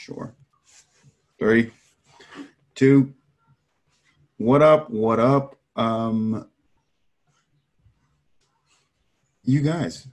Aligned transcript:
Sure. 0.00 0.34
Three, 1.38 1.72
two. 2.74 3.12
What 4.38 4.62
up? 4.62 4.88
What 4.88 5.20
up? 5.20 5.56
Um, 5.76 6.48
you 9.44 9.60
guys, 9.60 10.08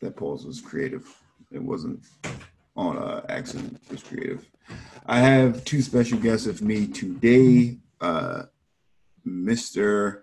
that 0.00 0.14
pause 0.14 0.46
was 0.46 0.60
creative. 0.60 1.12
It 1.50 1.60
wasn't 1.60 2.04
on 2.76 2.96
uh, 2.96 3.26
accident. 3.28 3.80
It 3.86 3.90
was 3.90 4.04
creative. 4.04 4.48
I 5.04 5.18
have 5.18 5.64
two 5.64 5.82
special 5.82 6.20
guests 6.20 6.46
with 6.46 6.62
me 6.62 6.86
today. 6.86 7.78
Uh, 8.00 8.44
Mr. 9.26 10.22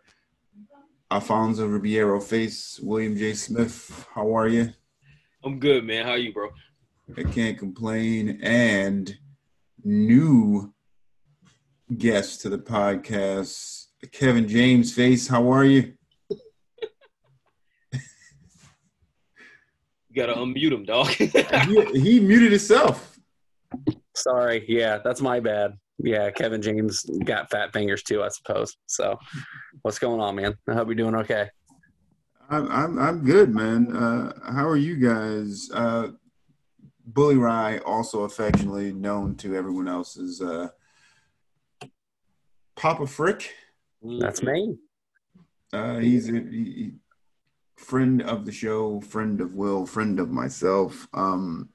Alfonso 1.12 1.68
Ribeiro 1.68 2.22
Face, 2.22 2.80
William 2.82 3.18
J. 3.18 3.34
Smith. 3.34 4.08
How 4.16 4.34
are 4.38 4.48
you? 4.48 4.72
I'm 5.44 5.60
good, 5.60 5.84
man. 5.84 6.06
How 6.06 6.12
are 6.12 6.18
you, 6.18 6.32
bro? 6.32 6.48
I 7.18 7.24
can't 7.24 7.58
complain. 7.58 8.40
And 8.42 9.16
new 9.84 10.74
guest 11.98 12.42
to 12.42 12.50
the 12.50 12.58
podcast, 12.58 13.88
Kevin 14.12 14.48
James 14.48 14.94
Face. 14.94 15.28
How 15.28 15.52
are 15.52 15.66
you? 15.66 15.94
You 20.14 20.16
gotta 20.16 20.34
unmute 20.34 20.74
him, 20.74 20.84
dog. 20.84 21.08
he, 21.08 22.00
he 22.00 22.20
muted 22.20 22.52
himself. 22.52 23.18
Sorry. 24.14 24.66
Yeah, 24.68 25.00
that's 25.04 25.22
my 25.22 25.40
bad. 25.40 25.72
Yeah, 26.00 26.30
Kevin 26.32 26.62
James 26.62 27.06
got 27.24 27.50
fat 27.50 27.72
fingers 27.72 28.04
too, 28.04 28.22
I 28.22 28.28
suppose. 28.28 28.76
So, 28.88 29.18
what's 29.84 30.00
going 30.00 30.20
on, 30.20 30.36
man? 30.36 30.56
I 30.68 30.74
hope 30.74 30.88
you're 30.88 30.96
doing 30.96 31.16
okay. 31.16 31.48
I'm 32.50 32.70
I'm, 32.70 33.00
I'm 33.00 33.24
good, 33.24 33.56
man. 33.56 33.96
Uh, 33.96 34.34
how 34.52 34.68
are 34.68 34.76
you 34.76 34.98
guys? 34.98 35.70
Uh, 35.74 36.10
Bully 37.14 37.36
Rye, 37.36 37.80
also 37.80 38.24
affectionately 38.24 38.92
known 38.92 39.36
to 39.38 39.56
everyone 39.56 39.88
else 39.88 40.18
as 40.18 40.42
uh, 40.42 40.70
Papa 42.76 43.08
Frick. 43.08 43.54
That's 44.02 44.42
me. 44.42 44.78
Uh, 45.74 45.98
he's 45.98 46.30
a 46.30 46.34
he, 46.34 46.94
friend 47.76 48.22
of 48.22 48.46
the 48.46 48.52
show, 48.52 49.02
friend 49.02 49.42
of 49.42 49.54
Will, 49.54 49.86
friend 49.86 50.20
of 50.20 50.32
myself. 50.32 51.08
Um, 51.14 51.70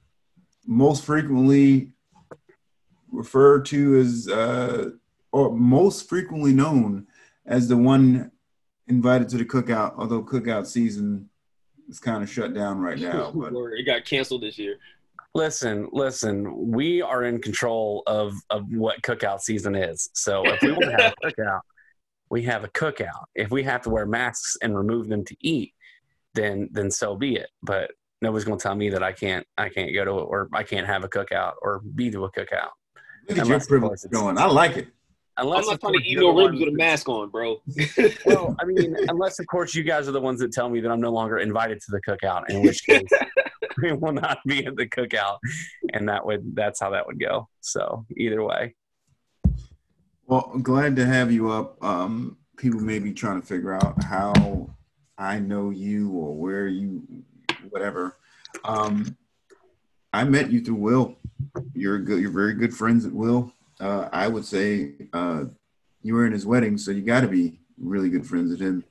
most 0.65 1.05
frequently 1.05 1.91
referred 3.11 3.65
to 3.65 3.97
as, 3.97 4.27
uh, 4.27 4.91
or 5.31 5.55
most 5.55 6.09
frequently 6.09 6.53
known 6.53 7.07
as 7.45 7.67
the 7.67 7.77
one 7.77 8.31
invited 8.87 9.29
to 9.29 9.37
the 9.37 9.45
cookout, 9.45 9.93
although 9.97 10.23
cookout 10.23 10.65
season 10.65 11.29
is 11.87 11.99
kind 11.99 12.23
of 12.23 12.29
shut 12.29 12.53
down 12.53 12.79
right 12.79 12.99
now. 12.99 13.31
But 13.35 13.53
it 13.73 13.85
got 13.85 14.05
canceled 14.05 14.41
this 14.41 14.57
year. 14.57 14.77
Listen, 15.37 15.87
listen. 15.91 16.71
We 16.71 17.03
are 17.03 17.23
in 17.23 17.39
control 17.39 18.01
of 18.07 18.33
of 18.49 18.65
what 18.73 19.03
cookout 19.03 19.39
season 19.41 19.75
is. 19.75 20.09
So 20.13 20.43
if 20.47 20.59
we 20.63 20.71
want 20.71 20.85
to 20.85 20.91
have 21.03 21.13
a 21.23 21.27
cookout, 21.31 21.59
we 22.31 22.41
have 22.43 22.63
a 22.63 22.67
cookout. 22.69 23.25
If 23.35 23.51
we 23.51 23.61
have 23.61 23.83
to 23.83 23.91
wear 23.91 24.07
masks 24.07 24.57
and 24.63 24.75
remove 24.75 25.09
them 25.09 25.23
to 25.25 25.35
eat, 25.39 25.75
then 26.33 26.69
then 26.71 26.89
so 26.89 27.15
be 27.15 27.35
it. 27.35 27.49
But 27.61 27.91
nobody's 28.19 28.45
going 28.45 28.57
to 28.57 28.63
tell 28.63 28.73
me 28.73 28.89
that 28.89 29.03
I 29.03 29.11
can't 29.11 29.45
I 29.59 29.69
can't 29.69 29.93
go 29.93 30.03
to 30.05 30.11
it 30.11 30.23
or 30.23 30.49
I 30.53 30.63
can't 30.63 30.87
have 30.87 31.03
a 31.03 31.07
cookout 31.07 31.53
or 31.61 31.81
be 31.93 32.09
to 32.09 32.25
a 32.25 32.31
cookout. 32.31 32.69
look 33.29 33.37
at 33.37 33.45
your 33.45 33.59
privilege 33.59 33.99
it's- 34.05 34.07
going. 34.21 34.39
I 34.39 34.45
like 34.47 34.75
it. 34.77 34.87
Unless 35.39 35.65
I'm 35.65 35.65
not 35.65 35.73
of 35.75 35.79
trying 35.81 35.93
to 35.93 35.99
course 35.99 36.07
eat 36.07 36.11
you're 36.13 36.33
no 36.33 36.45
ribs 36.47 36.59
with 36.59 36.69
a 36.69 36.71
mask 36.71 37.07
on, 37.09 37.29
bro. 37.29 37.57
Well, 38.25 38.55
I 38.59 38.65
mean, 38.65 38.95
unless 39.07 39.37
of 39.37 39.45
course 39.45 39.75
you 39.75 39.83
guys 39.83 40.07
are 40.07 40.11
the 40.11 40.19
ones 40.19 40.39
that 40.39 40.51
tell 40.51 40.67
me 40.67 40.79
that 40.79 40.89
I'm 40.91 40.99
no 40.99 41.11
longer 41.11 41.37
invited 41.37 41.79
to 41.81 41.91
the 41.91 42.01
cookout, 42.01 42.49
in 42.49 42.63
which 42.63 42.83
case 42.83 43.03
we 43.81 43.91
will 43.93 44.13
not 44.13 44.39
be 44.45 44.65
at 44.65 44.75
the 44.75 44.87
cookout, 44.87 45.37
and 45.93 46.09
that 46.09 46.25
would 46.25 46.55
that's 46.55 46.79
how 46.79 46.91
that 46.91 47.05
would 47.05 47.19
go. 47.19 47.47
So 47.61 48.05
either 48.15 48.43
way, 48.43 48.75
Well, 50.25 50.59
glad 50.61 50.95
to 50.97 51.05
have 51.05 51.31
you 51.31 51.51
up. 51.51 51.83
Um, 51.83 52.37
people 52.57 52.79
may 52.79 52.99
be 52.99 53.13
trying 53.13 53.41
to 53.41 53.47
figure 53.47 53.73
out 53.73 54.03
how 54.03 54.69
I 55.17 55.39
know 55.39 55.69
you 55.69 56.11
or 56.11 56.35
where 56.35 56.67
you, 56.67 57.03
whatever. 57.69 58.17
Um, 58.63 59.17
I 60.13 60.23
met 60.23 60.51
you 60.51 60.61
through 60.61 60.75
Will. 60.75 61.15
You're 61.73 61.99
good. 61.99 62.21
You're 62.21 62.31
very 62.31 62.53
good 62.53 62.73
friends 62.73 63.05
at 63.05 63.13
Will. 63.13 63.53
Uh, 63.79 64.09
I 64.11 64.27
would 64.27 64.45
say 64.45 64.93
uh, 65.13 65.45
you 66.01 66.15
were 66.15 66.25
in 66.25 66.33
his 66.33 66.45
wedding, 66.45 66.77
so 66.77 66.91
you 66.91 67.01
got 67.01 67.21
to 67.21 67.27
be 67.27 67.59
really 67.77 68.09
good 68.09 68.25
friends 68.25 68.49
with 68.51 68.59
him. 68.59 68.83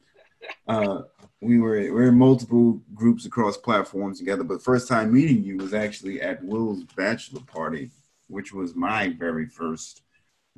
Uh, 0.68 1.02
we 1.40 1.58
were 1.58 1.78
we 1.78 1.90
are 1.90 2.08
in 2.08 2.18
multiple 2.18 2.80
groups 2.94 3.26
across 3.26 3.56
platforms 3.56 4.18
together, 4.18 4.44
but 4.44 4.54
the 4.54 4.64
first 4.64 4.88
time 4.88 5.12
meeting 5.12 5.44
you 5.44 5.58
was 5.58 5.74
actually 5.74 6.20
at 6.20 6.42
Will's 6.42 6.84
bachelor 6.96 7.42
party, 7.42 7.90
which 8.28 8.52
was 8.52 8.74
my 8.74 9.10
very 9.10 9.46
first 9.46 10.02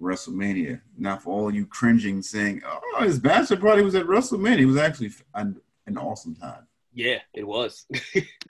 WrestleMania. 0.01 0.81
Now, 0.97 1.17
for 1.17 1.31
all 1.31 1.53
you 1.53 1.67
cringing, 1.67 2.23
saying, 2.23 2.63
"Oh, 2.65 3.03
his 3.03 3.19
bachelor 3.19 3.57
party 3.57 3.83
was 3.83 3.95
at 3.97 4.07
WrestleMania," 4.07 4.61
it 4.61 4.67
was 4.67 4.77
actually 4.77 5.11
an, 5.35 5.61
an 5.87 5.99
awesome 5.99 6.37
time. 6.37 6.67
yeah, 6.93 7.19
it 7.35 7.47
was. 7.47 7.87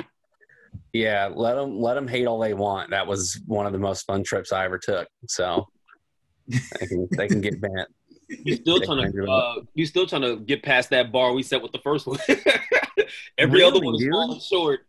yeah, 0.93 1.31
let 1.35 1.55
them 1.55 1.81
let 1.81 1.95
them 1.95 2.09
hate 2.09 2.27
all 2.27 2.39
they 2.39 2.55
want. 2.55 2.91
That 2.91 3.07
was 3.07 3.41
one 3.47 3.67
of 3.67 3.73
the 3.73 3.79
most 3.79 4.07
fun 4.07 4.23
trips 4.23 4.53
I 4.53 4.65
ever 4.65 4.79
took. 4.79 5.09
So 5.27 5.67
they 6.47 6.87
can 6.87 7.09
they 7.13 7.29
can 7.29 7.41
get 7.41 7.61
bent. 7.61 7.89
You 8.45 8.57
still 8.57 8.79
trying 8.81 9.11
to 9.11 9.31
uh, 9.31 9.55
you 9.75 9.87
still 9.87 10.07
trying 10.07 10.23
to 10.23 10.37
get 10.37 10.63
past 10.63 10.91
that 10.91 11.11
bar 11.11 11.33
we 11.33 11.43
set 11.43 11.63
with 11.63 11.73
the 11.73 11.79
first 11.79 12.07
one. 12.07 12.19
Every 13.39 13.63
other 13.63 13.81
one 13.81 13.95
is 13.95 14.03
dude? 14.03 14.13
falling 14.13 14.41
short. 14.41 14.81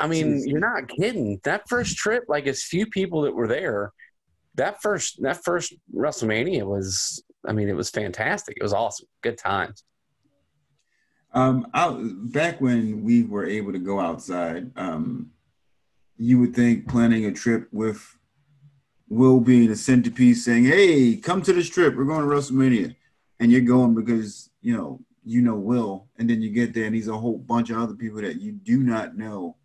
I 0.00 0.06
mean, 0.06 0.46
you're 0.48 0.60
not 0.60 0.88
kidding. 0.88 1.40
That 1.44 1.68
first 1.68 1.96
trip, 1.96 2.24
like 2.28 2.46
as 2.46 2.62
few 2.62 2.86
people 2.86 3.22
that 3.22 3.34
were 3.34 3.46
there, 3.46 3.92
that 4.54 4.80
first 4.80 5.20
that 5.22 5.44
first 5.44 5.74
WrestleMania 5.94 6.64
was. 6.64 7.22
I 7.46 7.52
mean, 7.52 7.68
it 7.68 7.76
was 7.76 7.90
fantastic. 7.90 8.56
It 8.56 8.62
was 8.62 8.72
awesome. 8.72 9.06
Good 9.22 9.38
times. 9.38 9.84
Um, 11.32 11.68
out 11.74 12.00
back 12.32 12.60
when 12.60 13.04
we 13.04 13.24
were 13.24 13.44
able 13.44 13.72
to 13.72 13.78
go 13.78 14.00
outside, 14.00 14.72
um, 14.76 15.32
you 16.16 16.40
would 16.40 16.54
think 16.54 16.88
planning 16.88 17.26
a 17.26 17.32
trip 17.32 17.68
with 17.72 18.16
Will 19.08 19.40
be 19.40 19.66
the 19.66 19.76
centerpiece, 19.76 20.44
saying, 20.44 20.64
"Hey, 20.64 21.16
come 21.16 21.40
to 21.42 21.52
this 21.52 21.68
trip. 21.68 21.94
We're 21.94 22.04
going 22.04 22.28
to 22.28 22.34
WrestleMania," 22.34 22.96
and 23.38 23.52
you're 23.52 23.60
going 23.60 23.94
because 23.94 24.50
you 24.62 24.76
know 24.76 25.00
you 25.24 25.42
know 25.42 25.54
Will, 25.54 26.06
and 26.18 26.28
then 26.28 26.42
you 26.42 26.50
get 26.50 26.74
there 26.74 26.86
and 26.86 26.94
he's 26.94 27.08
a 27.08 27.16
whole 27.16 27.38
bunch 27.38 27.70
of 27.70 27.78
other 27.78 27.94
people 27.94 28.20
that 28.20 28.40
you 28.40 28.52
do 28.52 28.78
not 28.78 29.16
know, 29.16 29.56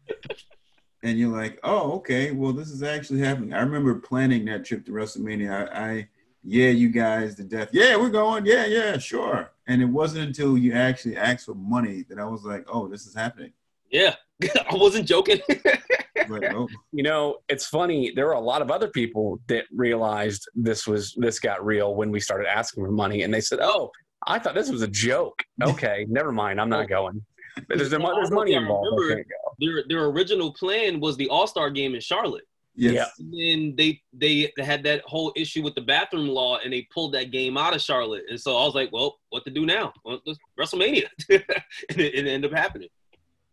and 1.04 1.18
you're 1.18 1.36
like, 1.36 1.60
"Oh, 1.64 1.94
okay. 1.94 2.32
Well, 2.32 2.54
this 2.54 2.70
is 2.70 2.84
actually 2.84 3.22
happening." 3.22 3.54
I 3.54 3.62
remember 3.62 3.96
planning 3.96 4.46
that 4.46 4.64
trip 4.66 4.86
to 4.86 4.92
WrestleMania. 4.92 5.74
I, 5.74 5.92
I 5.92 6.08
yeah, 6.44 6.70
you 6.70 6.90
guys 6.90 7.36
to 7.36 7.44
death. 7.44 7.70
Yeah, 7.72 7.96
we're 7.98 8.10
going. 8.10 8.46
Yeah, 8.46 8.66
yeah, 8.66 8.98
sure. 8.98 9.52
And 9.68 9.82
it 9.82 9.86
wasn't 9.86 10.28
until 10.28 10.58
you 10.58 10.74
actually 10.74 11.18
asked 11.18 11.46
for 11.46 11.54
money 11.54 12.04
that 12.10 12.20
I 12.20 12.26
was 12.26 12.44
like, 12.44 12.66
oh, 12.68 12.88
this 12.88 13.06
is 13.06 13.16
happening. 13.16 13.54
Yeah, 13.92 14.16
I 14.44 14.76
wasn't 14.76 15.08
joking. 15.08 15.40
Like, 16.30 16.54
oh, 16.54 16.68
You 16.92 17.04
know, 17.04 17.38
it's 17.50 17.66
funny. 17.68 18.12
There 18.16 18.26
were 18.28 18.34
a 18.34 18.40
lot 18.40 18.62
of 18.62 18.72
other 18.72 18.88
people 18.88 19.40
that 19.48 19.66
realized 19.72 20.48
this 20.56 20.88
was 20.88 21.14
this 21.18 21.40
got 21.40 21.66
real 21.66 21.96
when 21.96 22.12
we 22.12 22.20
started 22.20 22.48
asking 22.48 22.86
for 22.86 22.92
money, 22.92 23.24
and 23.24 23.34
they 23.34 23.42
said, 23.42 23.60
"Oh, 23.62 23.92
I 24.28 24.40
thought 24.40 24.56
this 24.56 24.70
was 24.70 24.82
a 24.82 24.88
joke." 24.88 25.42
Okay, 25.64 26.06
never 26.10 26.32
mind. 26.32 26.60
I'm 26.60 26.70
not 26.70 26.90
going. 26.90 27.22
But 27.68 27.78
there's, 27.78 27.90
there's 27.92 28.32
money 28.32 28.54
involved. 28.54 28.88
Remember- 29.00 29.26
their 29.60 29.84
their 29.88 30.06
original 30.06 30.54
plan 30.54 31.00
was 31.00 31.18
the 31.18 31.28
All 31.30 31.46
Star 31.48 31.70
game 31.70 31.94
in 31.94 32.02
Charlotte. 32.02 32.46
yes. 32.74 33.12
And 33.20 33.32
then 33.34 33.76
they 33.78 34.02
they 34.14 34.52
had 34.64 34.82
that 34.84 35.02
whole 35.06 35.32
issue 35.36 35.62
with 35.62 35.76
the 35.76 35.82
bathroom 35.82 36.30
law, 36.30 36.58
and 36.64 36.72
they 36.74 36.88
pulled 36.94 37.14
that 37.14 37.30
game 37.32 37.58
out 37.58 37.76
of 37.76 37.82
Charlotte. 37.82 38.24
And 38.30 38.40
so 38.40 38.58
I 38.58 38.64
was 38.66 38.74
like, 38.74 38.92
well, 38.92 39.20
what 39.30 39.44
to 39.44 39.52
do 39.52 39.66
now? 39.66 39.94
Well, 40.06 40.20
WrestleMania, 40.60 41.08
and 41.30 41.44
it, 41.90 42.16
it 42.16 42.28
ended 42.28 42.52
up 42.52 42.58
happening. 42.58 42.90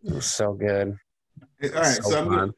It 0.05 0.15
was 0.15 0.27
so 0.27 0.53
good. 0.53 0.97
All 1.63 1.71
right. 1.71 1.85
So, 1.85 2.11
So 2.11 2.19
I'm 2.19 2.29
gonna, 2.29 2.55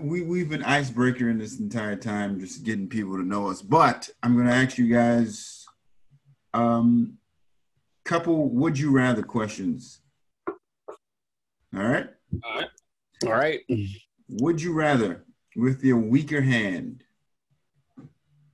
we, 0.00 0.22
we've 0.22 0.48
been 0.48 0.62
icebreaker 0.64 1.28
in 1.30 1.38
this 1.38 1.60
entire 1.60 1.96
time, 1.96 2.40
just 2.40 2.64
getting 2.64 2.88
people 2.88 3.16
to 3.16 3.22
know 3.22 3.48
us. 3.48 3.62
But 3.62 4.10
I'm 4.22 4.34
going 4.34 4.46
to 4.46 4.52
ask 4.52 4.78
you 4.78 4.92
guys 4.92 5.66
um 6.52 7.18
couple 8.04 8.48
would 8.50 8.78
you 8.78 8.90
rather 8.90 9.22
questions. 9.22 10.00
All 10.46 11.82
right. 11.82 12.06
All 12.44 12.54
right. 12.60 12.68
All 13.24 13.32
right. 13.32 13.60
Would 14.28 14.60
you 14.60 14.72
rather, 14.74 15.24
with 15.56 15.82
your 15.82 15.98
weaker 15.98 16.40
hand, 16.42 17.02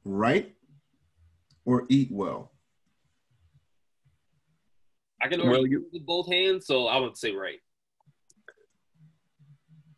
write 0.05 0.55
or 1.65 1.87
eat 1.89 2.09
well? 2.13 2.53
I 5.21 5.29
can 5.29 5.41
Well, 5.41 5.51
already 5.51 5.71
you- 5.71 5.87
with 5.93 6.07
both 6.07 6.29
hands, 6.31 6.67
so 6.67 6.87
I 6.87 6.99
would 6.99 7.17
say 7.17 7.33
right. 7.33 7.59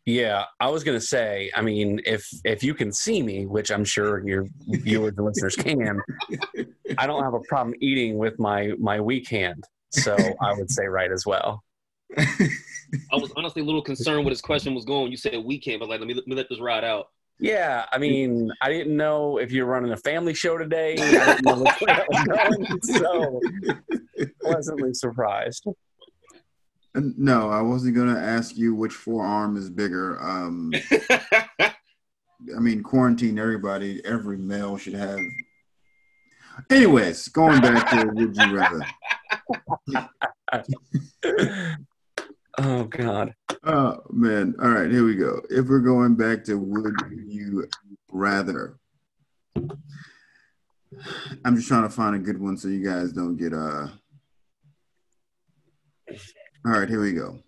Yeah, 0.05 0.43
I 0.59 0.69
was 0.69 0.83
gonna 0.83 0.99
say. 0.99 1.49
I 1.55 1.61
mean, 1.61 2.01
if 2.05 2.27
if 2.43 2.61
you 2.61 2.73
can 2.73 2.91
see 2.91 3.23
me, 3.23 3.45
which 3.45 3.71
I'm 3.71 3.85
sure 3.85 4.27
your 4.27 4.47
viewers 4.67 5.13
and 5.17 5.25
listeners 5.25 5.55
can, 5.55 6.01
I 6.97 7.07
don't 7.07 7.23
have 7.23 7.33
a 7.33 7.39
problem 7.47 7.75
eating 7.79 8.17
with 8.17 8.37
my 8.37 8.73
my 8.79 8.99
weak 8.99 9.29
hand. 9.29 9.63
So 9.91 10.17
I 10.41 10.53
would 10.53 10.69
say 10.69 10.87
right 10.87 11.11
as 11.11 11.25
well. 11.25 11.63
I 12.17 13.15
was 13.15 13.31
honestly 13.37 13.61
a 13.61 13.65
little 13.65 13.81
concerned 13.81 14.25
where 14.25 14.31
this 14.31 14.41
question 14.41 14.75
was 14.75 14.85
going. 14.85 15.09
You 15.09 15.17
said 15.17 15.43
weekend, 15.43 15.79
but 15.79 15.89
like 15.89 15.99
let 15.99 16.07
me 16.07 16.13
let 16.13 16.27
me 16.27 16.35
let 16.35 16.49
this 16.49 16.59
ride 16.59 16.83
out. 16.83 17.07
Yeah, 17.39 17.85
I 17.91 17.97
mean, 17.97 18.51
I 18.61 18.69
didn't 18.69 18.95
know 18.95 19.37
if 19.37 19.51
you 19.51 19.65
were 19.65 19.71
running 19.71 19.91
a 19.91 19.97
family 19.97 20.33
show 20.33 20.57
today. 20.57 20.95
I 20.97 21.25
didn't 21.25 21.45
know 21.45 21.63
which 21.63 21.79
that 21.87 22.05
was 22.09 22.23
going, 22.25 22.81
so 22.81 23.39
pleasantly 24.41 24.93
surprised. 24.93 25.65
No, 26.95 27.49
I 27.49 27.61
wasn't 27.61 27.95
gonna 27.95 28.19
ask 28.19 28.55
you 28.55 28.75
which 28.75 28.93
forearm 28.93 29.57
is 29.57 29.69
bigger. 29.69 30.21
Um, 30.21 30.71
I 31.59 32.59
mean, 32.59 32.83
quarantine 32.83 33.39
everybody. 33.39 34.03
Every 34.05 34.37
male 34.37 34.77
should 34.77 34.93
have. 34.93 35.19
Anyways, 36.69 37.29
going 37.29 37.61
back 37.61 37.89
to 37.89 38.05
would 38.13 38.35
you 38.35 38.55
rather? 38.55 38.85
oh 42.59 42.83
God. 42.83 43.33
Oh 43.63 44.03
man! 44.11 44.53
All 44.61 44.69
right, 44.69 44.91
here 44.91 45.03
we 45.03 45.15
go. 45.15 45.41
If 45.49 45.67
we're 45.67 45.79
going 45.79 46.15
back 46.15 46.43
to 46.45 46.55
would 46.55 46.93
you 47.25 47.67
rather, 48.11 48.77
I'm 49.55 51.55
just 51.55 51.67
trying 51.67 51.83
to 51.83 51.89
find 51.89 52.15
a 52.15 52.19
good 52.19 52.39
one 52.39 52.57
so 52.57 52.67
you 52.67 52.85
guys 52.85 53.11
don't 53.11 53.35
get 53.35 53.53
uh. 53.53 53.87
All 56.65 56.71
right, 56.71 56.87
here 56.87 57.01
we 57.01 57.11
go. 57.11 57.39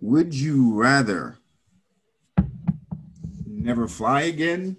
Would 0.00 0.34
you 0.34 0.74
rather 0.74 1.36
never 3.46 3.86
fly 3.86 4.22
again 4.22 4.78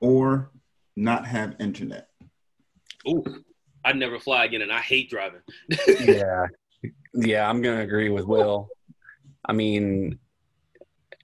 or 0.00 0.50
not 0.96 1.26
have 1.26 1.56
internet? 1.60 2.08
Ooh, 3.06 3.22
I'd 3.84 3.96
never 3.96 4.18
fly 4.18 4.46
again, 4.46 4.62
and 4.62 4.72
I 4.72 4.80
hate 4.80 5.10
driving. 5.10 5.40
Yeah, 6.00 6.46
yeah, 7.14 7.48
I'm 7.48 7.60
gonna 7.60 7.82
agree 7.82 8.08
with 8.08 8.24
Will. 8.24 8.68
I 9.44 9.52
mean, 9.52 10.18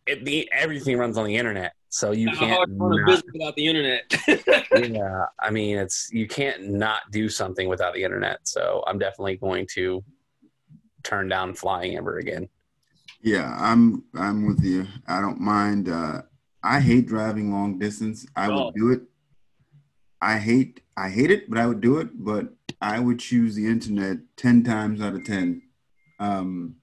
it, 0.07 0.25
the, 0.25 0.51
everything 0.53 0.99
runs 0.99 1.17
on 1.17 1.25
the 1.25 1.37
internet, 1.37 1.73
so 1.95 2.13
you 2.13 2.29
How 2.31 2.37
can't. 2.39 2.53
hard 2.53 2.69
to 2.71 2.75
not- 2.75 3.07
business 3.07 3.33
without 3.35 3.55
the 3.55 3.67
internet. 3.67 4.03
yeah, 4.91 5.27
I 5.39 5.51
mean, 5.51 5.77
it's 5.77 6.09
you 6.11 6.27
can't 6.27 6.71
not 6.71 7.03
do 7.11 7.29
something 7.29 7.69
without 7.69 7.93
the 7.93 8.03
internet. 8.03 8.39
So 8.49 8.83
I'm 8.87 8.99
definitely 8.99 9.37
going 9.37 9.67
to 9.75 10.03
turn 11.03 11.29
down 11.29 11.53
flying 11.55 11.99
ever 11.99 12.17
again. 12.19 12.49
Yeah, 13.21 13.55
I'm 13.61 14.05
I'm 14.15 14.47
with 14.47 14.65
you. 14.65 14.87
I 15.07 15.21
don't 15.21 15.39
mind. 15.39 15.91
Uh, 15.91 16.23
I 16.65 16.81
hate 16.81 17.07
driving 17.07 17.53
long 17.53 17.79
distance. 17.79 18.27
I 18.35 18.49
would 18.49 18.57
Oh. 18.57 18.73
do 18.75 18.91
it. 18.91 19.03
I 20.23 20.39
hate 20.39 20.81
I 20.97 21.11
hate 21.11 21.31
it, 21.31 21.51
but 21.51 21.59
I 21.59 21.67
would 21.67 21.83
do 21.83 21.99
it. 21.99 22.09
But 22.15 22.55
I 22.81 23.01
would 23.01 23.19
choose 23.19 23.55
the 23.55 23.67
internet 23.67 24.17
ten 24.37 24.65
times 24.65 25.03
out 25.03 25.15
of 25.15 25.25
ten 25.27 25.61
um, 26.21 26.77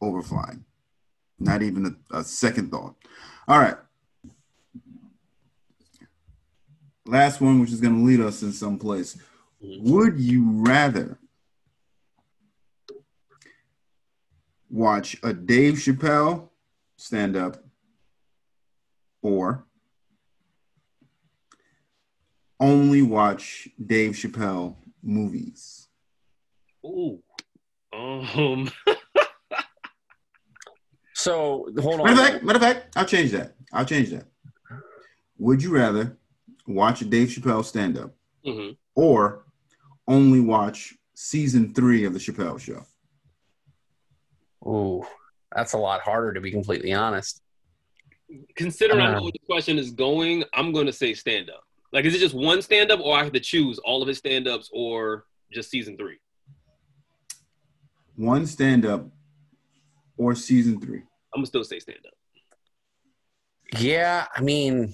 over 0.00 0.22
flying. 0.22 0.64
Not 1.38 1.62
even 1.62 1.84
a, 2.10 2.18
a 2.18 2.24
second 2.24 2.70
thought. 2.70 2.94
All 3.48 3.58
right. 3.58 3.76
Last 7.04 7.40
one, 7.40 7.60
which 7.60 7.72
is 7.72 7.80
going 7.80 7.96
to 7.96 8.04
lead 8.04 8.20
us 8.20 8.42
in 8.42 8.52
some 8.52 8.78
place. 8.78 9.18
Would 9.60 10.18
you 10.18 10.44
rather 10.48 11.18
watch 14.70 15.16
a 15.22 15.32
Dave 15.32 15.74
Chappelle 15.74 16.48
stand 16.96 17.36
up 17.36 17.64
or 19.20 19.66
only 22.60 23.02
watch 23.02 23.68
Dave 23.84 24.12
Chappelle 24.12 24.76
movies? 25.02 25.88
Ooh. 26.84 27.20
Um. 27.92 28.70
So 31.22 31.68
hold 31.78 31.98
Matter 31.98 32.12
of 32.12 32.18
on. 32.18 32.32
fact, 32.32 32.44
matter 32.44 32.56
of 32.56 32.62
fact, 32.62 32.96
I'll 32.96 33.04
change 33.04 33.30
that. 33.30 33.54
I'll 33.72 33.84
change 33.84 34.10
that. 34.10 34.24
Would 35.38 35.62
you 35.62 35.70
rather 35.72 36.16
watch 36.66 37.00
a 37.00 37.04
Dave 37.04 37.28
Chappelle 37.28 37.64
stand 37.64 37.96
up 37.96 38.12
mhm. 38.44 38.76
or 38.96 39.44
only 40.08 40.40
watch 40.40 40.94
season 41.14 41.72
three 41.74 42.04
of 42.04 42.12
the 42.12 42.18
Chappelle 42.18 42.58
show? 42.58 42.84
Ooh, 44.66 45.06
that's 45.54 45.74
a 45.74 45.78
lot 45.78 46.00
harder 46.00 46.32
to 46.32 46.40
be 46.40 46.50
completely 46.50 46.92
honest. 46.92 47.40
Considering 48.56 49.00
I 49.00 49.10
Uh. 49.12 49.16
know 49.16 49.22
where 49.22 49.32
the 49.32 49.46
question 49.46 49.78
is 49.78 49.92
going, 49.92 50.42
I'm 50.54 50.72
going 50.72 50.86
to 50.86 50.92
say 50.92 51.14
stand 51.14 51.50
up. 51.50 51.62
Like, 51.92 52.04
is 52.04 52.14
it 52.16 52.18
just 52.18 52.34
one 52.34 52.62
stand 52.62 52.90
up, 52.90 52.98
or 53.00 53.16
I 53.16 53.22
have 53.22 53.32
to 53.34 53.40
choose 53.40 53.78
all 53.78 54.02
of 54.02 54.08
his 54.08 54.18
stand 54.18 54.48
ups, 54.48 54.70
or 54.72 55.26
just 55.52 55.70
season 55.70 55.96
three? 55.96 56.18
One 58.16 58.44
stand 58.46 58.86
up 58.86 59.06
or 60.16 60.34
season 60.34 60.80
three? 60.80 61.02
I'm 61.34 61.40
gonna 61.40 61.46
still 61.46 61.64
say 61.64 61.78
stand 61.78 62.00
up. 62.06 62.14
Yeah, 63.80 64.26
I 64.34 64.40
mean, 64.42 64.92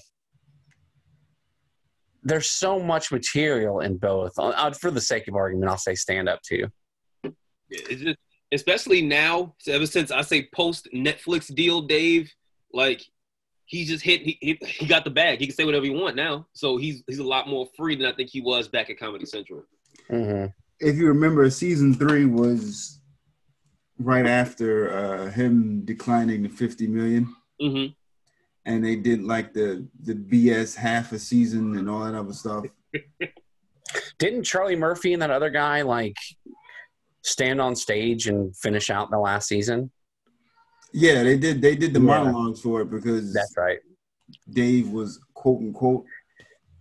there's 2.22 2.50
so 2.50 2.78
much 2.78 3.10
material 3.10 3.80
in 3.80 3.96
both. 3.96 4.38
Uh, 4.38 4.48
uh, 4.48 4.72
For 4.72 4.90
the 4.90 5.00
sake 5.00 5.26
of 5.28 5.34
argument, 5.34 5.70
I'll 5.70 5.78
say 5.78 5.94
stand 5.94 6.28
up 6.28 6.40
too. 6.42 6.66
Yeah, 7.24 7.30
it's 7.70 8.02
just 8.02 8.18
especially 8.52 9.02
now. 9.02 9.54
Ever 9.66 9.86
since 9.86 10.10
I 10.10 10.22
say 10.22 10.48
post 10.54 10.88
Netflix 10.94 11.52
deal, 11.52 11.82
Dave, 11.82 12.32
like 12.72 13.02
he's 13.66 13.88
just 13.88 14.04
hit. 14.04 14.22
He, 14.22 14.38
he, 14.40 14.58
he 14.64 14.86
got 14.86 15.04
the 15.04 15.10
bag. 15.10 15.40
He 15.40 15.46
can 15.46 15.54
say 15.56 15.64
whatever 15.64 15.84
he 15.84 15.90
want 15.90 16.16
now. 16.16 16.46
So 16.52 16.76
he's 16.76 17.02
he's 17.06 17.18
a 17.18 17.24
lot 17.24 17.48
more 17.48 17.68
free 17.76 17.96
than 17.96 18.06
I 18.06 18.12
think 18.12 18.30
he 18.30 18.40
was 18.40 18.68
back 18.68 18.90
at 18.90 18.98
Comedy 18.98 19.26
Central. 19.26 19.64
hmm 20.08 20.46
if 20.80 20.96
you 20.96 21.08
remember, 21.08 21.48
season 21.50 21.94
three 21.94 22.24
was 22.24 23.00
right 23.98 24.26
after 24.26 24.92
uh, 24.92 25.30
him 25.30 25.82
declining 25.84 26.42
to 26.44 26.48
50 26.48 26.86
million. 26.86 27.34
hmm 27.60 27.86
And 28.64 28.84
they 28.84 28.96
did 28.96 29.22
like 29.24 29.52
the 29.52 29.86
the 30.02 30.14
BS 30.14 30.76
half 30.76 31.12
a 31.12 31.18
season 31.18 31.76
and 31.76 31.88
all 31.90 32.04
that 32.04 32.14
other 32.14 32.32
stuff. 32.32 32.64
Didn't 34.18 34.44
Charlie 34.44 34.76
Murphy 34.76 35.12
and 35.12 35.22
that 35.22 35.30
other 35.30 35.50
guy 35.50 35.82
like 35.82 36.16
stand 37.22 37.60
on 37.60 37.74
stage 37.74 38.28
and 38.28 38.54
finish 38.56 38.90
out 38.90 39.10
the 39.10 39.18
last 39.18 39.48
season? 39.48 39.90
Yeah, 40.92 41.22
they 41.22 41.36
did. 41.38 41.60
They 41.62 41.76
did 41.76 41.92
the 41.92 42.00
Yeah. 42.00 42.06
monologues 42.06 42.60
for 42.60 42.80
it 42.82 42.90
because 42.90 43.32
That's 43.32 43.56
right. 43.56 43.78
Dave 44.50 44.90
was 44.90 45.20
quote 45.34 45.60
unquote 45.60 46.04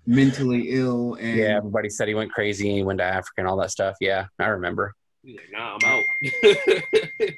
mentally 0.05 0.69
ill 0.71 1.15
and 1.15 1.37
Yeah, 1.37 1.57
everybody 1.57 1.89
said 1.89 2.07
he 2.07 2.13
went 2.15 2.31
crazy 2.31 2.67
and 2.69 2.77
he 2.77 2.83
went 2.83 2.99
to 2.99 3.03
Africa 3.05 3.33
and 3.39 3.47
all 3.47 3.57
that 3.57 3.71
stuff. 3.71 3.95
Yeah, 4.01 4.27
I 4.39 4.47
remember. 4.47 4.93
He's 5.23 5.35
like, 5.35 5.51
nah, 5.51 5.77
I'm 5.81 5.89
out. 5.89 6.03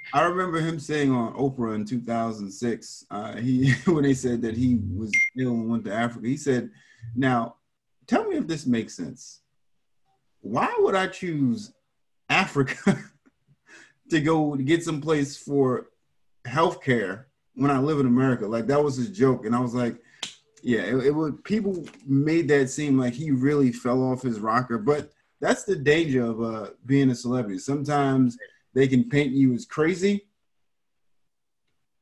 I 0.13 0.21
remember 0.23 0.59
him 0.59 0.79
saying 0.79 1.11
on 1.11 1.33
Oprah 1.33 1.75
in 1.75 1.85
2006, 1.85 3.05
uh, 3.09 3.35
he 3.37 3.71
when 3.85 4.03
they 4.03 4.13
said 4.13 4.41
that 4.43 4.55
he 4.55 4.79
was 4.95 5.11
ill 5.37 5.51
and 5.51 5.69
went 5.69 5.85
to 5.85 5.93
Africa, 5.93 6.27
he 6.27 6.37
said, 6.37 6.69
"Now, 7.15 7.55
tell 8.07 8.27
me 8.27 8.37
if 8.37 8.47
this 8.47 8.65
makes 8.65 8.95
sense. 8.95 9.41
Why 10.41 10.73
would 10.79 10.95
I 10.95 11.07
choose 11.07 11.73
Africa 12.29 12.99
to 14.09 14.21
go 14.21 14.55
to 14.55 14.63
get 14.63 14.83
some 14.83 15.01
place 15.01 15.37
for 15.37 15.87
health 16.45 16.83
care 16.83 17.27
when 17.55 17.71
I 17.71 17.79
live 17.79 17.99
in 17.99 18.05
America?" 18.05 18.47
Like 18.47 18.67
that 18.67 18.83
was 18.83 18.97
his 18.97 19.09
joke, 19.09 19.45
and 19.45 19.55
I 19.55 19.59
was 19.59 19.73
like, 19.73 19.97
"Yeah, 20.61 20.81
it, 20.81 21.07
it 21.07 21.11
would." 21.11 21.43
People 21.43 21.85
made 22.05 22.47
that 22.49 22.69
seem 22.69 22.99
like 22.99 23.13
he 23.13 23.31
really 23.31 23.71
fell 23.71 24.03
off 24.03 24.21
his 24.21 24.39
rocker, 24.39 24.77
but 24.77 25.11
that's 25.41 25.63
the 25.63 25.75
danger 25.75 26.23
of 26.23 26.41
uh, 26.41 26.69
being 26.85 27.09
a 27.09 27.15
celebrity. 27.15 27.59
Sometimes 27.59 28.37
they 28.73 28.87
can 28.87 29.09
paint 29.09 29.31
you 29.31 29.53
as 29.53 29.65
crazy 29.65 30.27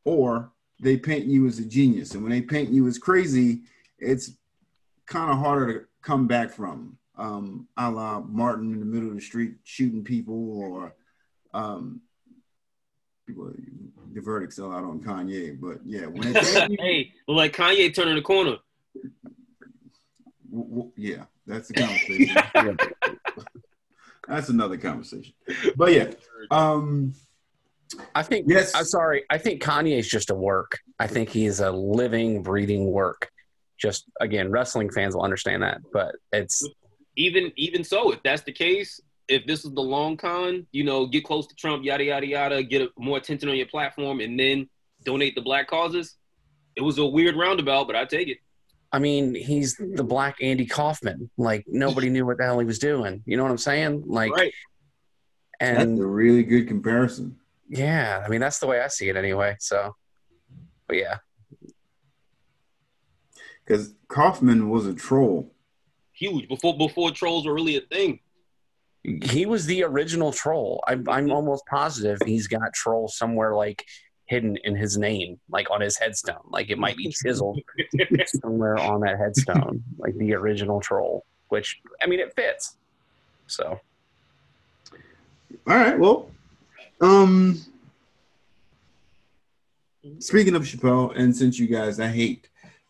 or 0.05 0.51
they 0.79 0.97
paint 0.97 1.25
you 1.25 1.47
as 1.47 1.59
a 1.59 1.65
genius. 1.65 2.13
And 2.13 2.23
when 2.23 2.31
they 2.31 2.41
paint 2.41 2.69
you 2.69 2.87
as 2.87 2.97
crazy, 2.97 3.61
it's 3.99 4.31
kind 5.05 5.31
of 5.31 5.37
harder 5.37 5.73
to 5.79 5.85
come 6.01 6.27
back 6.27 6.49
from. 6.49 6.97
Um, 7.17 7.67
a 7.77 7.89
la 7.89 8.19
Martin 8.19 8.73
in 8.73 8.79
the 8.79 8.85
middle 8.85 9.09
of 9.09 9.15
the 9.15 9.21
street 9.21 9.55
shooting 9.63 10.03
people 10.03 10.55
or 10.59 10.93
um, 11.51 12.01
people, 13.25 13.51
the 14.13 14.21
verdict's 14.21 14.55
still 14.55 14.71
out 14.71 14.83
on 14.83 14.99
Kanye. 14.99 15.59
But 15.59 15.79
yeah, 15.83 16.05
when 16.05 16.31
they 16.33 16.39
you, 16.69 16.77
hey, 16.79 17.11
like 17.27 17.55
Kanye 17.55 17.93
turning 17.93 18.15
the 18.15 18.21
corner. 18.21 18.57
w- 20.51 20.69
w- 20.69 20.91
yeah, 20.95 21.23
that's 21.47 21.69
the 21.69 21.73
conversation. 21.73 22.43
that's 24.27 24.49
another 24.49 24.77
conversation. 24.77 25.33
But 25.75 25.93
yeah, 25.93 26.11
um, 26.51 27.13
I 28.15 28.23
think. 28.23 28.45
Yes. 28.49 28.75
I'm 28.75 28.85
sorry. 28.85 29.23
I 29.29 29.37
think 29.37 29.61
Kanye's 29.61 30.07
just 30.07 30.29
a 30.29 30.35
work. 30.35 30.79
I 30.99 31.07
think 31.07 31.29
he's 31.29 31.59
a 31.59 31.71
living, 31.71 32.43
breathing 32.43 32.91
work. 32.91 33.29
Just 33.77 34.05
again, 34.19 34.49
wrestling 34.51 34.89
fans 34.89 35.15
will 35.15 35.21
understand 35.21 35.61
that, 35.63 35.81
but 35.93 36.15
it's 36.33 36.67
even 37.15 37.51
even 37.57 37.83
so, 37.83 38.11
if 38.11 38.23
that's 38.23 38.41
the 38.43 38.51
case, 38.51 38.99
if 39.27 39.45
this 39.45 39.65
is 39.65 39.73
the 39.73 39.81
long 39.81 40.17
con, 40.17 40.65
you 40.71 40.83
know, 40.83 41.05
get 41.05 41.23
close 41.23 41.47
to 41.47 41.55
Trump, 41.55 41.83
yada 41.83 42.03
yada 42.03 42.25
yada, 42.25 42.63
get 42.63 42.81
a, 42.81 42.89
more 42.97 43.17
attention 43.17 43.49
on 43.49 43.55
your 43.55 43.67
platform, 43.67 44.19
and 44.19 44.39
then 44.39 44.67
donate 45.03 45.35
to 45.35 45.41
black 45.41 45.67
causes. 45.67 46.15
It 46.75 46.81
was 46.81 46.97
a 46.97 47.05
weird 47.05 47.35
roundabout, 47.35 47.87
but 47.87 47.95
I 47.95 48.05
take 48.05 48.27
it. 48.29 48.37
I 48.91 48.99
mean, 48.99 49.35
he's 49.35 49.75
the 49.75 49.83
mm-hmm. 49.85 50.07
black 50.07 50.37
Andy 50.41 50.65
Kaufman. 50.65 51.29
Like 51.37 51.65
nobody 51.67 52.09
knew 52.09 52.25
what 52.25 52.37
the 52.37 52.45
hell 52.45 52.59
he 52.59 52.65
was 52.65 52.79
doing. 52.79 53.23
You 53.25 53.37
know 53.37 53.43
what 53.43 53.51
I'm 53.51 53.57
saying? 53.57 54.03
Like, 54.05 54.31
Right. 54.31 54.53
That's 55.59 55.81
And 55.81 55.99
a 55.99 56.05
really 56.05 56.43
good 56.43 56.67
comparison. 56.67 57.37
yeah, 57.67 58.23
I 58.23 58.29
mean 58.29 58.39
that's 58.39 58.59
the 58.59 58.67
way 58.67 58.79
I 58.81 58.87
see 58.87 59.09
it 59.09 59.15
anyway. 59.15 59.55
So, 59.59 59.95
but 60.87 60.97
yeah, 60.97 61.17
Because 63.65 63.95
Kaufman 64.07 64.69
was 64.69 64.85
a 64.85 64.93
troll. 64.93 65.51
Huge 66.13 66.47
before 66.47 66.77
before 66.77 67.11
trolls 67.11 67.45
were 67.45 67.53
really 67.53 67.77
a 67.77 67.81
thing. 67.81 68.19
he 69.03 69.45
was 69.45 69.65
the 69.65 69.83
original 69.83 70.31
troll. 70.31 70.83
I'm, 70.87 71.07
I'm 71.09 71.31
almost 71.31 71.65
positive 71.65 72.19
he's 72.25 72.47
got 72.47 72.73
troll 72.73 73.07
somewhere 73.07 73.55
like 73.55 73.83
hidden 74.27 74.57
in 74.63 74.75
his 74.75 74.97
name, 74.97 75.39
like 75.49 75.71
on 75.71 75.81
his 75.81 75.97
headstone. 75.97 76.43
Like 76.49 76.69
it 76.69 76.77
might 76.77 76.97
be 76.97 77.09
chiseled 77.11 77.59
somewhere 78.27 78.77
on 78.77 79.01
that 79.01 79.17
headstone, 79.17 79.83
like 79.97 80.15
the 80.17 80.33
original 80.33 80.79
troll. 80.79 81.25
Which 81.49 81.79
I 82.01 82.07
mean, 82.07 82.19
it 82.19 82.33
fits. 82.35 82.75
So 83.47 83.79
All 85.65 85.75
right. 85.75 85.97
Well, 85.97 86.29
um, 87.01 87.61
speaking 90.19 90.55
of 90.55 90.63
Chappelle, 90.63 91.17
and 91.17 91.35
since 91.35 91.57
you 91.57 91.67
guys, 91.67 91.99
I 91.99 92.07
hate 92.07 92.49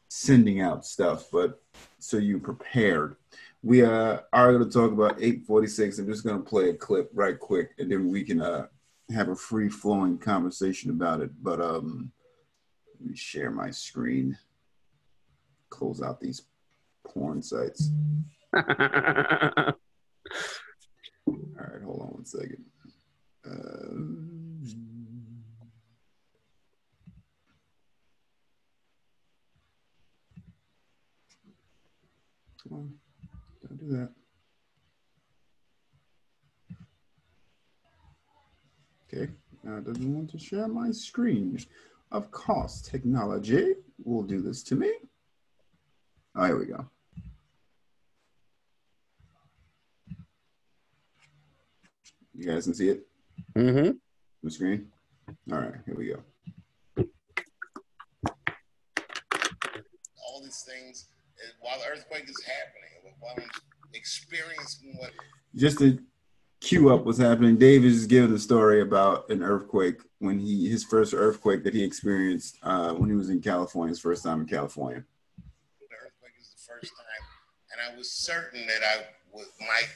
sending 0.09 0.61
out 0.61 0.85
stuff, 0.85 1.27
but 1.31 1.61
so 1.99 2.17
you 2.17 2.39
prepared. 2.39 3.15
We 3.63 3.83
uh, 3.83 4.19
are 4.31 4.53
going 4.53 4.63
to 4.63 4.71
talk 4.71 4.91
about 4.91 5.21
846. 5.21 5.99
I'm 5.99 6.07
just 6.07 6.23
going 6.23 6.37
to 6.37 6.49
play 6.49 6.69
a 6.69 6.73
clip 6.73 7.09
right 7.13 7.37
quick, 7.37 7.71
and 7.79 7.91
then 7.91 8.11
we 8.11 8.23
can 8.23 8.41
uh, 8.41 8.67
have 9.13 9.29
a 9.29 9.35
free 9.35 9.69
flowing 9.69 10.17
conversation 10.17 10.89
about 10.91 11.21
it. 11.21 11.31
But 11.41 11.61
um, 11.61 12.11
let 12.99 13.09
me 13.09 13.15
share 13.15 13.51
my 13.51 13.71
screen, 13.71 14.37
close 15.69 16.01
out 16.01 16.19
these 16.19 16.43
porn 17.05 17.41
sites. 17.41 17.89
All 18.53 18.63
right, 21.25 21.81
hold 21.83 22.01
on 22.01 22.07
one 22.07 22.25
second. 22.25 22.63
Uh, 23.45 23.95
come 32.63 32.73
on, 32.73 32.93
don't 33.61 33.77
do 33.79 33.87
that. 33.97 34.16
Okay, 39.17 39.31
now 39.63 39.77
it 39.77 39.85
doesn't 39.85 40.15
want 40.15 40.29
to 40.29 40.37
share 40.37 40.67
my 40.67 40.91
screen. 40.91 41.57
Of 42.11 42.29
course, 42.29 42.81
technology 42.81 43.73
will 44.03 44.21
do 44.21 44.41
this 44.41 44.61
to 44.63 44.75
me. 44.75 44.93
Oh, 46.35 46.45
here 46.45 46.59
we 46.59 46.65
go. 46.67 46.85
You 52.35 52.45
guys 52.45 52.65
can 52.65 52.75
see 52.75 52.89
it? 52.89 53.07
Mm-hmm. 53.55 53.91
the 54.43 54.51
screen? 54.51 54.87
All 55.51 55.59
right, 55.59 55.73
here 55.85 55.95
we 55.95 56.09
go. 56.09 56.19
all 60.27 60.43
these 60.43 60.61
things 60.61 61.07
while 61.61 61.79
the 61.79 61.85
earthquake 61.87 62.29
is 62.29 62.43
happening, 62.43 63.15
while 63.19 63.33
I'm 63.37 63.49
experiencing 63.93 64.95
what 64.99 65.11
Just 65.55 65.79
to 65.79 65.97
cue 66.59 66.93
up 66.93 67.05
what's 67.05 67.17
happening, 67.17 67.57
Dave 67.57 67.85
is 67.85 68.05
giving 68.05 68.33
a 68.33 68.39
story 68.39 68.81
about 68.81 69.29
an 69.29 69.43
earthquake 69.43 70.01
when 70.19 70.39
he 70.39 70.67
his 70.69 70.83
first 70.83 71.13
earthquake 71.13 71.63
that 71.63 71.73
he 71.73 71.83
experienced 71.83 72.57
uh, 72.63 72.93
when 72.93 73.09
he 73.09 73.15
was 73.15 73.29
in 73.29 73.41
California, 73.41 73.89
his 73.89 73.99
first 73.99 74.23
time 74.23 74.41
in 74.41 74.47
California. 74.47 75.03
the 75.37 75.95
earthquake 75.95 76.33
is 76.39 76.49
the 76.49 76.73
first 76.73 76.93
time, 76.95 77.25
and 77.71 77.93
I 77.93 77.97
was 77.97 78.11
certain 78.11 78.65
that 78.67 78.81
I 78.83 79.05
would, 79.33 79.45
might 79.59 79.89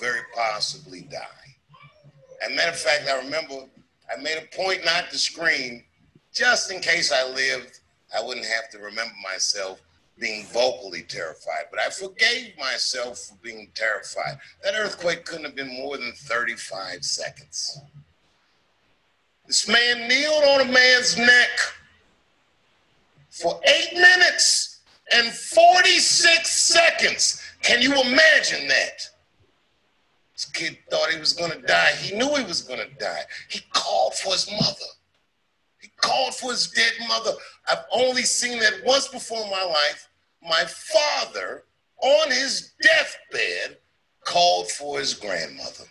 very 0.00 0.20
possibly 0.34 1.02
die. 1.02 1.18
As 2.42 2.52
a 2.52 2.54
matter 2.54 2.70
of 2.70 2.78
fact, 2.78 3.08
I 3.08 3.18
remember 3.18 3.66
I 4.12 4.20
made 4.20 4.38
a 4.38 4.56
point 4.56 4.84
not 4.84 5.10
to 5.10 5.18
scream, 5.18 5.82
just 6.32 6.70
in 6.70 6.80
case 6.80 7.10
I 7.12 7.28
lived, 7.28 7.80
I 8.16 8.22
wouldn't 8.22 8.46
have 8.46 8.70
to 8.70 8.78
remember 8.78 9.14
myself 9.22 9.80
being 10.18 10.46
vocally 10.46 11.02
terrified. 11.02 11.66
But 11.70 11.80
I 11.80 11.90
forgave 11.90 12.56
myself 12.58 13.18
for 13.18 13.36
being 13.42 13.70
terrified. 13.74 14.38
That 14.62 14.74
earthquake 14.74 15.24
couldn't 15.24 15.44
have 15.44 15.56
been 15.56 15.74
more 15.74 15.96
than 15.96 16.12
35 16.12 17.04
seconds. 17.04 17.80
This 19.46 19.68
man 19.68 20.08
kneeled 20.08 20.44
on 20.44 20.68
a 20.68 20.72
man's 20.72 21.16
neck 21.16 21.50
for 23.30 23.60
eight 23.64 23.94
minutes 23.94 24.80
and 25.12 25.28
46 25.28 26.50
seconds. 26.50 27.42
Can 27.62 27.80
you 27.80 27.92
imagine 27.92 28.66
that? 28.68 29.08
This 30.34 30.46
kid 30.46 30.78
thought 30.90 31.10
he 31.10 31.18
was 31.18 31.32
going 31.32 31.52
to 31.52 31.60
die. 31.66 31.92
He 32.00 32.16
knew 32.16 32.34
he 32.36 32.44
was 32.44 32.62
going 32.62 32.80
to 32.80 32.94
die. 32.98 33.22
He 33.48 33.60
called 33.72 34.14
for 34.14 34.32
his 34.32 34.50
mother. 34.50 34.90
He 35.80 35.88
called 35.96 36.34
for 36.34 36.50
his 36.50 36.68
dead 36.68 36.92
mother. 37.08 37.32
I've 37.70 37.84
only 37.92 38.22
seen 38.22 38.58
that 38.60 38.84
once 38.84 39.08
before 39.08 39.42
in 39.42 39.50
my 39.50 39.64
life. 39.64 40.08
My 40.42 40.64
father, 40.64 41.64
on 42.02 42.30
his 42.30 42.72
deathbed, 42.80 43.78
called 44.24 44.70
for 44.70 44.98
his 44.98 45.14
grandmother. 45.14 45.84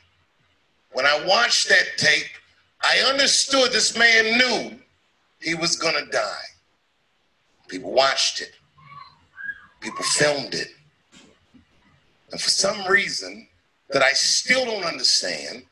When 0.91 1.05
I 1.05 1.25
watched 1.25 1.67
that 1.69 1.97
tape, 1.97 2.27
I 2.83 2.99
understood 3.09 3.71
this 3.71 3.97
man 3.97 4.37
knew 4.37 4.79
he 5.41 5.55
was 5.55 5.77
going 5.77 5.95
to 5.95 6.11
die. 6.11 6.43
People 7.67 7.91
watched 7.91 8.41
it, 8.41 8.51
people 9.81 10.03
filmed 10.03 10.53
it. 10.53 10.69
And 12.31 12.39
for 12.39 12.49
some 12.49 12.85
reason 12.87 13.47
that 13.89 14.03
I 14.03 14.11
still 14.11 14.65
don't 14.65 14.85
understand, 14.85 15.63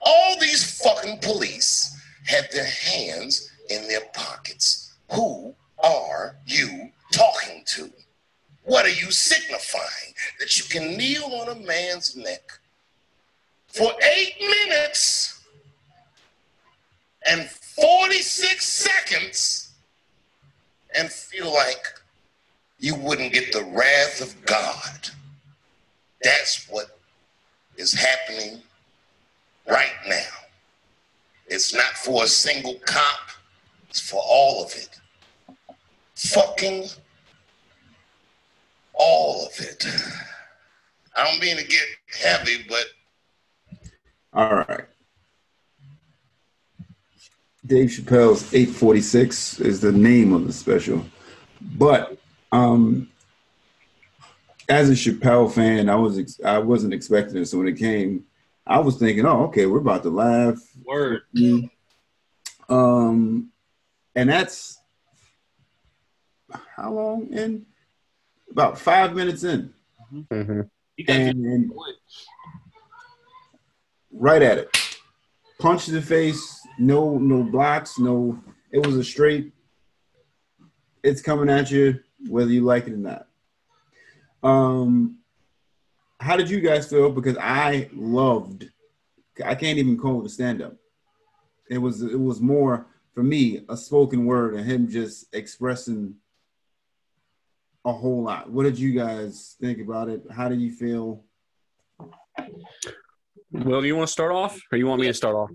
all 0.00 0.38
these 0.38 0.80
fucking 0.80 1.18
police 1.18 1.98
had 2.26 2.48
their 2.52 2.64
hands 2.66 3.50
in 3.68 3.86
their 3.88 4.02
pockets. 4.12 4.89
Who 5.12 5.54
are 5.82 6.36
you 6.46 6.90
talking 7.12 7.62
to? 7.66 7.90
What 8.64 8.84
are 8.86 8.90
you 8.90 9.10
signifying? 9.10 10.14
That 10.38 10.58
you 10.58 10.64
can 10.64 10.96
kneel 10.96 11.24
on 11.24 11.48
a 11.48 11.54
man's 11.60 12.16
neck 12.16 12.42
for 13.66 13.92
eight 14.16 14.34
minutes 14.40 15.42
and 17.26 17.48
46 17.48 18.64
seconds 18.64 19.72
and 20.96 21.10
feel 21.10 21.52
like 21.52 21.84
you 22.78 22.94
wouldn't 22.94 23.32
get 23.32 23.52
the 23.52 23.64
wrath 23.64 24.20
of 24.20 24.44
God. 24.44 25.08
That's 26.22 26.68
what 26.68 26.98
is 27.76 27.92
happening 27.92 28.60
right 29.68 29.94
now. 30.08 30.28
It's 31.46 31.74
not 31.74 31.92
for 31.96 32.24
a 32.24 32.28
single 32.28 32.74
cop, 32.86 33.30
it's 33.88 34.00
for 34.00 34.22
all 34.24 34.64
of 34.64 34.72
it. 34.74 34.99
Fucking 36.28 36.84
all 38.94 39.46
of 39.46 39.52
it. 39.58 39.86
I 41.16 41.24
don't 41.24 41.40
mean 41.40 41.56
to 41.56 41.64
get 41.64 41.82
heavy, 42.22 42.64
but 42.68 42.84
All 44.32 44.56
right. 44.56 44.84
Dave 47.66 47.88
Chappelle's 47.90 48.52
846 48.54 49.60
is 49.60 49.80
the 49.80 49.92
name 49.92 50.32
of 50.32 50.46
the 50.46 50.52
special. 50.52 51.04
But 51.60 52.18
um 52.52 53.08
as 54.68 54.88
a 54.88 54.92
Chappelle 54.92 55.50
fan, 55.50 55.88
I 55.88 55.96
was 55.96 56.18
ex- 56.18 56.40
I 56.44 56.58
wasn't 56.58 56.94
expecting 56.94 57.38
it. 57.38 57.46
So 57.46 57.58
when 57.58 57.66
it 57.68 57.78
came, 57.78 58.24
I 58.66 58.78
was 58.78 58.98
thinking, 58.98 59.26
oh, 59.26 59.44
okay, 59.46 59.66
we're 59.66 59.78
about 59.78 60.02
to 60.04 60.10
laugh. 60.10 60.58
Word. 60.84 61.22
Um, 62.68 63.50
and 64.14 64.28
that's 64.28 64.79
how 66.80 66.92
long 66.92 67.28
in? 67.32 67.66
About 68.50 68.78
five 68.78 69.14
minutes 69.14 69.44
in, 69.44 69.72
hmm 70.10 70.62
and, 71.08 71.44
and 71.46 71.72
right 74.12 74.42
at 74.42 74.58
it. 74.58 74.76
Punch 75.60 75.84
to 75.84 75.92
the 75.92 76.02
face, 76.02 76.60
no 76.78 77.16
no 77.16 77.44
blocks, 77.44 77.98
no. 77.98 78.40
It 78.72 78.84
was 78.84 78.96
a 78.96 79.04
straight. 79.04 79.52
It's 81.02 81.22
coming 81.22 81.48
at 81.48 81.70
you, 81.70 82.00
whether 82.28 82.50
you 82.50 82.62
like 82.62 82.86
it 82.88 82.94
or 82.94 82.96
not. 82.96 83.28
Um, 84.42 85.18
how 86.18 86.36
did 86.36 86.50
you 86.50 86.60
guys 86.60 86.88
feel? 86.88 87.10
Because 87.10 87.36
I 87.38 87.88
loved. 87.94 88.68
I 89.44 89.54
can't 89.54 89.78
even 89.78 89.96
call 89.96 90.20
it 90.20 90.26
a 90.26 90.28
stand 90.28 90.60
up. 90.60 90.74
It 91.68 91.78
was 91.78 92.02
it 92.02 92.18
was 92.18 92.40
more 92.40 92.86
for 93.14 93.22
me 93.22 93.64
a 93.68 93.76
spoken 93.76 94.24
word 94.24 94.54
and 94.54 94.64
him 94.64 94.88
just 94.88 95.32
expressing 95.32 96.16
a 97.84 97.92
whole 97.92 98.22
lot. 98.22 98.50
What 98.50 98.64
did 98.64 98.78
you 98.78 98.92
guys 98.92 99.56
think 99.60 99.80
about 99.80 100.08
it? 100.08 100.22
How 100.30 100.48
did 100.48 100.60
you 100.60 100.70
feel? 100.70 101.24
Will, 103.52 103.80
do 103.80 103.86
you 103.86 103.96
want 103.96 104.08
to 104.08 104.12
start 104.12 104.32
off, 104.32 104.60
or 104.70 104.78
you 104.78 104.86
want 104.86 105.00
me 105.00 105.06
to 105.06 105.14
start 105.14 105.34
off? 105.34 105.50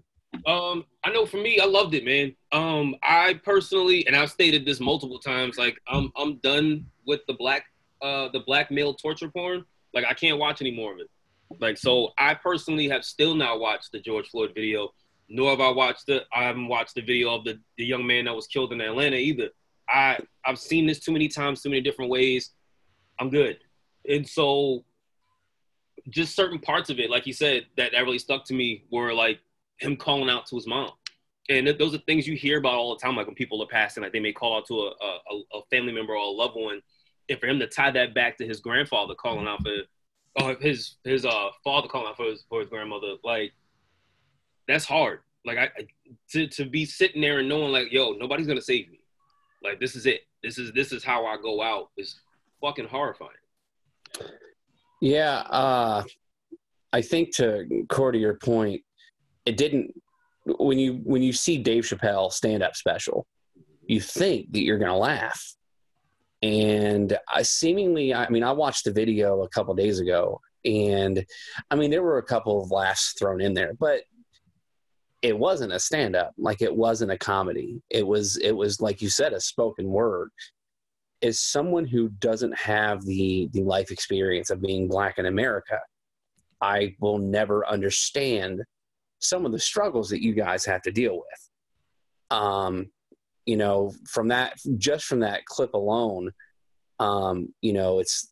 Um, 0.45 0.85
I 1.03 1.11
know 1.11 1.25
for 1.25 1.37
me, 1.37 1.59
I 1.59 1.65
loved 1.65 1.93
it, 1.93 2.03
man. 2.03 2.35
Um, 2.51 2.95
I 3.03 3.39
personally, 3.43 4.05
and 4.05 4.15
I've 4.15 4.31
stated 4.31 4.65
this 4.65 4.79
multiple 4.79 5.19
times, 5.19 5.57
like 5.57 5.79
I'm 5.87 6.11
I'm 6.17 6.37
done 6.37 6.85
with 7.07 7.21
the 7.27 7.33
black 7.33 7.65
uh 8.01 8.29
the 8.33 8.41
black 8.41 8.69
male 8.71 8.93
torture 8.93 9.29
porn. 9.29 9.63
Like 9.93 10.05
I 10.05 10.13
can't 10.13 10.37
watch 10.37 10.61
any 10.61 10.71
more 10.71 10.93
of 10.93 10.99
it. 10.99 11.09
Like, 11.59 11.77
so 11.77 12.11
I 12.17 12.33
personally 12.33 12.89
have 12.89 13.05
still 13.05 13.35
not 13.35 13.59
watched 13.59 13.91
the 13.91 13.99
George 13.99 14.27
Floyd 14.29 14.51
video, 14.53 14.93
nor 15.29 15.51
have 15.51 15.61
I 15.61 15.69
watched 15.69 16.07
the 16.07 16.23
I 16.35 16.43
haven't 16.43 16.67
watched 16.67 16.95
the 16.95 17.01
video 17.01 17.33
of 17.33 17.45
the, 17.45 17.59
the 17.77 17.85
young 17.85 18.05
man 18.05 18.25
that 18.25 18.35
was 18.35 18.47
killed 18.47 18.73
in 18.73 18.81
Atlanta 18.81 19.17
either. 19.17 19.49
I 19.89 20.19
I've 20.45 20.59
seen 20.59 20.85
this 20.85 20.99
too 20.99 21.11
many 21.11 21.27
times, 21.27 21.61
too 21.61 21.69
many 21.69 21.81
different 21.81 22.11
ways. 22.11 22.51
I'm 23.19 23.29
good. 23.29 23.57
And 24.07 24.27
so 24.27 24.83
just 26.09 26.35
certain 26.35 26.59
parts 26.59 26.89
of 26.89 26.99
it, 26.99 27.09
like 27.09 27.25
you 27.25 27.33
said, 27.33 27.65
that, 27.77 27.91
that 27.93 28.01
really 28.01 28.19
stuck 28.19 28.45
to 28.45 28.53
me 28.53 28.83
were 28.91 29.13
like 29.13 29.39
him 29.79 29.95
calling 29.95 30.29
out 30.29 30.45
to 30.47 30.55
his 30.55 30.67
mom. 30.67 30.91
And 31.49 31.65
th- 31.65 31.77
those 31.77 31.93
are 31.93 31.99
things 31.99 32.27
you 32.27 32.35
hear 32.35 32.59
about 32.59 32.73
all 32.75 32.95
the 32.95 33.01
time, 33.01 33.15
like 33.15 33.27
when 33.27 33.35
people 33.35 33.61
are 33.61 33.67
passing, 33.67 34.03
like 34.03 34.13
they 34.13 34.19
may 34.19 34.33
call 34.33 34.57
out 34.57 34.65
to 34.67 34.73
a, 34.73 34.89
a, 35.01 35.57
a 35.57 35.61
family 35.71 35.93
member 35.93 36.13
or 36.13 36.17
a 36.17 36.29
loved 36.29 36.55
one. 36.55 36.81
And 37.29 37.39
for 37.39 37.47
him 37.47 37.59
to 37.59 37.67
tie 37.67 37.91
that 37.91 38.13
back 38.13 38.37
to 38.37 38.45
his 38.45 38.59
grandfather 38.59 39.15
calling 39.15 39.47
out 39.47 39.61
for, 39.63 40.43
or 40.43 40.55
his 40.59 40.95
his 41.03 41.25
uh 41.25 41.49
father 41.63 41.87
calling 41.87 42.07
out 42.07 42.17
for 42.17 42.25
his 42.25 42.43
for 42.49 42.59
his 42.59 42.69
grandmother, 42.69 43.15
like 43.23 43.53
that's 44.67 44.85
hard. 44.85 45.21
Like 45.45 45.57
I 45.57 45.69
to 46.31 46.47
to 46.47 46.65
be 46.65 46.85
sitting 46.85 47.21
there 47.21 47.39
and 47.39 47.49
knowing 47.49 47.71
like, 47.71 47.91
yo, 47.91 48.11
nobody's 48.13 48.47
gonna 48.47 48.61
save 48.61 48.89
me. 48.89 48.99
Like 49.63 49.79
this 49.79 49.95
is 49.95 50.05
it. 50.05 50.21
This 50.43 50.57
is 50.57 50.71
this 50.73 50.91
is 50.91 51.03
how 51.03 51.25
I 51.25 51.37
go 51.37 51.61
out. 51.61 51.89
Is 51.97 52.19
fucking 52.61 52.87
horrifying. 52.87 53.31
Yeah, 55.01 55.39
uh, 55.49 56.03
I 56.93 57.01
think 57.01 57.35
to 57.35 57.85
core 57.89 58.11
to 58.11 58.17
your 58.17 58.35
point, 58.35 58.81
it 59.45 59.57
didn't. 59.57 59.93
When 60.45 60.77
you 60.77 61.01
when 61.03 61.23
you 61.23 61.33
see 61.33 61.57
Dave 61.57 61.83
Chappelle 61.83 62.31
stand 62.31 62.63
up 62.63 62.75
special, 62.75 63.25
you 63.87 63.99
think 63.99 64.51
that 64.53 64.61
you're 64.61 64.77
gonna 64.77 64.97
laugh, 64.97 65.55
and 66.41 67.17
I 67.27 67.41
seemingly, 67.41 68.13
I 68.13 68.29
mean, 68.29 68.43
I 68.43 68.51
watched 68.51 68.85
the 68.85 68.91
video 68.91 69.41
a 69.41 69.49
couple 69.49 69.73
days 69.73 69.99
ago, 69.99 70.39
and 70.63 71.25
I 71.71 71.75
mean, 71.75 71.89
there 71.89 72.03
were 72.03 72.19
a 72.19 72.23
couple 72.23 72.61
of 72.61 72.71
laughs 72.71 73.15
thrown 73.17 73.41
in 73.41 73.53
there, 73.53 73.73
but 73.79 74.01
it 75.25 75.35
wasn't 75.35 75.73
a 75.73 75.79
stand 75.79 76.15
up 76.15 76.35
like 76.37 76.61
it 76.61 76.73
wasn't 76.73 77.09
a 77.09 77.17
comedy. 77.17 77.81
It 77.89 78.05
was 78.05 78.37
it 78.37 78.51
was 78.51 78.79
like 78.79 79.01
you 79.01 79.09
said 79.09 79.33
a 79.33 79.41
spoken 79.41 79.87
word. 79.87 80.29
As 81.23 81.39
someone 81.39 81.85
who 81.85 82.09
doesn't 82.09 82.55
have 82.55 83.03
the 83.03 83.49
the 83.51 83.63
life 83.63 83.89
experience 83.89 84.51
of 84.51 84.61
being 84.61 84.87
black 84.87 85.17
in 85.17 85.25
america 85.25 85.79
i 86.61 86.93
will 86.99 87.17
never 87.17 87.65
understand 87.67 88.61
some 89.19 89.45
of 89.47 89.51
the 89.51 89.59
struggles 89.59 90.09
that 90.09 90.21
you 90.21 90.33
guys 90.33 90.63
have 90.65 90.83
to 90.83 90.91
deal 90.91 91.15
with. 91.15 92.37
Um 92.37 92.91
you 93.47 93.57
know 93.57 93.91
from 94.07 94.27
that 94.27 94.59
just 94.77 95.05
from 95.05 95.21
that 95.21 95.45
clip 95.45 95.73
alone 95.73 96.31
um 96.99 97.51
you 97.61 97.73
know 97.73 97.97
it's 97.97 98.29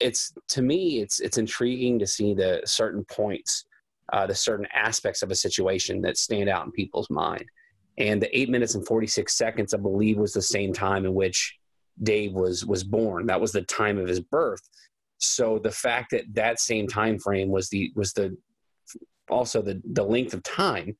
it's 0.00 0.32
to 0.48 0.62
me 0.62 1.00
it's 1.00 1.20
it's 1.20 1.38
intriguing 1.38 1.98
to 1.98 2.06
see 2.06 2.32
the 2.32 2.62
certain 2.64 3.04
points 3.04 3.66
uh, 4.12 4.26
the 4.26 4.34
certain 4.34 4.66
aspects 4.72 5.22
of 5.22 5.30
a 5.30 5.34
situation 5.34 6.00
that 6.02 6.16
stand 6.16 6.48
out 6.48 6.64
in 6.64 6.72
people's 6.72 7.10
mind. 7.10 7.44
And 7.98 8.20
the 8.20 8.36
eight 8.36 8.48
minutes 8.48 8.74
and 8.74 8.86
46 8.86 9.36
seconds, 9.36 9.74
I 9.74 9.78
believe, 9.78 10.16
was 10.16 10.32
the 10.32 10.42
same 10.42 10.72
time 10.72 11.04
in 11.04 11.14
which 11.14 11.56
Dave 12.02 12.32
was 12.32 12.64
was 12.64 12.82
born. 12.82 13.26
That 13.26 13.40
was 13.40 13.52
the 13.52 13.62
time 13.62 13.98
of 13.98 14.08
his 14.08 14.20
birth. 14.20 14.62
So 15.18 15.58
the 15.58 15.70
fact 15.70 16.12
that 16.12 16.24
that 16.34 16.60
same 16.60 16.88
time 16.88 17.18
frame 17.18 17.50
was 17.50 17.68
the 17.68 17.92
was 17.94 18.12
the 18.12 18.36
also 19.28 19.60
the 19.60 19.80
the 19.92 20.02
length 20.02 20.34
of 20.34 20.42
time 20.42 20.96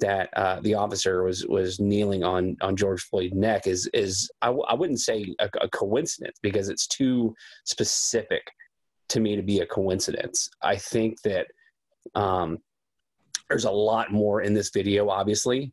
that 0.00 0.28
uh, 0.36 0.60
the 0.60 0.74
officer 0.74 1.22
was 1.22 1.46
was 1.46 1.80
kneeling 1.80 2.24
on 2.24 2.56
on 2.60 2.76
George 2.76 3.02
Floyd's 3.02 3.34
neck 3.34 3.66
is 3.66 3.88
is 3.94 4.30
I 4.42 4.46
w- 4.46 4.66
I 4.68 4.74
wouldn't 4.74 5.00
say 5.00 5.34
a, 5.38 5.48
a 5.60 5.68
coincidence 5.68 6.38
because 6.42 6.68
it's 6.68 6.86
too 6.86 7.34
specific 7.64 8.42
to 9.10 9.20
me 9.20 9.36
to 9.36 9.42
be 9.42 9.60
a 9.60 9.66
coincidence. 9.66 10.50
I 10.62 10.76
think 10.76 11.20
that 11.22 11.46
um, 12.14 12.58
there's 13.48 13.64
a 13.64 13.70
lot 13.70 14.12
more 14.12 14.42
in 14.42 14.54
this 14.54 14.70
video, 14.70 15.08
obviously. 15.08 15.72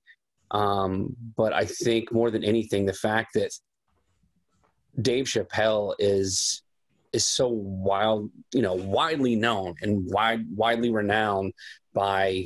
Um, 0.51 1.15
but 1.37 1.53
I 1.53 1.65
think 1.65 2.11
more 2.11 2.29
than 2.29 2.43
anything, 2.43 2.85
the 2.85 2.93
fact 2.93 3.33
that 3.35 3.51
Dave 5.01 5.25
Chappelle 5.25 5.95
is 5.99 6.63
is 7.13 7.25
so 7.25 7.47
wild, 7.49 8.29
you 8.53 8.61
know, 8.61 8.73
widely 8.73 9.35
known 9.35 9.75
and 9.81 10.05
wide 10.11 10.45
widely 10.55 10.91
renowned 10.91 11.53
by 11.93 12.45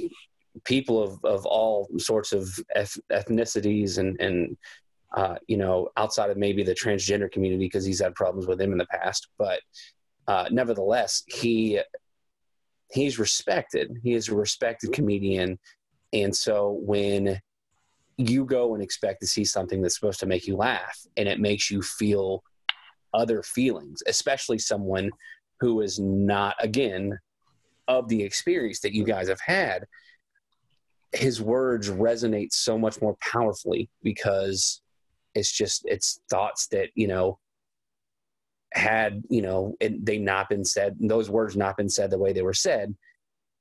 people 0.64 1.04
of, 1.04 1.24
of 1.24 1.46
all 1.46 1.90
sorts 1.98 2.32
of 2.32 2.48
ethnicities 2.76 3.98
and 3.98 4.20
and 4.22 4.58
uh, 5.16 5.36
you 5.48 5.58
know 5.58 5.90
outside 5.98 6.30
of 6.30 6.38
maybe 6.38 6.64
the 6.64 6.76
transgender 6.76 7.32
community 7.32 7.66
because 7.66 7.86
he's 7.86 8.02
had 8.02 8.14
problems 8.14 8.48
with 8.48 8.60
them 8.60 8.72
in 8.72 8.78
the 8.78 8.88
past, 8.88 9.30
but 9.40 9.60
uh, 10.28 10.48
nevertheless, 10.52 11.24
he 11.28 11.80
he's 12.96 13.20
respected. 13.20 14.00
He 14.02 14.14
is 14.14 14.30
a 14.30 14.36
respected 14.36 14.94
comedian. 14.94 15.60
And 16.14 16.36
so 16.36 16.80
when 16.82 17.40
you 18.18 18.46
go 18.46 18.74
and 18.74 18.82
expect 18.82 19.20
to 19.22 19.28
see 19.28 19.44
something 19.44 19.82
that's 19.82 19.96
supposed 19.96 20.22
to 20.22 20.26
make 20.26 20.48
you 20.48 20.56
laugh 20.56 20.98
and 21.18 21.28
it 21.28 21.40
makes 21.40 21.70
you 21.70 21.82
feel 21.82 22.44
other 23.14 23.44
feelings, 23.44 24.02
especially 24.08 24.58
someone 24.58 25.12
who 25.60 25.82
is 25.82 26.00
not, 26.00 26.56
again, 26.60 27.20
of 27.88 28.08
the 28.08 28.24
experience 28.24 28.80
that 28.80 28.94
you 28.94 29.04
guys 29.04 29.28
have 29.28 29.42
had, 29.42 29.86
his 31.12 31.42
words 31.42 31.90
resonate 31.90 32.54
so 32.54 32.78
much 32.78 33.02
more 33.02 33.16
powerfully 33.22 33.90
because 34.04 34.82
it's 35.34 35.52
just, 35.52 35.84
it's 35.86 36.22
thoughts 36.30 36.68
that, 36.68 36.90
you 36.96 37.08
know, 37.08 37.40
had 38.76 39.24
you 39.30 39.42
know 39.42 39.76
it, 39.80 40.06
they 40.06 40.18
not 40.18 40.50
been 40.50 40.66
said 40.66 40.96
those 41.00 41.30
words 41.30 41.56
not 41.56 41.78
been 41.78 41.90
said 41.90 42.12
the 42.12 42.18
way 42.18 42.34
they 42.34 42.42
were 42.42 42.54
said 42.54 42.94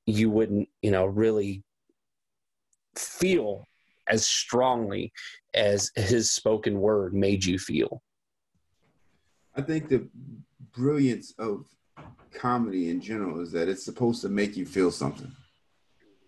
you 0.06 0.28
wouldn't 0.28 0.68
you 0.82 0.90
know 0.90 1.06
really 1.06 1.62
feel 2.96 3.66
as 4.08 4.26
strongly 4.26 5.12
as 5.54 5.90
his 5.94 6.30
spoken 6.30 6.80
word 6.80 7.14
made 7.14 7.44
you 7.44 7.58
feel 7.58 8.02
i 9.56 9.62
think 9.62 9.88
the 9.88 10.06
brilliance 10.72 11.32
of 11.38 11.64
comedy 12.32 12.90
in 12.90 13.00
general 13.00 13.40
is 13.40 13.52
that 13.52 13.68
it's 13.68 13.84
supposed 13.84 14.20
to 14.20 14.28
make 14.28 14.56
you 14.56 14.66
feel 14.66 14.90
something 14.90 15.30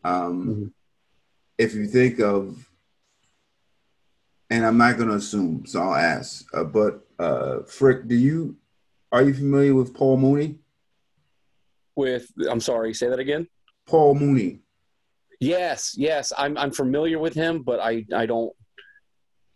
um, 0.05 0.47
mm-hmm. 0.47 0.67
if 1.59 1.75
you 1.75 1.89
think 1.89 2.21
of 2.21 2.71
and 4.51 4.65
i'm 4.65 4.79
not 4.79 4.97
going 4.97 5.09
to 5.09 5.17
assume 5.17 5.67
so 5.67 5.83
i'll 5.83 5.95
ask 5.97 6.47
uh, 6.55 6.63
but 6.63 7.05
uh, 7.19 7.59
frick 7.67 8.07
do 8.07 8.15
you 8.15 8.57
are 9.13 9.23
you 9.23 9.35
familiar 9.35 9.75
with 9.75 9.95
Paul 9.95 10.17
Mooney? 10.17 10.57
With 11.95 12.31
I'm 12.51 12.61
sorry, 12.61 12.93
say 12.95 13.09
that 13.09 13.19
again. 13.19 13.49
Paul 13.87 14.15
Mooney. 14.15 14.61
Yes, 15.41 15.95
yes, 15.97 16.33
I'm 16.37 16.57
I'm 16.59 16.71
familiar 16.71 17.19
with 17.19 17.35
him, 17.35 17.63
but 17.63 17.81
I 17.81 18.05
I 18.15 18.27
don't. 18.27 18.53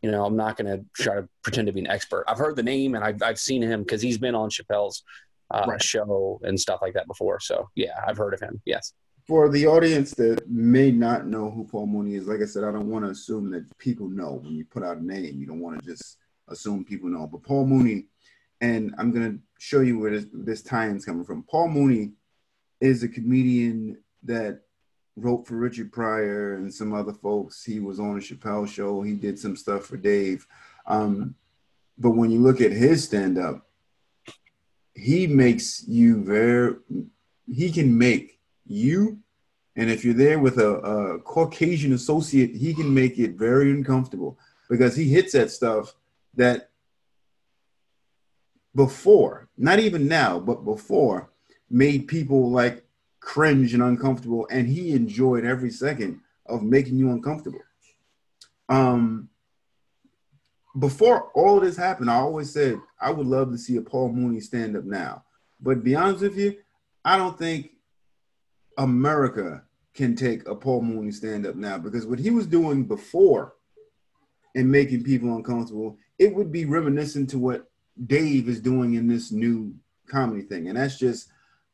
You 0.02 0.10
know, 0.10 0.24
I'm 0.24 0.36
not 0.36 0.56
going 0.56 0.66
to 0.66 0.82
try 0.96 1.16
to 1.16 1.28
pretend 1.42 1.66
to 1.66 1.74
be 1.74 1.80
an 1.80 1.86
expert. 1.86 2.24
I've 2.26 2.38
heard 2.38 2.56
the 2.56 2.62
name 2.62 2.94
and 2.94 3.04
I've 3.04 3.22
I've 3.22 3.38
seen 3.38 3.60
him 3.60 3.82
because 3.82 4.00
he's 4.00 4.16
been 4.16 4.34
on 4.34 4.48
Chappelle's 4.48 5.02
uh, 5.50 5.66
right. 5.68 5.82
show 5.82 6.40
and 6.42 6.58
stuff 6.58 6.80
like 6.80 6.94
that 6.94 7.06
before. 7.06 7.38
So 7.40 7.68
yeah, 7.74 8.00
I've 8.06 8.16
heard 8.16 8.32
of 8.32 8.40
him. 8.40 8.62
Yes. 8.64 8.94
For 9.26 9.50
the 9.50 9.66
audience 9.66 10.12
that 10.14 10.48
may 10.48 10.90
not 10.90 11.26
know 11.26 11.50
who 11.50 11.64
Paul 11.64 11.86
Mooney 11.86 12.14
is, 12.14 12.26
like 12.26 12.40
I 12.40 12.46
said, 12.46 12.64
I 12.64 12.72
don't 12.72 12.88
want 12.88 13.04
to 13.04 13.10
assume 13.10 13.50
that 13.50 13.66
people 13.78 14.08
know 14.08 14.40
when 14.42 14.54
you 14.54 14.64
put 14.64 14.82
out 14.82 14.96
a 14.96 15.04
name. 15.04 15.38
You 15.38 15.46
don't 15.46 15.60
want 15.60 15.78
to 15.78 15.86
just 15.86 16.16
assume 16.48 16.84
people 16.84 17.10
know. 17.10 17.26
But 17.26 17.42
Paul 17.42 17.66
Mooney 17.66 18.06
and 18.60 18.94
I'm 18.98 19.12
gonna 19.12 19.36
show 19.58 19.80
you 19.80 19.98
where 19.98 20.10
this, 20.10 20.26
this 20.32 20.62
tie-in's 20.62 21.04
coming 21.04 21.24
from. 21.24 21.42
Paul 21.44 21.68
Mooney 21.68 22.12
is 22.80 23.02
a 23.02 23.08
comedian 23.08 23.98
that 24.22 24.62
wrote 25.16 25.46
for 25.46 25.56
Richard 25.56 25.92
Pryor 25.92 26.54
and 26.54 26.72
some 26.72 26.94
other 26.94 27.12
folks. 27.12 27.64
He 27.64 27.80
was 27.80 28.00
on 28.00 28.16
a 28.16 28.20
Chappelle 28.20 28.68
show. 28.68 29.02
He 29.02 29.14
did 29.14 29.38
some 29.38 29.56
stuff 29.56 29.84
for 29.84 29.96
Dave. 29.96 30.46
Um, 30.86 31.34
but 31.98 32.10
when 32.10 32.30
you 32.30 32.40
look 32.40 32.60
at 32.60 32.72
his 32.72 33.04
stand-up, 33.04 33.66
he 34.94 35.26
makes 35.26 35.86
you 35.86 36.24
very. 36.24 36.76
He 37.46 37.70
can 37.70 37.96
make 37.96 38.38
you, 38.66 39.18
and 39.76 39.90
if 39.90 40.04
you're 40.04 40.14
there 40.14 40.38
with 40.38 40.58
a, 40.58 40.76
a 40.76 41.18
Caucasian 41.20 41.92
associate, 41.92 42.54
he 42.54 42.74
can 42.74 42.92
make 42.92 43.18
it 43.18 43.32
very 43.32 43.70
uncomfortable 43.70 44.38
because 44.68 44.94
he 44.96 45.08
hits 45.08 45.32
that 45.32 45.50
stuff 45.50 45.94
that 46.34 46.69
before, 48.74 49.48
not 49.56 49.78
even 49.78 50.06
now, 50.06 50.38
but 50.38 50.64
before, 50.64 51.30
made 51.68 52.08
people 52.08 52.50
like 52.50 52.84
cringe 53.20 53.74
and 53.74 53.82
uncomfortable, 53.82 54.46
and 54.50 54.66
he 54.66 54.92
enjoyed 54.92 55.44
every 55.44 55.70
second 55.70 56.20
of 56.46 56.62
making 56.62 56.96
you 56.96 57.10
uncomfortable. 57.10 57.60
Um, 58.68 59.28
before 60.78 61.30
all 61.34 61.60
this 61.60 61.76
happened, 61.76 62.10
I 62.10 62.14
always 62.14 62.52
said 62.52 62.80
I 63.00 63.10
would 63.10 63.26
love 63.26 63.50
to 63.50 63.58
see 63.58 63.76
a 63.76 63.82
Paul 63.82 64.12
Mooney 64.12 64.40
stand 64.40 64.76
up 64.76 64.84
now. 64.84 65.24
But 65.60 65.84
be 65.84 65.94
honest 65.94 66.22
with 66.22 66.38
you, 66.38 66.56
I 67.04 67.16
don't 67.16 67.38
think 67.38 67.72
America 68.78 69.62
can 69.94 70.14
take 70.14 70.46
a 70.48 70.54
Paul 70.54 70.82
Mooney 70.82 71.10
stand 71.10 71.46
up 71.46 71.56
now 71.56 71.76
because 71.76 72.06
what 72.06 72.18
he 72.18 72.30
was 72.30 72.46
doing 72.46 72.84
before 72.84 73.54
and 74.54 74.70
making 74.70 75.02
people 75.02 75.34
uncomfortable, 75.34 75.98
it 76.18 76.34
would 76.34 76.52
be 76.52 76.64
reminiscent 76.64 77.30
to 77.30 77.38
what 77.38 77.69
Dave 78.06 78.48
is 78.48 78.60
doing 78.60 78.94
in 78.94 79.06
this 79.06 79.30
new 79.30 79.74
comedy 80.06 80.42
thing. 80.42 80.68
And 80.68 80.76
that's 80.76 80.98
just 80.98 81.28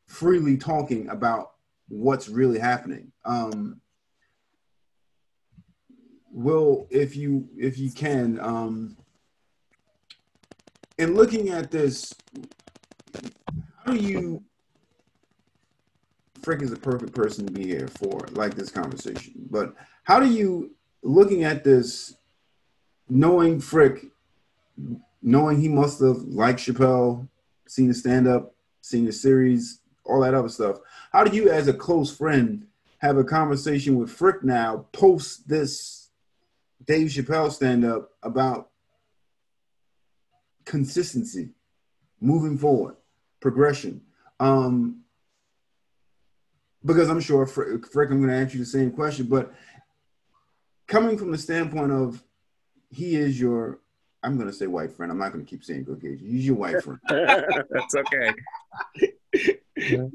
freely 0.05 0.57
talking 0.57 1.09
about 1.09 1.53
what's 1.89 2.29
really 2.29 2.59
happening. 2.59 3.11
Um, 3.25 3.81
Will, 6.31 6.87
if 6.91 7.15
you 7.15 7.49
if 7.57 7.79
you 7.79 7.89
can, 7.89 8.39
um, 8.39 8.95
in 10.99 11.15
looking 11.15 11.49
at 11.49 11.71
this, 11.71 12.13
how 13.83 13.93
do 13.93 13.97
you? 13.97 14.43
Frick 16.43 16.61
is 16.61 16.69
the 16.69 16.77
perfect 16.77 17.15
person 17.15 17.47
to 17.47 17.51
be 17.51 17.65
here 17.65 17.87
for 17.87 18.19
like 18.33 18.53
this 18.53 18.69
conversation. 18.69 19.33
But 19.49 19.73
how 20.03 20.19
do 20.19 20.27
you, 20.27 20.75
looking 21.01 21.43
at 21.43 21.63
this, 21.63 22.13
knowing 23.09 23.59
Frick, 23.59 24.05
knowing 25.27 25.59
he 25.59 25.67
must 25.67 25.99
have 25.99 26.21
liked 26.23 26.57
Chappelle, 26.57 27.27
seen 27.67 27.89
the 27.89 27.93
stand 27.93 28.29
up, 28.29 28.55
seen 28.79 29.03
the 29.03 29.11
series, 29.11 29.81
all 30.05 30.21
that 30.21 30.33
other 30.33 30.47
stuff. 30.47 30.77
How 31.11 31.25
do 31.25 31.35
you, 31.35 31.51
as 31.51 31.67
a 31.67 31.73
close 31.73 32.15
friend, 32.15 32.65
have 32.99 33.17
a 33.17 33.25
conversation 33.25 33.97
with 33.97 34.09
Frick 34.09 34.41
now 34.41 34.85
post 34.93 35.49
this 35.49 36.11
Dave 36.85 37.09
Chappelle 37.09 37.51
stand 37.51 37.83
up 37.83 38.11
about 38.23 38.69
consistency, 40.63 41.49
moving 42.21 42.57
forward, 42.57 42.95
progression? 43.41 44.03
Um, 44.39 45.01
because 46.85 47.09
I'm 47.09 47.19
sure 47.19 47.45
Frick, 47.45 47.85
Frick 47.91 48.11
I'm 48.11 48.21
going 48.21 48.29
to 48.29 48.45
ask 48.45 48.53
you 48.53 48.61
the 48.61 48.65
same 48.65 48.91
question, 48.91 49.25
but 49.25 49.53
coming 50.87 51.17
from 51.17 51.31
the 51.31 51.37
standpoint 51.37 51.91
of 51.91 52.23
he 52.89 53.17
is 53.17 53.37
your 53.37 53.81
I'm 54.27 54.35
going 54.35 54.47
to 54.47 54.53
say 54.53 54.67
white 54.67 54.91
friend. 54.91 55.09
I'm 55.09 55.17
not 55.17 55.31
going 55.31 55.45
to 55.45 55.49
keep 55.49 55.63
saying 55.63 55.85
Caucasian. 55.85 56.29
Use 56.29 56.45
your 56.45 56.55
white 56.55 56.83
friend. 56.83 56.99
That's 57.07 57.95
okay. 57.95 58.33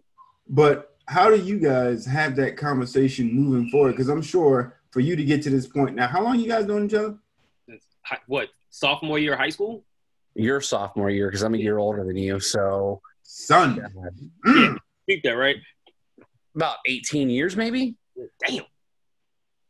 But 0.48 0.96
how 1.06 1.30
do 1.30 1.36
you 1.36 1.58
guys 1.58 2.04
have 2.04 2.36
that 2.36 2.58
conversation 2.58 3.32
moving 3.32 3.70
forward? 3.70 3.92
Because 3.92 4.10
I'm 4.10 4.20
sure 4.20 4.76
for 4.90 5.00
you 5.00 5.16
to 5.16 5.24
get 5.24 5.42
to 5.44 5.50
this 5.50 5.66
point 5.66 5.96
now, 5.96 6.08
how 6.08 6.22
long 6.22 6.38
you 6.38 6.46
guys 6.46 6.66
known 6.66 6.84
each 6.84 6.94
other? 6.94 7.16
What 8.26 8.48
sophomore 8.68 9.18
year 9.18 9.32
of 9.32 9.38
high 9.38 9.48
school? 9.48 9.82
Your 10.34 10.60
sophomore 10.60 11.08
year, 11.08 11.28
because 11.28 11.42
I'm 11.42 11.54
a 11.54 11.58
year 11.58 11.78
older 11.78 12.04
than 12.04 12.18
you, 12.18 12.38
so 12.38 13.00
Son. 13.22 13.76
Yeah. 13.76 14.52
Mm. 14.52 14.76
Speak 15.04 15.22
that 15.22 15.36
right. 15.36 15.56
about 16.54 16.76
18 16.86 17.30
years, 17.30 17.56
maybe. 17.56 17.94
Damn. 18.46 18.64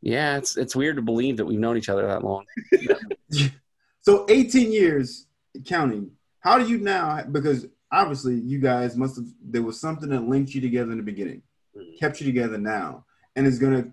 Yeah, 0.01 0.35
it's 0.35 0.57
it's 0.57 0.75
weird 0.75 0.97
to 0.97 1.01
believe 1.01 1.37
that 1.37 1.45
we've 1.45 1.59
known 1.59 1.77
each 1.77 1.87
other 1.87 2.05
that 2.07 2.25
long. 2.25 2.43
So 4.03 4.25
18 4.29 4.71
years 4.71 5.27
counting. 5.65 6.11
How 6.41 6.57
do 6.57 6.67
you 6.67 6.77
now? 6.77 7.23
Because 7.23 7.67
obviously 7.91 8.35
you 8.35 8.59
guys 8.59 8.97
must 8.97 9.15
have. 9.15 9.25
There 9.41 9.63
was 9.63 9.79
something 9.79 10.09
that 10.09 10.27
linked 10.27 10.53
you 10.53 10.59
together 10.61 10.91
in 10.91 10.97
the 10.97 11.03
beginning, 11.03 11.41
Mhm. 11.75 11.99
kept 11.99 12.19
you 12.19 12.25
together 12.25 12.57
now, 12.57 13.05
and 13.35 13.47
is 13.47 13.59
going 13.59 13.81
to 13.81 13.91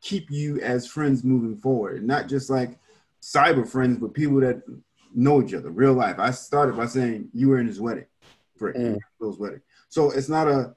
keep 0.00 0.30
you 0.30 0.58
as 0.60 0.86
friends 0.86 1.22
moving 1.22 1.56
forward. 1.56 2.02
Not 2.02 2.28
just 2.28 2.48
like 2.48 2.78
cyber 3.20 3.68
friends, 3.68 3.98
but 3.98 4.14
people 4.14 4.40
that 4.40 4.62
know 5.14 5.42
each 5.42 5.52
other, 5.52 5.70
real 5.70 5.92
life. 5.92 6.18
I 6.18 6.30
started 6.30 6.74
by 6.76 6.86
saying 6.86 7.28
you 7.34 7.50
were 7.50 7.58
in 7.58 7.66
his 7.66 7.78
wedding, 7.80 8.06
Frick, 8.56 8.74
Mm. 8.74 8.98
Phil's 9.18 9.38
wedding. 9.38 9.60
So 9.90 10.10
it's 10.10 10.30
not 10.30 10.48
a 10.48 10.74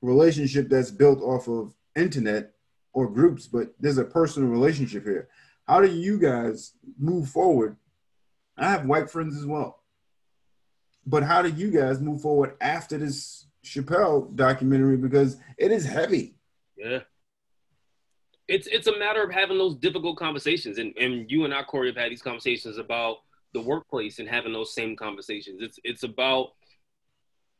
relationship 0.00 0.68
that's 0.68 0.92
built 0.92 1.20
off 1.20 1.48
of 1.48 1.74
internet 1.96 2.54
or 2.92 3.08
groups, 3.10 3.48
but 3.48 3.74
there's 3.80 3.98
a 3.98 4.04
personal 4.04 4.48
relationship 4.48 5.02
here. 5.04 5.28
How 5.70 5.80
do 5.80 5.86
you 5.86 6.18
guys 6.18 6.72
move 6.98 7.28
forward? 7.28 7.76
I 8.58 8.68
have 8.68 8.86
white 8.86 9.08
friends 9.08 9.36
as 9.36 9.46
well. 9.46 9.84
But 11.06 11.22
how 11.22 11.42
do 11.42 11.48
you 11.48 11.70
guys 11.70 12.00
move 12.00 12.22
forward 12.22 12.56
after 12.60 12.98
this 12.98 13.46
Chappelle 13.64 14.34
documentary? 14.34 14.96
Because 14.96 15.36
it 15.56 15.70
is 15.70 15.86
heavy. 15.86 16.34
Yeah. 16.76 16.98
It's 18.48 18.66
it's 18.66 18.88
a 18.88 18.98
matter 18.98 19.22
of 19.22 19.30
having 19.30 19.58
those 19.58 19.76
difficult 19.76 20.16
conversations, 20.16 20.78
and 20.78 20.92
and 20.96 21.30
you 21.30 21.44
and 21.44 21.54
I, 21.54 21.62
Corey, 21.62 21.86
have 21.86 21.96
had 21.96 22.10
these 22.10 22.20
conversations 22.20 22.76
about 22.76 23.18
the 23.54 23.60
workplace 23.60 24.18
and 24.18 24.28
having 24.28 24.52
those 24.52 24.74
same 24.74 24.96
conversations. 24.96 25.62
It's 25.62 25.78
it's 25.84 26.02
about 26.02 26.48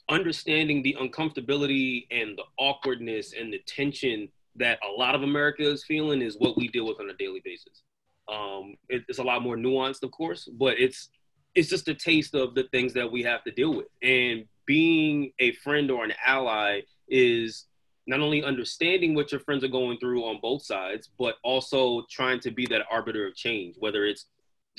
understanding 0.09 0.83
the 0.83 0.97
uncomfortability 1.01 2.09
and 2.11 2.37
the 2.37 2.45
awkwardness 2.59 3.35
and 3.35 3.53
the 3.53 3.61
tension 3.69 4.31
that 4.57 4.81
a 4.83 4.99
lot 4.99 5.15
of 5.15 5.23
America 5.23 5.63
is 5.63 5.85
feeling 5.85 6.23
is 6.23 6.35
what 6.41 6.57
we 6.57 6.67
deal 6.67 6.89
with 6.89 6.99
on 6.99 7.09
a 7.09 7.15
daily 7.15 7.41
basis. 7.45 7.83
Um, 8.31 8.75
it, 8.89 9.03
it's 9.09 9.19
a 9.19 9.23
lot 9.23 9.43
more 9.43 9.57
nuanced, 9.57 10.03
of 10.03 10.11
course, 10.13 10.49
but 10.59 10.79
it's 10.79 11.09
it's 11.55 11.69
just 11.69 11.89
a 11.89 11.95
taste 11.95 12.35
of 12.35 12.55
the 12.55 12.65
things 12.71 12.93
that 12.95 13.11
we 13.11 13.23
have 13.25 13.43
to 13.43 13.51
deal 13.51 13.75
with. 13.75 13.89
And 14.03 14.45
being 14.67 15.33
a 15.41 15.53
friend 15.53 15.91
or 15.91 16.05
an 16.05 16.13
ally 16.25 16.83
is 17.09 17.67
not 18.07 18.21
only 18.21 18.43
understanding 18.43 19.15
what 19.15 19.33
your 19.33 19.41
friends 19.41 19.65
are 19.65 19.69
going 19.69 19.99
through 19.99 20.25
on 20.25 20.39
both 20.41 20.65
sides, 20.65 21.11
but 21.19 21.37
also 21.43 22.05
trying 22.11 22.41
to 22.41 22.51
be 22.51 22.67
that 22.67 22.83
arbiter 22.91 23.27
of 23.27 23.35
change, 23.35 23.77
whether 23.79 24.05
it's 24.05 24.27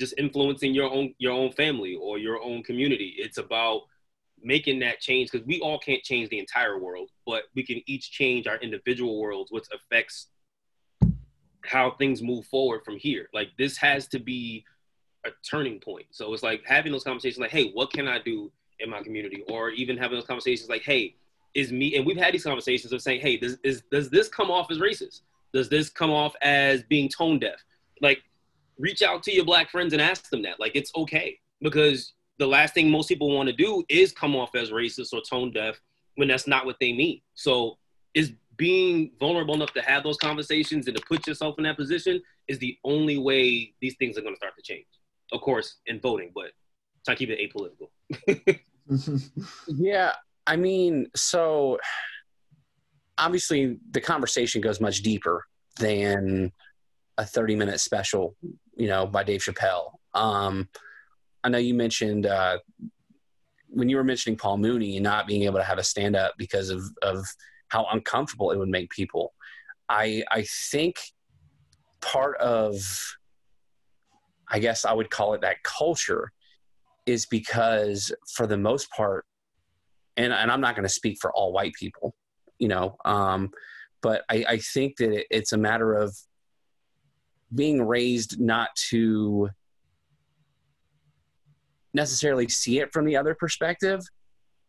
just 0.00 0.14
influencing 0.18 0.74
your 0.74 0.90
own 0.90 1.14
your 1.18 1.32
own 1.32 1.52
family 1.52 1.96
or 2.00 2.18
your 2.18 2.42
own 2.42 2.62
community. 2.62 3.14
It's 3.18 3.38
about 3.38 3.82
making 4.42 4.80
that 4.80 5.00
change 5.00 5.30
because 5.30 5.46
we 5.46 5.60
all 5.60 5.78
can't 5.78 6.02
change 6.02 6.28
the 6.30 6.38
entire 6.38 6.78
world, 6.78 7.10
but 7.26 7.44
we 7.54 7.64
can 7.64 7.80
each 7.86 8.10
change 8.10 8.46
our 8.46 8.56
individual 8.56 9.20
worlds, 9.20 9.52
which 9.52 9.66
affects 9.72 10.28
how 11.64 11.92
things 11.92 12.22
move 12.22 12.46
forward 12.46 12.84
from 12.84 12.96
here. 12.96 13.28
Like 13.32 13.48
this 13.58 13.76
has 13.78 14.08
to 14.08 14.18
be 14.18 14.64
a 15.24 15.30
turning 15.48 15.78
point. 15.78 16.06
So 16.10 16.32
it's 16.32 16.42
like 16.42 16.62
having 16.66 16.92
those 16.92 17.04
conversations 17.04 17.38
like, 17.38 17.50
hey, 17.50 17.70
what 17.70 17.92
can 17.92 18.08
I 18.08 18.18
do 18.18 18.50
in 18.80 18.90
my 18.90 19.02
community? 19.02 19.44
Or 19.48 19.70
even 19.70 19.96
having 19.96 20.16
those 20.16 20.26
conversations 20.26 20.68
like, 20.68 20.82
hey, 20.82 21.14
is 21.54 21.70
me 21.70 21.96
and 21.96 22.06
we've 22.06 22.16
had 22.16 22.32
these 22.32 22.44
conversations 22.44 22.92
of 22.92 23.02
saying, 23.02 23.20
hey, 23.20 23.36
does 23.36 23.58
is 23.62 23.82
does 23.90 24.10
this 24.10 24.28
come 24.28 24.50
off 24.50 24.70
as 24.70 24.78
racist? 24.78 25.20
Does 25.52 25.68
this 25.68 25.90
come 25.90 26.10
off 26.10 26.34
as 26.42 26.82
being 26.84 27.08
tone 27.08 27.38
deaf? 27.38 27.62
Like 28.00 28.22
reach 28.78 29.02
out 29.02 29.22
to 29.24 29.32
your 29.32 29.44
black 29.44 29.70
friends 29.70 29.92
and 29.92 30.00
ask 30.00 30.30
them 30.30 30.42
that. 30.42 30.58
Like 30.58 30.72
it's 30.74 30.92
okay. 30.96 31.38
Because 31.60 32.14
the 32.38 32.46
last 32.46 32.74
thing 32.74 32.90
most 32.90 33.08
people 33.08 33.34
want 33.34 33.48
to 33.48 33.54
do 33.54 33.84
is 33.88 34.12
come 34.12 34.34
off 34.34 34.54
as 34.54 34.70
racist 34.70 35.12
or 35.12 35.20
tone 35.20 35.52
deaf 35.52 35.80
when 36.16 36.28
that's 36.28 36.46
not 36.46 36.66
what 36.66 36.76
they 36.80 36.92
mean. 36.92 37.20
So 37.34 37.78
is 38.14 38.32
being 38.56 39.12
vulnerable 39.18 39.54
enough 39.54 39.72
to 39.74 39.82
have 39.82 40.02
those 40.02 40.16
conversations 40.16 40.86
and 40.86 40.96
to 40.96 41.02
put 41.08 41.26
yourself 41.26 41.54
in 41.58 41.64
that 41.64 41.76
position 41.76 42.20
is 42.48 42.58
the 42.58 42.76
only 42.84 43.18
way 43.18 43.72
these 43.80 43.96
things 43.98 44.18
are 44.18 44.20
going 44.22 44.34
to 44.34 44.38
start 44.38 44.54
to 44.56 44.62
change. 44.62 44.86
Of 45.32 45.40
course, 45.40 45.78
in 45.86 46.00
voting, 46.00 46.32
but 46.34 46.50
try 47.04 47.14
to 47.14 47.18
keep 47.18 47.30
it 47.30 47.38
apolitical. 47.40 48.58
Yeah, 49.68 50.12
I 50.46 50.56
mean, 50.56 51.06
so 51.14 51.78
obviously 53.18 53.78
the 53.90 54.00
conversation 54.00 54.60
goes 54.60 54.80
much 54.80 55.02
deeper 55.02 55.44
than 55.78 56.52
a 57.18 57.24
30 57.24 57.56
minute 57.56 57.80
special, 57.80 58.36
you 58.76 58.88
know, 58.88 59.06
by 59.06 59.22
Dave 59.22 59.40
Chappelle. 59.40 59.92
Um, 60.14 60.68
I 61.44 61.48
know 61.48 61.58
you 61.58 61.74
mentioned 61.74 62.26
uh, 62.26 62.58
when 63.68 63.88
you 63.88 63.96
were 63.96 64.04
mentioning 64.04 64.36
Paul 64.36 64.58
Mooney 64.58 64.96
and 64.96 65.04
not 65.04 65.26
being 65.26 65.44
able 65.44 65.58
to 65.58 65.64
have 65.64 65.78
a 65.78 65.84
stand 65.84 66.16
up 66.16 66.34
because 66.36 66.70
of, 66.70 66.82
of 67.02 67.24
how 67.72 67.86
uncomfortable 67.90 68.50
it 68.50 68.58
would 68.58 68.68
make 68.68 68.90
people. 68.90 69.32
I, 69.88 70.22
I 70.30 70.42
think 70.70 70.96
part 72.02 72.36
of, 72.38 72.76
I 74.50 74.58
guess 74.58 74.84
I 74.84 74.92
would 74.92 75.10
call 75.10 75.32
it 75.32 75.40
that 75.40 75.62
culture 75.62 76.30
is 77.06 77.24
because 77.24 78.12
for 78.36 78.46
the 78.46 78.58
most 78.58 78.90
part, 78.90 79.24
and, 80.18 80.32
and 80.32 80.50
I'm 80.50 80.60
not 80.60 80.76
going 80.76 80.84
to 80.84 80.92
speak 81.00 81.16
for 81.20 81.32
all 81.32 81.52
white 81.52 81.72
people, 81.72 82.14
you 82.58 82.68
know, 82.68 82.96
um, 83.06 83.50
but 84.02 84.22
I, 84.28 84.44
I 84.46 84.58
think 84.58 84.98
that 84.98 85.10
it, 85.10 85.26
it's 85.30 85.52
a 85.52 85.58
matter 85.58 85.94
of 85.94 86.14
being 87.54 87.80
raised 87.82 88.38
not 88.38 88.68
to 88.90 89.48
necessarily 91.94 92.48
see 92.48 92.80
it 92.80 92.92
from 92.92 93.06
the 93.06 93.16
other 93.16 93.34
perspective. 93.34 94.00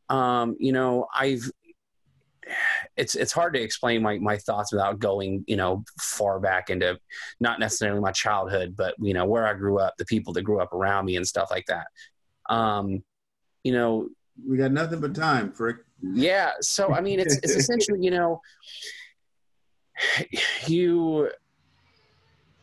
Um, 0.09 0.55
you 0.59 0.71
know, 0.71 1.07
I've 1.13 1.51
it's 2.95 3.15
it's 3.15 3.31
hard 3.31 3.53
to 3.53 3.61
explain 3.61 4.01
my, 4.01 4.19
my 4.19 4.37
thoughts 4.37 4.71
without 4.71 4.99
going, 4.99 5.43
you 5.47 5.55
know, 5.55 5.83
far 5.99 6.39
back 6.39 6.69
into 6.69 6.99
not 7.39 7.59
necessarily 7.59 7.99
my 7.99 8.11
childhood, 8.11 8.75
but 8.75 8.95
you 8.99 9.13
know, 9.13 9.25
where 9.25 9.47
I 9.47 9.53
grew 9.53 9.79
up, 9.79 9.95
the 9.97 10.05
people 10.05 10.33
that 10.33 10.43
grew 10.43 10.61
up 10.61 10.73
around 10.73 11.05
me 11.05 11.15
and 11.15 11.27
stuff 11.27 11.49
like 11.49 11.65
that. 11.65 11.87
Um, 12.49 13.03
you 13.63 13.71
know, 13.71 14.09
we 14.47 14.57
got 14.57 14.71
nothing 14.71 14.99
but 14.99 15.15
time, 15.15 15.51
Frick. 15.51 15.77
yeah. 16.01 16.51
So 16.61 16.93
I 16.93 17.01
mean, 17.01 17.19
it's 17.19 17.37
it's 17.37 17.55
essentially 17.55 17.99
you 18.01 18.11
know, 18.11 18.41
you 20.67 21.31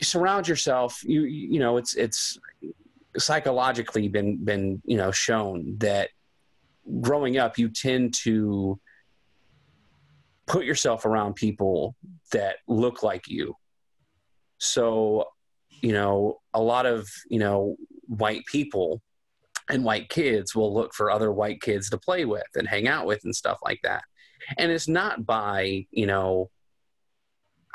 surround 0.01 0.47
yourself. 0.47 1.03
You 1.05 1.23
you 1.25 1.59
know, 1.59 1.77
it's 1.77 1.95
it's 1.95 2.39
psychologically 3.19 4.07
been 4.09 4.45
been 4.45 4.81
you 4.85 4.97
know 4.97 5.11
shown 5.11 5.77
that 5.79 6.11
growing 7.01 7.37
up 7.37 7.59
you 7.59 7.69
tend 7.69 8.15
to 8.15 8.81
put 10.51 10.65
yourself 10.65 11.07
around 11.07 11.35
people 11.35 11.95
that 12.33 12.57
look 12.67 13.03
like 13.03 13.29
you. 13.29 13.55
So, 14.59 15.27
you 15.81 15.93
know, 15.93 16.41
a 16.53 16.61
lot 16.61 16.87
of 16.87 17.09
you 17.29 17.39
know 17.39 17.77
white 18.07 18.45
people 18.47 19.01
and 19.71 19.85
white 19.85 20.09
kids 20.09 20.55
will 20.55 20.75
look 20.75 20.93
for 20.95 21.11
other 21.11 21.31
white 21.33 21.61
kids 21.61 21.91
to 21.91 21.99
play 21.99 22.25
with 22.25 22.43
and 22.57 22.67
hang 22.69 22.89
out 22.89 23.07
with 23.07 23.21
and 23.25 23.35
stuff 23.35 23.59
like 23.65 23.81
that. 23.85 24.03
and 24.59 24.71
it's 24.71 24.89
not 24.89 25.25
by 25.25 25.87
you 25.91 26.07
know 26.07 26.51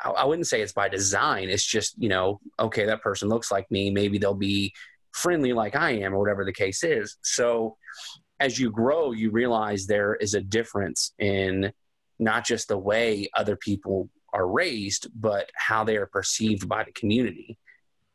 I, 0.04 0.10
I 0.10 0.24
wouldn't 0.24 0.46
say 0.46 0.60
it's 0.60 0.72
by 0.72 0.88
design 0.88 1.48
it's 1.48 1.64
just 1.64 1.94
you 1.98 2.08
know 2.08 2.40
okay 2.58 2.86
that 2.86 3.02
person 3.02 3.28
looks 3.28 3.50
like 3.50 3.70
me 3.70 3.90
maybe 3.90 4.18
they'll 4.18 4.34
be 4.34 4.72
friendly 5.12 5.52
like 5.52 5.76
i 5.76 5.90
am 5.90 6.14
or 6.14 6.18
whatever 6.18 6.44
the 6.44 6.52
case 6.52 6.84
is 6.84 7.16
so 7.22 7.76
as 8.40 8.58
you 8.58 8.70
grow 8.70 9.12
you 9.12 9.30
realize 9.30 9.86
there 9.86 10.14
is 10.16 10.34
a 10.34 10.40
difference 10.40 11.14
in 11.18 11.72
not 12.18 12.44
just 12.44 12.68
the 12.68 12.78
way 12.78 13.28
other 13.34 13.56
people 13.56 14.08
are 14.32 14.48
raised 14.48 15.08
but 15.14 15.50
how 15.54 15.84
they 15.84 15.96
are 15.96 16.06
perceived 16.06 16.68
by 16.68 16.84
the 16.84 16.92
community 16.92 17.58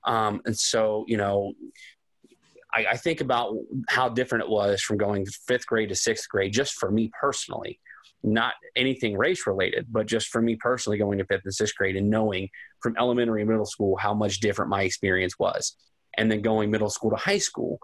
um, 0.06 0.42
and 0.46 0.58
so 0.58 1.06
you 1.08 1.18
know 1.18 1.54
I, 2.74 2.86
I 2.92 2.98
think 2.98 3.22
about 3.22 3.56
how 3.90 4.10
different 4.10 4.46
it 4.46 4.50
was 4.50 4.82
from 4.82 4.98
going 4.98 5.26
fifth 5.48 5.68
grade 5.68 5.90
to 5.90 5.96
sixth 5.96 6.28
grade 6.30 6.54
just 6.54 6.74
for 6.74 6.92
me 6.92 7.12
personally 7.20 7.80
not 8.24 8.54
anything 8.76 9.18
race 9.18 9.48
related, 9.48 9.88
but 9.90 10.06
just 10.06 10.28
for 10.28 10.42
me 10.42 10.56
personally 10.56 10.98
going 10.98 11.18
to 11.18 11.26
fifth 11.26 11.42
and 11.46 11.54
sixth 11.54 11.76
grade 11.76 11.96
and 11.96 12.10
knowing 12.10 12.50
from 12.82 12.96
elementary 12.98 13.42
and 13.42 13.50
middle 13.50 13.66
school 13.66 13.98
how 13.98 14.14
much 14.14 14.40
different 14.40 14.70
my 14.70 14.84
experience 14.84 15.40
was. 15.40 15.76
And 16.18 16.32
then 16.32 16.42
going 16.42 16.70
middle 16.70 16.90
school 16.90 17.12
to 17.12 17.16
high 17.16 17.38
school. 17.38 17.80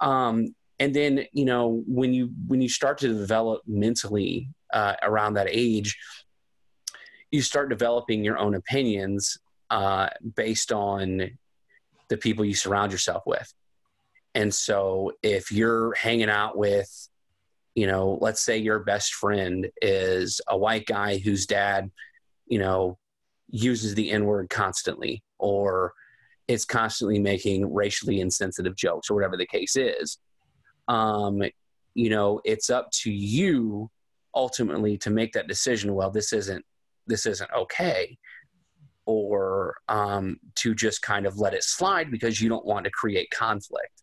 Um, 0.00 0.54
and 0.80 0.94
then, 0.94 1.26
you 1.32 1.44
know, 1.44 1.84
when 1.86 2.14
you 2.14 2.30
when 2.46 2.62
you 2.62 2.68
start 2.68 2.98
to 2.98 3.08
develop 3.08 3.60
mentally 3.66 4.48
uh, 4.72 4.94
around 5.02 5.34
that 5.34 5.46
age, 5.50 5.96
you 7.30 7.42
start 7.42 7.68
developing 7.68 8.24
your 8.24 8.38
own 8.38 8.54
opinions 8.54 9.38
uh, 9.68 10.08
based 10.34 10.72
on 10.72 11.30
the 12.08 12.16
people 12.16 12.46
you 12.46 12.54
surround 12.54 12.92
yourself 12.92 13.22
with. 13.26 13.52
And 14.34 14.52
so 14.52 15.12
if 15.22 15.52
you're 15.52 15.94
hanging 15.94 16.30
out 16.30 16.56
with 16.56 16.90
you 17.74 17.86
know 17.86 18.18
let's 18.20 18.40
say 18.40 18.56
your 18.56 18.80
best 18.80 19.14
friend 19.14 19.68
is 19.80 20.40
a 20.48 20.58
white 20.58 20.86
guy 20.86 21.18
whose 21.18 21.46
dad 21.46 21.88
you 22.46 22.58
know 22.58 22.98
uses 23.48 23.94
the 23.94 24.10
n 24.10 24.24
word 24.24 24.50
constantly 24.50 25.22
or 25.38 25.92
is 26.48 26.64
constantly 26.64 27.20
making 27.20 27.72
racially 27.72 28.20
insensitive 28.20 28.74
jokes 28.74 29.08
or 29.08 29.14
whatever 29.14 29.36
the 29.36 29.46
case 29.46 29.76
is 29.76 30.18
um 30.90 31.42
you 31.94 32.10
know 32.10 32.40
it's 32.44 32.70
up 32.70 32.90
to 32.90 33.10
you 33.10 33.90
ultimately 34.34 34.96
to 34.96 35.10
make 35.10 35.32
that 35.32 35.48
decision 35.48 35.94
well 35.94 36.10
this 36.10 36.32
isn't 36.32 36.64
this 37.06 37.26
isn't 37.26 37.50
okay 37.56 38.16
or 39.06 39.76
um, 39.88 40.38
to 40.54 40.72
just 40.72 41.02
kind 41.02 41.26
of 41.26 41.38
let 41.38 41.54
it 41.54 41.64
slide 41.64 42.12
because 42.12 42.40
you 42.40 42.48
don't 42.48 42.64
want 42.64 42.84
to 42.84 42.90
create 42.90 43.28
conflict 43.30 44.02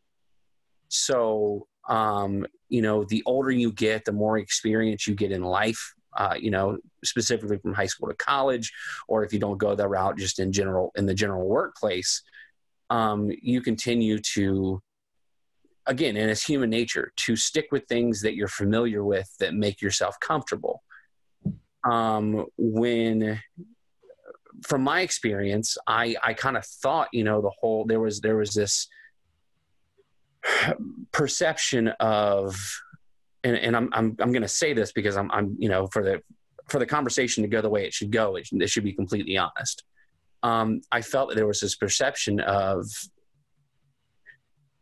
so 0.89 1.65
um, 1.87 2.45
you 2.69 2.81
know, 2.81 3.03
the 3.05 3.23
older 3.25 3.51
you 3.51 3.71
get, 3.71 4.05
the 4.05 4.11
more 4.11 4.37
experience 4.37 5.07
you 5.07 5.15
get 5.15 5.31
in 5.31 5.43
life. 5.43 5.93
Uh, 6.15 6.33
you 6.39 6.49
know, 6.49 6.79
specifically 7.03 7.59
from 7.59 7.75
high 7.75 7.85
school 7.85 8.09
to 8.09 8.15
college, 8.15 8.73
or 9.07 9.23
if 9.23 9.31
you 9.31 9.37
don't 9.37 9.59
go 9.59 9.75
that 9.75 9.87
route, 9.87 10.17
just 10.17 10.39
in 10.39 10.51
general 10.51 10.91
in 10.95 11.05
the 11.05 11.13
general 11.13 11.47
workplace, 11.47 12.23
um, 12.89 13.29
you 13.39 13.61
continue 13.61 14.17
to, 14.17 14.81
again, 15.87 16.17
and 16.17 16.29
it's 16.29 16.43
human 16.43 16.69
nature 16.69 17.11
to 17.15 17.35
stick 17.35 17.67
with 17.71 17.85
things 17.85 18.21
that 18.21 18.35
you're 18.35 18.47
familiar 18.47 19.03
with 19.03 19.29
that 19.39 19.53
make 19.53 19.81
yourself 19.81 20.19
comfortable. 20.19 20.83
Um, 21.89 22.45
when 22.57 23.41
from 24.65 24.81
my 24.81 25.01
experience, 25.01 25.77
I, 25.87 26.15
I 26.23 26.33
kind 26.33 26.57
of 26.57 26.65
thought, 26.65 27.09
you 27.11 27.23
know, 27.23 27.41
the 27.41 27.51
whole 27.59 27.85
there 27.85 27.99
was 27.99 28.21
there 28.21 28.35
was 28.35 28.53
this 28.53 28.87
perception 31.11 31.89
of 31.99 32.55
and, 33.43 33.55
and 33.57 33.75
I'm 33.75 33.89
I'm 33.93 34.15
I'm 34.19 34.31
going 34.31 34.41
to 34.41 34.47
say 34.47 34.73
this 34.73 34.91
because 34.91 35.17
I'm 35.17 35.31
I'm 35.31 35.55
you 35.59 35.69
know 35.69 35.87
for 35.87 36.03
the 36.03 36.21
for 36.69 36.79
the 36.79 36.85
conversation 36.85 37.43
to 37.43 37.49
go 37.49 37.61
the 37.61 37.69
way 37.69 37.85
it 37.85 37.93
should 37.93 38.11
go, 38.11 38.35
it, 38.35 38.49
it 38.51 38.69
should 38.69 38.83
be 38.83 38.93
completely 38.93 39.37
honest. 39.37 39.83
Um, 40.43 40.81
I 40.91 41.01
felt 41.01 41.29
that 41.29 41.35
there 41.35 41.47
was 41.47 41.61
this 41.61 41.75
perception 41.75 42.39
of 42.41 42.85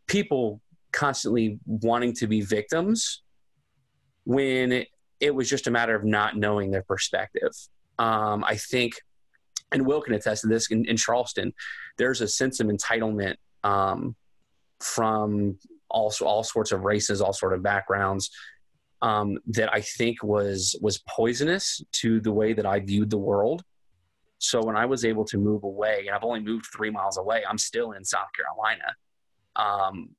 people 0.07 0.61
constantly 0.95 1.59
wanting 1.65 2.13
to 2.13 2.27
be 2.27 2.41
victims 2.41 3.21
when 4.23 4.71
it, 4.71 4.87
it 5.19 5.35
was 5.35 5.49
just 5.49 5.67
a 5.67 5.71
matter 5.71 5.95
of 5.95 6.03
not 6.03 6.35
knowing 6.35 6.71
their 6.71 6.83
perspective. 6.83 7.51
Um, 7.99 8.43
I 8.43 8.55
think, 8.55 8.93
and 9.71 9.85
Will 9.85 10.01
can 10.01 10.13
attest 10.13 10.41
to 10.41 10.47
this 10.47 10.71
in, 10.71 10.85
in 10.85 10.97
Charleston, 10.97 11.53
there's 11.97 12.21
a 12.21 12.27
sense 12.27 12.59
of 12.59 12.67
entitlement 12.67 13.35
um, 13.63 14.15
from 14.79 15.57
all 15.89 16.13
all 16.21 16.43
sorts 16.43 16.71
of 16.71 16.81
races, 16.81 17.21
all 17.21 17.33
sort 17.33 17.53
of 17.53 17.61
backgrounds. 17.61 18.29
Um, 19.01 19.37
that 19.47 19.71
I 19.71 19.81
think 19.81 20.23
was 20.23 20.75
was 20.81 21.03
poisonous 21.07 21.83
to 21.93 22.19
the 22.21 22.31
way 22.31 22.53
that 22.53 22.65
I 22.65 22.79
viewed 22.79 23.09
the 23.09 23.17
world. 23.17 23.63
So 24.39 24.63
when 24.63 24.75
I 24.75 24.85
was 24.85 25.05
able 25.05 25.25
to 25.25 25.37
move 25.37 25.63
away, 25.63 26.05
and 26.07 26.15
I've 26.15 26.23
only 26.23 26.39
moved 26.39 26.67
three 26.75 26.89
miles 26.89 27.17
away, 27.17 27.43
I'm 27.47 27.57
still 27.57 27.91
in 27.91 28.03
South 28.03 28.27
Carolina. 28.35 28.95
Um, 29.55 30.09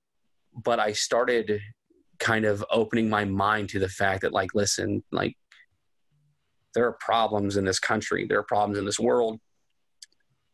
but 0.62 0.79
I 0.79 0.92
started 0.92 1.61
kind 2.19 2.45
of 2.45 2.64
opening 2.71 3.09
my 3.09 3.25
mind 3.25 3.69
to 3.71 3.79
the 3.79 3.88
fact 3.88 4.23
that, 4.23 4.33
like, 4.33 4.55
listen, 4.55 5.03
like, 5.12 5.37
there 6.75 6.87
are 6.87 6.97
problems 7.01 7.57
in 7.57 7.64
this 7.64 7.79
country, 7.79 8.27
there 8.27 8.38
are 8.38 8.45
problems 8.45 8.79
in 8.79 8.85
this 8.85 9.01
world, 9.01 9.40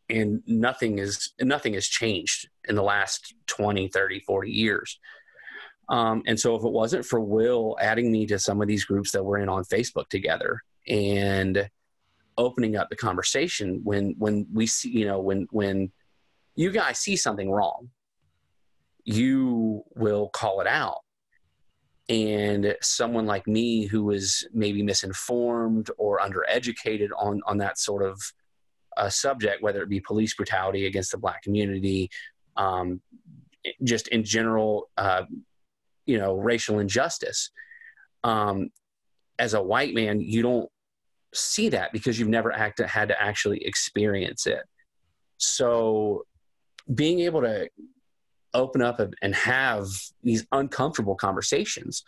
and 0.09 0.43
nothing 0.47 0.99
is 0.99 1.33
nothing 1.41 1.75
has 1.75 1.87
changed 1.87 2.49
in 2.69 2.75
the 2.75 2.83
last 2.83 3.35
20 3.47 3.89
30 3.89 4.21
40 4.21 4.51
years. 4.51 4.99
Um, 5.89 6.23
and 6.27 6.39
so 6.39 6.55
if 6.55 6.65
it 6.65 6.71
wasn't 6.71 7.05
for 7.05 7.21
will 7.21 7.77
adding 7.81 8.13
me 8.13 8.27
to 8.27 8.39
some 8.39 8.63
of 8.63 8.69
these 8.69 8.85
groups 8.85 9.11
that 9.13 9.25
we're 9.25 9.39
in 9.39 9.49
on 9.49 9.65
facebook 9.65 10.09
together 10.09 10.63
and 10.89 11.69
opening 12.39 12.77
up 12.77 12.89
the 12.89 12.97
conversation 12.97 13.81
when 13.85 14.15
when 14.19 14.47
we 14.53 14.67
see 14.67 14.91
you 14.91 15.07
know 15.07 15.21
when 15.21 15.47
when 15.51 15.91
you 16.55 16.71
guys 16.71 16.99
see 16.99 17.17
something 17.17 17.51
wrong 17.51 17.91
you 19.05 19.83
will 19.95 20.29
call 20.29 20.61
it 20.61 20.67
out 20.67 20.99
and 22.09 22.77
someone 22.83 23.27
like 23.27 23.47
me 23.47 23.87
who 23.87 24.11
is 24.11 24.47
maybe 24.53 24.83
misinformed 24.83 25.91
or 25.99 26.19
undereducated 26.19 27.09
on 27.17 27.41
on 27.47 27.59
that 27.59 27.79
sort 27.79 28.03
of 28.03 28.21
a 28.97 29.11
subject, 29.11 29.63
whether 29.63 29.83
it 29.83 29.89
be 29.89 30.01
police 30.01 30.35
brutality 30.35 30.87
against 30.87 31.13
the 31.13 31.19
black 31.19 31.43
community, 31.43 32.11
um, 32.57 33.01
just 33.85 34.09
in 34.09 34.25
general, 34.25 34.91
uh, 34.99 35.23
you 36.07 36.19
know, 36.19 36.35
racial 36.35 36.79
injustice. 36.79 37.51
Um, 38.25 38.69
as 39.39 39.55
a 39.55 39.63
white 39.63 39.95
man, 39.95 40.21
you 40.21 40.43
don't 40.43 40.71
see 41.33 41.71
that 41.71 41.93
because 41.93 42.19
you've 42.19 42.29
never 42.29 42.53
act- 42.53 42.81
had 42.81 43.09
to 43.09 43.21
actually 43.21 43.65
experience 43.65 44.47
it. 44.47 44.63
So, 45.39 46.27
being 46.95 47.21
able 47.21 47.41
to 47.43 47.69
open 48.55 48.83
up 48.83 49.01
and 49.23 49.35
have 49.35 49.89
these 50.23 50.47
uncomfortable 50.53 51.15
conversations 51.15 52.05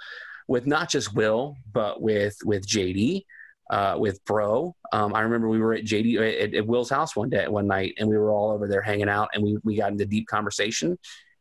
with 0.48 0.66
not 0.66 0.90
just 0.90 1.14
Will, 1.14 1.56
but 1.72 2.00
with 2.00 2.36
with 2.44 2.66
JD, 2.66 3.24
uh, 3.70 3.96
with 3.98 4.24
Bro. 4.24 4.74
Um, 4.92 5.14
I 5.14 5.20
remember 5.20 5.48
we 5.48 5.58
were 5.58 5.74
at 5.74 5.84
JD 5.84 6.42
at, 6.42 6.54
at, 6.54 6.66
Will's 6.66 6.90
house 6.90 7.16
one 7.16 7.30
day, 7.30 7.48
one 7.48 7.66
night, 7.66 7.94
and 7.98 8.08
we 8.08 8.16
were 8.16 8.30
all 8.30 8.50
over 8.50 8.68
there 8.68 8.82
hanging 8.82 9.08
out, 9.08 9.30
and 9.34 9.42
we 9.42 9.58
we 9.64 9.76
got 9.76 9.92
into 9.92 10.06
deep 10.06 10.26
conversation. 10.26 10.98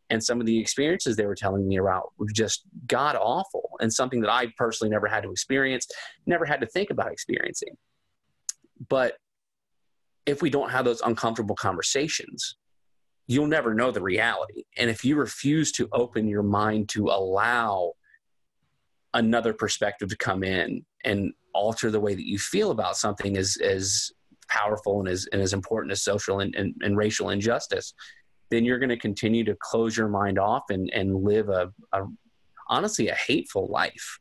And 0.10 0.24
some 0.24 0.40
of 0.40 0.46
the 0.46 0.60
experiences 0.60 1.16
they 1.16 1.26
were 1.26 1.36
telling 1.36 1.68
me 1.68 1.78
about 1.78 2.12
were 2.18 2.28
just 2.28 2.64
god 2.88 3.16
awful, 3.16 3.72
and 3.80 3.92
something 3.92 4.22
that 4.22 4.32
I 4.32 4.54
personally 4.58 4.92
never 4.92 5.08
had 5.08 5.24
to 5.24 5.32
experience, 5.32 5.88
never 6.26 6.46
had 6.46 6.62
to 6.62 6.68
think 6.68 6.90
about 6.90 7.12
experiencing. 7.12 7.76
But 8.90 9.18
if 10.26 10.42
we 10.42 10.50
don't 10.50 10.70
have 10.70 10.86
those 10.86 11.02
uncomfortable 11.02 11.56
conversations, 11.56 12.56
you'll 13.34 13.48
never 13.48 13.74
know 13.74 13.92
the 13.92 14.02
reality. 14.02 14.64
And 14.78 14.90
if 14.90 15.04
you 15.04 15.16
refuse 15.16 15.72
to 15.74 15.90
open 15.92 16.28
your 16.28 16.44
mind 16.44 16.90
to 16.90 17.08
allow 17.08 17.94
another 19.14 19.54
perspective 19.54 20.10
to 20.10 20.18
come 20.18 20.44
in 20.44 20.86
and 21.04 21.34
alter 21.54 21.92
the 21.92 22.00
way 22.00 22.16
that 22.16 22.28
you 22.28 22.40
feel 22.40 22.72
about 22.72 22.98
something 22.98 23.36
is 23.36 23.58
as 23.58 24.12
powerful 24.48 25.00
and 25.00 25.10
as, 25.10 25.28
and 25.32 25.42
as 25.42 25.54
important 25.54 25.92
as 25.92 26.02
social 26.02 26.40
and, 26.40 26.56
and, 26.56 26.76
and 26.82 26.98
racial 26.98 27.30
injustice, 27.30 27.94
then 28.50 28.66
you're 28.66 28.80
going 28.80 28.90
to 28.90 28.98
continue 28.98 29.44
to 29.44 29.56
close 29.60 29.96
your 29.96 30.08
mind 30.08 30.38
off 30.38 30.64
and, 30.70 30.90
and 30.94 31.16
live 31.16 31.50
a, 31.50 31.72
a 31.94 32.02
honestly 32.70 33.10
a 33.10 33.16
hateful 33.16 33.68
life. 33.68 34.20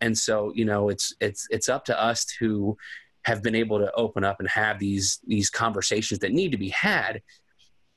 And 0.00 0.16
so, 0.16 0.52
you 0.54 0.64
know, 0.64 0.88
it's 0.88 1.14
it's 1.20 1.46
it's 1.50 1.68
up 1.68 1.84
to 1.86 2.02
us 2.02 2.26
to 2.38 2.76
have 3.22 3.42
been 3.42 3.54
able 3.54 3.78
to 3.78 3.92
open 3.94 4.24
up 4.24 4.40
and 4.40 4.48
have 4.48 4.78
these 4.78 5.18
these 5.26 5.50
conversations 5.50 6.20
that 6.20 6.32
need 6.32 6.52
to 6.52 6.58
be 6.58 6.68
had 6.68 7.22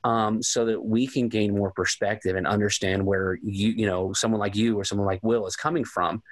um, 0.04 0.42
so 0.42 0.64
that 0.64 0.82
we 0.82 1.06
can 1.06 1.28
gain 1.28 1.56
more 1.56 1.72
perspective 1.72 2.36
and 2.36 2.46
understand 2.46 3.04
where 3.04 3.38
you 3.42 3.70
you 3.70 3.86
know 3.86 4.12
someone 4.12 4.40
like 4.40 4.56
you 4.56 4.78
or 4.78 4.84
someone 4.84 5.06
like 5.06 5.22
will 5.22 5.46
is 5.46 5.56
coming 5.56 5.84
from 5.84 6.22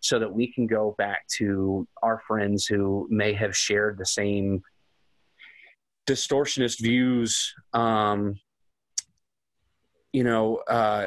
so 0.00 0.18
that 0.18 0.32
we 0.32 0.52
can 0.52 0.66
go 0.66 0.94
back 0.98 1.26
to 1.26 1.86
our 2.02 2.20
friends 2.26 2.66
who 2.66 3.06
may 3.10 3.32
have 3.32 3.56
shared 3.56 3.98
the 3.98 4.06
same 4.06 4.62
distortionist 6.08 6.80
views, 6.80 7.54
um, 7.74 8.38
you 10.12 10.24
know, 10.24 10.56
uh, 10.68 11.06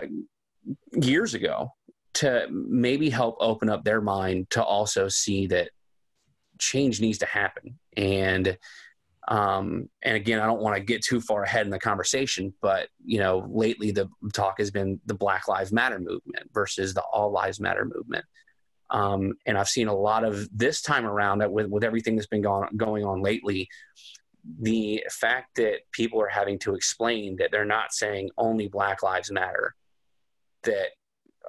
years 0.94 1.34
ago 1.34 1.72
to 2.14 2.48
maybe 2.52 3.10
help 3.10 3.36
open 3.40 3.70
up 3.70 3.84
their 3.84 4.02
mind 4.02 4.50
to 4.52 4.64
also 4.64 5.08
see 5.08 5.48
that 5.48 5.70
change 6.60 7.02
needs 7.02 7.18
to 7.18 7.26
happen. 7.26 7.80
And 7.98 8.58
um, 9.32 9.90
and 10.04 10.18
again, 10.18 10.42
I 10.42 10.46
don't 10.46 10.62
want 10.62 10.76
to 10.76 10.84
get 10.84 11.02
too 11.02 11.22
far 11.22 11.44
ahead 11.44 11.66
in 11.66 11.72
the 11.72 11.80
conversation, 11.80 12.54
but 12.62 12.90
you 13.02 13.18
know, 13.18 13.48
lately 13.50 13.92
the 13.92 14.10
talk 14.34 14.60
has 14.60 14.72
been 14.72 15.00
the 15.06 15.14
Black 15.14 15.48
Lives 15.48 15.72
Matter 15.72 16.00
movement 16.00 16.52
versus 16.54 16.94
the 16.94 17.02
All 17.02 17.32
Lives 17.32 17.58
Matter 17.58 17.86
movement. 17.86 18.26
Um, 18.90 19.36
and 19.46 19.58
I've 19.58 19.70
seen 19.70 19.88
a 19.88 19.96
lot 19.96 20.26
of 20.26 20.50
this 20.54 20.82
time 20.82 21.06
around 21.06 21.50
with, 21.50 21.68
with 21.68 21.86
everything 21.86 22.18
that's 22.18 22.28
been 22.28 22.42
going, 22.42 22.76
going 22.76 23.06
on 23.06 23.22
lately, 23.22 23.70
the 24.60 25.02
fact 25.10 25.56
that 25.56 25.90
people 25.94 26.22
are 26.22 26.28
having 26.28 26.60
to 26.60 26.76
explain 26.76 27.38
that 27.38 27.52
they're 27.52 27.64
not 27.64 27.94
saying 27.94 28.32
only 28.38 28.68
Black 28.68 29.02
Lives 29.02 29.32
Matter, 29.32 29.76
that, 30.64 30.88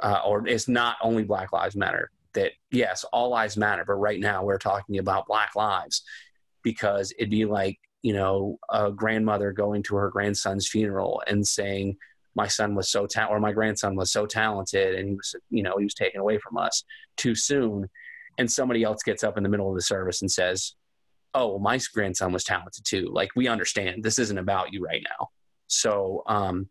uh, 0.01 0.21
or 0.25 0.47
it's 0.47 0.69
not 0.69 0.99
only 1.03 1.25
Black 1.25 1.53
Lives 1.53 1.75
Matter, 1.75 2.13
that 2.35 2.53
yes, 2.71 3.05
all 3.13 3.31
lives 3.31 3.57
matter, 3.57 3.85
but 3.85 3.95
right 3.95 4.21
now 4.21 4.45
we're 4.45 4.57
talking 4.57 4.99
about 4.99 5.27
Black 5.27 5.55
lives 5.55 6.03
because 6.63 7.13
it'd 7.19 7.31
be 7.31 7.45
like, 7.45 7.79
you 8.03 8.13
know, 8.13 8.59
a 8.71 8.91
grandmother 8.91 9.53
going 9.53 9.83
to 9.85 9.97
her 9.97 10.11
grandson's 10.11 10.69
funeral 10.69 11.23
and 11.27 11.47
saying, 11.47 11.97
my 12.35 12.47
son 12.47 12.75
was 12.75 12.91
so 12.91 13.07
talented, 13.07 13.37
or 13.37 13.41
my 13.41 13.53
grandson 13.53 13.95
was 13.95 14.11
so 14.11 14.27
talented, 14.27 14.95
and 14.95 15.09
he 15.09 15.15
was, 15.15 15.35
you 15.51 15.63
know, 15.63 15.77
he 15.77 15.85
was 15.85 15.95
taken 15.95 16.21
away 16.21 16.39
from 16.39 16.57
us 16.57 16.85
too 17.17 17.35
soon. 17.35 17.89
And 18.39 18.51
somebody 18.51 18.83
else 18.83 19.03
gets 19.03 19.23
up 19.23 19.37
in 19.37 19.43
the 19.43 19.49
middle 19.49 19.69
of 19.69 19.75
the 19.75 19.83
service 19.83 20.23
and 20.23 20.31
says, 20.31 20.75
"Oh, 21.35 21.49
well, 21.49 21.59
my 21.59 21.79
grandson 21.93 22.33
was 22.33 22.45
talented 22.45 22.85
too." 22.85 23.11
Like 23.13 23.31
we 23.37 23.49
understand 23.49 24.03
this 24.03 24.19
isn't 24.19 24.39
about 24.39 24.73
you 24.73 24.83
right 24.83 25.03
now. 25.19 25.29
So, 25.67 26.23
um, 26.27 26.69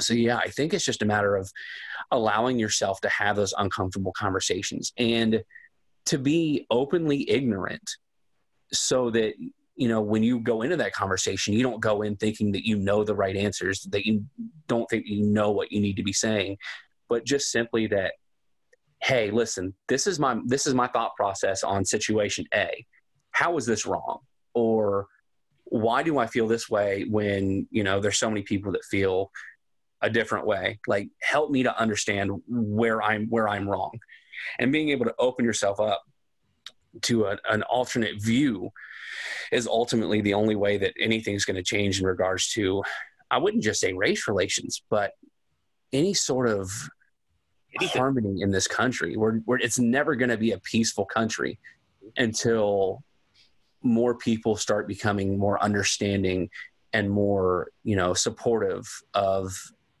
so 0.00 0.14
yeah, 0.14 0.38
I 0.38 0.48
think 0.48 0.74
it's 0.74 0.84
just 0.84 1.02
a 1.02 1.06
matter 1.06 1.36
of 1.36 1.50
allowing 2.10 2.58
yourself 2.58 3.00
to 3.02 3.08
have 3.08 3.36
those 3.36 3.54
uncomfortable 3.56 4.12
conversations 4.12 4.92
and 4.98 5.42
to 6.06 6.18
be 6.18 6.66
openly 6.70 7.28
ignorant 7.30 7.96
so 8.72 9.10
that 9.10 9.34
you 9.76 9.88
know 9.88 10.00
when 10.00 10.22
you 10.22 10.40
go 10.40 10.62
into 10.62 10.76
that 10.76 10.92
conversation 10.92 11.54
you 11.54 11.62
don't 11.62 11.80
go 11.80 12.02
in 12.02 12.16
thinking 12.16 12.52
that 12.52 12.66
you 12.66 12.76
know 12.76 13.04
the 13.04 13.14
right 13.14 13.36
answers 13.36 13.82
that 13.90 14.06
you 14.06 14.24
don't 14.66 14.88
think 14.90 15.06
you 15.06 15.22
know 15.22 15.50
what 15.50 15.70
you 15.70 15.80
need 15.80 15.96
to 15.96 16.02
be 16.02 16.12
saying 16.12 16.56
but 17.08 17.24
just 17.24 17.50
simply 17.50 17.86
that 17.86 18.12
hey 19.00 19.30
listen 19.30 19.72
this 19.88 20.06
is 20.06 20.18
my 20.18 20.38
this 20.44 20.66
is 20.66 20.74
my 20.74 20.86
thought 20.88 21.14
process 21.16 21.62
on 21.62 21.84
situation 21.84 22.44
a. 22.54 22.84
How 23.30 23.56
is 23.56 23.66
this 23.66 23.86
wrong? 23.86 24.20
Or 24.54 25.06
why 25.64 26.02
do 26.02 26.18
i 26.18 26.26
feel 26.26 26.48
this 26.48 26.70
way 26.70 27.04
when 27.08 27.66
you 27.70 27.84
know 27.84 28.00
there's 28.00 28.18
so 28.18 28.30
many 28.30 28.42
people 28.42 28.72
that 28.72 28.84
feel 28.84 29.30
a 30.02 30.10
different 30.10 30.46
way? 30.46 30.80
Like 30.86 31.08
help 31.22 31.50
me 31.50 31.62
to 31.62 31.78
understand 31.78 32.30
where 32.48 33.02
i'm 33.02 33.26
where 33.28 33.48
i'm 33.48 33.68
wrong. 33.68 33.98
And 34.58 34.72
being 34.72 34.90
able 34.90 35.06
to 35.06 35.14
open 35.18 35.44
yourself 35.44 35.80
up 35.80 36.02
to 37.02 37.26
a, 37.26 37.38
an 37.48 37.62
alternate 37.62 38.20
view 38.20 38.70
is 39.52 39.66
ultimately 39.66 40.20
the 40.20 40.34
only 40.34 40.56
way 40.56 40.78
that 40.78 40.94
anything's 41.00 41.44
going 41.44 41.56
to 41.56 41.62
change 41.62 42.00
in 42.00 42.06
regards 42.06 42.52
to 42.52 42.82
i 43.30 43.38
wouldn't 43.38 43.62
just 43.62 43.80
say 43.80 43.92
race 43.92 44.28
relations 44.28 44.82
but 44.90 45.12
any 45.92 46.14
sort 46.14 46.48
of 46.48 46.70
Anything. 47.80 48.00
harmony 48.00 48.42
in 48.42 48.50
this 48.50 48.66
country. 48.66 49.16
Where, 49.16 49.40
where 49.44 49.58
it's 49.58 49.78
never 49.78 50.14
going 50.14 50.30
to 50.30 50.36
be 50.36 50.52
a 50.52 50.58
peaceful 50.58 51.04
country 51.04 51.58
until 52.16 53.02
more 53.82 54.14
people 54.14 54.56
start 54.56 54.88
becoming 54.88 55.38
more 55.38 55.62
understanding 55.62 56.50
and 56.92 57.08
more 57.10 57.68
you 57.84 57.94
know 57.94 58.14
supportive 58.14 58.88
of 59.14 59.54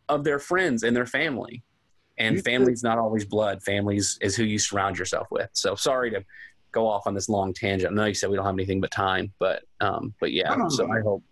of 0.08 0.24
their 0.24 0.38
friends 0.38 0.82
and 0.82 0.96
their 0.96 1.06
family. 1.06 1.62
And 2.16 2.42
family's 2.42 2.82
not 2.82 2.98
always 2.98 3.24
blood. 3.24 3.62
Families 3.62 4.18
is 4.20 4.34
who 4.34 4.42
you 4.42 4.58
surround 4.58 4.98
yourself 4.98 5.28
with. 5.30 5.50
So 5.52 5.76
sorry 5.76 6.10
to 6.10 6.24
go 6.72 6.86
off 6.86 7.06
on 7.06 7.14
this 7.14 7.28
long 7.28 7.52
tangent 7.52 7.92
i 7.92 7.94
know 7.94 8.04
you 8.04 8.14
said 8.14 8.30
we 8.30 8.36
don't 8.36 8.44
have 8.46 8.54
anything 8.54 8.80
but 8.80 8.90
time 8.90 9.32
but 9.38 9.62
um 9.80 10.14
but 10.20 10.32
yeah 10.32 10.54
no, 10.54 10.68
so 10.68 10.90
i 10.90 11.00
hope 11.00 11.22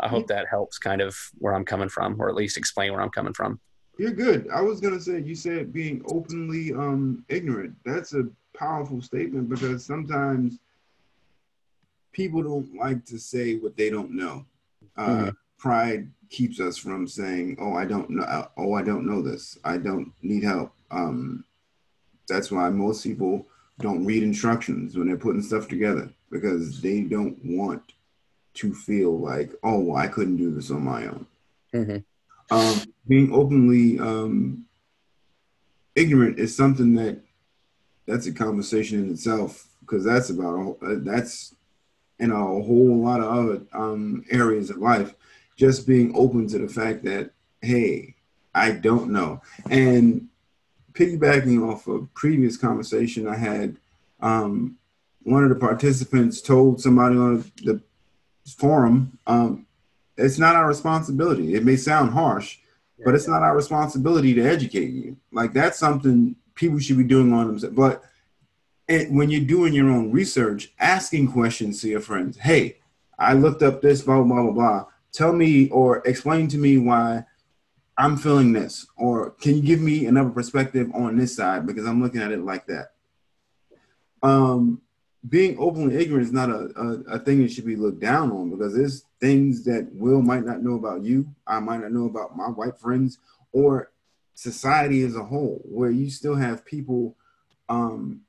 i 0.00 0.08
hope 0.08 0.26
that 0.26 0.46
helps 0.48 0.78
kind 0.78 1.00
of 1.00 1.16
where 1.38 1.54
i'm 1.54 1.64
coming 1.64 1.88
from 1.88 2.20
or 2.20 2.28
at 2.28 2.34
least 2.34 2.56
explain 2.56 2.92
where 2.92 3.00
i'm 3.00 3.10
coming 3.10 3.32
from 3.32 3.58
You're 3.98 4.12
good. 4.12 4.48
I 4.52 4.60
was 4.60 4.80
gonna 4.80 5.00
say 5.00 5.20
you 5.20 5.34
said 5.34 5.72
being 5.72 6.02
openly 6.06 6.72
um 6.74 7.24
ignorant. 7.28 7.74
That's 7.84 8.12
a 8.12 8.24
powerful 8.52 9.00
statement 9.00 9.48
because 9.48 9.86
sometimes 9.86 10.58
people 12.12 12.42
don't 12.42 12.74
like 12.76 13.04
to 13.06 13.18
say 13.18 13.56
what 13.56 13.76
they 13.76 13.88
don't 13.90 14.10
know. 14.10 14.44
Uh, 14.96 15.30
Pride 15.58 16.10
keeps 16.28 16.60
us 16.60 16.76
from 16.76 17.06
saying, 17.08 17.56
"Oh, 17.58 17.74
I 17.74 17.84
don't 17.86 18.10
know. 18.10 18.24
uh, 18.24 18.48
Oh, 18.58 18.74
I 18.74 18.82
don't 18.82 19.06
know 19.06 19.22
this. 19.22 19.58
I 19.64 19.78
don't 19.78 20.12
need 20.22 20.44
help." 20.44 20.72
Um, 20.90 21.44
that's 22.28 22.50
why 22.50 22.68
most 22.70 23.02
people 23.02 23.46
don't 23.80 24.04
read 24.04 24.22
instructions 24.22 24.96
when 24.96 25.08
they're 25.08 25.16
putting 25.16 25.42
stuff 25.42 25.68
together 25.68 26.10
because 26.30 26.80
they 26.80 27.02
don't 27.02 27.38
want 27.44 27.82
to 28.54 28.74
feel 28.74 29.18
like, 29.18 29.52
"Oh, 29.62 29.80
well, 29.80 29.96
I 29.96 30.08
couldn't 30.08 30.36
do 30.36 30.50
this 30.50 30.70
on 30.70 30.82
my 30.82 31.06
own." 31.06 31.26
Mhm. 31.74 32.04
um, 32.50 32.80
being 33.06 33.32
openly 33.32 33.98
um, 33.98 34.64
ignorant 35.94 36.38
is 36.38 36.56
something 36.56 36.94
that 36.94 37.20
that's 38.06 38.26
a 38.26 38.32
conversation 38.32 39.00
in 39.00 39.10
itself 39.10 39.68
because 39.80 40.04
that's 40.04 40.30
about 40.30 40.78
uh, 40.82 40.94
that's 40.98 41.54
in 42.18 42.30
a 42.30 42.36
whole 42.36 43.02
lot 43.02 43.20
of 43.20 43.26
other 43.26 43.62
um, 43.72 44.24
areas 44.30 44.70
of 44.70 44.78
life. 44.78 45.14
Just 45.56 45.86
being 45.86 46.12
open 46.14 46.46
to 46.48 46.58
the 46.58 46.68
fact 46.68 47.02
that 47.04 47.30
hey, 47.60 48.14
I 48.54 48.70
don't 48.72 49.10
know, 49.10 49.42
and 49.70 50.28
piggybacking 50.96 51.68
off 51.68 51.86
a 51.86 52.00
previous 52.14 52.56
conversation 52.56 53.28
I 53.28 53.36
had, 53.36 53.76
um, 54.20 54.78
one 55.22 55.42
of 55.42 55.50
the 55.50 55.56
participants 55.56 56.40
told 56.40 56.80
somebody 56.80 57.16
on 57.16 57.44
the 57.62 57.80
forum, 58.56 59.18
um, 59.26 59.66
it's 60.16 60.38
not 60.38 60.56
our 60.56 60.66
responsibility. 60.66 61.54
It 61.54 61.64
may 61.64 61.76
sound 61.76 62.12
harsh, 62.12 62.58
but 63.04 63.14
it's 63.14 63.28
not 63.28 63.42
our 63.42 63.54
responsibility 63.54 64.34
to 64.34 64.42
educate 64.42 64.90
you. 64.90 65.16
Like 65.32 65.52
that's 65.52 65.78
something 65.78 66.36
people 66.54 66.78
should 66.78 66.96
be 66.96 67.04
doing 67.04 67.32
on 67.32 67.48
themselves. 67.48 67.76
But 67.76 68.02
it, 68.88 69.10
when 69.10 69.30
you're 69.30 69.44
doing 69.44 69.74
your 69.74 69.90
own 69.90 70.12
research, 70.12 70.72
asking 70.78 71.32
questions 71.32 71.80
to 71.80 71.88
your 71.88 72.00
friends, 72.00 72.38
hey, 72.38 72.78
I 73.18 73.32
looked 73.34 73.62
up 73.62 73.82
this, 73.82 74.02
blah, 74.02 74.22
blah, 74.22 74.42
blah, 74.42 74.52
blah. 74.52 74.84
Tell 75.12 75.32
me 75.32 75.68
or 75.70 75.98
explain 76.06 76.48
to 76.48 76.58
me 76.58 76.78
why 76.78 77.24
I'm 77.98 78.16
feeling 78.16 78.52
this. 78.52 78.86
Or 78.96 79.30
can 79.30 79.56
you 79.56 79.62
give 79.62 79.80
me 79.80 80.06
another 80.06 80.30
perspective 80.30 80.90
on 80.94 81.16
this 81.16 81.34
side? 81.34 81.66
Because 81.66 81.86
I'm 81.86 82.02
looking 82.02 82.20
at 82.20 82.32
it 82.32 82.44
like 82.44 82.66
that. 82.66 82.92
Um, 84.22 84.82
being 85.28 85.56
openly 85.58 85.96
ignorant 85.96 86.26
is 86.26 86.32
not 86.32 86.50
a, 86.50 86.70
a, 86.76 87.16
a 87.16 87.18
thing 87.18 87.42
that 87.42 87.50
should 87.50 87.66
be 87.66 87.76
looked 87.76 88.00
down 88.00 88.30
on 88.30 88.50
because 88.50 88.74
there's 88.74 89.04
things 89.20 89.64
that 89.64 89.88
Will 89.92 90.22
might 90.22 90.44
not 90.44 90.62
know 90.62 90.74
about 90.74 91.02
you, 91.02 91.26
I 91.46 91.58
might 91.58 91.80
not 91.80 91.92
know 91.92 92.06
about 92.06 92.36
my 92.36 92.46
white 92.46 92.78
friends, 92.78 93.18
or 93.52 93.90
society 94.34 95.02
as 95.02 95.16
a 95.16 95.24
whole, 95.24 95.62
where 95.64 95.90
you 95.90 96.10
still 96.10 96.36
have 96.36 96.64
people 96.64 97.16
um, 97.68 98.20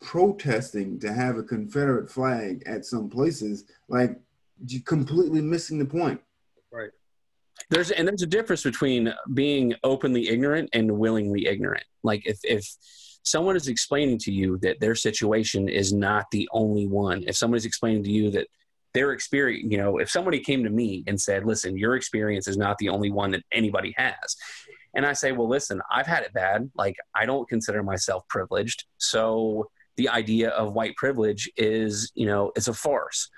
protesting 0.00 0.98
to 1.00 1.12
have 1.12 1.38
a 1.38 1.42
Confederate 1.42 2.10
flag 2.10 2.62
at 2.66 2.84
some 2.84 3.08
places, 3.08 3.64
like 3.88 4.18
completely 4.84 5.40
missing 5.40 5.78
the 5.78 5.84
point. 5.84 6.20
There's 7.70 7.90
and 7.90 8.06
there's 8.06 8.22
a 8.22 8.26
difference 8.26 8.62
between 8.62 9.12
being 9.34 9.74
openly 9.82 10.28
ignorant 10.28 10.70
and 10.72 10.98
willingly 10.98 11.46
ignorant. 11.46 11.84
Like 12.02 12.26
if 12.26 12.38
if 12.44 12.64
someone 13.22 13.56
is 13.56 13.66
explaining 13.66 14.18
to 14.18 14.32
you 14.32 14.56
that 14.58 14.78
their 14.78 14.94
situation 14.94 15.68
is 15.68 15.92
not 15.92 16.26
the 16.30 16.48
only 16.52 16.86
one 16.86 17.24
if 17.26 17.36
someone 17.36 17.56
is 17.56 17.64
explaining 17.64 18.04
to 18.04 18.10
you 18.10 18.30
that 18.30 18.46
their 18.94 19.10
experience 19.10 19.66
you 19.68 19.76
know 19.76 19.98
if 19.98 20.08
somebody 20.08 20.38
came 20.38 20.62
to 20.62 20.70
me 20.70 21.02
and 21.08 21.20
said 21.20 21.44
listen 21.44 21.76
your 21.76 21.96
experience 21.96 22.46
is 22.46 22.56
not 22.56 22.78
the 22.78 22.88
only 22.88 23.10
one 23.10 23.32
that 23.32 23.42
anybody 23.50 23.92
has 23.96 24.36
and 24.94 25.04
i 25.04 25.12
say 25.12 25.32
well 25.32 25.48
listen 25.48 25.80
i've 25.92 26.06
had 26.06 26.22
it 26.22 26.32
bad. 26.32 26.70
Like 26.76 26.94
i 27.16 27.26
don't 27.26 27.48
consider 27.48 27.82
myself 27.82 28.26
privileged. 28.28 28.84
So 28.98 29.68
the 29.96 30.08
idea 30.08 30.50
of 30.50 30.72
white 30.72 30.94
privilege 30.96 31.50
is 31.56 32.10
you 32.14 32.26
know 32.26 32.52
it's 32.54 32.68
a 32.68 32.74
farce. 32.74 33.28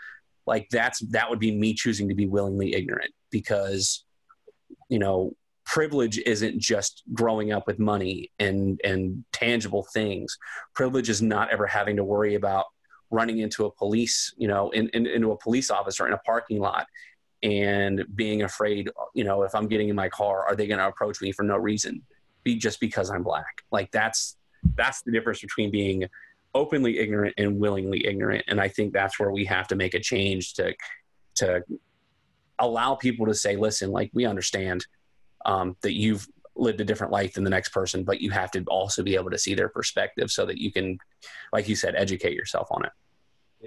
Like 0.46 0.68
that's 0.70 1.00
that 1.10 1.28
would 1.30 1.38
be 1.38 1.54
me 1.54 1.74
choosing 1.74 2.08
to 2.08 2.14
be 2.14 2.26
willingly 2.26 2.74
ignorant 2.74 3.12
because 3.30 4.04
you 4.88 4.98
know 4.98 5.32
privilege 5.64 6.18
isn't 6.20 6.58
just 6.58 7.02
growing 7.12 7.52
up 7.52 7.66
with 7.66 7.78
money 7.78 8.30
and 8.38 8.80
and 8.84 9.24
tangible 9.32 9.86
things. 9.92 10.38
Privilege 10.74 11.10
is 11.10 11.20
not 11.20 11.50
ever 11.50 11.66
having 11.66 11.96
to 11.96 12.04
worry 12.04 12.36
about 12.36 12.64
running 13.10 13.38
into 13.38 13.66
a 13.66 13.70
police 13.70 14.34
you 14.36 14.48
know 14.48 14.70
in, 14.70 14.88
in, 14.90 15.06
into 15.06 15.32
a 15.32 15.38
police 15.38 15.70
officer 15.70 16.06
in 16.06 16.12
a 16.12 16.18
parking 16.18 16.58
lot 16.58 16.86
and 17.42 18.04
being 18.14 18.42
afraid 18.42 18.90
you 19.14 19.24
know 19.24 19.42
if 19.44 19.54
i'm 19.54 19.68
getting 19.68 19.88
in 19.88 19.96
my 19.96 20.08
car 20.08 20.44
are 20.46 20.56
they 20.56 20.66
going 20.66 20.78
to 20.78 20.86
approach 20.86 21.20
me 21.20 21.32
for 21.32 21.42
no 21.42 21.56
reason? 21.56 22.02
Be 22.44 22.56
just 22.56 22.80
because 22.80 23.10
i'm 23.10 23.22
black. 23.22 23.62
Like 23.70 23.90
that's 23.90 24.36
that's 24.74 25.02
the 25.02 25.12
difference 25.12 25.40
between 25.40 25.70
being 25.70 26.04
openly 26.54 26.98
ignorant 26.98 27.34
and 27.38 27.58
willingly 27.58 28.06
ignorant. 28.06 28.44
And 28.48 28.60
i 28.60 28.68
think 28.68 28.92
that's 28.92 29.18
where 29.18 29.30
we 29.30 29.44
have 29.46 29.68
to 29.68 29.76
make 29.76 29.94
a 29.94 30.00
change 30.00 30.54
to 30.54 30.74
to 31.36 31.62
allow 32.58 32.94
people 32.94 33.26
to 33.26 33.34
say 33.34 33.56
listen 33.56 33.90
like 33.90 34.10
we 34.12 34.26
understand 34.26 34.86
um, 35.46 35.76
that 35.82 35.94
you've 35.94 36.26
lived 36.56 36.80
a 36.80 36.84
different 36.84 37.12
life 37.12 37.34
than 37.34 37.44
the 37.44 37.50
next 37.50 37.70
person, 37.70 38.04
but 38.04 38.20
you 38.20 38.30
have 38.30 38.50
to 38.50 38.62
also 38.64 39.02
be 39.02 39.14
able 39.14 39.30
to 39.30 39.38
see 39.38 39.54
their 39.54 39.68
perspective 39.68 40.30
so 40.30 40.44
that 40.44 40.58
you 40.58 40.72
can, 40.72 40.98
like 41.52 41.68
you 41.68 41.76
said, 41.76 41.94
educate 41.96 42.34
yourself 42.34 42.68
on 42.70 42.84
it. 42.84 42.92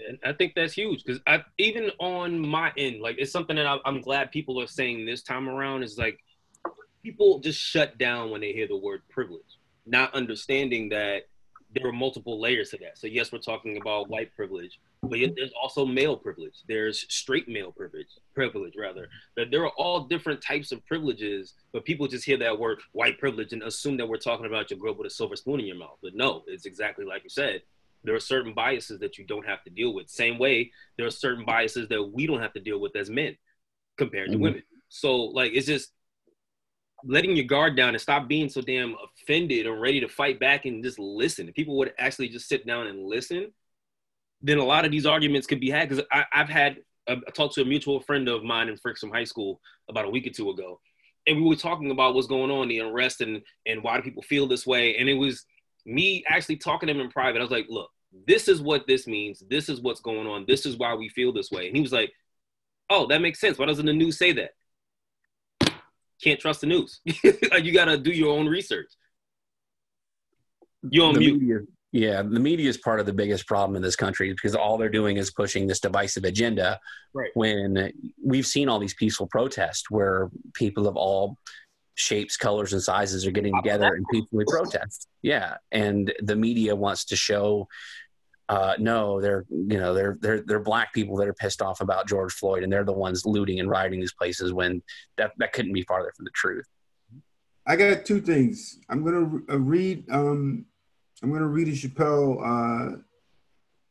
And 0.08 0.20
I 0.24 0.34
think 0.34 0.54
that's 0.56 0.74
huge 0.74 1.04
because 1.04 1.22
I 1.28 1.44
even 1.58 1.92
on 2.00 2.39
my 2.39 2.72
end, 2.78 3.02
like 3.02 3.18
it's 3.20 3.32
something 3.32 3.58
that 3.58 3.66
I, 3.66 3.78
I'm 3.86 4.02
glad 4.02 4.32
people 4.32 4.62
are 4.62 4.68
saying 4.68 5.06
this 5.06 5.22
time 5.22 5.50
around 5.50 5.84
is 5.84 5.98
like 5.98 6.20
people 7.04 7.39
just 7.39 7.60
shut 7.60 7.98
down 7.98 8.30
when 8.30 8.42
they 8.42 8.54
hear 8.54 8.68
the 8.68 8.78
word 8.78 9.02
privilege, 9.10 9.60
not 9.86 10.14
understanding 10.14 10.89
that 10.89 11.24
there 11.76 11.88
are 11.88 11.94
multiple 11.94 12.39
layers 12.39 12.70
to 12.70 12.78
that. 12.78 12.98
So 12.98 13.08
yes, 13.08 13.32
we're 13.32 13.39
talking 13.39 13.78
about 13.78 14.10
white 14.10 14.34
privilege, 14.34 14.80
but 15.04 15.18
yet 15.20 15.34
there's 15.36 15.54
also 15.60 15.86
male 15.86 16.16
privilege. 16.16 16.54
There's 16.68 17.06
straight 17.14 17.47
male 17.49 17.72
privilege, 17.72 18.08
privilege 18.36 18.74
rather. 18.78 19.10
That 19.36 19.49
there 19.49 19.64
are 19.64 19.72
all 19.78 20.02
different 20.02 20.41
types 20.41 20.72
of 20.72 20.86
privileges, 20.86 21.54
but 21.74 21.86
people 21.86 22.08
just 22.08 22.26
hear 22.26 22.38
that 22.38 22.60
word 22.60 22.80
white 22.91 23.18
privilege 23.18 23.52
and 23.52 23.64
assume 23.64 23.97
that 23.97 24.08
we're 24.08 24.18
talking 24.18 24.45
about 24.45 24.70
your 24.70 24.80
girl 24.80 24.93
with 24.93 25.08
a 25.08 25.10
silver 25.10 25.36
spoon 25.36 25.60
in 25.60 25.66
your 25.66 25.76
mouth. 25.76 25.97
But 26.04 26.14
no, 26.14 26.43
it's 26.47 26.66
exactly 26.66 27.04
like 27.06 27.24
you 27.24 27.30
said. 27.30 27.64
There 28.04 28.16
are 28.16 28.20
certain 28.20 28.54
biases 28.54 28.99
that 28.99 29.18
you 29.18 29.26
don't 29.26 29.45
have 29.45 29.64
to 29.64 29.72
deal 29.72 29.93
with. 29.93 30.10
Same 30.10 30.38
way, 30.38 30.72
there 30.97 31.08
are 31.08 31.12
certain 31.12 31.45
biases 31.45 31.88
that 31.89 32.04
we 32.04 32.28
don't 32.28 32.41
have 32.41 32.54
to 32.54 32.60
deal 32.60 32.80
with 32.80 32.95
as 32.95 33.10
men 33.10 33.38
compared 33.97 34.32
to 34.32 34.38
Mhm. 34.38 34.41
women. 34.41 34.64
So 34.89 35.16
like 35.16 35.54
it's 35.54 35.68
just 35.68 35.93
letting 37.04 37.36
your 37.36 37.45
guard 37.45 37.76
down 37.76 37.89
and 37.89 38.02
stop 38.02 38.28
being 38.28 38.49
so 38.49 38.62
damn 38.62 38.95
offended 39.04 39.66
and 39.66 39.82
ready 39.82 39.99
to 39.99 40.08
fight 40.08 40.39
back 40.39 40.66
and 40.66 40.84
just 40.84 40.99
listen. 40.99 41.49
If 41.49 41.56
people 41.56 41.76
would 41.78 41.93
actually 41.97 42.30
just 42.30 42.47
sit 42.47 42.68
down 42.68 42.86
and 42.86 43.04
listen, 43.08 43.52
then 44.42 44.58
a 44.58 44.66
lot 44.66 44.86
of 44.86 44.92
these 44.92 45.06
arguments 45.06 45.48
could 45.48 45.60
be 45.60 45.70
had. 45.70 45.89
Because 45.89 46.06
I've 46.34 46.50
had 46.50 46.78
uh, 47.08 47.18
I 47.28 47.32
talked 47.32 47.56
to 47.56 47.62
a 47.62 47.66
mutual 47.66 48.00
friend 48.02 48.28
of 48.28 48.44
mine 48.44 48.70
in 48.70 48.76
Fricks 48.76 49.00
from 49.00 49.12
high 49.12 49.24
school 49.24 49.60
about 49.89 50.06
a 50.06 50.10
week 50.10 50.28
or 50.28 50.32
two 50.32 50.50
ago, 50.50 50.80
and 51.28 51.38
we 51.38 51.48
were 51.48 51.56
talking 51.56 51.92
about 51.92 52.16
what's 52.16 52.28
going 52.28 52.52
on, 52.52 52.68
the 52.68 52.80
unrest, 52.80 53.22
and 53.22 53.42
and 53.66 53.84
why 53.84 53.98
do 53.98 54.04
people 54.04 54.24
feel 54.24 54.48
this 54.48 54.66
way. 54.66 54.98
And 54.98 55.10
it 55.10 55.16
was 55.16 55.46
me 55.86 56.24
actually 56.28 56.58
talking 56.58 56.88
to 56.88 56.94
him 56.94 57.02
in 57.02 57.10
private. 57.10 57.39
I 57.39 57.44
was 57.44 57.52
like, 57.52 57.68
look, 57.70 57.89
this 58.28 58.48
is 58.48 58.62
what 58.62 58.88
this 58.88 59.08
means. 59.08 59.44
This 59.50 59.70
is 59.70 59.82
what's 59.82 60.02
going 60.02 60.28
on. 60.28 60.46
This 60.48 60.66
is 60.66 60.78
why 60.78 60.94
we 60.96 61.10
feel 61.10 61.32
this 61.32 61.52
way. 61.52 61.68
And 61.68 61.76
he 61.76 61.82
was 61.82 61.92
like, 61.92 62.12
oh, 62.89 63.08
that 63.08 63.22
makes 63.22 63.39
sense. 63.39 63.58
Why 63.58 63.66
doesn't 63.66 63.86
the 63.86 63.94
news 63.94 64.18
say 64.18 64.34
that? 64.34 64.52
Can't 66.22 66.39
trust 66.39 66.62
the 66.62 66.68
news. 66.68 67.00
you 67.06 67.74
got 67.74 67.86
to 67.86 67.98
do 67.98 68.12
your 68.12 68.38
own 68.38 68.48
research. 68.48 68.92
You're 70.89 71.08
on 71.08 71.14
the 71.14 71.20
mute. 71.20 71.42
media, 71.42 71.60
yeah, 71.92 72.22
the 72.22 72.39
media 72.39 72.70
is 72.70 72.78
part 72.78 73.02
of 73.02 73.06
the 73.06 73.14
biggest 73.14 73.48
problem 73.48 73.76
in 73.76 73.82
this 73.82 73.98
country 73.98 74.32
because 74.32 74.56
all 74.56 74.78
they're 74.78 74.89
doing 74.89 75.18
is 75.18 75.32
pushing 75.32 75.68
this 75.68 75.82
divisive 75.82 76.24
agenda. 76.24 76.80
Right. 77.14 77.32
When 77.34 77.92
we've 78.24 78.46
seen 78.46 78.70
all 78.70 78.80
these 78.80 78.94
peaceful 78.94 79.28
protests 79.28 79.89
where 79.89 80.30
people 80.54 80.88
of 80.88 80.96
all 80.96 81.38
shapes, 81.96 82.38
colors, 82.38 82.72
and 82.72 82.82
sizes 82.82 83.26
are 83.26 83.32
getting 83.32 83.54
together 83.56 83.94
and 83.94 84.06
peacefully 84.10 84.46
protest. 84.48 85.08
Yeah, 85.22 85.58
and 85.72 86.14
the 86.22 86.36
media 86.36 86.76
wants 86.76 87.06
to 87.06 87.16
show. 87.18 87.68
Uh, 88.48 88.76
no, 88.80 89.20
they're 89.20 89.46
you 89.50 89.78
know 89.78 89.94
they're 89.94 90.18
they're 90.22 90.42
they're 90.42 90.60
black 90.60 90.94
people 90.94 91.18
that 91.18 91.28
are 91.28 91.34
pissed 91.34 91.62
off 91.62 91.82
about 91.82 92.08
George 92.08 92.34
Floyd, 92.34 92.64
and 92.64 92.72
they're 92.72 92.86
the 92.86 92.94
ones 92.94 93.26
looting 93.26 93.60
and 93.60 93.70
rioting 93.70 94.00
these 94.00 94.14
places 94.14 94.54
when 94.54 94.82
that 95.18 95.32
that 95.39 95.52
couldn't 95.52 95.74
be 95.74 95.84
farther 95.84 96.12
from 96.16 96.24
the 96.24 96.32
truth. 96.32 96.66
I 97.68 97.76
got 97.76 98.06
two 98.06 98.22
things. 98.22 98.80
I'm 98.89 99.04
gonna 99.04 99.42
uh, 99.50 99.60
read. 99.60 100.10
Um, 100.10 100.66
I'm 101.22 101.32
gonna 101.32 101.47
read 101.47 101.67
a 101.67 101.72
Chappelle 101.72 102.41
uh, 102.41 102.97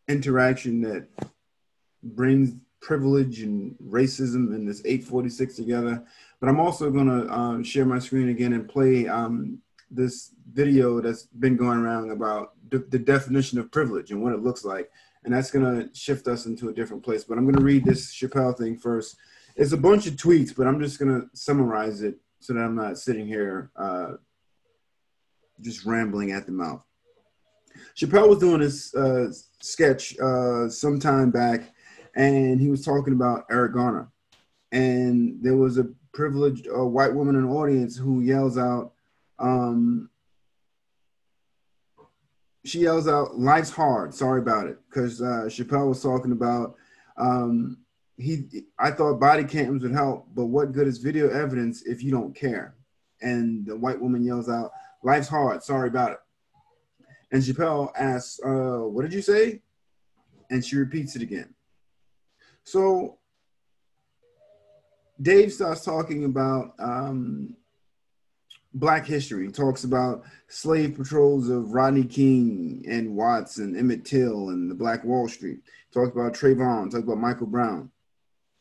interaction 0.08 0.80
that 0.82 1.06
brings 2.02 2.54
privilege 2.80 3.40
and 3.42 3.76
racism 3.78 4.54
and 4.54 4.66
this 4.66 4.82
846 4.84 5.54
together. 5.56 6.02
But 6.40 6.48
I'm 6.48 6.58
also 6.58 6.90
gonna 6.90 7.30
um, 7.32 7.62
share 7.62 7.84
my 7.84 7.98
screen 7.98 8.30
again 8.30 8.52
and 8.52 8.68
play 8.68 9.06
um, 9.06 9.58
this 9.90 10.32
video 10.52 11.00
that's 11.00 11.24
been 11.24 11.56
going 11.56 11.78
around 11.78 12.10
about 12.10 12.54
the, 12.70 12.98
definition 12.98 13.58
of 13.58 13.70
privilege 13.70 14.10
and 14.10 14.22
what 14.22 14.32
it 14.32 14.42
looks 14.42 14.64
like. 14.64 14.90
And 15.24 15.34
that's 15.34 15.50
gonna 15.50 15.88
shift 15.94 16.26
us 16.26 16.46
into 16.46 16.68
a 16.68 16.72
different 16.72 17.04
place. 17.04 17.22
But 17.22 17.38
I'm 17.38 17.44
gonna 17.44 17.64
read 17.64 17.84
this 17.84 18.12
Chappelle 18.12 18.56
thing 18.56 18.76
first. 18.76 19.16
It's 19.54 19.72
a 19.72 19.76
bunch 19.76 20.06
of 20.06 20.14
tweets, 20.14 20.56
but 20.56 20.66
I'm 20.66 20.80
just 20.80 20.98
gonna 20.98 21.26
summarize 21.32 22.02
it 22.02 22.16
so 22.40 22.54
that 22.54 22.60
I'm 22.60 22.74
not 22.74 22.98
sitting 22.98 23.26
here 23.26 23.70
uh, 23.76 24.14
just 25.60 25.84
rambling 25.84 26.32
at 26.32 26.46
the 26.46 26.52
mouth. 26.52 26.82
Chappelle 27.96 28.28
was 28.28 28.38
doing 28.38 28.60
this 28.60 28.94
uh, 28.94 29.32
sketch 29.60 30.18
uh, 30.18 30.68
some 30.68 30.98
time 30.98 31.30
back, 31.30 31.72
and 32.14 32.60
he 32.60 32.68
was 32.68 32.84
talking 32.84 33.12
about 33.12 33.44
Eric 33.50 33.74
Garner. 33.74 34.10
And 34.72 35.38
there 35.42 35.56
was 35.56 35.78
a 35.78 35.88
privileged 36.12 36.68
uh, 36.68 36.84
white 36.84 37.14
woman 37.14 37.36
in 37.36 37.46
the 37.46 37.52
audience 37.52 37.96
who 37.96 38.20
yells 38.20 38.58
out, 38.58 38.92
um, 39.38 40.10
she 42.64 42.80
yells 42.80 43.08
out, 43.08 43.38
"Life's 43.38 43.70
hard. 43.70 44.14
Sorry 44.14 44.40
about 44.40 44.66
it," 44.66 44.78
because 44.88 45.20
uh, 45.20 45.44
Chappelle 45.48 45.88
was 45.88 46.02
talking 46.02 46.32
about 46.32 46.76
um, 47.16 47.78
he. 48.16 48.64
I 48.78 48.90
thought 48.90 49.18
body 49.18 49.44
cams 49.44 49.82
would 49.82 49.92
help, 49.92 50.28
but 50.34 50.46
what 50.46 50.72
good 50.72 50.86
is 50.86 50.98
video 50.98 51.30
evidence 51.30 51.82
if 51.82 52.02
you 52.02 52.10
don't 52.10 52.34
care? 52.34 52.74
And 53.22 53.66
the 53.66 53.76
white 53.76 54.00
woman 54.00 54.22
yells 54.22 54.48
out, 54.48 54.72
"Life's 55.02 55.28
hard. 55.28 55.62
Sorry 55.62 55.88
about 55.88 56.12
it." 56.12 56.18
And 57.32 57.42
Chappelle 57.42 57.92
asks, 57.96 58.40
uh, 58.44 58.80
"What 58.80 59.02
did 59.02 59.12
you 59.12 59.22
say?" 59.22 59.62
And 60.50 60.64
she 60.64 60.76
repeats 60.76 61.14
it 61.16 61.22
again. 61.22 61.54
So 62.64 63.18
Dave 65.20 65.52
starts 65.52 65.84
talking 65.84 66.24
about 66.24 66.74
um, 66.78 67.56
Black 68.72 69.04
history. 69.04 69.46
He 69.46 69.52
talks 69.52 69.84
about 69.84 70.22
slave 70.48 70.96
patrols 70.96 71.48
of 71.48 71.72
Rodney 71.72 72.04
King 72.04 72.84
and 72.88 73.16
Watts 73.16 73.58
and 73.58 73.76
Emmett 73.76 74.04
Till 74.04 74.50
and 74.50 74.70
the 74.70 74.74
Black 74.74 75.04
Wall 75.04 75.28
Street. 75.28 75.60
He 75.92 76.00
about 76.00 76.34
Trayvon. 76.34 76.90
Talked 76.90 77.04
about 77.04 77.18
Michael 77.18 77.48
Brown. 77.48 77.90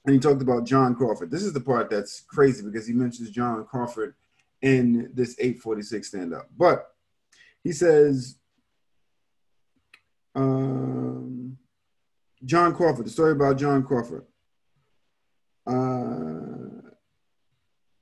And 0.05 0.13
he 0.13 0.19
talked 0.19 0.41
about 0.41 0.65
John 0.65 0.95
Crawford. 0.95 1.29
This 1.29 1.43
is 1.43 1.53
the 1.53 1.59
part 1.59 1.89
that's 1.89 2.21
crazy 2.21 2.63
because 2.63 2.87
he 2.87 2.93
mentions 2.93 3.29
John 3.29 3.63
Crawford 3.65 4.15
in 4.61 5.11
this 5.13 5.35
846 5.39 6.07
stand 6.07 6.33
up. 6.33 6.49
But 6.57 6.87
he 7.63 7.71
says, 7.71 8.38
um, 10.39 11.57
John 12.45 12.73
Crawford, 12.73 13.05
the 13.05 13.09
story 13.09 13.33
about 13.33 13.57
John 13.57 13.83
Crawford. 13.83 14.25
Uh, 15.67 16.89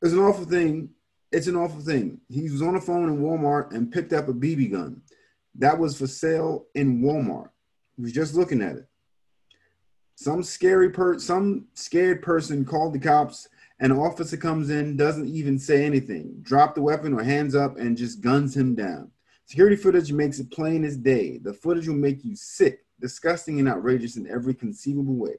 it's 0.02 0.14
an 0.14 0.20
awful 0.20 0.46
thing. 0.46 0.90
It's 1.32 1.48
an 1.48 1.56
awful 1.56 1.82
thing. 1.82 2.22
He 2.30 2.50
was 2.50 2.62
on 2.62 2.76
the 2.76 2.82
phone 2.82 3.10
in 3.10 3.22
Walmart 3.22 3.74
and 3.74 3.92
picked 3.92 4.14
up 4.14 4.28
a 4.28 4.34
BB 4.34 4.72
gun. 4.72 5.02
That 5.56 5.78
was 5.78 5.98
for 5.98 6.08
sale 6.08 6.68
in 6.76 7.02
Walmart. 7.02 7.50
He 7.96 8.04
was 8.04 8.14
just 8.14 8.36
looking 8.36 8.62
at 8.62 8.76
it. 8.76 8.88
Some 10.16 10.44
scary 10.44 10.90
per 10.90 11.20
some 11.20 11.66
scared 11.74 12.22
person 12.22 12.64
called 12.64 12.94
the 12.94 13.00
cops. 13.00 13.50
An 13.80 13.92
officer 13.92 14.38
comes 14.38 14.70
in, 14.70 14.98
doesn't 14.98 15.28
even 15.28 15.60
say 15.60 15.86
anything, 15.86 16.40
drop 16.42 16.74
the 16.74 16.82
weapon 16.82 17.14
or 17.14 17.22
hands 17.22 17.54
up, 17.54 17.78
and 17.78 17.98
just 17.98 18.22
guns 18.22 18.58
him 18.58 18.74
down. 18.74 19.12
Security 19.48 19.78
footage 19.78 20.12
makes 20.12 20.40
it 20.40 20.52
plain 20.52 20.84
as 20.84 20.98
day. 20.98 21.38
The 21.38 21.54
footage 21.54 21.88
will 21.88 21.96
make 21.96 22.26
you 22.26 22.36
sick, 22.36 22.86
disgusting, 23.00 23.60
and 23.60 23.70
outrageous 23.70 24.18
in 24.18 24.28
every 24.30 24.54
conceivable 24.54 25.16
way. 25.16 25.36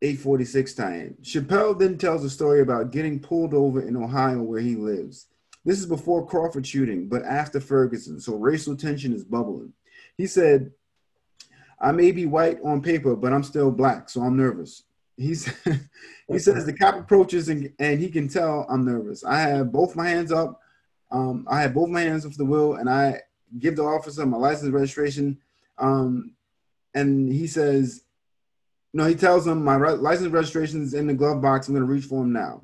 846 0.00 0.74
tie-in. 0.74 1.16
Chappelle 1.22 1.78
then 1.78 1.98
tells 1.98 2.24
a 2.24 2.30
story 2.30 2.62
about 2.62 2.90
getting 2.90 3.20
pulled 3.20 3.52
over 3.52 3.82
in 3.82 3.96
Ohio 3.96 4.40
where 4.40 4.60
he 4.60 4.76
lives. 4.76 5.26
This 5.62 5.78
is 5.78 5.84
before 5.84 6.26
Crawford 6.26 6.66
shooting, 6.66 7.06
but 7.06 7.22
after 7.22 7.60
Ferguson, 7.60 8.18
so 8.18 8.36
racial 8.36 8.74
tension 8.74 9.12
is 9.12 9.24
bubbling. 9.24 9.74
He 10.16 10.26
said, 10.26 10.72
I 11.78 11.92
may 11.92 12.12
be 12.12 12.24
white 12.24 12.60
on 12.64 12.80
paper, 12.80 13.14
but 13.14 13.34
I'm 13.34 13.42
still 13.42 13.70
black, 13.70 14.08
so 14.08 14.22
I'm 14.22 14.38
nervous. 14.38 14.84
He's, 15.18 15.52
he 16.28 16.38
says 16.38 16.64
the 16.64 16.72
cop 16.72 16.94
approaches 16.94 17.50
and, 17.50 17.70
and 17.78 18.00
he 18.00 18.08
can 18.08 18.28
tell 18.28 18.66
I'm 18.70 18.86
nervous. 18.86 19.22
I 19.22 19.40
have 19.40 19.70
both 19.70 19.94
my 19.94 20.08
hands 20.08 20.32
up. 20.32 20.62
Um, 21.10 21.46
I 21.50 21.62
have 21.62 21.74
both 21.74 21.88
my 21.88 22.02
hands 22.02 22.26
off 22.26 22.36
the 22.36 22.44
wheel 22.44 22.74
and 22.74 22.88
I 22.88 23.20
give 23.58 23.76
the 23.76 23.82
officer 23.82 24.26
my 24.26 24.36
license 24.36 24.70
registration. 24.70 25.38
Um, 25.78 26.34
and 26.94 27.32
he 27.32 27.46
says, 27.46 28.02
no, 28.92 29.04
he 29.06 29.14
tells 29.14 29.46
him 29.46 29.62
my 29.62 29.76
re- 29.76 29.92
license 29.92 30.28
registration 30.28 30.82
is 30.82 30.94
in 30.94 31.06
the 31.06 31.14
glove 31.14 31.40
box. 31.40 31.68
I'm 31.68 31.74
going 31.74 31.86
to 31.86 31.92
reach 31.92 32.04
for 32.04 32.22
him 32.22 32.32
now. 32.32 32.62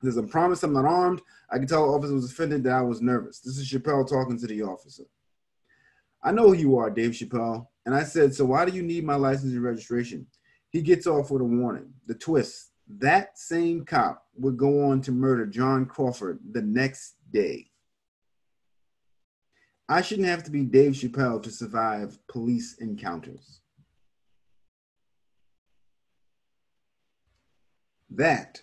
There's 0.00 0.16
a 0.16 0.22
promise 0.22 0.62
I'm 0.62 0.72
not 0.72 0.84
armed. 0.84 1.20
I 1.50 1.58
can 1.58 1.66
tell 1.66 1.86
the 1.86 1.92
officer 1.92 2.14
was 2.14 2.30
offended 2.30 2.64
that 2.64 2.72
I 2.74 2.82
was 2.82 3.00
nervous. 3.00 3.40
This 3.40 3.58
is 3.58 3.70
Chappelle 3.70 4.08
talking 4.08 4.38
to 4.38 4.46
the 4.46 4.62
officer. 4.62 5.04
I 6.22 6.32
know 6.32 6.48
who 6.48 6.54
you 6.54 6.78
are, 6.78 6.90
Dave 6.90 7.12
Chappelle. 7.12 7.66
And 7.86 7.94
I 7.94 8.04
said, 8.04 8.34
So 8.34 8.44
why 8.44 8.64
do 8.64 8.72
you 8.72 8.82
need 8.82 9.04
my 9.04 9.16
license 9.16 9.52
and 9.52 9.62
registration? 9.62 10.26
He 10.70 10.82
gets 10.82 11.06
off 11.06 11.30
with 11.30 11.42
a 11.42 11.44
warning. 11.44 11.92
The 12.06 12.14
twist 12.14 12.72
that 12.98 13.38
same 13.38 13.84
cop 13.84 14.26
would 14.36 14.56
go 14.56 14.84
on 14.84 15.00
to 15.02 15.12
murder 15.12 15.46
John 15.46 15.86
Crawford 15.86 16.40
the 16.52 16.62
next 16.62 17.14
day. 17.32 17.66
I 19.88 20.00
shouldn't 20.02 20.28
have 20.28 20.44
to 20.44 20.50
be 20.50 20.64
Dave 20.64 20.92
Chappelle 20.92 21.42
to 21.42 21.50
survive 21.50 22.18
police 22.28 22.76
encounters. 22.78 23.60
That, 28.10 28.62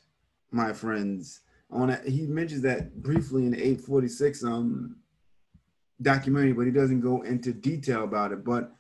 my 0.52 0.74
friends, 0.74 1.42
on 1.72 1.90
that. 1.90 2.08
He 2.08 2.26
mentions 2.26 2.62
that 2.62 3.02
briefly 3.02 3.46
in 3.46 3.52
the 3.52 3.58
846 3.58 4.44
um 4.44 4.96
documentary, 6.02 6.54
but 6.54 6.66
he 6.66 6.72
doesn't 6.72 7.02
go 7.02 7.22
into 7.22 7.54
detail 7.54 8.04
about 8.04 8.32
it. 8.32 8.44
But 8.44 8.72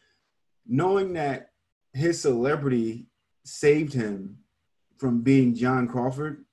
knowing 0.65 1.13
that 1.13 1.51
his 1.93 2.21
celebrity 2.21 3.07
saved 3.43 3.93
him 3.93 4.37
from 4.97 5.21
being 5.21 5.55
John 5.55 5.87
Crawford 5.87 6.45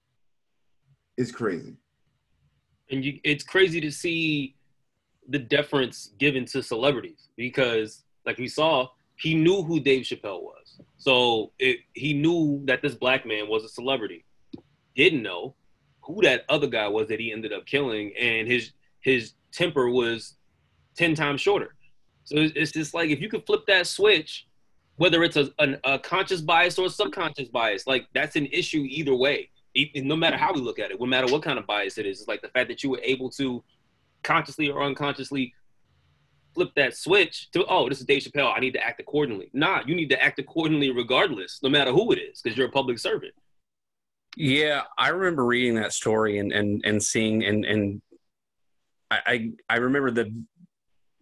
is 1.17 1.33
crazy. 1.33 1.77
And 2.91 3.05
you, 3.05 3.21
it's 3.25 3.45
crazy 3.45 3.81
to 3.81 3.91
see 3.91 4.55
the 5.29 5.39
deference 5.39 6.13
given 6.19 6.45
to 6.47 6.63
celebrities 6.63 7.29
because, 7.37 8.05
like 8.25 8.39
we 8.39 8.49
saw, 8.49 8.89
he 9.17 9.35
knew 9.35 9.63
who 9.63 9.81
Dave 9.81 10.05
Chappelle 10.05 10.43
was, 10.43 10.81
so 10.99 11.53
it, 11.59 11.79
he 11.95 12.13
knew 12.13 12.63
that 12.67 12.83
this 12.83 12.95
black 12.95 13.27
man 13.27 13.49
was 13.49 13.65
a 13.65 13.69
celebrity. 13.69 14.25
Didn't 14.95 15.23
know 15.23 15.55
who 16.03 16.23
that 16.23 16.45
other 16.49 16.67
guy 16.67 16.87
was 16.89 17.09
that 17.09 17.19
he 17.19 17.33
ended 17.33 17.53
up 17.53 17.67
killing, 17.67 18.13
and 18.19 18.47
his 18.47 18.73
his 19.01 19.33
temper 19.53 19.91
was 19.91 20.37
ten 20.97 21.15
times 21.15 21.41
shorter. 21.41 21.75
So 22.25 22.37
it's, 22.37 22.53
it's 22.57 22.73
just 22.73 22.95
like 22.95 23.11
if 23.11 23.21
you 23.21 23.29
could 23.29 23.47
flip 23.47 23.67
that 23.67 23.87
switch, 23.87 24.47
whether 24.97 25.23
it's 25.23 25.37
a, 25.37 25.51
an, 25.59 25.79
a 25.85 25.99
conscious 25.99 26.41
bias 26.41 26.79
or 26.79 26.87
a 26.87 26.91
subconscious 26.91 27.49
bias, 27.49 27.87
like 27.87 28.07
that's 28.15 28.37
an 28.37 28.47
issue 28.47 28.85
either 28.89 29.15
way 29.15 29.51
e- 29.77 29.93
no 30.03 30.17
matter 30.17 30.37
how 30.37 30.53
we 30.53 30.61
look 30.61 30.79
at 30.79 30.91
it, 30.91 30.99
no 30.99 31.07
matter 31.07 31.27
what 31.27 31.43
kind 31.43 31.59
of 31.59 31.67
bias 31.67 31.99
it 31.99 32.07
is, 32.07 32.21
it's 32.21 32.29
like 32.29 32.43
the 32.43 32.49
fact 32.49 32.69
that 32.69 32.83
you 32.83 32.91
were 32.91 33.01
able 33.03 33.31
to 33.31 33.63
consciously 34.23 34.71
or 34.71 34.83
unconsciously 34.83 35.55
flip 36.55 36.71
that 36.75 36.97
switch 36.97 37.51
to, 37.53 37.65
oh, 37.67 37.89
this 37.89 38.01
is 38.01 38.07
Dave 38.07 38.23
Chappelle. 38.23 38.53
I 38.57 38.61
need 38.61 38.73
to 38.73 38.83
act 38.83 38.99
accordingly. 38.99 39.51
Nah, 39.53 39.83
you 39.87 39.95
need 39.95 40.09
to 40.11 40.23
act 40.23 40.39
accordingly 40.39 40.91
regardless, 40.91 41.61
no 41.63 41.69
matter 41.69 41.93
who 41.93 42.13
it 42.13 42.17
is, 42.17 42.41
because 42.41 42.57
you're 42.57 42.69
a 42.69 42.73
public 42.73 42.99
servant. 42.99 43.35
Yeah, 44.37 44.83
I 44.99 45.09
remember 45.09 45.45
reading 45.45 45.77
that 45.77 45.93
story 45.93 46.39
and 46.39 46.53
and 46.53 46.85
and 46.85 47.03
seeing 47.03 47.43
and 47.45 47.65
and 47.65 48.03
I 49.11 49.19
I, 49.27 49.51
I 49.71 49.77
remember 49.77 50.11
the 50.11 50.31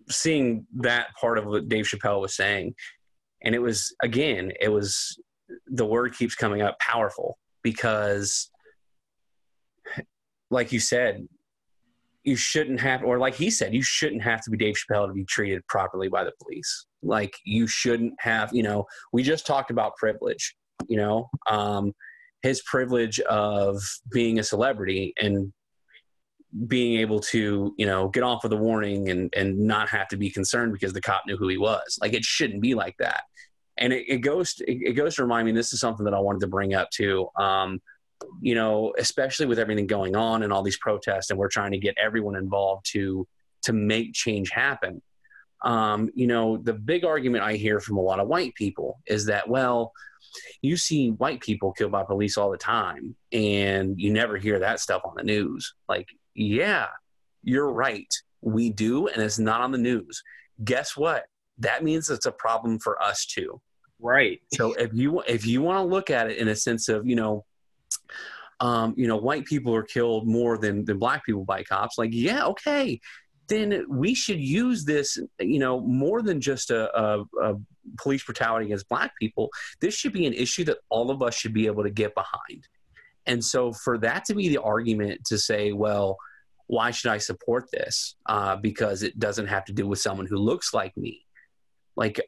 seeing 0.08 0.66
that 0.76 1.14
part 1.14 1.38
of 1.38 1.46
what 1.46 1.68
Dave 1.68 1.84
Chappelle 1.84 2.20
was 2.20 2.34
saying, 2.34 2.74
and 3.42 3.54
it 3.54 3.60
was 3.60 3.94
again, 4.02 4.52
it 4.60 4.68
was 4.68 5.16
the 5.66 5.86
word 5.86 6.16
keeps 6.16 6.34
coming 6.34 6.60
up, 6.60 6.76
powerful, 6.80 7.38
because 7.64 8.48
like 10.50 10.70
you 10.70 10.78
said, 10.78 11.26
you 12.22 12.36
shouldn't 12.36 12.80
have, 12.80 13.02
or 13.02 13.18
like 13.18 13.34
he 13.34 13.50
said, 13.50 13.74
you 13.74 13.82
shouldn't 13.82 14.22
have 14.22 14.40
to 14.42 14.50
be 14.50 14.56
Dave 14.56 14.76
Chappelle 14.76 15.08
to 15.08 15.12
be 15.12 15.24
treated 15.24 15.66
properly 15.66 16.08
by 16.08 16.24
the 16.24 16.32
police. 16.40 16.86
Like 17.02 17.34
you 17.44 17.66
shouldn't 17.66 18.14
have, 18.20 18.54
you 18.54 18.62
know, 18.62 18.86
we 19.12 19.22
just 19.22 19.46
talked 19.46 19.70
about 19.70 19.96
privilege, 19.96 20.54
you 20.88 20.96
know, 20.96 21.28
um, 21.50 21.92
his 22.42 22.62
privilege 22.62 23.20
of 23.20 23.82
being 24.10 24.38
a 24.38 24.42
celebrity 24.42 25.12
and 25.20 25.52
being 26.66 27.00
able 27.00 27.18
to, 27.18 27.74
you 27.76 27.84
know, 27.84 28.08
get 28.08 28.22
off 28.22 28.42
with 28.42 28.52
a 28.52 28.56
warning 28.56 29.10
and, 29.10 29.32
and 29.36 29.58
not 29.58 29.88
have 29.88 30.08
to 30.08 30.16
be 30.16 30.30
concerned 30.30 30.72
because 30.72 30.92
the 30.92 31.00
cop 31.00 31.22
knew 31.26 31.36
who 31.36 31.48
he 31.48 31.58
was. 31.58 31.98
Like 32.00 32.14
it 32.14 32.24
shouldn't 32.24 32.62
be 32.62 32.74
like 32.74 32.94
that. 33.00 33.22
And 33.76 33.92
it, 33.92 34.04
it 34.08 34.18
goes, 34.18 34.54
to, 34.54 34.70
it, 34.70 34.92
goes 34.92 35.16
to 35.16 35.22
remind 35.22 35.46
me, 35.46 35.52
this 35.52 35.72
is 35.72 35.80
something 35.80 36.04
that 36.04 36.14
I 36.14 36.20
wanted 36.20 36.40
to 36.40 36.46
bring 36.46 36.74
up 36.74 36.90
too. 36.90 37.28
Um, 37.36 37.80
you 38.40 38.54
know, 38.54 38.94
especially 38.98 39.46
with 39.46 39.58
everything 39.58 39.86
going 39.86 40.16
on 40.16 40.42
and 40.42 40.52
all 40.52 40.62
these 40.62 40.78
protests, 40.78 41.30
and 41.30 41.38
we're 41.38 41.48
trying 41.48 41.72
to 41.72 41.78
get 41.78 41.96
everyone 41.98 42.36
involved 42.36 42.86
to 42.92 43.26
to 43.62 43.72
make 43.72 44.12
change 44.12 44.50
happen. 44.50 45.02
Um, 45.62 46.10
you 46.14 46.26
know, 46.26 46.58
the 46.58 46.74
big 46.74 47.04
argument 47.04 47.44
I 47.44 47.54
hear 47.54 47.80
from 47.80 47.96
a 47.96 48.02
lot 48.02 48.20
of 48.20 48.28
white 48.28 48.54
people 48.54 49.00
is 49.06 49.26
that, 49.26 49.48
well, 49.48 49.92
you 50.60 50.76
see 50.76 51.10
white 51.10 51.40
people 51.40 51.72
killed 51.72 51.92
by 51.92 52.04
police 52.04 52.36
all 52.36 52.50
the 52.50 52.58
time, 52.58 53.16
and 53.32 53.98
you 54.00 54.12
never 54.12 54.36
hear 54.36 54.58
that 54.58 54.80
stuff 54.80 55.02
on 55.04 55.14
the 55.16 55.22
news. 55.22 55.74
Like, 55.88 56.08
yeah, 56.34 56.88
you're 57.42 57.72
right, 57.72 58.12
we 58.40 58.70
do, 58.70 59.08
and 59.08 59.22
it's 59.22 59.38
not 59.38 59.60
on 59.60 59.72
the 59.72 59.78
news. 59.78 60.22
Guess 60.62 60.96
what? 60.96 61.24
That 61.58 61.84
means 61.84 62.10
it's 62.10 62.26
a 62.26 62.32
problem 62.32 62.78
for 62.78 63.00
us 63.02 63.26
too. 63.26 63.60
Right. 64.00 64.40
So 64.54 64.72
if 64.74 64.92
you 64.92 65.22
if 65.26 65.46
you 65.46 65.62
want 65.62 65.78
to 65.78 65.84
look 65.84 66.10
at 66.10 66.30
it 66.30 66.38
in 66.38 66.48
a 66.48 66.56
sense 66.56 66.88
of 66.88 67.06
you 67.06 67.16
know 67.16 67.44
um, 68.60 68.94
you 68.96 69.06
know, 69.06 69.16
white 69.16 69.44
people 69.44 69.74
are 69.74 69.82
killed 69.82 70.26
more 70.26 70.58
than, 70.58 70.84
than 70.84 70.98
black 70.98 71.24
people 71.24 71.44
by 71.44 71.62
cops. 71.62 71.98
Like, 71.98 72.10
yeah, 72.12 72.44
okay, 72.46 73.00
then 73.48 73.84
we 73.88 74.14
should 74.14 74.40
use 74.40 74.84
this, 74.84 75.18
you 75.40 75.58
know, 75.58 75.80
more 75.80 76.22
than 76.22 76.40
just 76.40 76.70
a, 76.70 76.98
a, 76.98 77.24
a, 77.42 77.54
police 77.98 78.24
brutality 78.24 78.66
against 78.66 78.88
black 78.88 79.12
people. 79.20 79.50
This 79.80 79.94
should 79.94 80.14
be 80.14 80.24
an 80.24 80.32
issue 80.32 80.64
that 80.64 80.78
all 80.88 81.10
of 81.10 81.22
us 81.22 81.34
should 81.34 81.52
be 81.52 81.66
able 81.66 81.82
to 81.82 81.90
get 81.90 82.14
behind. 82.14 82.66
And 83.26 83.44
so, 83.44 83.72
for 83.72 83.98
that 83.98 84.24
to 84.26 84.34
be 84.34 84.48
the 84.48 84.62
argument 84.62 85.24
to 85.26 85.38
say, 85.38 85.72
well, 85.72 86.16
why 86.66 86.90
should 86.90 87.10
I 87.10 87.18
support 87.18 87.66
this? 87.70 88.16
Uh, 88.24 88.56
because 88.56 89.02
it 89.02 89.18
doesn't 89.18 89.46
have 89.46 89.66
to 89.66 89.72
do 89.72 89.86
with 89.86 89.98
someone 89.98 90.26
who 90.26 90.36
looks 90.36 90.72
like 90.72 90.96
me. 90.96 91.23
Like, 91.96 92.20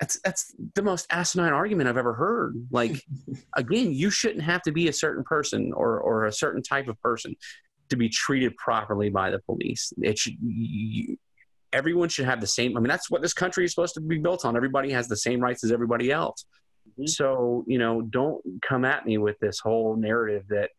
that's 0.00 0.18
that's 0.24 0.54
the 0.74 0.82
most 0.82 1.06
asinine 1.10 1.52
argument 1.52 1.88
I've 1.88 1.98
ever 1.98 2.14
heard. 2.14 2.54
Like, 2.70 3.02
again, 3.56 3.92
you 3.92 4.10
shouldn't 4.10 4.42
have 4.42 4.62
to 4.62 4.72
be 4.72 4.88
a 4.88 4.92
certain 4.92 5.24
person 5.24 5.72
or 5.74 6.00
or 6.00 6.24
a 6.24 6.32
certain 6.32 6.62
type 6.62 6.88
of 6.88 7.00
person 7.00 7.36
to 7.90 7.96
be 7.96 8.08
treated 8.08 8.56
properly 8.56 9.10
by 9.10 9.30
the 9.30 9.40
police. 9.40 9.92
It 10.00 10.18
should 10.18 10.36
you, 10.40 11.16
everyone 11.72 12.08
should 12.08 12.24
have 12.24 12.40
the 12.40 12.46
same. 12.46 12.76
I 12.76 12.80
mean, 12.80 12.88
that's 12.88 13.10
what 13.10 13.20
this 13.20 13.34
country 13.34 13.64
is 13.64 13.72
supposed 13.72 13.94
to 13.94 14.00
be 14.00 14.18
built 14.18 14.44
on. 14.44 14.56
Everybody 14.56 14.90
has 14.92 15.06
the 15.06 15.16
same 15.16 15.40
rights 15.40 15.62
as 15.64 15.70
everybody 15.70 16.10
else. 16.10 16.46
Mm-hmm. 16.92 17.06
So 17.06 17.64
you 17.66 17.78
know, 17.78 18.00
don't 18.00 18.42
come 18.66 18.84
at 18.86 19.04
me 19.04 19.18
with 19.18 19.38
this 19.40 19.60
whole 19.60 19.96
narrative 19.96 20.44
that 20.48 20.70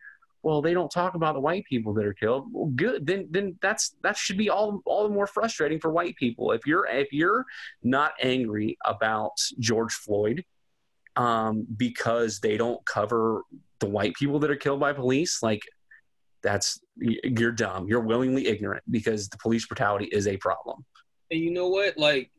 well 0.44 0.62
they 0.62 0.74
don't 0.74 0.92
talk 0.92 1.16
about 1.16 1.34
the 1.34 1.39
white 1.39 1.66
people 1.66 1.94
that 1.94 2.06
are 2.06 2.14
killed. 2.14 2.48
Well 2.52 2.72
good 2.76 3.06
then 3.06 3.28
then 3.30 3.58
that's 3.62 3.96
that 4.04 4.18
should 4.18 4.38
be 4.38 4.50
all 4.50 4.82
all 4.86 5.04
the 5.04 5.14
more 5.14 5.28
frustrating 5.28 5.80
for 5.80 5.92
white 5.92 6.16
people. 6.16 6.52
If 6.52 6.66
you're 6.66 6.86
if 6.88 7.12
you're 7.12 7.46
not 7.84 8.14
angry 8.22 8.78
about 8.86 9.34
george 9.60 9.94
floyd 9.94 10.44
um, 11.16 11.68
because 11.76 12.39
they 12.39 12.58
don't 12.58 12.84
cover 12.86 13.44
the 13.80 13.88
white 13.88 14.16
people 14.16 14.39
that 14.39 14.52
are 14.52 14.56
killed 14.56 14.80
by 14.80 14.94
police 14.94 15.42
like 15.44 15.62
that's 16.44 16.82
you're 16.98 17.52
dumb. 17.52 17.88
You're 17.88 18.02
willingly 18.02 18.48
ignorant 18.48 18.84
because 18.89 19.30
the 19.30 19.38
police 19.38 19.68
brutality 19.68 20.06
is 20.06 20.28
a 20.28 20.38
problem. 20.38 20.84
And 21.30 21.39
you 21.39 21.52
know 21.52 21.68
what? 21.68 21.98
Like 21.98 22.32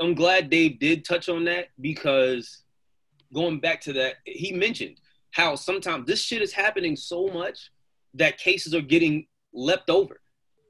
i'm 0.00 0.14
glad 0.14 0.50
dave 0.50 0.78
did 0.78 1.04
touch 1.04 1.28
on 1.28 1.44
that 1.44 1.68
because 1.80 2.62
going 3.32 3.60
back 3.60 3.80
to 3.80 3.92
that 3.92 4.14
he 4.24 4.52
mentioned 4.52 4.96
how 5.36 5.54
sometimes 5.54 6.06
this 6.06 6.22
shit 6.22 6.40
is 6.40 6.50
happening 6.50 6.96
so 6.96 7.26
much 7.26 7.70
that 8.14 8.38
cases 8.38 8.74
are 8.74 8.80
getting 8.80 9.26
leapt 9.52 9.90
over, 9.90 10.18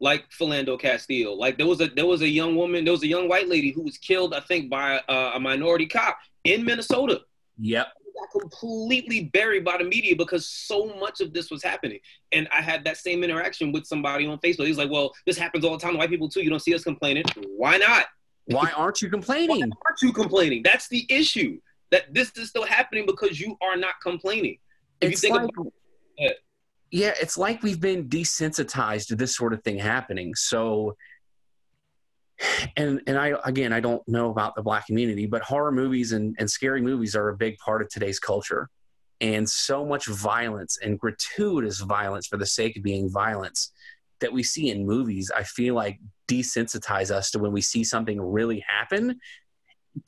like 0.00 0.24
Philando 0.30 0.78
Castile. 0.78 1.38
Like 1.38 1.56
there 1.56 1.68
was 1.68 1.80
a 1.80 1.86
there 1.86 2.04
was 2.04 2.22
a 2.22 2.28
young 2.28 2.56
woman, 2.56 2.84
there 2.84 2.92
was 2.92 3.04
a 3.04 3.06
young 3.06 3.28
white 3.28 3.48
lady 3.48 3.70
who 3.70 3.82
was 3.82 3.96
killed, 3.96 4.34
I 4.34 4.40
think, 4.40 4.68
by 4.68 5.00
a, 5.08 5.14
a 5.34 5.40
minority 5.40 5.86
cop 5.86 6.18
in 6.42 6.64
Minnesota. 6.64 7.20
Yep. 7.60 7.86
Got 8.18 8.40
completely 8.40 9.24
buried 9.24 9.64
by 9.64 9.76
the 9.76 9.84
media 9.84 10.16
because 10.16 10.48
so 10.48 10.86
much 10.98 11.20
of 11.20 11.32
this 11.32 11.48
was 11.48 11.62
happening. 11.62 12.00
And 12.32 12.48
I 12.50 12.60
had 12.60 12.82
that 12.86 12.96
same 12.96 13.22
interaction 13.22 13.70
with 13.70 13.86
somebody 13.86 14.26
on 14.26 14.38
Facebook. 14.38 14.66
He's 14.66 14.78
like, 14.78 14.90
"Well, 14.90 15.14
this 15.26 15.38
happens 15.38 15.64
all 15.64 15.78
the 15.78 15.84
time. 15.84 15.96
White 15.96 16.10
people 16.10 16.28
too. 16.28 16.42
You 16.42 16.50
don't 16.50 16.62
see 16.62 16.74
us 16.74 16.82
complaining. 16.82 17.24
Why 17.56 17.76
not? 17.76 18.06
Why 18.46 18.72
aren't 18.74 19.00
you 19.00 19.10
complaining? 19.16 19.60
Why 19.60 19.76
aren't 19.86 20.02
you 20.02 20.12
complaining? 20.12 20.62
That's 20.64 20.88
the 20.88 21.06
issue 21.08 21.60
that 21.90 22.12
this 22.12 22.32
is 22.36 22.48
still 22.48 22.64
happening 22.64 23.06
because 23.06 23.40
you 23.40 23.56
are 23.62 23.76
not 23.76 23.94
complaining. 24.02 24.58
If 25.00 25.12
it's 25.12 25.24
like, 25.24 25.42
about, 25.42 25.72
yeah, 26.90 27.12
it's 27.20 27.36
like 27.36 27.62
we've 27.62 27.80
been 27.80 28.08
desensitized 28.08 29.08
to 29.08 29.16
this 29.16 29.36
sort 29.36 29.52
of 29.52 29.62
thing 29.62 29.78
happening. 29.78 30.34
So, 30.34 30.96
and 32.76 33.00
and 33.06 33.18
I 33.18 33.34
again, 33.44 33.72
I 33.72 33.80
don't 33.80 34.06
know 34.08 34.30
about 34.30 34.54
the 34.56 34.62
black 34.62 34.86
community, 34.86 35.26
but 35.26 35.42
horror 35.42 35.72
movies 35.72 36.12
and, 36.12 36.34
and 36.38 36.50
scary 36.50 36.80
movies 36.80 37.14
are 37.14 37.28
a 37.28 37.36
big 37.36 37.56
part 37.58 37.82
of 37.82 37.88
today's 37.88 38.18
culture. 38.18 38.68
And 39.20 39.48
so 39.48 39.84
much 39.86 40.06
violence 40.06 40.78
and 40.82 40.98
gratuitous 40.98 41.80
violence 41.80 42.26
for 42.26 42.36
the 42.36 42.44
sake 42.44 42.76
of 42.76 42.82
being 42.82 43.08
violence 43.10 43.72
that 44.20 44.32
we 44.32 44.42
see 44.42 44.70
in 44.70 44.86
movies, 44.86 45.30
I 45.34 45.42
feel 45.42 45.74
like 45.74 45.98
desensitize 46.28 47.10
us 47.10 47.30
to 47.30 47.38
when 47.38 47.52
we 47.52 47.60
see 47.60 47.84
something 47.84 48.20
really 48.20 48.62
happen 48.66 49.18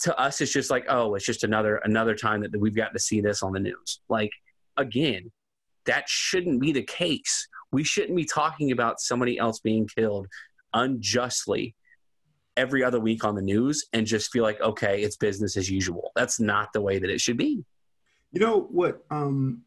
to 0.00 0.18
us 0.18 0.40
it's 0.40 0.52
just 0.52 0.70
like 0.70 0.84
oh 0.88 1.14
it's 1.14 1.24
just 1.24 1.44
another 1.44 1.76
another 1.84 2.14
time 2.14 2.42
that 2.42 2.60
we've 2.60 2.76
got 2.76 2.92
to 2.92 2.98
see 2.98 3.20
this 3.20 3.42
on 3.42 3.52
the 3.52 3.60
news. 3.60 4.00
Like 4.08 4.30
again 4.76 5.30
that 5.86 6.08
shouldn't 6.08 6.60
be 6.60 6.72
the 6.72 6.82
case. 6.82 7.48
We 7.72 7.82
shouldn't 7.82 8.16
be 8.16 8.24
talking 8.24 8.72
about 8.72 9.00
somebody 9.00 9.38
else 9.38 9.60
being 9.60 9.88
killed 9.88 10.26
unjustly 10.74 11.74
every 12.56 12.84
other 12.84 13.00
week 13.00 13.24
on 13.24 13.34
the 13.34 13.42
news 13.42 13.86
and 13.92 14.06
just 14.06 14.30
feel 14.30 14.42
like 14.42 14.60
okay 14.60 15.02
it's 15.02 15.16
business 15.16 15.56
as 15.56 15.70
usual. 15.70 16.12
That's 16.14 16.40
not 16.40 16.72
the 16.72 16.80
way 16.80 16.98
that 16.98 17.10
it 17.10 17.20
should 17.20 17.38
be. 17.38 17.64
You 18.32 18.40
know 18.40 18.68
what 18.70 19.04
um 19.10 19.62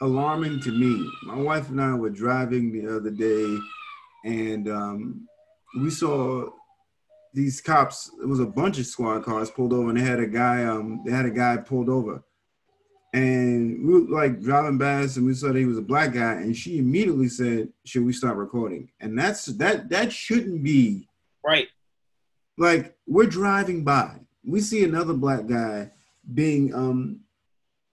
alarming 0.00 0.60
to 0.60 0.72
me 0.72 1.08
my 1.24 1.36
wife 1.36 1.68
and 1.68 1.80
i 1.80 1.92
were 1.92 2.08
driving 2.10 2.72
the 2.72 2.96
other 2.96 3.10
day 3.10 3.58
and 4.24 4.68
um 4.68 5.28
we 5.78 5.90
saw 5.90 6.48
these 7.32 7.60
cops, 7.60 8.10
it 8.22 8.26
was 8.26 8.40
a 8.40 8.46
bunch 8.46 8.78
of 8.78 8.86
squad 8.86 9.24
cars 9.24 9.50
pulled 9.50 9.72
over, 9.72 9.90
and 9.90 9.98
they 9.98 10.04
had 10.04 10.20
a 10.20 10.26
guy. 10.26 10.64
Um, 10.64 11.02
they 11.04 11.12
had 11.12 11.26
a 11.26 11.30
guy 11.30 11.56
pulled 11.58 11.88
over, 11.88 12.22
and 13.12 13.86
we 13.86 13.94
were 13.94 14.00
like 14.08 14.40
driving 14.40 14.78
past 14.78 15.16
and 15.16 15.26
we 15.26 15.34
saw 15.34 15.48
that 15.48 15.56
he 15.56 15.64
was 15.64 15.78
a 15.78 15.82
black 15.82 16.12
guy 16.12 16.34
and 16.34 16.56
she 16.56 16.78
immediately 16.78 17.28
said 17.28 17.68
should 17.84 18.04
we 18.04 18.12
start 18.12 18.36
recording? 18.36 18.90
And 19.00 19.18
that's 19.18 19.46
that 19.46 19.88
that 19.90 20.12
shouldn't 20.12 20.62
be 20.62 21.08
Right. 21.44 21.68
like 22.56 22.96
we're 23.06 23.26
driving 23.26 23.82
by. 23.82 24.16
We 24.44 24.60
see 24.60 24.84
another 24.84 25.14
black 25.14 25.46
guy 25.46 25.90
being 26.34 26.72
um 26.74 27.20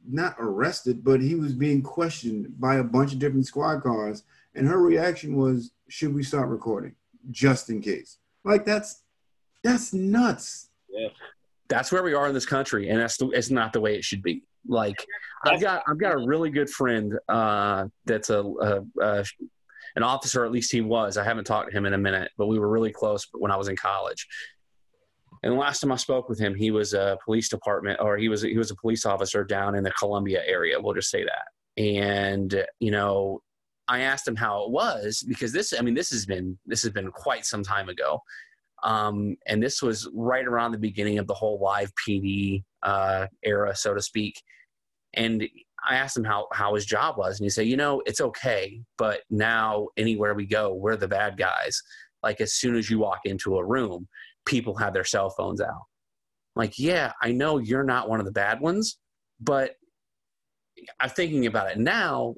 not 0.07 0.35
arrested 0.39 1.03
but 1.03 1.19
he 1.19 1.35
was 1.35 1.53
being 1.53 1.81
questioned 1.81 2.59
by 2.59 2.75
a 2.75 2.83
bunch 2.83 3.11
of 3.13 3.19
different 3.19 3.47
squad 3.47 3.81
cars. 3.81 4.23
And 4.53 4.67
her 4.67 4.79
reaction 4.79 5.35
was 5.35 5.71
should 5.89 6.13
we 6.13 6.21
start 6.23 6.49
recording? 6.49 6.95
Just 7.31 7.69
in 7.71 7.81
case. 7.81 8.17
Like 8.43 8.65
that's 8.65 9.01
that's 9.63 9.93
nuts 9.93 10.69
Yeah. 10.89 11.09
that's 11.67 11.91
where 11.91 12.03
we 12.03 12.13
are 12.13 12.27
in 12.27 12.33
this 12.33 12.45
country, 12.45 12.89
and 12.89 12.99
that's 12.99 13.17
the, 13.17 13.29
it's 13.29 13.49
not 13.49 13.73
the 13.73 13.81
way 13.81 13.95
it 13.95 14.03
should 14.03 14.21
be. 14.23 14.43
Like 14.67 14.95
I've 15.45 15.61
got 15.61 15.83
I've 15.87 15.97
got 15.97 16.13
a 16.13 16.17
really 16.27 16.49
good 16.49 16.69
friend 16.69 17.17
uh, 17.29 17.87
that's 18.05 18.29
a, 18.29 18.41
a, 18.41 18.81
a 19.01 19.25
an 19.95 20.03
officer, 20.03 20.45
at 20.45 20.51
least 20.51 20.71
he 20.71 20.81
was. 20.81 21.17
I 21.17 21.23
haven't 21.23 21.45
talked 21.45 21.71
to 21.71 21.77
him 21.77 21.85
in 21.85 21.93
a 21.93 21.97
minute, 21.97 22.31
but 22.37 22.47
we 22.47 22.59
were 22.59 22.69
really 22.69 22.91
close 22.91 23.25
when 23.33 23.51
I 23.51 23.55
was 23.55 23.67
in 23.67 23.75
college. 23.75 24.27
And 25.43 25.53
the 25.53 25.57
last 25.57 25.79
time 25.79 25.91
I 25.91 25.95
spoke 25.95 26.29
with 26.29 26.39
him, 26.39 26.53
he 26.53 26.71
was 26.71 26.93
a 26.93 27.17
police 27.23 27.49
department, 27.49 27.99
or 28.01 28.17
he 28.17 28.27
was 28.29 28.41
he 28.41 28.57
was 28.57 28.71
a 28.71 28.75
police 28.75 29.05
officer 29.05 29.43
down 29.43 29.75
in 29.75 29.83
the 29.83 29.91
Columbia 29.91 30.41
area. 30.45 30.79
We'll 30.79 30.93
just 30.93 31.09
say 31.09 31.23
that. 31.23 31.81
And 31.81 32.65
you 32.79 32.91
know, 32.91 33.41
I 33.87 34.01
asked 34.01 34.27
him 34.27 34.35
how 34.35 34.63
it 34.65 34.71
was 34.71 35.23
because 35.27 35.53
this, 35.53 35.73
I 35.77 35.81
mean, 35.81 35.93
this 35.93 36.09
has 36.09 36.25
been 36.25 36.57
this 36.65 36.83
has 36.83 36.91
been 36.91 37.11
quite 37.11 37.45
some 37.45 37.63
time 37.63 37.87
ago. 37.89 38.21
Um, 38.83 39.35
and 39.47 39.61
this 39.61 39.81
was 39.81 40.09
right 40.13 40.45
around 40.45 40.71
the 40.71 40.77
beginning 40.77 41.17
of 41.17 41.27
the 41.27 41.33
whole 41.33 41.59
live 41.59 41.91
PD 42.07 42.63
uh, 42.83 43.27
era, 43.43 43.75
so 43.75 43.93
to 43.93 44.01
speak. 44.01 44.41
And 45.13 45.47
I 45.87 45.95
asked 45.95 46.17
him 46.17 46.23
how, 46.23 46.47
how 46.53 46.75
his 46.75 46.85
job 46.85 47.17
was, 47.17 47.39
and 47.39 47.45
he 47.45 47.49
said, 47.49 47.67
You 47.67 47.77
know, 47.77 48.01
it's 48.05 48.21
okay, 48.21 48.81
but 48.97 49.21
now 49.29 49.87
anywhere 49.97 50.35
we 50.35 50.45
go, 50.45 50.73
we're 50.73 50.95
the 50.95 51.07
bad 51.07 51.37
guys. 51.37 51.81
Like, 52.23 52.41
as 52.41 52.53
soon 52.53 52.75
as 52.75 52.89
you 52.89 52.99
walk 52.99 53.21
into 53.25 53.57
a 53.57 53.65
room, 53.65 54.07
people 54.45 54.75
have 54.75 54.93
their 54.93 55.03
cell 55.03 55.29
phones 55.29 55.61
out. 55.61 55.83
Like, 56.55 56.77
yeah, 56.77 57.13
I 57.21 57.31
know 57.31 57.59
you're 57.59 57.83
not 57.83 58.09
one 58.09 58.19
of 58.19 58.25
the 58.25 58.31
bad 58.31 58.59
ones, 58.59 58.97
but 59.39 59.75
I'm 60.99 61.09
thinking 61.09 61.45
about 61.45 61.71
it 61.71 61.77
now. 61.77 62.35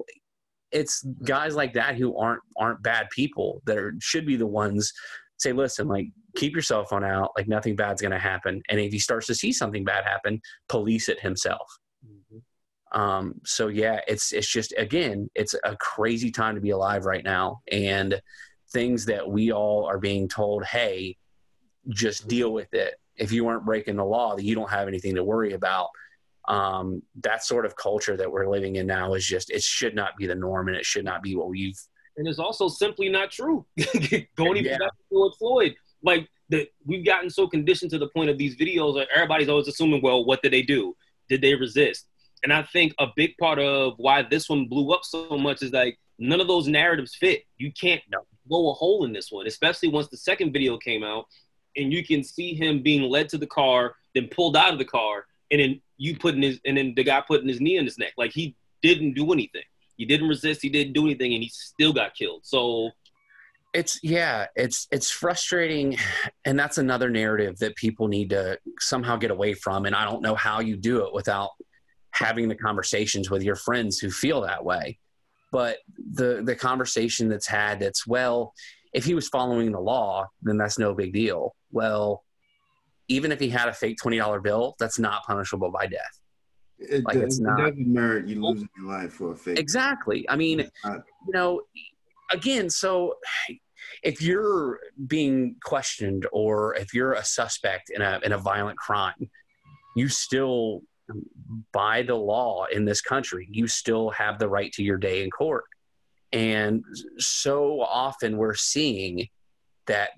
It's 0.72 1.02
guys 1.24 1.56
like 1.56 1.72
that 1.74 1.96
who 1.96 2.16
aren't 2.16 2.42
aren't 2.56 2.82
bad 2.82 3.08
people 3.10 3.60
that 3.66 3.76
are, 3.76 3.94
should 4.00 4.24
be 4.24 4.36
the 4.36 4.46
ones 4.46 4.92
say, 5.38 5.52
listen, 5.52 5.88
like 5.88 6.08
keep 6.40 6.54
your 6.54 6.62
cell 6.62 6.84
phone 6.86 7.04
out, 7.04 7.32
like 7.36 7.46
nothing 7.46 7.76
bad's 7.76 8.00
going 8.00 8.10
to 8.12 8.18
happen. 8.18 8.62
And 8.70 8.80
if 8.80 8.90
he 8.92 8.98
starts 8.98 9.26
to 9.26 9.34
see 9.34 9.52
something 9.52 9.84
bad 9.84 10.04
happen, 10.04 10.40
police 10.68 11.08
it 11.10 11.20
himself. 11.20 11.68
Um, 12.92 13.34
so 13.44 13.68
yeah, 13.68 14.00
it's 14.08 14.32
it's 14.32 14.48
just 14.48 14.74
again, 14.76 15.30
it's 15.36 15.54
a 15.62 15.76
crazy 15.76 16.30
time 16.32 16.56
to 16.56 16.60
be 16.60 16.70
alive 16.70 17.04
right 17.04 17.22
now, 17.22 17.60
and 17.70 18.20
things 18.72 19.04
that 19.06 19.28
we 19.28 19.52
all 19.52 19.84
are 19.84 19.98
being 19.98 20.26
told, 20.26 20.64
hey, 20.64 21.16
just 21.90 22.26
deal 22.26 22.52
with 22.52 22.72
it. 22.74 22.94
If 23.16 23.30
you 23.30 23.44
weren't 23.44 23.64
breaking 23.64 23.96
the 23.96 24.04
law, 24.04 24.34
that 24.34 24.42
you 24.44 24.56
don't 24.56 24.70
have 24.70 24.88
anything 24.88 25.14
to 25.14 25.22
worry 25.22 25.52
about. 25.52 25.88
Um, 26.48 27.02
that 27.22 27.44
sort 27.44 27.64
of 27.64 27.76
culture 27.76 28.16
that 28.16 28.32
we're 28.32 28.48
living 28.50 28.74
in 28.74 28.86
now 28.88 29.14
is 29.14 29.24
just 29.24 29.50
it 29.50 29.62
should 29.62 29.94
not 29.94 30.16
be 30.16 30.26
the 30.26 30.34
norm, 30.34 30.66
and 30.66 30.76
it 30.76 30.84
should 30.84 31.04
not 31.04 31.22
be 31.22 31.36
what 31.36 31.48
we've 31.48 31.78
and 32.16 32.26
it's 32.26 32.40
also 32.40 32.66
simply 32.68 33.08
not 33.08 33.30
true. 33.30 33.64
Going 34.36 34.56
even 34.56 34.72
Yeah. 34.72 34.78
back 34.78 34.92
to 35.10 35.30
Floyd, 35.38 35.74
like 36.02 36.28
the 36.48 36.68
we've 36.84 37.04
gotten 37.04 37.30
so 37.30 37.46
conditioned 37.46 37.90
to 37.92 37.98
the 37.98 38.08
point 38.08 38.30
of 38.30 38.38
these 38.38 38.56
videos 38.56 38.94
that 38.96 39.08
everybody's 39.14 39.48
always 39.48 39.68
assuming, 39.68 40.02
well, 40.02 40.24
what 40.24 40.42
did 40.42 40.52
they 40.52 40.62
do? 40.62 40.96
Did 41.28 41.42
they 41.42 41.54
resist? 41.54 42.06
And 42.42 42.52
I 42.52 42.62
think 42.62 42.94
a 42.98 43.06
big 43.14 43.36
part 43.38 43.58
of 43.58 43.94
why 43.98 44.22
this 44.22 44.48
one 44.48 44.66
blew 44.66 44.92
up 44.92 45.04
so 45.04 45.36
much 45.36 45.62
is 45.62 45.72
like 45.72 45.98
none 46.18 46.40
of 46.40 46.48
those 46.48 46.66
narratives 46.66 47.14
fit. 47.14 47.44
You 47.58 47.72
can't 47.72 48.02
No. 48.10 48.20
blow 48.46 48.70
a 48.70 48.74
hole 48.74 49.04
in 49.04 49.12
this 49.12 49.30
one, 49.30 49.46
especially 49.46 49.88
once 49.88 50.08
the 50.08 50.16
second 50.16 50.52
video 50.52 50.76
came 50.78 51.04
out 51.04 51.26
and 51.76 51.92
you 51.92 52.04
can 52.04 52.24
see 52.24 52.54
him 52.54 52.82
being 52.82 53.02
led 53.08 53.28
to 53.28 53.38
the 53.38 53.46
car, 53.46 53.94
then 54.14 54.28
pulled 54.28 54.56
out 54.56 54.72
of 54.72 54.78
the 54.78 54.84
car, 54.84 55.26
and 55.50 55.60
then 55.60 55.80
you 55.98 56.16
putting 56.16 56.42
his 56.42 56.60
and 56.64 56.76
then 56.76 56.94
the 56.96 57.04
guy 57.04 57.20
putting 57.20 57.48
his 57.48 57.60
knee 57.60 57.76
in 57.76 57.84
his 57.84 57.98
neck. 57.98 58.14
Like 58.16 58.32
he 58.32 58.56
didn't 58.82 59.12
do 59.14 59.32
anything. 59.32 59.62
He 59.96 60.06
didn't 60.06 60.28
resist. 60.28 60.62
He 60.62 60.70
didn't 60.70 60.94
do 60.94 61.04
anything, 61.04 61.34
and 61.34 61.42
he 61.42 61.50
still 61.50 61.92
got 61.92 62.14
killed. 62.14 62.40
So 62.44 62.90
it's 63.72 64.00
yeah 64.02 64.46
it's 64.56 64.88
it's 64.90 65.10
frustrating 65.10 65.96
and 66.44 66.58
that's 66.58 66.78
another 66.78 67.08
narrative 67.08 67.56
that 67.58 67.76
people 67.76 68.08
need 68.08 68.30
to 68.30 68.58
somehow 68.80 69.16
get 69.16 69.30
away 69.30 69.54
from 69.54 69.86
and 69.86 69.94
i 69.94 70.04
don't 70.04 70.22
know 70.22 70.34
how 70.34 70.58
you 70.58 70.76
do 70.76 71.04
it 71.06 71.14
without 71.14 71.50
having 72.12 72.48
the 72.48 72.54
conversations 72.56 73.30
with 73.30 73.42
your 73.42 73.54
friends 73.54 73.98
who 74.00 74.10
feel 74.10 74.40
that 74.40 74.64
way. 74.64 74.98
But 75.52 75.78
the 76.12 76.42
the 76.44 76.56
conversation 76.56 77.28
that's 77.28 77.46
had 77.46 77.78
that's 77.80 78.04
well 78.06 78.52
if 78.92 79.04
he 79.04 79.14
was 79.14 79.28
following 79.28 79.70
the 79.70 79.78
law 79.80 80.26
then 80.42 80.56
that's 80.58 80.76
no 80.78 80.92
big 80.94 81.12
deal. 81.12 81.54
Well 81.70 82.24
even 83.08 83.30
if 83.32 83.38
he 83.40 83.48
had 83.48 83.68
a 83.68 83.72
fake 83.72 83.96
$20 84.02 84.42
bill 84.42 84.74
that's 84.80 84.98
not 84.98 85.24
punishable 85.24 85.70
by 85.70 85.86
death. 85.86 86.20
It, 86.78 87.04
Like, 87.04 87.14
does, 87.14 87.22
it's 87.24 87.38
it 87.38 87.42
not- 87.42 87.58
doesn't 87.58 87.86
merit 87.92 88.26
you 88.26 88.40
losing 88.44 88.68
your 88.76 88.86
life 88.86 89.12
for 89.12 89.32
a 89.32 89.36
fake 89.36 89.58
exactly. 89.58 90.28
I 90.28 90.34
mean 90.36 90.58
you 90.84 91.02
know 91.32 91.60
again 92.30 92.70
so 92.70 93.14
if 94.02 94.22
you're 94.22 94.78
being 95.06 95.56
questioned 95.64 96.26
or 96.32 96.74
if 96.76 96.94
you're 96.94 97.14
a 97.14 97.24
suspect 97.24 97.90
in 97.90 98.02
a 98.02 98.20
in 98.22 98.32
a 98.32 98.38
violent 98.38 98.78
crime 98.78 99.28
you 99.96 100.08
still 100.08 100.82
um, 101.10 101.22
by 101.72 102.02
the 102.02 102.14
law 102.14 102.64
in 102.72 102.84
this 102.84 103.00
country 103.00 103.48
you 103.50 103.66
still 103.66 104.10
have 104.10 104.38
the 104.38 104.48
right 104.48 104.72
to 104.72 104.82
your 104.82 104.96
day 104.96 105.22
in 105.22 105.30
court. 105.30 105.64
And 106.32 106.84
so 107.18 107.80
often 107.80 108.36
we're 108.36 108.54
seeing 108.54 109.26
that 109.86 110.10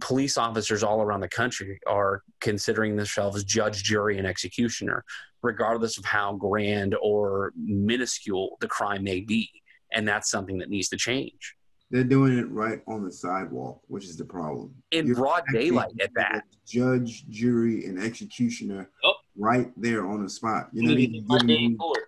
police 0.00 0.36
officers 0.36 0.82
all 0.82 1.00
around 1.00 1.20
the 1.20 1.28
country 1.28 1.80
are 1.86 2.22
considering 2.40 2.96
themselves 2.96 3.44
judge 3.44 3.82
jury 3.82 4.18
and 4.18 4.26
executioner 4.26 5.04
regardless 5.42 5.98
of 5.98 6.04
how 6.04 6.34
grand 6.34 6.94
or 7.02 7.52
minuscule 7.56 8.56
the 8.60 8.68
crime 8.68 9.02
may 9.02 9.20
be 9.20 9.50
and 9.94 10.06
that's 10.06 10.30
something 10.30 10.58
that 10.58 10.68
needs 10.70 10.88
to 10.88 10.96
change 10.96 11.56
they're 11.90 12.02
doing 12.04 12.38
it 12.38 12.48
right 12.50 12.80
on 12.88 13.04
the 13.04 13.12
sidewalk, 13.12 13.82
which 13.88 14.06
is 14.06 14.16
the 14.16 14.24
problem. 14.24 14.74
in 14.92 15.06
You're 15.06 15.16
broad 15.16 15.44
daylight 15.52 15.92
at 16.00 16.08
that 16.14 16.44
Judge, 16.66 17.26
jury, 17.28 17.84
and 17.84 17.98
executioner 18.02 18.88
Yup. 19.04 19.16
right 19.36 19.70
there 19.76 20.06
on 20.08 20.22
the 20.22 20.28
spot. 20.30 20.70
You're 20.72 20.84
you 20.84 20.88
not, 20.88 20.96
need 20.96 21.10
even 21.14 21.28
to 21.28 21.38
giving 21.38 21.46
day 21.48 21.64
in 21.64 21.70
me, 21.72 21.76
court. 21.76 22.04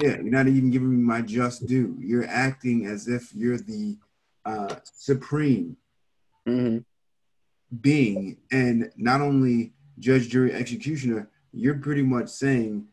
yeah, 0.00 0.14
you're 0.16 0.22
not 0.30 0.48
even 0.48 0.70
giving 0.70 0.88
me 0.88 0.96
my 0.96 1.20
just 1.20 1.66
due. 1.66 1.94
You're 2.00 2.26
acting 2.26 2.86
as 2.86 3.06
if 3.06 3.34
you're 3.34 3.58
the 3.58 3.98
uh, 4.46 4.76
supreme 4.94 5.76
Mhm. 6.48 6.84
being, 7.82 8.38
and 8.50 8.90
not 8.96 9.20
only 9.20 9.74
judge, 9.98 10.30
jury, 10.30 10.54
executioner. 10.54 11.28
You're 11.52 11.78
pretty 11.80 12.02
much 12.02 12.30
saying, 12.30 12.86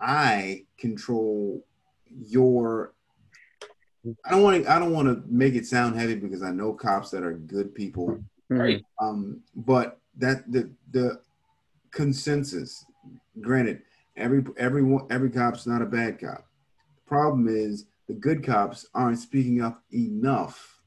I 0.00 0.66
control 0.78 1.64
your. 2.10 2.92
I 4.24 4.30
don't 4.30 4.42
want 4.42 4.64
to. 4.64 4.70
I 4.70 4.78
don't 4.78 4.92
want 4.92 5.08
to 5.08 5.22
make 5.26 5.54
it 5.54 5.66
sound 5.66 5.98
heavy 5.98 6.14
because 6.14 6.42
I 6.42 6.50
know 6.50 6.72
cops 6.72 7.10
that 7.10 7.22
are 7.22 7.32
good 7.32 7.74
people. 7.74 8.18
Right. 8.48 8.82
Um, 9.00 9.42
but 9.54 10.00
that 10.18 10.50
the 10.50 10.70
the 10.90 11.20
consensus, 11.90 12.84
granted, 13.40 13.82
every 14.16 14.44
everyone 14.58 15.06
every 15.10 15.30
cop's 15.30 15.66
not 15.66 15.82
a 15.82 15.86
bad 15.86 16.20
cop. 16.20 16.46
The 16.96 17.08
problem 17.08 17.48
is 17.48 17.86
the 18.08 18.14
good 18.14 18.44
cops 18.44 18.86
aren't 18.94 19.18
speaking 19.18 19.60
up 19.60 19.82
enough 19.92 20.80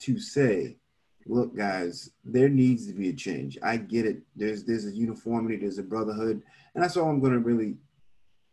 to 0.00 0.18
say, 0.18 0.76
look, 1.26 1.56
guys, 1.56 2.10
there 2.24 2.48
needs 2.48 2.86
to 2.86 2.92
be 2.92 3.10
a 3.10 3.14
change. 3.14 3.58
I 3.62 3.76
get 3.76 4.06
it. 4.06 4.22
There's 4.34 4.64
there's 4.64 4.86
a 4.86 4.90
uniformity, 4.90 5.56
there's 5.56 5.78
a 5.78 5.82
brotherhood, 5.82 6.42
and 6.74 6.82
that's 6.82 6.96
all 6.96 7.08
I'm 7.08 7.20
gonna 7.20 7.38
really 7.38 7.76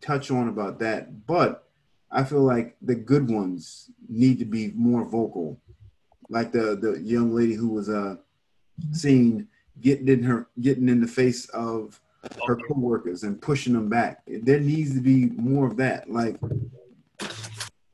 touch 0.02 0.30
on 0.30 0.50
about 0.50 0.80
that. 0.80 1.26
But 1.26 1.67
I 2.12 2.24
feel 2.24 2.42
like 2.42 2.76
the 2.82 2.96
good 2.96 3.30
ones 3.30 3.92
need 4.08 4.40
to 4.40 4.46
be 4.46 4.72
more 4.76 5.06
vocal. 5.06 5.60
Like 6.30 6.52
the 6.52 6.76
the 6.76 7.00
young 7.02 7.34
lady 7.34 7.54
who 7.54 7.70
was 7.70 7.90
uh 7.90 8.16
seen 8.92 9.48
getting 9.82 10.08
in 10.08 10.24
her 10.24 10.48
getting 10.62 10.90
in 10.90 11.02
the 11.02 11.08
face 11.08 11.48
of 11.50 12.00
her 12.46 12.56
coworkers 12.56 13.24
and 13.24 13.42
pushing 13.42 13.74
them 13.74 13.90
back. 13.90 14.22
There 14.28 14.60
needs 14.60 14.94
to 14.96 15.02
be 15.02 15.28
more 15.28 15.68
of 15.68 15.78
that. 15.78 16.10
Like 16.10 16.40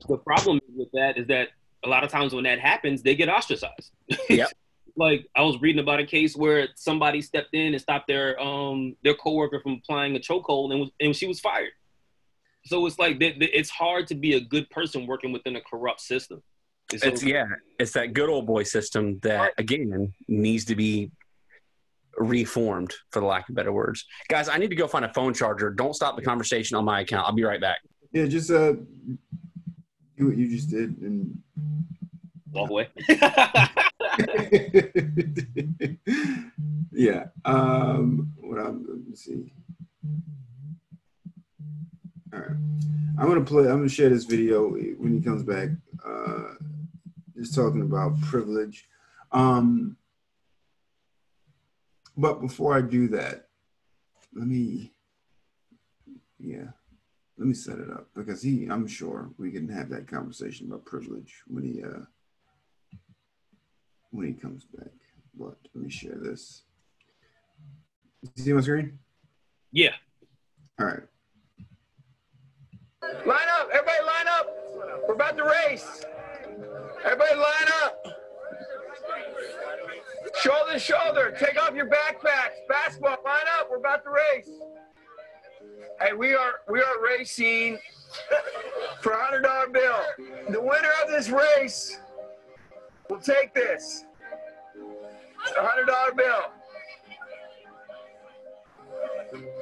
The 0.08 0.18
problem 0.18 0.60
with 0.76 0.92
that 0.94 1.18
is 1.18 1.28
that 1.28 1.50
a 1.84 1.90
lot 1.90 2.04
of 2.04 2.10
times 2.10 2.34
when 2.34 2.46
that 2.46 2.60
happens, 2.60 3.02
they 3.02 3.16
get 3.16 3.30
ostracized. 3.30 3.92
Yep. 4.30 4.52
like 4.96 5.28
I 5.36 5.42
was 5.42 5.60
reading 5.62 5.82
about 5.82 6.00
a 6.00 6.06
case 6.06 6.36
where 6.36 6.68
somebody 6.76 7.22
stepped 7.22 7.54
in 7.54 7.74
and 7.74 7.82
stopped 7.82 8.08
their 8.08 8.40
um 8.40 8.96
their 9.04 9.16
coworker 9.16 9.60
from 9.60 9.74
applying 9.74 10.16
a 10.16 10.20
chokehold 10.20 10.72
and 10.72 10.80
was 10.80 10.90
and 11.00 11.16
she 11.16 11.28
was 11.28 11.40
fired. 11.40 11.72
So 12.66 12.86
it's 12.86 13.00
like 13.00 13.20
that 13.20 13.40
that 13.40 13.58
it's 13.58 13.70
hard 13.70 14.08
to 14.08 14.16
be 14.16 14.34
a 14.36 14.40
good 14.40 14.70
person 14.70 15.06
working 15.06 15.32
within 15.32 15.56
a 15.56 15.62
corrupt 15.62 16.02
system. 16.02 16.42
And 16.92 17.02
so- 17.02 17.08
It's 17.08 17.24
yeah, 17.24 17.46
it's 17.80 17.92
that 17.94 18.14
good 18.14 18.30
old 18.30 18.46
boy 18.46 18.64
system 18.64 19.20
that 19.24 19.52
again 19.58 20.14
needs 20.28 20.66
to 20.66 20.76
be 20.76 21.12
reformed, 22.18 22.94
for 23.12 23.20
the 23.22 23.26
lack 23.26 23.50
of 23.50 23.56
better 23.56 23.74
words. 23.74 24.06
Guys, 24.30 24.48
I 24.48 24.58
need 24.58 24.70
to 24.70 24.76
go 24.76 24.88
find 24.88 25.04
a 25.04 25.12
phone 25.14 25.34
charger. 25.34 25.72
Don't 25.72 25.96
stop 25.96 26.16
the 26.16 26.22
conversation 26.22 26.78
on 26.78 26.86
my 26.86 27.02
account. 27.02 27.26
I'll 27.28 27.34
be 27.34 27.44
right 27.44 27.60
back. 27.60 27.80
Yeah, 28.12 28.28
just 28.28 28.52
uh, 28.52 28.74
do 30.18 30.28
what 30.28 30.38
you 30.38 30.48
just 30.50 30.70
did 30.70 30.98
and. 31.02 31.40
Walk 32.52 32.70
away. 32.70 32.88
yeah. 36.92 37.26
Um. 37.46 38.32
What 38.40 38.60
I'm. 38.60 38.86
Let 38.88 38.98
me 39.08 39.16
see. 39.16 39.52
All 42.34 42.40
right. 42.40 42.58
I'm 43.20 43.28
gonna 43.28 43.42
play. 43.42 43.64
I'm 43.64 43.78
gonna 43.78 43.90
share 43.90 44.10
this 44.10 44.26
video 44.26 44.70
when 44.70 45.14
he 45.14 45.22
comes 45.22 45.44
back. 45.44 45.70
Uh, 46.06 46.56
just 47.36 47.56
talking 47.56 47.82
about 47.82 48.20
privilege. 48.22 48.88
Um. 49.32 49.98
But 52.16 52.42
before 52.42 52.76
I 52.76 52.82
do 52.82 53.08
that, 53.10 53.48
let 54.34 54.48
me. 54.48 54.92
Yeah 56.40 56.70
let 57.38 57.48
me 57.48 57.54
set 57.54 57.80
it 57.80 57.90
up 57.90 58.08
because 58.16 58.42
he 58.42 58.68
i'm 58.68 58.88
sure 58.88 59.30
we 59.38 59.52
can 59.52 59.68
have 59.68 59.90
that 59.90 60.08
conversation 60.08 60.68
about 60.68 60.86
privilege 60.86 61.42
when 61.48 61.64
he 61.64 61.84
uh 61.84 62.06
when 64.12 64.28
he 64.28 64.34
comes 64.34 64.66
back 64.66 64.92
but 65.38 65.58
let 65.74 65.84
me 65.84 65.90
share 65.90 66.16
this 66.16 66.64
you 68.22 68.44
see 68.44 68.54
my 68.54 68.62
screen 68.62 68.98
yeah 69.72 69.94
all 70.80 70.86
right 70.86 71.04
line 73.26 73.50
up. 73.60 73.70
Everybody 73.74 74.04
line 74.06 74.28
up. 74.28 74.48
We're 75.08 75.16
about 75.16 75.38
to 75.38 75.44
race. 75.44 76.06
Everybody 77.04 77.36
line 77.36 77.70
up. 77.84 78.06
Shoulder 80.42 80.74
to 80.74 80.80
shoulder. 80.80 81.36
Take 81.40 81.62
off 81.62 81.76
your 81.76 81.88
backpacks. 81.88 82.68
Basketball 82.68 83.18
line 83.24 83.46
up. 83.60 83.70
We're 83.70 83.78
about 83.78 84.04
to 84.04 84.10
race. 84.10 84.50
Hey, 86.02 86.14
we 86.14 86.34
are 86.34 86.62
we 86.70 86.82
are 86.82 87.02
racing 87.02 87.78
for 89.02 89.12
a 89.14 89.24
hundred 89.24 89.44
dollar 89.44 89.68
bill. 89.68 90.00
The 90.50 90.60
winner 90.60 90.92
of 91.04 91.10
this 91.10 91.30
race 91.30 92.00
will 93.10 93.20
take 93.20 93.54
this. 93.54 94.06
A 95.58 95.62
hundred 95.66 95.86
dollar 95.88 96.14
bill. 96.14 96.52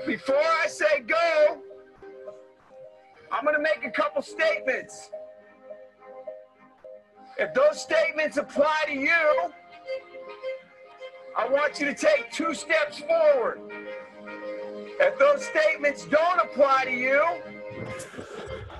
Before 0.05 0.35
I 0.35 0.67
say 0.67 1.01
go, 1.01 1.59
I'm 3.31 3.45
gonna 3.45 3.59
make 3.59 3.85
a 3.85 3.91
couple 3.91 4.21
statements. 4.21 5.09
If 7.37 7.53
those 7.53 7.81
statements 7.81 8.35
apply 8.37 8.83
to 8.87 8.93
you, 8.93 9.53
I 11.37 11.47
want 11.47 11.79
you 11.79 11.85
to 11.85 11.93
take 11.93 12.29
two 12.31 12.53
steps 12.53 12.99
forward. 12.99 13.61
If 14.99 15.17
those 15.17 15.45
statements 15.45 16.05
don't 16.05 16.39
apply 16.39 16.85
to 16.85 16.91
you, 16.91 17.23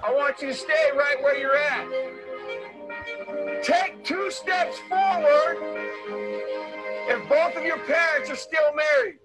I 0.03 0.13
want 0.13 0.41
you 0.41 0.49
to 0.49 0.53
stay 0.53 0.91
right 0.95 1.15
where 1.23 1.37
you're 1.37 1.55
at. 1.55 1.87
Take 3.63 4.03
two 4.03 4.29
steps 4.31 4.77
forward 4.89 5.57
if 7.07 7.29
both 7.29 7.55
of 7.55 7.63
your 7.63 7.79
parents 7.79 8.29
are 8.29 8.35
still 8.35 8.73
married. 8.75 9.19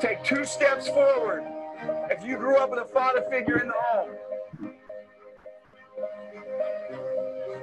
Take 0.00 0.22
two 0.22 0.44
steps 0.44 0.88
forward 0.88 1.53
if 2.10 2.24
you 2.24 2.36
grew 2.36 2.56
up 2.56 2.70
with 2.70 2.80
a 2.80 2.86
father 2.86 3.22
figure 3.30 3.58
in 3.58 3.68
the 3.68 3.74
home. 3.74 4.10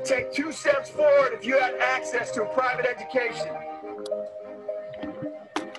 Take 0.03 0.33
two 0.33 0.51
steps 0.51 0.89
forward 0.89 1.33
if 1.33 1.45
you 1.45 1.59
had 1.59 1.75
access 1.75 2.31
to 2.31 2.43
a 2.43 2.53
private 2.53 2.85
education 2.85 3.49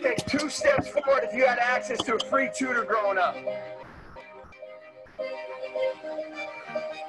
take 0.03 0.27
two 0.27 0.51
steps 0.51 0.89
forward 0.89 1.23
if 1.23 1.35
you 1.35 1.47
had 1.47 1.59
access 1.59 1.99
to 1.99 2.17
a 2.17 2.19
free 2.29 2.51
tutor 2.55 2.85
growing 2.85 3.19
up. 3.19 3.37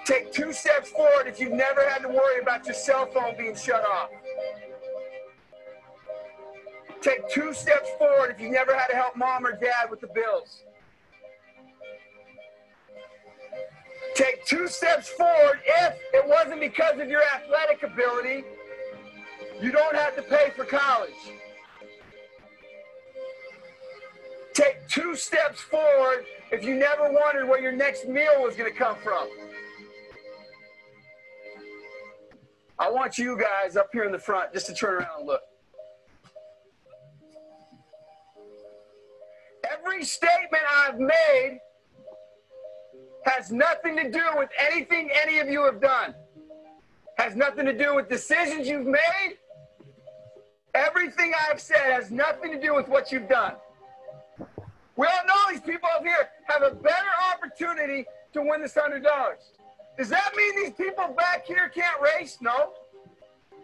Take 0.06 0.32
two 0.32 0.54
steps 0.54 0.90
forward 0.92 1.28
if 1.28 1.40
you've 1.40 1.54
never 1.54 1.88
had 1.90 2.02
to 2.04 2.10
worry 2.10 2.42
about 2.42 2.66
your 2.66 2.76
cell 2.76 3.08
phone 3.08 3.36
being 3.38 3.56
shut 3.56 3.84
off. 3.84 4.10
Take 7.02 7.28
two 7.30 7.54
steps 7.54 7.90
forward 7.98 8.32
if 8.32 8.40
you've 8.40 8.52
never 8.52 8.78
had 8.78 8.88
to 8.88 8.96
help 8.96 9.16
mom 9.16 9.46
or 9.46 9.54
dad 9.54 9.90
with 9.90 10.00
the 10.00 10.08
bills. 10.08 10.64
Take 14.16 14.46
two 14.46 14.68
steps 14.68 15.10
forward 15.10 15.60
if 15.66 15.96
it 16.14 16.28
wasn't 16.28 16.60
because 16.60 17.00
of 17.00 17.10
your 17.10 17.24
athletic 17.36 17.82
ability, 17.84 18.44
you 19.62 19.72
don't 19.72 19.96
have 19.96 20.16
to 20.16 20.22
pay 20.22 20.52
for 20.56 20.66
college. 20.66 21.12
Take 24.54 24.88
two 24.88 25.16
steps 25.16 25.60
forward 25.62 26.26
if 26.52 26.64
you 26.64 26.76
never 26.76 27.12
wondered 27.12 27.48
where 27.48 27.60
your 27.60 27.72
next 27.72 28.08
meal 28.08 28.44
was 28.44 28.56
going 28.56 28.72
to 28.72 28.78
come 28.78 28.96
from. 29.04 29.28
I 32.78 32.92
want 32.92 33.18
you 33.18 33.40
guys 33.40 33.76
up 33.76 33.90
here 33.94 34.04
in 34.04 34.12
the 34.12 34.20
front 34.20 34.54
just 34.54 34.68
to 34.68 34.76
turn 34.76 34.96
around 34.96 35.20
and 35.20 35.28
look. 35.28 35.42
Every 39.72 40.04
statement 40.04 40.64
I've 40.70 41.00
made 41.00 41.60
has 43.26 43.52
nothing 43.52 43.96
to 43.98 44.10
do 44.12 44.24
with 44.36 44.50
anything 44.60 45.10
any 45.22 45.40
of 45.40 45.50
you 45.50 45.64
have 45.66 45.82
done. 45.82 46.14
Has 47.18 47.36
nothing 47.36 47.66
to 47.66 47.78
do 47.78 47.96
with 47.96 48.10
decisions 48.10 48.68
you've 48.68 48.88
made. 48.88 49.38
Everything 50.74 51.34
I've 51.50 51.62
said 51.62 51.94
has 51.94 52.12
nothing 52.12 52.52
to 52.52 52.60
do 52.60 52.74
with 52.74 52.88
what 52.88 53.12
you've 53.12 53.30
done. 53.30 53.54
We 54.96 55.08
all 55.08 55.26
know 55.26 55.52
these 55.52 55.62
people 55.62 55.90
up 55.96 56.04
here 56.04 56.30
have 56.48 56.64
a 56.64 56.72
better 56.74 57.10
opportunity 57.32 58.06
to 58.34 58.42
win 58.42 58.62
this 58.62 58.76
hundred 58.76 59.04
dollars. 59.04 59.40
Does 59.98 60.10
that 60.10 60.34
mean 60.36 60.56
these 60.64 60.74
people 60.74 61.14
back 61.16 61.46
here 61.46 61.70
can't 61.70 62.02
race? 62.02 62.40
No. 62.42 62.74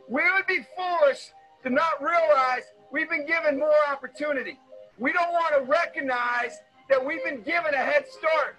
We 0.07 0.21
would 0.31 0.45
be 0.47 0.59
foolish 0.77 1.31
to 1.63 1.69
not 1.69 2.01
realize 2.01 2.63
we've 2.91 3.09
been 3.09 3.25
given 3.25 3.59
more 3.59 3.73
opportunity. 3.91 4.59
We 4.97 5.11
don't 5.11 5.31
want 5.31 5.55
to 5.55 5.61
recognize 5.69 6.59
that 6.89 7.03
we've 7.03 7.23
been 7.23 7.41
given 7.41 7.73
a 7.73 7.77
head 7.77 8.05
start. 8.07 8.57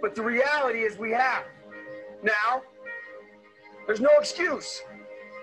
But 0.00 0.14
the 0.14 0.22
reality 0.22 0.80
is 0.80 0.98
we 0.98 1.10
have. 1.12 1.44
Now, 2.22 2.62
there's 3.86 4.00
no 4.00 4.10
excuse. 4.18 4.82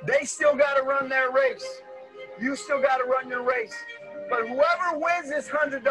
They 0.05 0.25
still 0.25 0.55
got 0.55 0.75
to 0.75 0.83
run 0.83 1.09
their 1.09 1.31
race. 1.31 1.65
You 2.39 2.55
still 2.55 2.81
got 2.81 2.97
to 2.97 3.05
run 3.05 3.29
your 3.29 3.43
race. 3.43 3.75
But 4.29 4.47
whoever 4.47 4.97
wins 4.97 5.29
this 5.29 5.47
$100, 5.47 5.85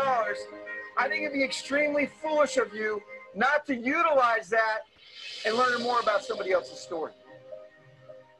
I 0.97 1.09
think 1.09 1.23
it'd 1.23 1.33
be 1.33 1.43
extremely 1.43 2.07
foolish 2.21 2.57
of 2.57 2.75
you 2.75 3.01
not 3.35 3.67
to 3.67 3.75
utilize 3.75 4.49
that 4.51 4.81
and 5.47 5.57
learn 5.57 5.83
more 5.83 6.01
about 6.01 6.25
somebody 6.25 6.53
else's 6.53 6.79
story. 6.79 7.13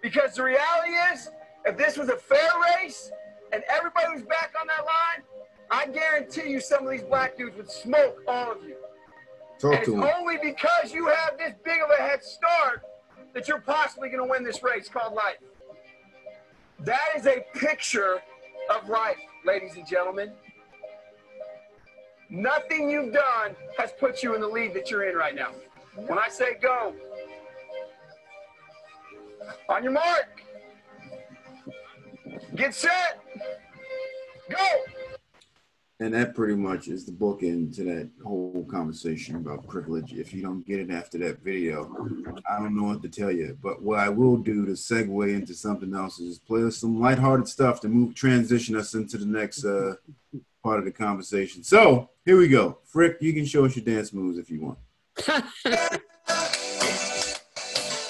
Because 0.03 0.35
the 0.35 0.43
reality 0.43 0.93
is, 1.13 1.31
if 1.65 1.77
this 1.77 1.97
was 1.97 2.09
a 2.09 2.17
fair 2.17 2.51
race 2.81 3.11
and 3.53 3.63
everybody 3.71 4.13
was 4.13 4.23
back 4.23 4.53
on 4.61 4.67
that 4.67 4.85
line, 4.85 5.25
I 5.71 5.87
guarantee 5.87 6.51
you 6.51 6.61
some 6.61 6.85
of 6.85 6.91
these 6.91 7.03
black 7.03 7.39
dudes 7.39 7.57
would 7.57 7.71
smoke 7.71 8.19
all 8.27 8.53
of 8.53 8.63
you. 8.63 8.77
Talk 9.63 9.75
and 9.75 9.85
to 9.85 9.95
it's 9.95 10.05
him. 10.05 10.11
only 10.19 10.39
because 10.43 10.93
you 10.93 11.07
have 11.07 11.39
this 11.39 11.53
big 11.65 11.81
of 11.81 11.89
a 11.97 12.03
head 12.03 12.25
start 12.25 12.83
that 13.33 13.47
you're 13.47 13.61
possibly 13.61 14.09
going 14.09 14.21
to 14.23 14.29
win 14.29 14.43
this 14.43 14.61
race 14.61 14.89
called 14.89 15.15
life. 15.15 15.37
That 16.81 17.11
is 17.17 17.27
a 17.27 17.45
picture 17.55 18.21
of 18.75 18.89
life 18.89 19.19
ladies 19.47 19.77
and 19.77 19.87
gentlemen. 19.87 20.33
Nothing 22.29 22.91
you've 22.91 23.13
done 23.13 23.55
has 23.79 23.93
put 24.01 24.21
you 24.25 24.35
in 24.35 24.41
the 24.41 24.49
lead 24.49 24.75
that 24.75 24.91
you're 24.91 25.09
in 25.09 25.15
right 25.15 25.35
now. 25.35 25.53
When 25.95 26.19
I 26.19 26.29
say 26.29 26.57
go, 26.61 26.93
on 29.69 29.85
your 29.85 29.93
mark, 29.93 30.43
get 32.57 32.75
set, 32.75 33.23
go. 34.51 34.67
And 36.03 36.13
that 36.15 36.35
pretty 36.35 36.57
much 36.57 36.89
is 36.89 37.05
the 37.05 37.13
bookend 37.13 37.77
to 37.77 37.85
that 37.85 38.11
whole 38.25 38.67
conversation 38.69 39.37
about 39.37 39.69
privilege. 39.69 40.13
If 40.13 40.35
you 40.35 40.43
don't 40.43 40.67
get 40.67 40.81
it 40.81 40.91
after 40.91 41.17
that 41.19 41.45
video, 41.45 41.85
I 42.51 42.59
don't 42.59 42.75
know 42.75 42.89
what 42.89 43.03
to 43.03 43.09
tell 43.09 43.31
you. 43.31 43.57
But 43.63 43.83
what 43.83 44.01
I 44.01 44.09
will 44.09 44.37
do 44.37 44.67
to 44.67 44.73
segue 44.73 45.33
into 45.33 45.55
something 45.55 45.95
else 45.95 46.19
is 46.19 46.41
play 46.41 46.65
us 46.65 46.79
some 46.79 46.99
lighthearted 46.99 47.47
stuff 47.47 47.81
to 47.83 47.89
move 47.89 48.17
transition 48.17 48.75
us 48.75 48.95
into 48.95 49.17
the 49.17 49.27
next 49.27 49.65
uh, 49.65 49.95
part 50.65 50.81
of 50.81 50.87
the 50.87 50.91
conversation. 50.91 51.63
So 51.63 52.11
here 52.25 52.37
we 52.37 52.49
go. 52.49 52.79
Frick, 52.83 53.19
you 53.21 53.33
can 53.33 53.47
show 53.47 53.65
us 53.65 53.77
your 53.77 53.85
dance 53.85 54.13
moves 54.13 54.39
if 54.39 54.51
you 54.51 54.61
want. 54.61 54.79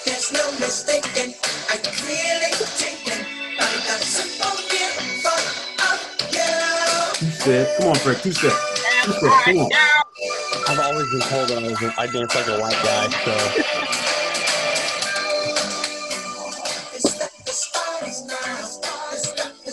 There's 0.03 0.33
no 0.33 0.51
mistaking, 0.59 1.35
I 1.69 1.77
clearly 1.77 2.92
you. 7.45 7.65
Come 7.77 7.87
on, 7.89 7.95
Frick. 7.95 8.21
Two 8.21 8.31
step. 8.31 8.53
Two 9.03 9.11
step. 9.13 9.31
Come 9.45 9.57
on. 9.57 9.71
I've 10.69 10.79
always 10.79 11.09
been 11.11 11.21
told 11.21 11.49
that 11.49 11.63
I, 11.63 11.67
was 11.67 11.81
a, 11.81 11.93
I 11.99 12.07
dance 12.07 12.35
like 12.35 12.47
a 12.47 12.59
white 12.59 12.71
guy, 12.83 13.09
so 13.09 13.31
It's 16.93 17.19
like 17.19 17.45
the 17.45 17.51
starry 17.51 18.11
night. 18.27 18.73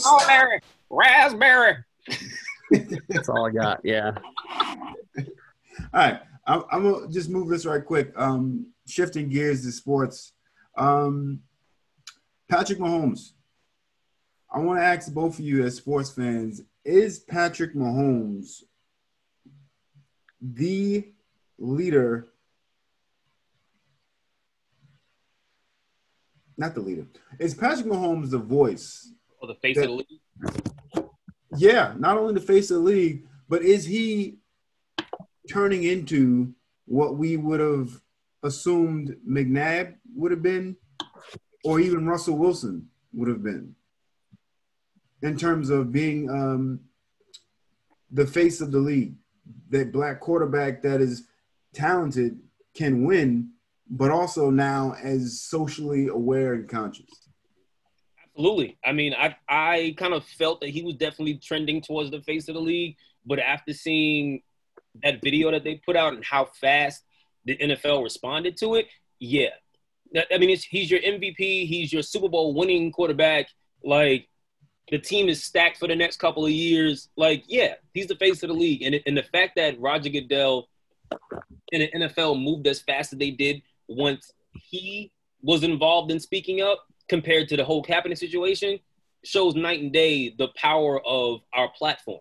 Raspberry, 0.04 0.60
raspberry. 0.90 1.76
That's 3.08 3.28
all 3.28 3.46
I 3.46 3.50
got. 3.50 3.80
Yeah. 3.84 4.12
All 5.18 5.24
right, 5.94 6.20
I'm, 6.46 6.64
I'm 6.70 6.82
gonna 6.90 7.08
just 7.08 7.30
move 7.30 7.48
this 7.48 7.66
right 7.66 7.84
quick. 7.84 8.12
Um, 8.16 8.66
shifting 8.86 9.28
gears 9.28 9.62
to 9.64 9.72
sports. 9.72 10.32
Um, 10.76 11.40
Patrick 12.48 12.78
Mahomes. 12.78 13.32
I 14.52 14.58
want 14.58 14.80
to 14.80 14.84
ask 14.84 15.12
both 15.12 15.38
of 15.38 15.44
you 15.44 15.64
as 15.64 15.76
sports 15.76 16.10
fans: 16.10 16.62
Is 16.84 17.18
Patrick 17.18 17.74
Mahomes 17.74 18.62
the 20.40 21.06
leader? 21.58 22.26
Not 26.56 26.74
the 26.74 26.80
leader. 26.80 27.06
Is 27.38 27.54
Patrick 27.54 27.86
Mahomes 27.86 28.30
the 28.30 28.38
voice 28.38 29.12
Or 29.40 29.48
the 29.48 29.54
face 29.54 29.76
of 29.78 29.84
the 29.84 29.90
league. 29.90 31.08
yeah, 31.56 31.94
not 31.98 32.16
only 32.18 32.34
the 32.34 32.40
face 32.40 32.70
of 32.70 32.78
the 32.78 32.82
league, 32.82 33.26
but 33.48 33.62
is 33.62 33.84
he 33.84 34.38
turning 35.50 35.84
into 35.84 36.54
what 36.86 37.16
we 37.16 37.36
would 37.36 37.60
have 37.60 37.90
assumed 38.42 39.16
McNabb 39.28 39.94
would 40.14 40.30
have 40.30 40.42
been, 40.42 40.76
or 41.64 41.80
even 41.80 42.06
Russell 42.06 42.36
Wilson 42.38 42.88
would 43.12 43.28
have 43.28 43.42
been, 43.42 43.74
in 45.22 45.36
terms 45.36 45.70
of 45.70 45.92
being 45.92 46.30
um, 46.30 46.80
the 48.10 48.26
face 48.26 48.60
of 48.60 48.72
the 48.72 48.78
league? 48.78 49.14
That 49.70 49.92
black 49.92 50.20
quarterback 50.20 50.82
that 50.82 51.00
is 51.00 51.24
talented 51.74 52.38
can 52.74 53.04
win, 53.04 53.50
but 53.88 54.10
also 54.10 54.50
now 54.50 54.94
as 55.02 55.40
socially 55.40 56.08
aware 56.08 56.54
and 56.54 56.68
conscious. 56.68 57.10
Absolutely. 58.40 58.78
I 58.84 58.92
mean, 58.92 59.14
I 59.14 59.36
I 59.48 59.94
kind 59.98 60.14
of 60.14 60.24
felt 60.24 60.60
that 60.60 60.70
he 60.70 60.82
was 60.82 60.94
definitely 60.94 61.34
trending 61.34 61.80
towards 61.80 62.10
the 62.10 62.22
face 62.22 62.48
of 62.48 62.54
the 62.54 62.60
league, 62.60 62.96
but 63.26 63.38
after 63.38 63.74
seeing 63.74 64.42
that 65.02 65.22
video 65.22 65.50
that 65.50 65.64
they 65.64 65.76
put 65.76 65.96
out 65.96 66.14
and 66.14 66.24
how 66.24 66.46
fast 66.46 67.04
the 67.44 67.56
NFL 67.56 68.02
responded 68.02 68.56
to 68.58 68.76
it, 68.76 68.86
yeah. 69.18 69.50
I 70.32 70.38
mean, 70.38 70.56
he's 70.70 70.90
your 70.90 71.00
MVP. 71.00 71.68
He's 71.68 71.92
your 71.92 72.02
Super 72.02 72.28
Bowl 72.28 72.54
winning 72.54 72.90
quarterback. 72.90 73.46
Like 73.84 74.28
the 74.90 74.98
team 74.98 75.28
is 75.28 75.42
stacked 75.42 75.78
for 75.78 75.86
the 75.86 75.96
next 75.96 76.18
couple 76.18 76.44
of 76.44 76.50
years. 76.50 77.08
Like, 77.16 77.44
yeah, 77.46 77.74
he's 77.94 78.08
the 78.08 78.16
face 78.16 78.42
of 78.42 78.48
the 78.48 78.54
league. 78.54 78.82
And, 78.82 79.00
and 79.06 79.16
the 79.16 79.22
fact 79.22 79.52
that 79.56 79.80
Roger 79.80 80.10
Goodell 80.10 80.68
and 81.72 81.82
the 81.82 81.88
NFL 81.88 82.42
moved 82.42 82.66
as 82.66 82.80
fast 82.80 83.12
as 83.12 83.18
they 83.18 83.30
did 83.30 83.62
once 83.88 84.32
he 84.52 85.12
was 85.42 85.62
involved 85.62 86.10
in 86.10 86.20
speaking 86.20 86.60
up 86.60 86.86
compared 87.08 87.48
to 87.48 87.56
the 87.56 87.64
whole 87.64 87.82
Kaepernick 87.82 88.18
situation 88.18 88.78
shows 89.24 89.54
night 89.54 89.80
and 89.80 89.92
day 89.92 90.34
the 90.36 90.48
power 90.56 91.00
of 91.06 91.40
our 91.52 91.70
platform. 91.76 92.20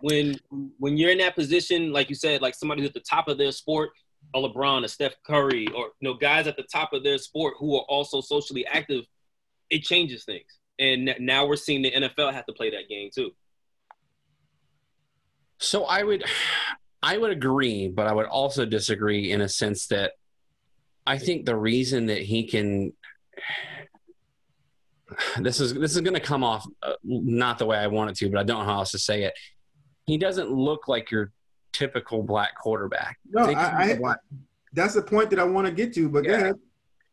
When 0.00 0.36
when 0.78 0.96
you're 0.96 1.10
in 1.10 1.18
that 1.18 1.34
position, 1.34 1.92
like 1.92 2.08
you 2.10 2.14
said, 2.14 2.42
like 2.42 2.54
somebody's 2.54 2.86
at 2.86 2.94
the 2.94 3.00
top 3.00 3.28
of 3.28 3.38
their 3.38 3.52
sport, 3.52 3.90
a 4.34 4.38
LeBron, 4.38 4.84
a 4.84 4.88
Steph 4.88 5.14
Curry, 5.24 5.66
or 5.68 5.92
you 6.00 6.08
know, 6.08 6.14
guys 6.14 6.46
at 6.46 6.56
the 6.56 6.64
top 6.64 6.92
of 6.92 7.02
their 7.04 7.16
sport 7.16 7.54
who 7.58 7.76
are 7.76 7.84
also 7.88 8.20
socially 8.20 8.66
active, 8.66 9.04
it 9.70 9.82
changes 9.82 10.24
things. 10.24 10.58
And 10.78 11.14
now 11.20 11.46
we're 11.46 11.56
seeing 11.56 11.82
the 11.82 11.90
NFL 11.92 12.32
have 12.32 12.46
to 12.46 12.52
play 12.52 12.70
that 12.70 12.88
game 12.88 13.10
too. 13.14 13.30
So 15.58 15.84
I 15.84 16.02
would 16.02 16.24
I 17.02 17.18
would 17.18 17.30
agree, 17.30 17.88
but 17.88 18.06
I 18.06 18.12
would 18.14 18.26
also 18.26 18.64
disagree 18.64 19.30
in 19.30 19.42
a 19.42 19.48
sense 19.48 19.86
that 19.88 20.12
I 21.06 21.18
think 21.18 21.44
the 21.44 21.54
reason 21.56 22.06
that 22.06 22.22
he 22.22 22.46
can 22.46 22.92
this 25.38 25.60
is 25.60 25.74
this 25.74 25.94
is 25.94 26.00
going 26.00 26.14
to 26.14 26.20
come 26.20 26.42
off 26.42 26.66
uh, 26.82 26.94
not 27.04 27.58
the 27.58 27.66
way 27.66 27.76
I 27.76 27.86
want 27.88 28.10
it 28.10 28.16
to, 28.18 28.30
but 28.30 28.38
I 28.40 28.42
don't 28.42 28.60
know 28.60 28.64
how 28.64 28.78
else 28.78 28.90
to 28.92 28.98
say 28.98 29.24
it. 29.24 29.34
He 30.06 30.18
doesn't 30.18 30.50
look 30.50 30.88
like 30.88 31.10
your 31.10 31.30
typical 31.72 32.22
black 32.22 32.56
quarterback. 32.58 33.18
No, 33.30 33.46
Think 33.46 33.58
I, 33.58 33.82
he's 33.82 33.92
a 33.92 33.96
I 33.96 33.98
black- 33.98 34.20
that's 34.72 34.94
the 34.94 35.02
point 35.02 35.30
that 35.30 35.38
I 35.38 35.44
want 35.44 35.66
to 35.66 35.72
get 35.72 35.92
to. 35.94 36.08
But 36.08 36.24
go 36.24 36.30
Yeah. 36.30 36.36
ahead. 36.38 36.54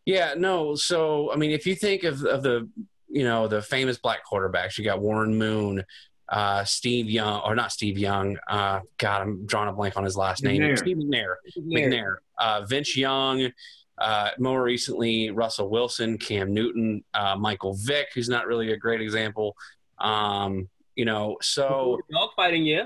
Yeah, 0.06 0.34
no. 0.38 0.74
So 0.76 1.32
I 1.32 1.36
mean, 1.36 1.52
if 1.52 1.66
you 1.68 1.76
think 1.76 2.04
of 2.04 2.24
of 2.26 2.44
the 2.44 2.68
you 3.12 3.24
know 3.24 3.48
the 3.48 3.62
famous 3.62 3.98
black 3.98 4.20
quarterbacks, 4.26 4.78
you 4.78 4.84
got 4.84 5.02
Warren 5.02 5.38
Moon, 5.38 5.84
uh, 6.30 6.64
Steve 6.64 7.10
Young, 7.10 7.42
or 7.42 7.56
not 7.56 7.72
Steve 7.72 7.98
Young. 7.98 8.38
Uh, 8.48 8.80
God, 8.98 9.22
I'm 9.22 9.46
drawing 9.46 9.70
a 9.70 9.74
blank 9.74 9.98
on 9.98 10.04
his 10.04 10.16
last 10.16 10.44
name. 10.44 10.62
McNair. 10.62 10.78
Steve 10.78 10.98
McNair. 10.98 11.36
McNair. 11.58 12.16
Uh, 12.38 12.66
Vince 12.68 12.96
Young. 12.96 13.52
Uh, 13.98 14.30
more 14.40 14.64
recently, 14.64 15.30
Russell 15.30 15.70
Wilson, 15.70 16.18
Cam 16.18 16.54
Newton, 16.54 17.04
uh, 17.14 17.36
Michael 17.36 17.76
Vick, 17.76 18.08
who's 18.16 18.30
not 18.30 18.48
really 18.48 18.72
a 18.72 18.78
great 18.78 19.00
example. 19.00 19.56
Um, 20.00 20.70
you 20.96 21.06
know, 21.06 21.38
so 21.42 22.00
Dogfighting, 22.12 22.66
yeah. 22.66 22.86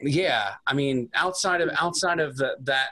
yeah 0.00 0.54
i 0.66 0.74
mean 0.74 1.08
outside 1.14 1.60
of 1.60 1.70
outside 1.80 2.18
of 2.18 2.36
the, 2.36 2.56
that 2.62 2.90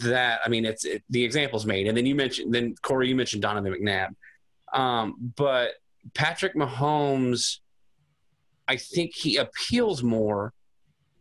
that 0.00 0.40
i 0.44 0.48
mean 0.48 0.64
it's 0.64 0.84
it, 0.84 1.02
the 1.10 1.24
examples 1.24 1.64
made 1.64 1.86
and 1.86 1.96
then 1.96 2.04
you 2.04 2.14
mentioned 2.14 2.52
then 2.54 2.74
corey 2.82 3.08
you 3.08 3.16
mentioned 3.16 3.42
donovan 3.42 3.72
mcnabb 3.72 4.14
um, 4.72 5.32
but 5.36 5.70
patrick 6.14 6.54
mahomes 6.54 7.58
i 8.68 8.76
think 8.76 9.14
he 9.14 9.36
appeals 9.36 10.02
more 10.02 10.52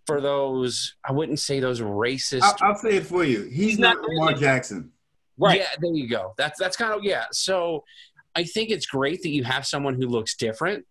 for 0.08 0.20
those 0.22 0.96
i 1.06 1.12
wouldn't 1.12 1.40
say 1.40 1.60
those 1.60 1.80
racist 1.82 2.42
I'll, 2.42 2.56
I'll 2.62 2.76
say 2.76 2.98
it 2.98 3.06
for 3.06 3.24
you. 3.24 3.44
He's, 3.44 3.72
He's 3.72 3.80
not 3.80 3.98
not 3.98 4.06
Lamar 4.10 4.28
really. 4.30 4.40
Jackson. 4.42 4.92
Right. 5.38 5.60
Yeah, 5.60 5.68
there 5.80 5.94
you 5.94 6.08
go. 6.08 6.34
That's 6.38 6.60
that's 6.60 6.76
kind 6.78 6.94
of 6.94 7.04
yeah. 7.04 7.26
So 7.32 7.84
I 8.36 8.44
think 8.44 8.70
it's 8.70 8.86
great 8.86 9.22
that 9.24 9.30
you 9.30 9.44
have 9.44 9.66
someone 9.66 9.96
who 9.96 10.08
looks 10.08 10.36
different, 10.36 10.86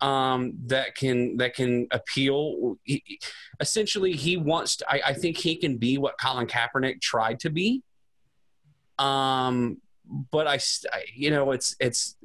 um, 0.00 0.52
that 0.66 0.94
can 0.94 1.36
that 1.38 1.54
can 1.54 1.88
appeal. 1.90 2.76
He- 2.84 3.02
he- 3.04 3.18
essentially, 3.60 4.12
he 4.12 4.36
wants. 4.36 4.76
To, 4.76 4.86
I, 4.88 5.00
I 5.06 5.12
think 5.14 5.36
he 5.36 5.56
can 5.56 5.78
be 5.78 5.98
what 5.98 6.14
Colin 6.20 6.46
Kaepernick 6.46 7.00
tried 7.00 7.40
to 7.40 7.50
be. 7.50 7.82
Um, 8.98 9.78
but 10.30 10.46
I, 10.46 10.54
I- 10.92 11.04
you 11.14 11.30
know, 11.30 11.50
it's 11.52 11.74
it's 11.80 12.16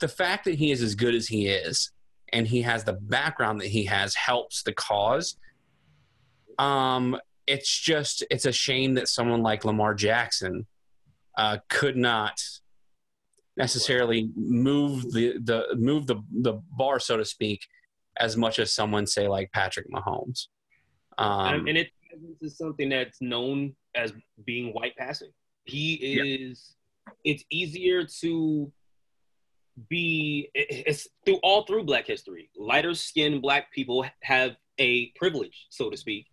the 0.00 0.08
fact 0.08 0.44
that 0.46 0.54
he 0.54 0.70
is 0.70 0.82
as 0.82 0.94
good 0.94 1.14
as 1.14 1.28
he 1.28 1.46
is, 1.46 1.92
and 2.32 2.46
he 2.46 2.62
has 2.62 2.84
the 2.84 2.92
background 2.92 3.60
that 3.60 3.68
he 3.68 3.84
has 3.84 4.14
helps 4.14 4.62
the 4.62 4.72
cause. 4.72 5.36
Um, 6.58 7.16
it's 7.46 7.78
just 7.78 8.24
it's 8.30 8.46
a 8.46 8.52
shame 8.52 8.94
that 8.94 9.08
someone 9.08 9.42
like 9.42 9.64
Lamar 9.64 9.94
Jackson 9.94 10.66
uh, 11.36 11.58
could 11.68 11.96
not 11.96 12.40
necessarily 13.56 14.30
move 14.36 15.12
the 15.12 15.38
the 15.42 15.76
move 15.76 16.06
the 16.06 16.22
the 16.30 16.54
bar, 16.76 17.00
so 17.00 17.16
to 17.16 17.24
speak, 17.24 17.66
as 18.18 18.36
much 18.36 18.58
as 18.58 18.72
someone 18.72 19.06
say 19.06 19.28
like 19.28 19.50
Patrick 19.52 19.90
Mahomes. 19.90 20.48
Um, 21.18 21.66
and, 21.66 21.76
it 21.76 21.88
is 22.40 22.56
something 22.56 22.88
that's 22.88 23.20
known 23.20 23.74
as 23.94 24.12
being 24.44 24.72
white 24.72 24.96
passing. 24.96 25.30
He 25.64 25.94
is. 25.94 26.76
It's 27.24 27.44
easier 27.50 28.04
to 28.20 28.72
be. 29.88 30.50
It's 30.54 31.08
through 31.24 31.38
all 31.42 31.64
through 31.64 31.84
Black 31.84 32.06
history. 32.06 32.50
Lighter 32.56 32.94
skinned 32.94 33.42
Black 33.42 33.72
people 33.72 34.04
have 34.22 34.56
a 34.78 35.08
privilege, 35.16 35.66
so 35.70 35.90
to 35.90 35.96
speak, 35.96 36.26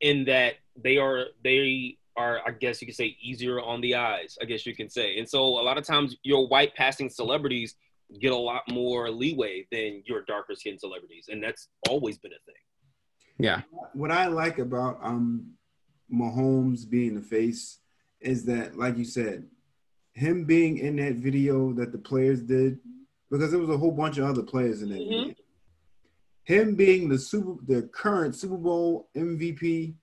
in 0.00 0.24
that 0.26 0.54
they 0.76 0.96
are 0.98 1.26
they 1.44 1.96
are. 2.16 2.40
I 2.46 2.50
guess 2.52 2.80
you 2.80 2.86
could 2.86 2.96
say 2.96 3.16
easier 3.20 3.60
on 3.60 3.80
the 3.80 3.94
eyes. 3.96 4.36
I 4.40 4.44
guess 4.44 4.66
you 4.66 4.74
can 4.74 4.88
say. 4.88 5.18
And 5.18 5.28
so 5.28 5.40
a 5.42 5.62
lot 5.62 5.78
of 5.78 5.84
times 5.84 6.16
your 6.22 6.48
white 6.48 6.74
passing 6.74 7.08
celebrities 7.10 7.76
get 8.20 8.32
a 8.32 8.36
lot 8.36 8.62
more 8.68 9.10
leeway 9.10 9.66
than 9.70 10.02
your 10.04 10.22
darker 10.22 10.54
skinned 10.54 10.80
celebrities, 10.80 11.26
and 11.28 11.42
that's 11.42 11.68
always 11.88 12.18
been 12.18 12.32
a 12.32 12.42
thing. 12.44 12.54
yeah, 13.38 13.62
What 13.92 14.10
I 14.10 14.26
like 14.26 14.58
about 14.58 14.98
um 15.02 15.52
Mahomes 16.12 16.88
being 16.88 17.14
the 17.14 17.20
face 17.22 17.78
is 18.20 18.44
that, 18.46 18.76
like 18.76 18.98
you 18.98 19.04
said, 19.04 19.46
him 20.12 20.44
being 20.44 20.78
in 20.78 20.96
that 20.96 21.14
video 21.14 21.72
that 21.74 21.92
the 21.92 21.98
players 21.98 22.42
did, 22.42 22.78
because 23.30 23.50
there 23.50 23.60
was 23.60 23.70
a 23.70 23.78
whole 23.78 23.92
bunch 23.92 24.18
of 24.18 24.24
other 24.24 24.42
players 24.42 24.82
in 24.82 24.90
that 24.90 24.98
Mhm. 25.00 25.08
video. 25.28 25.34
Him 26.44 26.74
being 26.74 27.08
the 27.08 27.18
super, 27.18 27.56
the 27.66 27.82
current 27.82 28.34
Super 28.34 28.56
Bowl 28.56 29.08
MVP, 29.14 29.94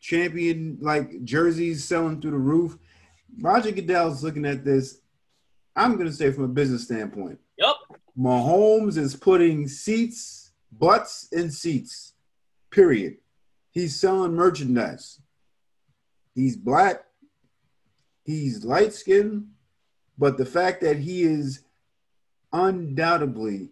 champion, 0.00 0.78
like 0.80 1.22
jerseys 1.24 1.84
selling 1.84 2.20
through 2.20 2.32
the 2.32 2.38
roof. 2.38 2.78
Roger 3.38 3.70
Goodell's 3.70 4.24
looking 4.24 4.44
at 4.46 4.64
this. 4.64 5.00
I'm 5.76 5.96
gonna 5.96 6.12
say 6.12 6.32
from 6.32 6.44
a 6.44 6.48
business 6.48 6.84
standpoint. 6.84 7.38
Yep. 7.58 7.76
Mahomes 8.18 8.96
is 8.96 9.14
putting 9.14 9.68
seats, 9.68 10.52
butts 10.72 11.28
in 11.32 11.50
seats. 11.50 12.14
Period. 12.70 13.18
He's 13.70 14.00
selling 14.00 14.34
merchandise. 14.34 15.20
He's 16.34 16.56
black. 16.56 17.04
He's 18.30 18.64
light 18.64 18.92
skinned. 18.92 19.48
But 20.16 20.36
the 20.36 20.46
fact 20.46 20.82
that 20.82 20.98
he 20.98 21.22
is 21.22 21.64
undoubtedly 22.52 23.70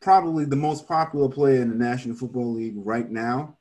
probably 0.00 0.44
the 0.44 0.56
most 0.56 0.88
popular 0.88 1.28
player 1.28 1.62
in 1.62 1.68
the 1.68 1.76
National 1.76 2.16
Football 2.16 2.54
League 2.54 2.74
right 2.76 3.08
now, 3.08 3.56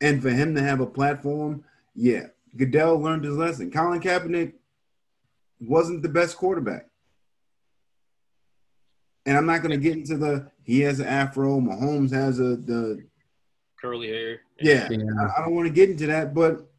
and 0.00 0.22
for 0.22 0.30
him 0.30 0.54
to 0.54 0.62
have 0.62 0.80
a 0.80 0.86
platform, 0.86 1.64
yeah, 1.94 2.26
Goodell 2.56 3.00
learned 3.00 3.24
his 3.24 3.36
lesson. 3.36 3.70
Colin 3.72 4.00
Kaepernick 4.00 4.52
wasn't 5.60 6.02
the 6.02 6.08
best 6.08 6.36
quarterback. 6.36 6.86
and 9.26 9.36
I'm 9.36 9.46
not 9.46 9.62
going 9.62 9.70
to 9.72 9.76
get 9.76 9.96
into 9.96 10.16
the 10.16 10.50
he 10.62 10.80
has 10.80 11.00
an 11.00 11.06
afro, 11.06 11.60
Mahomes 11.60 12.12
has 12.12 12.38
a 12.38 12.56
the 12.56 13.04
Curly 13.80 14.08
hair. 14.08 14.40
yeah. 14.60 14.88
Yeah. 14.90 14.98
I, 15.20 15.40
I 15.40 15.44
don't 15.44 15.54
want 15.54 15.66
to 15.66 15.74
get 15.74 15.90
into 15.90 16.06
that, 16.06 16.32
but 16.32 16.70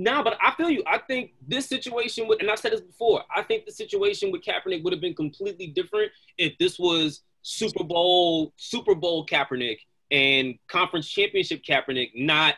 No, 0.00 0.22
but 0.22 0.38
I 0.40 0.52
feel 0.52 0.70
you. 0.70 0.84
I 0.86 0.98
think 0.98 1.32
this 1.46 1.66
situation 1.66 2.28
with, 2.28 2.40
and 2.40 2.48
I've 2.48 2.60
said 2.60 2.72
this 2.72 2.80
before, 2.80 3.24
I 3.34 3.42
think 3.42 3.66
the 3.66 3.72
situation 3.72 4.30
with 4.30 4.42
Kaepernick 4.42 4.84
would 4.84 4.92
have 4.92 5.02
been 5.02 5.14
completely 5.14 5.66
different 5.66 6.12
if 6.38 6.56
this 6.58 6.78
was 6.78 7.22
Super 7.42 7.82
Bowl, 7.82 8.52
Super 8.56 8.94
Bowl 8.94 9.26
Kaepernick 9.26 9.78
and 10.12 10.54
conference 10.68 11.08
championship 11.08 11.64
Kaepernick, 11.64 12.12
not 12.14 12.54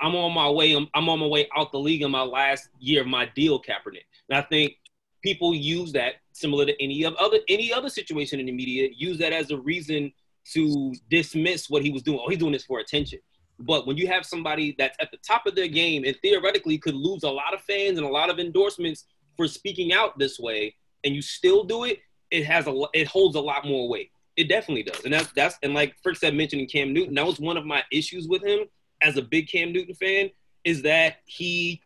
I'm 0.00 0.16
on 0.16 0.32
my 0.32 0.48
way, 0.48 0.72
I'm, 0.72 0.88
I'm 0.94 1.10
on 1.10 1.18
my 1.18 1.26
way 1.26 1.46
out 1.54 1.70
the 1.70 1.78
league 1.78 2.00
in 2.00 2.10
my 2.10 2.22
last 2.22 2.70
year 2.78 3.02
of 3.02 3.06
my 3.06 3.26
deal 3.26 3.60
Kaepernick. 3.60 4.06
And 4.30 4.38
I 4.38 4.42
think 4.42 4.76
people 5.22 5.54
use 5.54 5.92
that 5.92 6.14
similar 6.32 6.64
to 6.64 6.82
any 6.82 7.04
of 7.04 7.14
other 7.16 7.40
any 7.50 7.70
other 7.70 7.90
situation 7.90 8.40
in 8.40 8.46
the 8.46 8.52
media, 8.52 8.88
use 8.96 9.18
that 9.18 9.34
as 9.34 9.50
a 9.50 9.58
reason 9.58 10.10
to 10.54 10.94
dismiss 11.10 11.68
what 11.68 11.82
he 11.82 11.90
was 11.90 12.02
doing. 12.02 12.18
Oh, 12.22 12.30
he's 12.30 12.38
doing 12.38 12.52
this 12.52 12.64
for 12.64 12.80
attention. 12.80 13.18
But 13.60 13.86
when 13.86 13.96
you 13.96 14.06
have 14.08 14.24
somebody 14.24 14.74
that's 14.78 14.96
at 15.00 15.10
the 15.10 15.18
top 15.18 15.46
of 15.46 15.54
their 15.54 15.68
game 15.68 16.04
and 16.04 16.16
theoretically 16.22 16.78
could 16.78 16.94
lose 16.94 17.22
a 17.22 17.30
lot 17.30 17.54
of 17.54 17.60
fans 17.62 17.98
and 17.98 18.06
a 18.06 18.10
lot 18.10 18.30
of 18.30 18.38
endorsements 18.38 19.04
for 19.36 19.46
speaking 19.46 19.92
out 19.92 20.18
this 20.18 20.38
way, 20.38 20.74
and 21.04 21.14
you 21.14 21.22
still 21.22 21.64
do 21.64 21.84
it, 21.84 22.00
it 22.30 22.44
has 22.46 22.66
a 22.66 22.82
it 22.94 23.06
holds 23.06 23.36
a 23.36 23.40
lot 23.40 23.66
more 23.66 23.88
weight. 23.88 24.10
It 24.36 24.48
definitely 24.48 24.84
does, 24.84 25.04
and 25.04 25.12
that's 25.12 25.32
that's 25.32 25.58
and 25.62 25.74
like 25.74 25.94
Frick 26.02 26.16
said, 26.16 26.34
mentioning 26.34 26.66
Cam 26.66 26.92
Newton, 26.92 27.14
that 27.14 27.26
was 27.26 27.38
one 27.38 27.56
of 27.56 27.66
my 27.66 27.82
issues 27.92 28.28
with 28.28 28.42
him 28.42 28.60
as 29.02 29.16
a 29.16 29.22
big 29.22 29.48
Cam 29.48 29.72
Newton 29.72 29.94
fan 29.94 30.30
is 30.64 30.82
that 30.82 31.16
he 31.26 31.82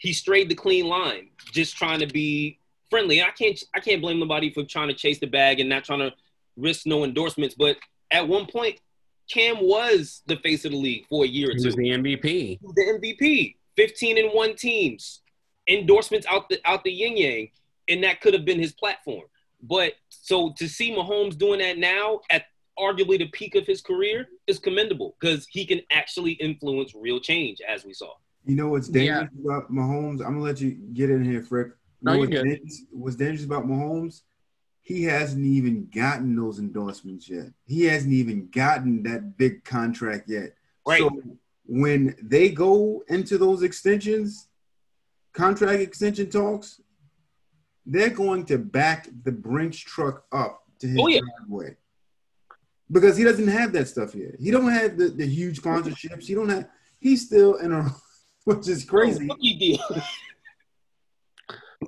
he 0.00 0.12
strayed 0.12 0.48
the 0.48 0.54
clean 0.54 0.86
line, 0.86 1.28
just 1.52 1.76
trying 1.76 2.00
to 2.00 2.06
be 2.06 2.58
friendly. 2.90 3.20
And 3.20 3.28
I 3.28 3.32
can't 3.32 3.62
I 3.74 3.80
can't 3.80 4.00
blame 4.00 4.20
nobody 4.20 4.52
for 4.52 4.64
trying 4.64 4.88
to 4.88 4.94
chase 4.94 5.18
the 5.18 5.26
bag 5.26 5.60
and 5.60 5.68
not 5.68 5.84
trying 5.84 6.00
to 6.00 6.12
risk 6.56 6.86
no 6.86 7.04
endorsements. 7.04 7.54
But 7.54 7.76
at 8.10 8.26
one 8.26 8.46
point, 8.46 8.80
Cam 9.30 9.56
was 9.60 10.22
the 10.26 10.36
face 10.36 10.64
of 10.64 10.72
the 10.72 10.76
league 10.78 11.06
for 11.08 11.24
a 11.24 11.28
year 11.28 11.50
or 11.50 11.52
He 11.54 11.58
two. 11.60 11.66
was 11.66 11.76
the 11.76 11.90
MVP. 11.90 12.22
He 12.22 12.58
was 12.62 12.74
the 12.74 12.98
MVP, 12.98 13.56
15 13.76 14.18
and 14.18 14.30
one 14.32 14.56
teams, 14.56 15.20
endorsements 15.68 16.26
out 16.28 16.48
the 16.48 16.58
out 16.64 16.82
the 16.84 16.90
yin 16.92 17.16
yang, 17.16 17.48
and 17.88 18.02
that 18.04 18.20
could 18.20 18.34
have 18.34 18.44
been 18.44 18.58
his 18.58 18.72
platform. 18.72 19.24
But 19.62 19.94
so 20.08 20.52
to 20.58 20.68
see 20.68 20.92
Mahomes 20.92 21.36
doing 21.36 21.58
that 21.60 21.78
now 21.78 22.20
at 22.30 22.44
arguably 22.78 23.18
the 23.18 23.26
peak 23.28 23.54
of 23.56 23.66
his 23.66 23.82
career 23.82 24.28
is 24.46 24.58
commendable 24.58 25.16
because 25.20 25.46
he 25.50 25.66
can 25.66 25.80
actually 25.90 26.32
influence 26.32 26.94
real 26.94 27.18
change, 27.20 27.58
as 27.66 27.84
we 27.84 27.92
saw. 27.92 28.12
you 28.44 28.54
know 28.56 28.68
what's 28.68 28.88
Yeah. 28.88 28.94
dangerous 29.26 29.30
about 29.44 29.70
Mahomes? 29.70 30.20
I'm 30.24 30.34
gonna 30.34 30.40
let 30.42 30.60
you 30.60 30.70
get 30.94 31.10
in 31.10 31.22
here, 31.22 31.42
Frick. 31.42 31.68
No, 32.00 32.12
You 32.12 32.18
know 32.18 32.22
you're 32.32 32.40
what's 32.40 32.50
dangerous- 32.50 32.82
What's 32.92 33.16
dangerous 33.16 33.44
about 33.44 33.66
Mahomes? 33.66 34.22
He 34.88 35.02
hasn't 35.02 35.44
even 35.44 35.86
gotten 35.94 36.34
those 36.34 36.58
endorsements 36.58 37.28
yet. 37.28 37.48
He 37.66 37.84
hasn't 37.84 38.14
even 38.14 38.48
gotten 38.48 39.02
that 39.02 39.36
big 39.36 39.62
contract 39.62 40.30
yet. 40.30 40.54
Right. 40.86 41.00
So 41.00 41.10
when 41.66 42.16
they 42.22 42.48
go 42.48 43.04
into 43.06 43.36
those 43.36 43.62
extensions, 43.62 44.48
contract 45.34 45.82
extension 45.82 46.30
talks, 46.30 46.80
they're 47.84 48.08
going 48.08 48.46
to 48.46 48.56
back 48.56 49.10
the 49.24 49.30
Brinks 49.30 49.76
truck 49.76 50.24
up 50.32 50.62
to 50.78 50.86
his 50.86 50.98
Oh, 50.98 51.08
yeah. 51.08 51.20
driveway. 51.36 51.76
Because 52.90 53.18
he 53.18 53.24
doesn't 53.24 53.48
have 53.48 53.72
that 53.74 53.88
stuff 53.88 54.14
yet. 54.14 54.36
He 54.40 54.50
don't 54.50 54.70
have 54.70 54.96
the, 54.96 55.08
the 55.10 55.26
huge 55.26 55.60
sponsorships. 55.60 56.24
He 56.24 56.32
don't 56.34 56.48
have 56.48 56.66
he's 56.98 57.26
still 57.26 57.56
in 57.56 57.72
a 57.72 57.94
which 58.44 58.66
is 58.66 58.86
oh, 58.86 58.90
crazy. 58.90 59.26
Rookie 59.26 59.58
deal. 59.58 60.02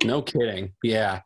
No 0.05 0.21
kidding. 0.21 0.71
Yeah. 0.83 1.21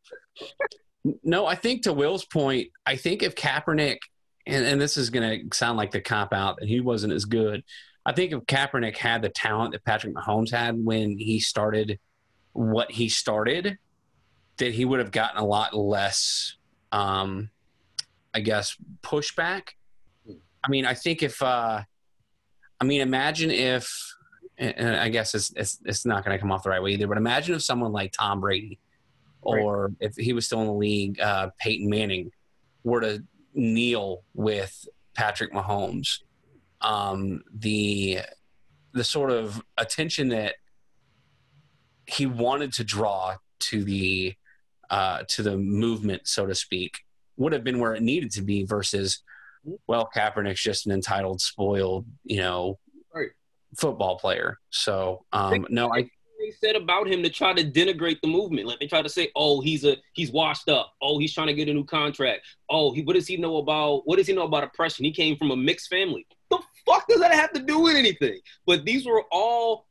No, 1.24 1.46
I 1.46 1.56
think 1.56 1.84
to 1.84 1.94
Will's 1.94 2.26
point, 2.26 2.70
I 2.86 2.96
think 2.96 3.22
if 3.22 3.36
Kaepernick, 3.36 4.00
and, 4.48 4.66
and 4.66 4.82
this 4.82 4.98
is 4.98 5.10
going 5.10 5.50
to 5.50 5.56
sound 5.56 5.78
like 5.78 5.92
the 5.92 6.02
cop 6.02 6.34
out 6.34 6.58
that 6.60 6.68
he 6.68 6.80
wasn't 6.80 7.14
as 7.14 7.26
good. 7.26 7.64
I 8.06 8.12
think 8.12 8.32
if 8.32 8.40
Kaepernick 8.42 8.98
had 8.98 9.22
the 9.22 9.30
talent 9.30 9.74
that 9.74 9.86
Patrick 9.86 10.16
Mahomes 10.16 10.52
had 10.52 10.84
when 10.84 11.18
he 11.18 11.40
started 11.40 12.00
what 12.54 12.92
he 12.92 13.10
started, 13.10 13.78
that 14.58 14.74
he 14.74 14.86
would 14.86 15.00
have 15.00 15.12
gotten 15.12 15.38
a 15.40 15.46
lot 15.46 15.76
less, 15.76 16.56
um, 16.92 17.50
I 18.34 18.40
guess, 18.40 18.76
pushback. 19.02 19.70
I 20.64 20.70
mean, 20.70 20.86
I 20.86 20.94
think 20.94 21.22
if, 21.22 21.42
uh, 21.42 21.82
I 22.80 22.84
mean, 22.84 23.02
imagine 23.02 23.52
if, 23.52 24.16
and 24.58 24.96
I 24.96 25.10
guess 25.10 25.36
it's 25.36 25.52
it's, 25.56 25.80
it's 25.84 26.06
not 26.06 26.24
going 26.24 26.36
to 26.36 26.40
come 26.40 26.52
off 26.52 26.64
the 26.64 26.70
right 26.70 26.82
way 26.82 26.92
either. 26.92 27.08
But 27.08 27.18
imagine 27.18 27.56
if 27.56 27.62
someone 27.62 27.92
like 27.92 28.14
Tom 28.14 28.40
Brady, 28.40 28.80
or 29.46 29.94
if 30.00 30.16
he 30.16 30.34
was 30.34 30.46
still 30.46 30.62
in 30.62 30.68
the 30.68 30.74
league, 30.74 31.20
uh, 31.20 31.50
Peyton 31.60 31.90
Manning, 31.90 32.32
were 32.84 33.02
to 33.02 33.24
kneel 33.54 34.24
with 34.34 34.88
Patrick 35.14 35.54
Mahomes. 35.54 36.20
Um, 36.82 37.42
the 37.54 38.20
the 38.94 39.04
sort 39.04 39.32
of 39.32 39.62
attention 39.78 40.30
that 40.30 40.56
he 42.06 42.26
wanted 42.26 42.72
to 42.74 42.84
draw 42.84 43.36
to 43.60 43.84
the 43.84 44.36
uh, 44.90 45.24
to 45.30 45.42
the 45.42 45.58
movement, 45.58 46.28
so 46.28 46.46
to 46.46 46.54
speak, 46.54 47.00
would 47.38 47.54
have 47.54 47.64
been 47.64 47.80
where 47.80 47.96
it 47.96 48.04
needed 48.04 48.32
to 48.32 48.42
be. 48.42 48.64
Versus, 48.64 49.24
well, 49.88 50.10
Kaepernick's 50.16 50.62
just 50.62 50.86
an 50.86 50.92
entitled, 50.92 51.42
spoiled, 51.42 52.06
you 52.24 52.38
know, 52.38 52.78
Right. 53.14 53.30
football 53.78 54.20
player. 54.20 54.60
So, 54.70 55.26
um, 55.32 55.66
no, 55.70 55.92
I 55.94 56.10
they 56.46 56.52
said 56.52 56.76
about 56.76 57.08
him 57.08 57.24
to 57.24 57.30
try 57.30 57.54
to 57.54 57.64
denigrate 57.64 58.22
the 58.22 58.28
movement. 58.28 58.68
Like 58.68 58.80
they 58.80 58.88
try 58.88 59.02
to 59.02 59.10
say, 59.10 59.32
"Oh, 59.36 59.62
he's 59.62 59.84
a 59.84 59.98
he's 60.14 60.32
washed 60.32 60.70
up. 60.70 60.94
Oh, 61.02 61.18
he's 61.18 61.34
trying 61.34 61.48
to 61.48 61.54
get 61.54 61.70
a 61.70 61.74
new 61.74 61.84
contract. 61.84 62.46
Oh, 62.70 62.94
he 62.94 63.02
what 63.02 63.14
does 63.14 63.28
he 63.28 63.38
know 63.38 63.58
about 63.58 64.02
what 64.06 64.18
does 64.18 64.28
he 64.28 64.34
know 64.34 64.44
about 64.44 64.64
oppression? 64.64 65.06
He 65.06 65.12
came 65.12 65.38
from 65.38 65.52
a 65.52 65.56
mixed 65.56 65.90
family. 65.90 66.26
The 66.50 66.60
fuck 66.86 67.08
does 67.08 67.20
that 67.20 67.34
have 67.34 67.52
to 67.54 67.60
do 67.60 67.80
with 67.80 67.96
anything? 67.96 68.40
But 68.66 68.86
these 68.86 69.06
were 69.06 69.24
all 69.32 69.88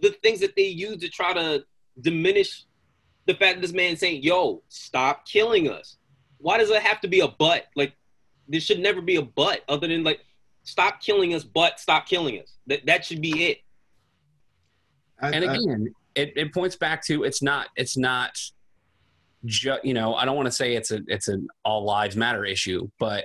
the 0.00 0.10
things 0.22 0.40
that 0.40 0.54
they 0.56 0.66
used 0.66 1.00
to 1.00 1.08
try 1.08 1.32
to 1.32 1.64
diminish 2.00 2.64
the 3.26 3.34
fact 3.34 3.56
that 3.56 3.62
this 3.62 3.72
man 3.72 3.96
saying, 3.96 4.22
"Yo, 4.22 4.62
stop 4.68 5.26
killing 5.26 5.68
us." 5.68 5.96
Why 6.38 6.56
does 6.58 6.70
it 6.70 6.82
have 6.82 7.00
to 7.00 7.08
be 7.08 7.20
a 7.20 7.28
but? 7.28 7.66
Like 7.74 7.94
there 8.48 8.60
should 8.60 8.80
never 8.80 9.02
be 9.02 9.16
a 9.16 9.22
but 9.22 9.62
other 9.68 9.88
than 9.88 10.04
like 10.04 10.20
stop 10.62 11.00
killing 11.00 11.34
us, 11.34 11.44
but 11.44 11.80
stop 11.80 12.06
killing 12.06 12.40
us. 12.40 12.54
That 12.66 12.86
that 12.86 13.04
should 13.04 13.20
be 13.20 13.46
it. 13.46 13.58
I- 15.22 15.30
and 15.30 15.44
I- 15.44 15.54
again 15.54 15.94
it, 16.14 16.32
it 16.36 16.52
points 16.52 16.76
back 16.76 17.04
to 17.06 17.22
it's 17.24 17.40
not 17.42 17.68
it's 17.76 17.96
not 17.96 18.36
ju- 19.44 19.78
you 19.84 19.94
know 19.94 20.14
i 20.14 20.24
don't 20.24 20.36
want 20.36 20.46
to 20.46 20.52
say 20.52 20.74
it's 20.74 20.90
a 20.90 21.00
it's 21.06 21.28
an 21.28 21.46
all 21.64 21.84
lives 21.84 22.16
matter 22.16 22.44
issue 22.44 22.88
but 22.98 23.24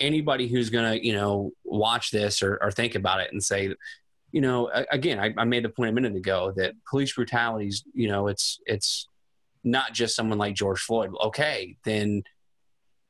anybody 0.00 0.48
who's 0.48 0.70
gonna 0.70 0.94
you 0.94 1.12
know 1.12 1.50
watch 1.64 2.10
this 2.10 2.42
or, 2.42 2.58
or 2.62 2.70
think 2.70 2.94
about 2.94 3.20
it 3.20 3.30
and 3.32 3.42
say 3.42 3.74
you 4.32 4.40
know 4.40 4.70
again 4.90 5.18
I, 5.20 5.32
I 5.36 5.44
made 5.44 5.64
the 5.64 5.68
point 5.68 5.90
a 5.90 5.92
minute 5.92 6.16
ago 6.16 6.52
that 6.56 6.74
police 6.90 7.12
brutalities 7.12 7.84
you 7.94 8.08
know 8.08 8.28
it's 8.28 8.58
it's 8.66 9.08
not 9.62 9.92
just 9.94 10.16
someone 10.16 10.36
like 10.38 10.54
george 10.54 10.80
floyd. 10.80 11.10
Okay 11.22 11.76
then 11.84 12.22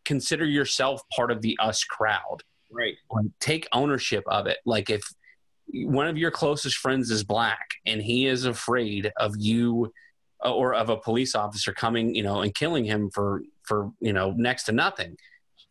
consider 0.05 0.45
yourself 0.45 1.01
part 1.17 1.31
of 1.31 1.41
the 1.41 1.57
us 1.61 1.83
crowd. 1.85 2.43
Right. 2.71 2.97
like 3.11 3.27
take 3.41 3.67
ownership 3.73 4.25
of 4.27 4.47
it. 4.47 4.59
Like 4.67 4.91
if 4.91 5.03
one 5.73 6.07
of 6.07 6.17
your 6.17 6.31
closest 6.31 6.77
friends 6.77 7.11
is 7.11 7.25
black 7.25 7.69
and 7.87 8.03
he 8.03 8.27
is 8.27 8.45
afraid 8.45 9.13
of 9.17 9.35
you 9.37 9.93
uh, 10.45 10.53
or 10.53 10.75
of 10.75 10.91
a 10.91 10.97
police 10.97 11.35
officer 11.35 11.73
coming 11.73 12.15
you 12.15 12.23
know 12.23 12.43
and 12.43 12.55
killing 12.55 12.85
him 12.85 13.11
for 13.11 13.43
for 13.63 13.91
you 14.01 14.13
know 14.13 14.33
next 14.37 14.65
to 14.65 14.73
nothing. 14.73 15.17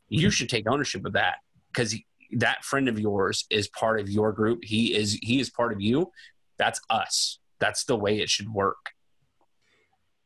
You 0.10 0.30
should 0.30 0.50
take 0.50 0.70
ownership 0.70 1.06
of 1.06 1.14
that 1.14 1.38
because 1.72 1.96
that 2.38 2.64
friend 2.64 2.88
of 2.88 3.00
yours 3.00 3.46
is 3.50 3.68
part 3.68 4.00
of 4.00 4.10
your 4.10 4.32
group. 4.32 4.64
He 4.64 4.96
is 4.96 5.14
he 5.22 5.40
is 5.40 5.50
part 5.50 5.74
of 5.74 5.82
you. 5.82 6.12
That's 6.58 6.80
us. 6.90 7.40
That's 7.60 7.86
the 7.86 7.96
way 7.96 8.20
it 8.20 8.30
should 8.30 8.50
work. 8.50 8.92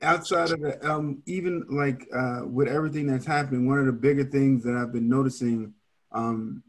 Outside 0.02 0.52
of 0.52 0.64
it, 0.64 0.84
um, 0.86 1.24
even 1.26 1.66
like 1.70 2.08
uh, 2.14 2.42
with 2.46 2.68
everything 2.68 3.08
that's 3.08 3.26
happening, 3.26 3.68
one 3.68 3.80
of 3.80 3.86
the 3.88 3.92
bigger 3.92 4.24
things 4.24 4.64
that 4.64 4.76
I've 4.76 4.94
been 4.94 5.10
noticing 5.10 5.74
um, 6.12 6.64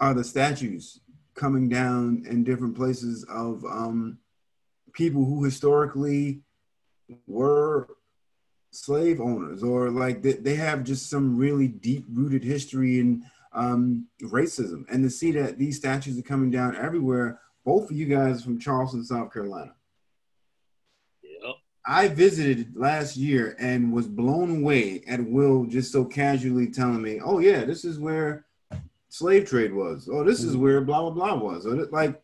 are 0.00 0.14
the 0.14 0.24
statues 0.24 1.00
coming 1.34 1.68
down 1.68 2.24
in 2.28 2.44
different 2.44 2.76
places 2.76 3.24
of 3.28 3.64
um, 3.64 4.18
people 4.92 5.24
who 5.24 5.44
historically 5.44 6.40
were 7.26 7.88
slave 8.70 9.20
owners 9.20 9.62
or 9.62 9.90
like 9.90 10.22
they, 10.22 10.32
they 10.32 10.54
have 10.54 10.82
just 10.82 11.08
some 11.08 11.36
really 11.36 11.68
deep 11.68 12.04
rooted 12.12 12.42
history 12.42 12.98
in 12.98 13.22
um, 13.52 14.08
racism 14.22 14.84
and 14.90 15.04
to 15.04 15.10
see 15.10 15.30
that 15.30 15.58
these 15.58 15.76
statues 15.76 16.18
are 16.18 16.22
coming 16.22 16.50
down 16.50 16.74
everywhere 16.76 17.38
both 17.64 17.88
of 17.90 17.96
you 17.96 18.06
guys 18.06 18.42
from 18.42 18.58
charleston 18.58 19.04
south 19.04 19.32
carolina 19.32 19.72
Yep. 21.22 21.54
I 21.86 22.08
visited 22.08 22.74
last 22.74 23.16
year 23.16 23.56
and 23.58 23.92
was 23.92 24.06
blown 24.06 24.62
away 24.62 25.02
at 25.06 25.24
Will 25.24 25.66
just 25.66 25.92
so 25.92 26.04
casually 26.04 26.70
telling 26.70 27.02
me, 27.02 27.20
"Oh 27.20 27.38
yeah, 27.38 27.64
this 27.64 27.84
is 27.84 27.98
where 27.98 28.46
slave 29.14 29.48
trade 29.48 29.72
was. 29.72 30.08
Oh, 30.12 30.24
this 30.24 30.42
is 30.42 30.52
mm-hmm. 30.52 30.62
where 30.62 30.80
blah 30.80 31.02
blah 31.02 31.10
blah 31.10 31.34
was." 31.36 31.66
Or 31.66 31.86
like 31.86 32.20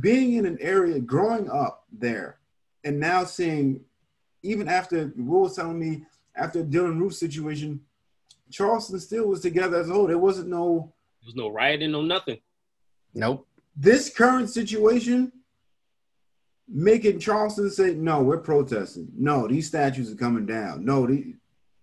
being 0.00 0.34
in 0.34 0.46
an 0.46 0.58
area, 0.60 0.98
growing 0.98 1.48
up 1.48 1.84
there, 1.92 2.38
and 2.84 2.98
now 2.98 3.24
seeing, 3.24 3.80
even 4.42 4.68
after 4.68 5.12
Will 5.16 5.42
was 5.42 5.56
telling 5.56 5.78
me 5.78 6.04
after 6.34 6.64
Dylann 6.64 6.98
Roof 6.98 7.14
situation, 7.14 7.80
Charleston 8.50 8.98
still 9.00 9.26
was 9.26 9.40
together 9.40 9.78
as 9.78 9.88
a 9.88 9.92
whole. 9.92 10.06
There 10.08 10.18
wasn't 10.18 10.48
no 10.48 10.92
There 11.20 11.26
was 11.28 11.36
no 11.36 11.48
rioting, 11.48 11.92
no 11.92 12.02
nothing. 12.02 12.38
Nope. 13.14 13.46
this 13.76 14.10
current 14.10 14.50
situation 14.50 15.32
making 16.68 17.20
Charleston 17.20 17.70
say, 17.70 17.94
no, 17.94 18.22
we're 18.22 18.38
protesting. 18.38 19.08
No, 19.16 19.46
these 19.46 19.68
statues 19.68 20.10
are 20.10 20.16
coming 20.16 20.46
down. 20.46 20.84
No, 20.84 21.06
the 21.06 21.34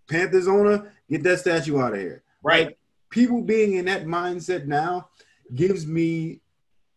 Panthers 0.10 0.48
owner, 0.48 0.92
get 1.10 1.24
that 1.24 1.40
statue 1.40 1.80
out 1.80 1.94
of 1.94 2.00
here. 2.00 2.24
Right. 2.44 2.68
Like, 2.68 2.78
people 3.14 3.44
being 3.44 3.74
in 3.76 3.86
that 3.86 4.06
mindset 4.06 4.66
now 4.66 5.08
gives 5.54 5.86
me 5.86 6.42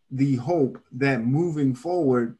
the 0.09 0.35
hope 0.37 0.79
that 0.91 1.23
moving 1.23 1.75
forward, 1.75 2.35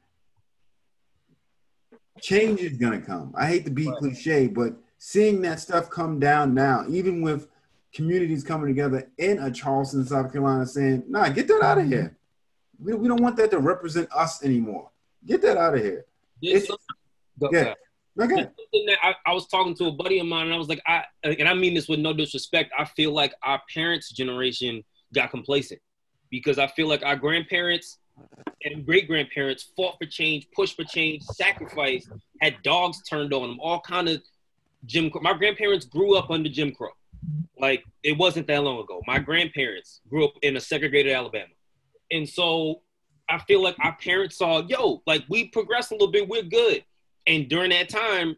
change 2.19 2.59
is 2.61 2.75
gonna 2.78 2.99
come. 2.99 3.32
I 3.38 3.45
hate 3.45 3.65
to 3.65 3.71
be 3.71 3.86
cliche, 3.99 4.47
but 4.47 4.75
seeing 4.97 5.41
that 5.43 5.59
stuff 5.59 5.91
come 5.91 6.19
down 6.19 6.55
now, 6.55 6.86
even 6.89 7.21
with 7.21 7.49
communities 7.93 8.43
coming 8.43 8.67
together 8.67 9.11
in 9.19 9.38
a 9.38 9.51
Charleston, 9.51 10.03
South 10.05 10.32
Carolina, 10.32 10.65
saying, 10.65 11.03
"Nah, 11.07 11.30
get 11.30 11.47
that 11.47 11.61
out 11.61 11.78
of 11.78 11.86
here. 11.86 12.17
We, 12.80 12.93
we 12.95 13.07
don't 13.07 13.21
want 13.21 13.38
that 13.38 13.51
to 13.51 13.59
represent 13.59 14.09
us 14.11 14.43
anymore. 14.43 14.89
Get 15.23 15.43
that 15.43 15.55
out 15.57 15.75
of 15.75 15.82
here." 15.84 16.05
It's- 16.55 16.67
yeah. 17.51 17.73
Okay. 18.20 18.47
I, 19.01 19.15
I 19.26 19.34
was 19.34 19.47
talking 19.47 19.76
to 19.76 19.86
a 19.86 19.91
buddy 19.91 20.20
of 20.20 20.26
mine, 20.26 20.45
and 20.45 20.53
I 20.53 20.57
was 20.57 20.70
like, 20.70 20.82
I 20.88 21.03
and 21.24 21.47
I 21.47 21.53
mean 21.53 21.74
this 21.74 21.88
with 21.88 21.99
no 21.99 22.13
disrespect. 22.13 22.72
I 22.78 22.86
feel 22.86 23.11
like 23.11 23.34
our 23.43 23.61
parents' 23.74 24.11
generation 24.11 24.84
got 25.13 25.30
complacent 25.30 25.80
because 26.30 26.59
I 26.59 26.68
feel 26.68 26.88
like 26.88 27.03
our 27.03 27.15
grandparents 27.15 27.99
and 28.63 28.86
great 28.86 29.07
grandparents 29.07 29.72
fought 29.76 29.95
for 30.01 30.07
change, 30.07 30.47
pushed 30.55 30.76
for 30.76 30.84
change, 30.84 31.24
sacrificed, 31.24 32.09
had 32.41 32.55
dogs 32.63 33.01
turned 33.03 33.34
on 33.34 33.43
them, 33.43 33.59
all 33.61 33.82
kind 33.82 34.09
of 34.09 34.22
Jim. 34.86 35.09
Crow. 35.09 35.22
My 35.22 35.34
grandparents 35.34 35.86
grew 35.86 36.18
up 36.18 36.30
under 36.30 36.49
Jim 36.49 36.72
Crow. 36.72 36.89
Like 37.59 37.84
it 38.03 38.18
wasn't 38.18 38.47
that 38.47 38.63
long 38.63 38.80
ago. 38.80 39.01
My 39.05 39.20
grandparents 39.20 40.01
grew 40.09 40.26
up 40.26 40.34
in 40.41 40.57
a 40.57 40.59
segregated 40.59 41.13
Alabama, 41.13 41.53
and 42.11 42.28
so 42.28 42.82
I 43.30 43.39
feel 43.39 43.61
like 43.61 43.76
our 43.80 43.95
parents 43.97 44.38
saw, 44.38 44.61
yo, 44.68 45.01
like 45.05 45.24
we 45.30 45.49
progressed 45.49 45.91
a 45.91 45.95
little 45.95 46.11
bit, 46.11 46.28
we're 46.28 46.43
good. 46.43 46.84
And 47.28 47.49
during 47.49 47.69
that 47.71 47.89
time, 47.89 48.36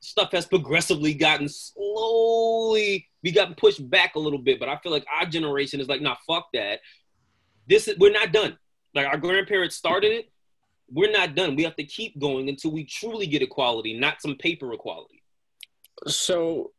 stuff 0.00 0.32
has 0.32 0.46
progressively 0.46 1.12
gotten 1.12 1.48
slowly, 1.48 3.08
we 3.22 3.32
got 3.32 3.56
pushed 3.56 3.88
back 3.90 4.14
a 4.14 4.18
little 4.18 4.38
bit. 4.38 4.60
But 4.60 4.68
I 4.68 4.76
feel 4.78 4.92
like 4.92 5.04
our 5.12 5.26
generation 5.26 5.80
is 5.80 5.88
like, 5.88 6.00
nah, 6.00 6.16
fuck 6.26 6.48
that. 6.54 6.80
This 7.68 7.88
is 7.88 7.98
we're 7.98 8.12
not 8.12 8.32
done. 8.32 8.56
Like 8.94 9.06
our 9.06 9.18
grandparents 9.18 9.76
started 9.76 10.12
it. 10.12 10.30
We're 10.88 11.10
not 11.10 11.34
done. 11.34 11.56
We 11.56 11.64
have 11.64 11.74
to 11.76 11.84
keep 11.84 12.18
going 12.20 12.48
until 12.48 12.70
we 12.70 12.84
truly 12.84 13.26
get 13.26 13.42
equality, 13.42 13.98
not 13.98 14.22
some 14.22 14.36
paper 14.36 14.72
equality. 14.72 15.22
so 16.06 16.70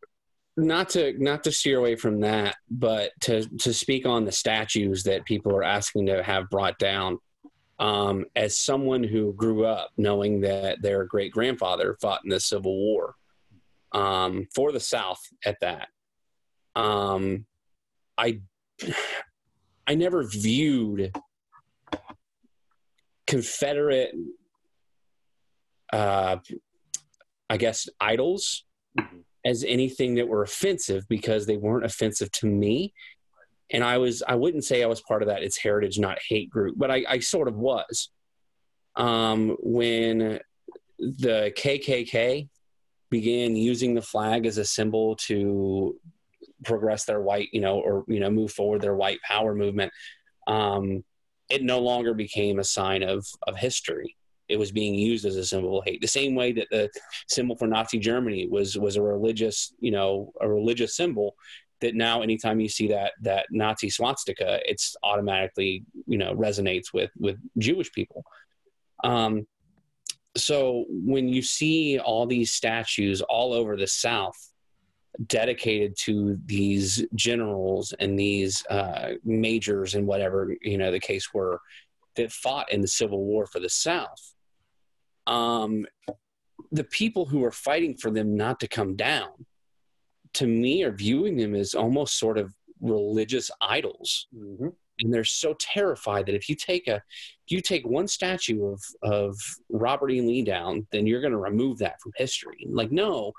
not 0.56 0.90
to 0.90 1.14
not 1.22 1.44
to 1.44 1.52
steer 1.52 1.78
away 1.78 1.96
from 1.96 2.20
that 2.22 2.56
but 2.70 3.12
to 3.22 3.48
to 3.60 3.72
speak 3.72 4.08
on 4.08 4.26
the 4.26 4.32
statues 4.32 5.04
that 5.04 5.24
people 5.26 5.56
are 5.56 5.64
asking 5.64 6.08
to 6.08 6.24
have 6.24 6.50
brought 6.50 6.80
down 6.80 7.20
um, 7.80 8.26
as 8.36 8.58
someone 8.58 9.04
who 9.04 9.34
grew 9.34 9.66
up 9.66 9.92
knowing 9.98 10.42
that 10.42 10.82
their 10.82 11.06
great 11.06 11.32
grandfather 11.32 11.98
fought 12.02 12.22
in 12.24 12.30
the 12.30 12.40
civil 12.40 12.76
war 12.76 13.16
um, 13.92 14.48
for 14.54 14.72
the 14.72 14.80
south 14.80 15.22
at 15.46 15.60
that 15.62 15.90
um, 16.76 17.46
i 18.18 18.40
i 19.88 19.96
never 19.96 20.24
viewed 20.24 21.16
confederate 23.26 24.14
uh, 25.94 26.38
i 27.50 27.58
guess 27.58 27.88
idols 28.00 28.66
as 29.48 29.64
anything 29.64 30.16
that 30.16 30.28
were 30.28 30.44
offensive 30.44 31.08
because 31.08 31.46
they 31.46 31.56
weren't 31.56 31.86
offensive 31.86 32.30
to 32.34 32.48
me. 32.48 32.94
And 33.72 33.84
I 33.84 33.98
was, 33.98 34.24
I 34.28 34.36
wouldn't 34.36 34.64
say 34.64 34.84
I 34.84 34.88
was 34.88 35.02
part 35.02 35.22
of 35.22 35.28
that 35.28 35.44
it's 35.44 35.58
heritage, 35.58 36.00
not 36.00 36.20
hate 36.28 36.50
group, 36.50 36.76
but 36.78 36.90
I, 36.92 37.04
I 37.08 37.20
sort 37.20 37.48
of 37.48 37.56
was. 37.56 38.10
Um, 38.96 39.58
when 39.60 40.40
the 40.98 41.54
KKK 41.56 42.50
began 43.10 43.56
using 43.56 43.94
the 43.94 44.02
flag 44.02 44.46
as 44.46 44.58
a 44.58 44.66
symbol 44.66 45.16
to 45.16 45.96
progress 46.66 47.06
their 47.06 47.22
white, 47.22 47.50
you 47.52 47.62
know, 47.62 47.80
or, 47.80 48.04
you 48.08 48.20
know, 48.20 48.30
move 48.30 48.52
forward 48.52 48.82
their 48.82 48.96
white 48.96 49.22
power 49.22 49.54
movement, 49.54 49.92
um, 50.48 51.04
it 51.50 51.64
no 51.64 51.80
longer 51.80 52.14
became 52.14 52.60
a 52.60 52.64
sign 52.64 53.04
of, 53.04 53.26
of 53.48 53.56
history. 53.56 54.16
It 54.50 54.58
was 54.58 54.72
being 54.72 54.96
used 54.96 55.26
as 55.26 55.36
a 55.36 55.46
symbol 55.46 55.80
of 55.80 55.86
hate. 55.86 56.02
The 56.02 56.08
same 56.08 56.34
way 56.34 56.54
that 56.54 56.68
the 56.72 56.90
symbol 57.28 57.56
for 57.58 57.68
Nazi 57.68 58.00
Germany 58.00 58.48
was 58.48 58.78
was 58.78 58.96
a 58.96 59.02
religious, 59.02 59.74
you 59.80 59.92
know, 59.92 60.32
a 60.40 60.50
religious 60.50 60.96
symbol 60.96 61.36
that 61.82 61.96
now 61.96 62.22
anytime 62.22 62.60
you 62.60 62.70
see 62.70 62.88
that 62.88 63.14
that 63.22 63.48
Nazi 63.52 63.90
swastika, 63.90 64.60
it's 64.66 64.96
automatically, 65.04 65.84
you 66.06 66.18
know, 66.18 66.34
resonates 66.34 66.94
with 66.94 67.12
with 67.18 67.38
Jewish 67.58 67.92
people. 67.92 68.24
Um, 69.04 69.46
so 70.36 70.86
when 70.90 71.28
you 71.28 71.42
see 71.42 72.00
all 72.00 72.26
these 72.26 72.54
statues 72.54 73.22
all 73.22 73.54
over 73.54 73.76
the 73.76 73.88
South 73.88 74.38
dedicated 75.26 75.96
to 75.98 76.38
these 76.46 77.04
generals 77.16 77.94
and 78.00 78.20
these 78.20 78.66
uh, 78.68 79.14
majors 79.24 79.96
and 79.96 80.06
whatever 80.06 80.56
you 80.62 80.78
know 80.78 80.92
the 80.92 81.00
case 81.00 81.34
were 81.34 81.60
that 82.16 82.32
fought 82.32 82.72
in 82.72 82.82
the 82.82 82.88
Civil 82.88 83.24
War 83.24 83.46
for 83.46 83.60
the 83.60 83.70
South, 83.70 84.34
um, 85.28 85.86
the 86.72 86.84
people 86.84 87.26
who 87.26 87.44
are 87.44 87.52
fighting 87.52 87.96
for 87.96 88.12
them 88.12 88.36
not 88.36 88.60
to 88.60 88.68
come 88.68 88.96
down, 88.96 89.46
to 90.38 90.48
me, 90.48 90.84
are 90.84 90.92
viewing 90.92 91.38
them 91.38 91.56
as 91.56 91.74
almost 91.74 92.20
sort 92.20 92.38
of 92.38 92.54
religious 92.80 93.50
idols. 93.62 94.28
And 95.00 95.14
they're 95.14 95.24
so 95.24 95.56
terrified 95.60 96.26
that 96.26 96.36
if 96.36 96.50
you 96.50 96.56
take 96.56 96.88
a, 96.88 96.96
if 96.96 97.50
you 97.50 97.62
take 97.62 97.86
one 97.88 98.08
statue 98.08 98.66
of 98.66 98.82
of 99.04 99.36
Robert 99.70 100.12
E. 100.12 100.22
Lee 100.22 100.44
down, 100.44 100.88
then 100.92 101.06
you're 101.06 101.22
going 101.22 101.34
to 101.34 101.38
remove 101.38 101.78
that 101.80 102.02
from 102.02 102.12
history. 102.16 102.66
Like, 102.68 102.92
no, 102.92 103.32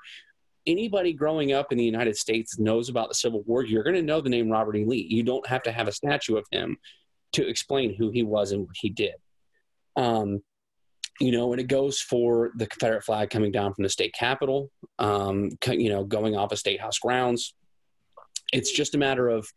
anybody 0.65 1.13
growing 1.13 1.51
up 1.53 1.71
in 1.71 1.77
the 1.77 1.83
United 1.83 2.17
States 2.17 2.59
knows 2.59 2.89
about 2.89 3.09
the 3.09 3.15
Civil 3.15 3.43
War. 3.43 3.63
You're 3.63 3.83
going 3.83 3.95
to 3.95 4.01
know 4.01 4.21
the 4.21 4.29
name 4.29 4.49
Robert 4.49 4.75
E. 4.75 4.85
Lee. 4.85 5.07
You 5.09 5.23
don't 5.23 5.47
have 5.47 5.63
to 5.63 5.71
have 5.71 5.87
a 5.87 5.93
statue 5.93 6.37
of 6.37 6.45
him 6.51 6.77
to 7.33 7.47
explain 7.47 7.93
who 7.93 8.09
he 8.09 8.23
was 8.23 8.51
and 8.51 8.61
what 8.61 8.75
he 8.79 8.89
did. 8.89 9.15
Um, 9.95 10.41
you 11.19 11.31
know, 11.31 11.51
and 11.51 11.59
it 11.59 11.67
goes 11.67 11.99
for 11.99 12.51
the 12.55 12.67
Confederate 12.67 13.03
flag 13.03 13.29
coming 13.29 13.51
down 13.51 13.73
from 13.73 13.83
the 13.83 13.89
state 13.89 14.13
capitol, 14.13 14.71
um, 14.99 15.49
you 15.67 15.89
know, 15.89 16.03
going 16.03 16.35
off 16.35 16.51
of 16.51 16.59
state 16.59 16.79
house 16.79 16.99
grounds. 16.99 17.53
It's 18.53 18.71
just 18.71 18.95
a 18.95 18.97
matter 18.97 19.27
of, 19.27 19.47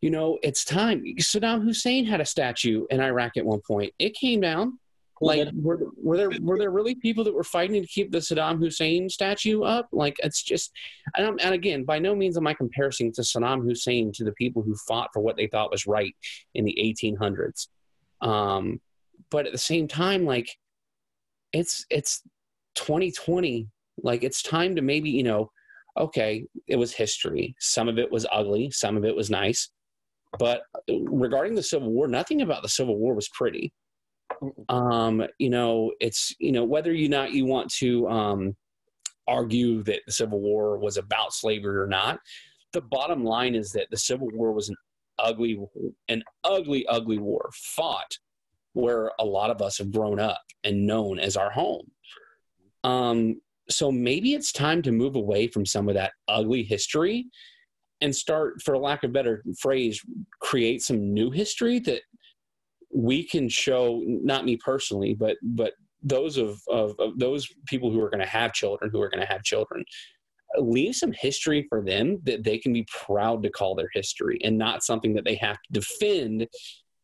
you 0.00 0.10
know, 0.10 0.38
it's 0.42 0.64
time. 0.64 1.04
Saddam 1.18 1.62
Hussein 1.62 2.06
had 2.06 2.20
a 2.20 2.24
statue 2.24 2.86
in 2.90 3.00
Iraq 3.00 3.36
at 3.36 3.44
one 3.44 3.60
point. 3.66 3.92
It 3.98 4.14
came 4.14 4.40
down. 4.40 4.78
Like, 5.22 5.50
were, 5.54 5.78
were 6.02 6.16
there 6.16 6.30
were 6.40 6.56
there 6.56 6.70
really 6.70 6.94
people 6.94 7.24
that 7.24 7.34
were 7.34 7.44
fighting 7.44 7.82
to 7.82 7.86
keep 7.86 8.10
the 8.10 8.18
Saddam 8.18 8.58
Hussein 8.58 9.10
statue 9.10 9.62
up? 9.62 9.86
Like, 9.92 10.16
it's 10.22 10.42
just, 10.42 10.72
and, 11.14 11.38
and 11.42 11.52
again, 11.52 11.84
by 11.84 11.98
no 11.98 12.14
means 12.14 12.38
am 12.38 12.46
I 12.46 12.54
comparing 12.54 13.12
to 13.12 13.20
Saddam 13.20 13.62
Hussein 13.62 14.12
to 14.12 14.24
the 14.24 14.32
people 14.32 14.62
who 14.62 14.74
fought 14.88 15.10
for 15.12 15.20
what 15.20 15.36
they 15.36 15.46
thought 15.46 15.70
was 15.70 15.86
right 15.86 16.14
in 16.54 16.64
the 16.64 16.74
1800s. 16.80 17.66
Um, 18.26 18.80
but 19.30 19.46
at 19.46 19.52
the 19.52 19.58
same 19.58 19.88
time, 19.88 20.24
like, 20.24 20.48
it's 21.52 21.84
it's 21.90 22.22
2020. 22.76 23.68
Like, 24.02 24.22
it's 24.24 24.42
time 24.42 24.74
to 24.76 24.82
maybe 24.82 25.10
you 25.10 25.22
know, 25.22 25.50
okay, 25.98 26.44
it 26.66 26.76
was 26.76 26.92
history. 26.92 27.54
Some 27.58 27.88
of 27.88 27.98
it 27.98 28.10
was 28.10 28.26
ugly, 28.32 28.70
some 28.70 28.96
of 28.96 29.04
it 29.04 29.14
was 29.14 29.30
nice. 29.30 29.70
But 30.38 30.62
regarding 30.88 31.54
the 31.54 31.62
Civil 31.62 31.90
War, 31.90 32.06
nothing 32.06 32.42
about 32.42 32.62
the 32.62 32.68
Civil 32.68 32.96
War 32.96 33.14
was 33.14 33.28
pretty 33.28 33.72
um, 34.68 35.22
you 35.38 35.50
know, 35.50 35.92
it's 36.00 36.34
you 36.38 36.52
know 36.52 36.64
whether 36.64 36.92
you 36.92 37.08
not 37.08 37.32
you 37.32 37.44
want 37.44 37.70
to 37.74 38.08
um, 38.08 38.56
argue 39.28 39.82
that 39.84 40.00
the 40.06 40.12
Civil 40.12 40.40
War 40.40 40.78
was 40.78 40.96
about 40.96 41.32
slavery 41.32 41.78
or 41.78 41.86
not. 41.86 42.18
The 42.72 42.80
bottom 42.80 43.24
line 43.24 43.54
is 43.54 43.72
that 43.72 43.88
the 43.90 43.96
Civil 43.96 44.28
War 44.32 44.52
was 44.52 44.68
an 44.68 44.76
ugly, 45.18 45.58
an 46.08 46.22
ugly, 46.44 46.86
ugly 46.86 47.18
war 47.18 47.50
fought 47.54 48.18
where 48.72 49.10
a 49.18 49.24
lot 49.24 49.50
of 49.50 49.60
us 49.62 49.78
have 49.78 49.92
grown 49.92 50.20
up 50.20 50.42
and 50.64 50.86
known 50.86 51.18
as 51.18 51.36
our 51.36 51.50
home. 51.50 51.90
Um, 52.84 53.40
so 53.68 53.92
maybe 53.92 54.34
it's 54.34 54.52
time 54.52 54.82
to 54.82 54.92
move 54.92 55.16
away 55.16 55.48
from 55.48 55.64
some 55.66 55.88
of 55.88 55.94
that 55.94 56.12
ugly 56.28 56.62
history 56.62 57.26
and 58.00 58.14
start, 58.14 58.62
for 58.62 58.78
lack 58.78 59.04
of 59.04 59.12
better 59.12 59.42
phrase, 59.60 60.00
create 60.40 60.82
some 60.82 61.12
new 61.12 61.30
history 61.30 61.78
that 61.80 62.00
we 62.92 63.22
can 63.22 63.48
show 63.48 64.02
not 64.04 64.44
me 64.44 64.56
personally 64.56 65.14
but 65.14 65.36
but 65.42 65.74
those 66.02 66.38
of, 66.38 66.60
of, 66.68 66.94
of 66.98 67.18
those 67.18 67.46
people 67.66 67.90
who 67.90 68.00
are 68.00 68.10
going 68.10 68.22
to 68.22 68.26
have 68.26 68.52
children 68.52 68.90
who 68.90 69.00
are 69.00 69.08
going 69.08 69.20
to 69.20 69.32
have 69.32 69.42
children 69.42 69.84
leave 70.58 70.96
some 70.96 71.12
history 71.12 71.64
for 71.68 71.84
them 71.84 72.18
that 72.24 72.42
they 72.42 72.58
can 72.58 72.72
be 72.72 72.86
proud 73.04 73.42
to 73.42 73.50
call 73.50 73.74
their 73.74 73.90
history 73.94 74.38
and 74.42 74.58
not 74.58 74.82
something 74.82 75.14
that 75.14 75.24
they 75.24 75.36
have 75.36 75.56
to 75.56 75.80
defend 75.80 76.46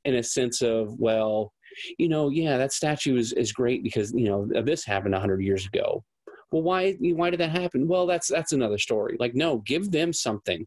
in 0.04 0.16
a 0.16 0.22
sense 0.22 0.62
of 0.62 0.98
well 0.98 1.52
you 1.98 2.08
know 2.08 2.30
yeah 2.30 2.56
that 2.56 2.72
statue 2.72 3.16
is, 3.16 3.32
is 3.32 3.52
great 3.52 3.82
because 3.82 4.12
you 4.12 4.28
know 4.28 4.46
this 4.62 4.84
happened 4.84 5.12
100 5.12 5.40
years 5.42 5.66
ago 5.66 6.04
well, 6.52 6.62
why 6.62 6.92
why 6.92 7.30
did 7.30 7.40
that 7.40 7.50
happen? 7.50 7.88
Well, 7.88 8.06
that's 8.06 8.28
that's 8.28 8.52
another 8.52 8.78
story. 8.78 9.16
Like, 9.18 9.34
no, 9.34 9.58
give 9.58 9.90
them 9.90 10.12
something 10.12 10.66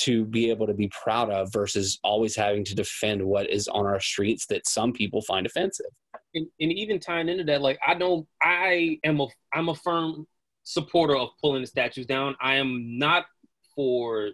to 0.00 0.24
be 0.24 0.50
able 0.50 0.66
to 0.66 0.74
be 0.74 0.88
proud 0.88 1.30
of 1.30 1.52
versus 1.52 1.98
always 2.02 2.34
having 2.34 2.64
to 2.64 2.74
defend 2.74 3.22
what 3.22 3.48
is 3.50 3.68
on 3.68 3.86
our 3.86 4.00
streets 4.00 4.46
that 4.46 4.66
some 4.66 4.92
people 4.92 5.20
find 5.22 5.46
offensive. 5.46 5.86
and, 6.34 6.46
and 6.60 6.72
even 6.72 6.98
tying 6.98 7.28
into 7.28 7.44
that, 7.44 7.60
like 7.60 7.78
I 7.86 7.94
don't, 7.94 8.26
I 8.42 8.98
am 9.04 9.20
a, 9.20 9.26
I'm 9.52 9.68
a 9.68 9.74
firm 9.74 10.26
supporter 10.64 11.16
of 11.16 11.28
pulling 11.40 11.60
the 11.60 11.66
statues 11.66 12.06
down. 12.06 12.36
I 12.40 12.54
am 12.54 12.98
not 12.98 13.26
for 13.74 14.30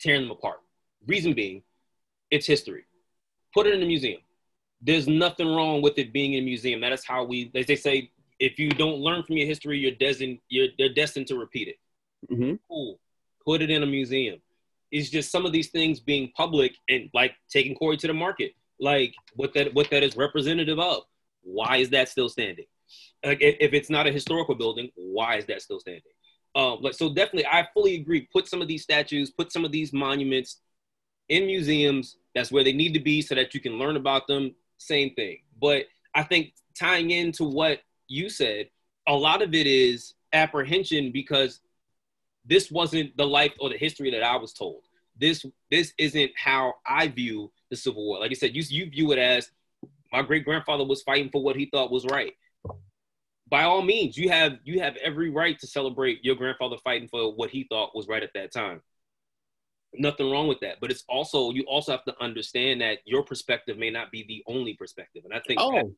tearing 0.00 0.22
them 0.22 0.32
apart. 0.32 0.58
Reason 1.06 1.32
being, 1.32 1.62
it's 2.30 2.46
history. 2.46 2.84
Put 3.54 3.66
it 3.66 3.74
in 3.74 3.82
a 3.82 3.86
museum. 3.86 4.20
There's 4.82 5.06
nothing 5.06 5.48
wrong 5.54 5.82
with 5.82 5.98
it 5.98 6.12
being 6.12 6.34
in 6.34 6.42
a 6.42 6.46
museum. 6.46 6.80
That 6.80 6.92
is 6.92 7.04
how 7.04 7.24
we, 7.24 7.50
as 7.54 7.66
they 7.66 7.76
say, 7.76 8.10
if 8.38 8.58
you 8.58 8.70
don't 8.70 8.98
learn 8.98 9.22
from 9.22 9.36
your 9.36 9.46
history, 9.46 9.78
you're 9.78 9.92
destined, 9.92 10.38
you're 10.48 10.68
they're 10.78 10.94
destined 10.94 11.26
to 11.28 11.38
repeat 11.38 11.68
it. 11.68 11.78
Mm-hmm. 12.32 12.54
Cool. 12.68 12.98
Put 13.44 13.62
it 13.62 13.70
in 13.70 13.82
a 13.82 13.86
museum. 13.86 14.40
It's 14.90 15.10
just 15.10 15.30
some 15.30 15.46
of 15.46 15.52
these 15.52 15.68
things 15.68 16.00
being 16.00 16.32
public 16.36 16.74
and 16.88 17.10
like 17.14 17.34
taking 17.48 17.74
Corey 17.74 17.96
to 17.98 18.06
the 18.06 18.14
market, 18.14 18.54
like 18.80 19.14
what 19.34 19.54
that 19.54 19.72
what 19.74 19.90
that 19.90 20.02
is 20.02 20.16
representative 20.16 20.78
of. 20.78 21.02
Why 21.42 21.76
is 21.76 21.90
that 21.90 22.08
still 22.08 22.28
standing? 22.28 22.66
Like 23.24 23.40
if, 23.40 23.56
if 23.60 23.72
it's 23.72 23.90
not 23.90 24.06
a 24.06 24.12
historical 24.12 24.54
building, 24.54 24.90
why 24.96 25.36
is 25.36 25.46
that 25.46 25.62
still 25.62 25.78
standing? 25.78 26.02
Um, 26.54 26.78
like 26.80 26.94
so 26.94 27.08
definitely, 27.08 27.46
I 27.46 27.68
fully 27.72 27.96
agree. 27.96 28.28
Put 28.32 28.48
some 28.48 28.60
of 28.60 28.68
these 28.68 28.82
statues, 28.82 29.30
put 29.30 29.52
some 29.52 29.64
of 29.64 29.70
these 29.70 29.92
monuments 29.92 30.60
in 31.28 31.46
museums. 31.46 32.16
That's 32.34 32.50
where 32.50 32.64
they 32.64 32.72
need 32.72 32.94
to 32.94 33.00
be, 33.00 33.22
so 33.22 33.34
that 33.34 33.54
you 33.54 33.60
can 33.60 33.78
learn 33.78 33.96
about 33.96 34.26
them. 34.26 34.54
Same 34.80 35.14
thing. 35.14 35.38
But 35.60 35.84
I 36.14 36.22
think 36.22 36.54
tying 36.76 37.10
into 37.10 37.44
what 37.44 37.80
you 38.08 38.30
said, 38.30 38.70
a 39.06 39.14
lot 39.14 39.42
of 39.42 39.54
it 39.54 39.66
is 39.66 40.14
apprehension 40.32 41.12
because 41.12 41.60
this 42.46 42.70
wasn't 42.70 43.16
the 43.16 43.26
life 43.26 43.52
or 43.60 43.68
the 43.68 43.76
history 43.76 44.10
that 44.10 44.22
I 44.22 44.36
was 44.36 44.52
told. 44.52 44.82
This 45.18 45.44
this 45.70 45.92
isn't 45.98 46.32
how 46.34 46.74
I 46.86 47.08
view 47.08 47.52
the 47.68 47.76
Civil 47.76 48.06
War. 48.06 48.20
Like 48.20 48.30
I 48.30 48.34
said, 48.34 48.56
you 48.56 48.62
you 48.68 48.88
view 48.88 49.12
it 49.12 49.18
as 49.18 49.50
my 50.12 50.22
great 50.22 50.46
grandfather 50.46 50.84
was 50.84 51.02
fighting 51.02 51.30
for 51.30 51.42
what 51.42 51.56
he 51.56 51.66
thought 51.66 51.92
was 51.92 52.06
right. 52.06 52.32
By 53.48 53.64
all 53.64 53.82
means, 53.82 54.16
you 54.16 54.30
have 54.30 54.58
you 54.64 54.80
have 54.80 54.96
every 54.96 55.28
right 55.28 55.58
to 55.58 55.66
celebrate 55.66 56.24
your 56.24 56.36
grandfather 56.36 56.76
fighting 56.82 57.08
for 57.08 57.34
what 57.34 57.50
he 57.50 57.64
thought 57.64 57.94
was 57.94 58.08
right 58.08 58.22
at 58.22 58.32
that 58.34 58.50
time. 58.50 58.80
Nothing 59.94 60.30
wrong 60.30 60.46
with 60.46 60.60
that, 60.60 60.76
but 60.80 60.90
it's 60.90 61.04
also 61.08 61.50
you 61.50 61.64
also 61.64 61.90
have 61.92 62.04
to 62.04 62.14
understand 62.22 62.80
that 62.80 62.98
your 63.04 63.24
perspective 63.24 63.76
may 63.76 63.90
not 63.90 64.10
be 64.12 64.24
the 64.28 64.42
only 64.46 64.74
perspective, 64.74 65.24
and 65.24 65.34
I 65.34 65.40
think 65.40 65.58
that- 65.58 65.84
Oh, 65.84 65.94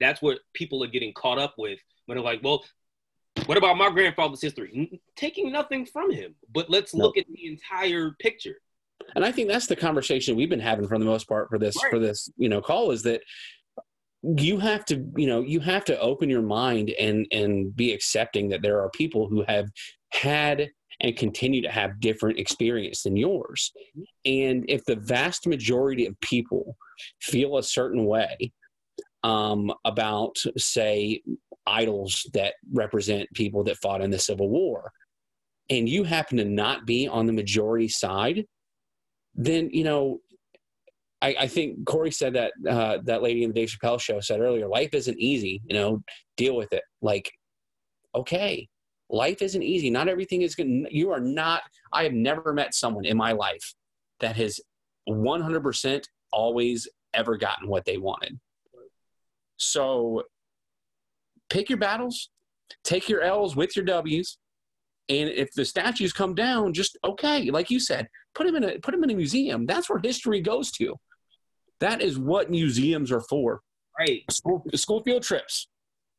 that's 0.00 0.20
what 0.22 0.38
people 0.54 0.82
are 0.82 0.88
getting 0.88 1.12
caught 1.14 1.38
up 1.38 1.54
with 1.58 1.78
when 2.06 2.16
they're 2.16 2.24
like, 2.24 2.42
well, 2.42 2.64
what 3.46 3.58
about 3.58 3.76
my 3.76 3.90
grandfather's 3.90 4.40
history? 4.40 5.00
Taking 5.16 5.52
nothing 5.52 5.84
from 5.86 6.10
him, 6.10 6.34
but 6.50 6.70
let's 6.70 6.94
No. 6.94 7.04
look 7.04 7.18
at 7.18 7.26
the 7.28 7.46
entire 7.46 8.12
picture. 8.18 8.60
and 9.14 9.24
I 9.24 9.30
think 9.30 9.48
that's 9.48 9.66
the 9.66 9.76
conversation 9.76 10.34
we've 10.36 10.48
been 10.50 10.58
having 10.58 10.88
for 10.88 10.98
the 10.98 11.04
most 11.04 11.28
part 11.28 11.48
for 11.48 11.58
this 11.58 11.76
Right. 11.80 11.90
for 11.90 11.98
this 12.00 12.28
you 12.38 12.48
know 12.48 12.60
call 12.62 12.90
is 12.90 13.02
that 13.04 13.22
you 14.22 14.58
have 14.58 14.84
to 14.86 15.06
you 15.16 15.26
know 15.28 15.42
you 15.42 15.60
have 15.60 15.84
to 15.84 16.00
open 16.00 16.28
your 16.28 16.42
mind 16.42 16.90
and 16.90 17.26
and 17.30 17.76
be 17.76 17.92
accepting 17.92 18.48
that 18.48 18.62
there 18.62 18.80
are 18.80 18.90
people 18.90 19.28
who 19.28 19.44
have 19.46 19.68
had 20.08 20.70
and 21.00 21.16
continue 21.16 21.62
to 21.62 21.70
have 21.70 22.00
different 22.00 22.38
experience 22.38 23.02
than 23.02 23.16
yours 23.16 23.72
and 24.24 24.64
if 24.68 24.84
the 24.84 24.96
vast 24.96 25.46
majority 25.46 26.06
of 26.06 26.18
people 26.20 26.76
feel 27.20 27.58
a 27.58 27.62
certain 27.62 28.06
way 28.06 28.52
um, 29.24 29.72
about 29.84 30.36
say 30.56 31.20
idols 31.66 32.28
that 32.32 32.54
represent 32.72 33.28
people 33.34 33.64
that 33.64 33.78
fought 33.78 34.00
in 34.00 34.10
the 34.10 34.18
civil 34.18 34.48
war 34.48 34.92
and 35.68 35.88
you 35.88 36.04
happen 36.04 36.36
to 36.36 36.44
not 36.44 36.86
be 36.86 37.08
on 37.08 37.26
the 37.26 37.32
majority 37.32 37.88
side 37.88 38.44
then 39.34 39.68
you 39.72 39.84
know 39.84 40.20
I, 41.22 41.36
I 41.40 41.46
think 41.46 41.86
Corey 41.86 42.10
said 42.10 42.34
that 42.34 42.52
uh, 42.68 42.98
that 43.04 43.22
lady 43.22 43.42
in 43.42 43.50
the 43.50 43.54
Dave 43.54 43.70
Chappelle 43.70 44.00
show 44.00 44.20
said 44.20 44.40
earlier, 44.40 44.68
life 44.68 44.90
isn't 44.92 45.18
easy. 45.18 45.62
You 45.66 45.74
know, 45.74 46.02
deal 46.36 46.56
with 46.56 46.72
it. 46.72 46.82
Like, 47.00 47.30
okay, 48.14 48.68
life 49.08 49.42
isn't 49.42 49.62
easy. 49.62 49.90
Not 49.90 50.08
everything 50.08 50.42
is 50.42 50.54
good. 50.54 50.68
You 50.90 51.10
are 51.10 51.20
not. 51.20 51.62
I 51.92 52.04
have 52.04 52.12
never 52.12 52.52
met 52.52 52.74
someone 52.74 53.04
in 53.04 53.16
my 53.16 53.32
life 53.32 53.74
that 54.20 54.36
has 54.36 54.60
100% 55.08 56.04
always 56.32 56.88
ever 57.14 57.36
gotten 57.36 57.68
what 57.68 57.84
they 57.84 57.98
wanted. 57.98 58.38
So, 59.58 60.24
pick 61.48 61.70
your 61.70 61.78
battles, 61.78 62.30
take 62.84 63.08
your 63.08 63.22
L's 63.22 63.56
with 63.56 63.74
your 63.76 63.84
W's, 63.84 64.38
and 65.08 65.28
if 65.28 65.52
the 65.52 65.64
statues 65.64 66.12
come 66.12 66.34
down, 66.34 66.72
just 66.72 66.98
okay, 67.04 67.50
like 67.50 67.70
you 67.70 67.78
said, 67.78 68.08
put 68.34 68.46
them 68.46 68.56
in 68.56 68.64
a 68.64 68.78
put 68.78 68.92
them 68.92 69.04
in 69.04 69.10
a 69.10 69.14
museum. 69.14 69.64
That's 69.66 69.88
where 69.88 70.00
history 70.00 70.40
goes 70.40 70.70
to. 70.72 70.96
That 71.80 72.02
is 72.02 72.18
what 72.18 72.50
museums 72.50 73.12
are 73.12 73.20
for. 73.20 73.60
Right. 73.98 74.22
School, 74.30 74.64
school 74.74 75.02
field 75.02 75.22
trips. 75.22 75.68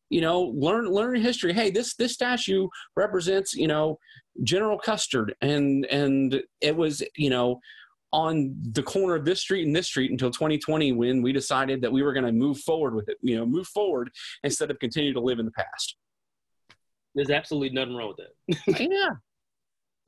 You 0.09 0.21
know, 0.21 0.41
learn 0.41 0.87
learn 0.87 1.19
history. 1.19 1.53
Hey, 1.53 1.69
this 1.69 1.95
this 1.95 2.13
statue 2.13 2.67
represents 2.95 3.53
you 3.53 3.67
know 3.67 3.99
General 4.43 4.77
Custard, 4.77 5.35
and 5.41 5.85
and 5.85 6.41
it 6.61 6.75
was 6.75 7.03
you 7.15 7.29
know 7.29 7.59
on 8.13 8.55
the 8.71 8.83
corner 8.83 9.15
of 9.15 9.25
this 9.25 9.41
street 9.41 9.67
and 9.67 9.75
this 9.75 9.87
street 9.87 10.11
until 10.11 10.31
2020 10.31 10.93
when 10.93 11.21
we 11.21 11.33
decided 11.33 11.81
that 11.81 11.91
we 11.91 12.01
were 12.03 12.13
going 12.13 12.25
to 12.25 12.31
move 12.31 12.57
forward 12.59 12.95
with 12.95 13.09
it. 13.09 13.17
You 13.21 13.35
know, 13.37 13.45
move 13.45 13.67
forward 13.67 14.09
instead 14.43 14.71
of 14.71 14.79
continue 14.79 15.13
to 15.13 15.19
live 15.19 15.39
in 15.39 15.45
the 15.45 15.51
past. 15.51 15.97
There's 17.15 17.29
absolutely 17.29 17.71
nothing 17.71 17.95
wrong 17.95 18.13
with 18.15 18.27
that. 18.67 18.79
yeah. 18.89 19.09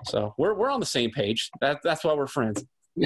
So 0.06 0.34
we're 0.38 0.54
we're 0.54 0.72
on 0.72 0.80
the 0.80 0.86
same 0.86 1.12
page. 1.12 1.50
That 1.60 1.80
that's 1.84 2.04
why 2.04 2.14
we're 2.14 2.28
friends. 2.28 2.64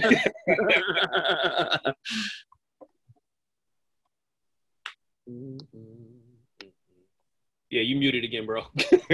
Yeah, 7.73 7.81
you 7.81 7.95
muted 7.95 8.23
again, 8.23 8.45
bro. 8.45 8.61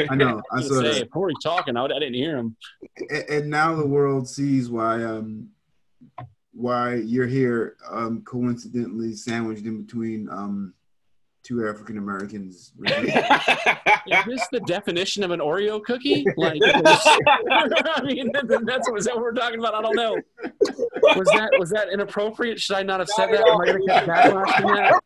I 0.09 0.15
know. 0.15 0.41
I 0.51 0.57
I 0.57 0.61
saw 0.61 0.81
say, 0.81 0.81
that. 0.83 1.01
if 1.03 1.09
Corey's 1.11 1.37
talking, 1.41 1.77
I, 1.77 1.85
I 1.85 1.87
didn't 1.87 2.15
hear 2.15 2.35
him. 2.37 2.57
And, 3.09 3.29
and 3.29 3.49
now 3.49 3.73
the 3.75 3.85
world 3.87 4.27
sees 4.27 4.69
why 4.69 5.01
um 5.01 5.49
why 6.51 6.95
you're 6.95 7.25
here 7.27 7.77
um 7.89 8.21
coincidentally 8.23 9.13
sandwiched 9.13 9.65
in 9.65 9.83
between 9.83 10.27
um 10.29 10.73
two 11.43 11.65
African 11.69 11.97
Americans. 11.97 12.73
Is 12.85 14.25
this 14.25 14.45
the 14.51 14.59
definition 14.65 15.23
of 15.23 15.31
an 15.31 15.39
Oreo 15.39 15.81
cookie? 15.81 16.25
Like, 16.37 16.61
I 16.65 18.01
mean, 18.03 18.29
that- 18.33 18.63
that's 18.65 18.89
what, 18.89 18.99
is 18.99 19.05
that 19.05 19.15
what 19.15 19.23
we're 19.23 19.31
talking 19.31 19.59
about? 19.59 19.73
I 19.73 19.81
don't 19.81 19.95
know. 19.95 20.17
Was 21.15 21.29
that 21.29 21.51
was 21.57 21.69
that 21.69 21.87
inappropriate? 21.93 22.59
Should 22.59 22.75
I 22.75 22.83
not 22.83 22.99
have 22.99 23.07
said 23.09 23.27
that? 23.27 23.39
Am 23.47 23.61
I 23.61 23.65
going 23.65 23.81
to 23.81 23.87
get 23.87 24.05
backlash 24.05 24.61
from 24.61 24.75
that? 24.75 25.01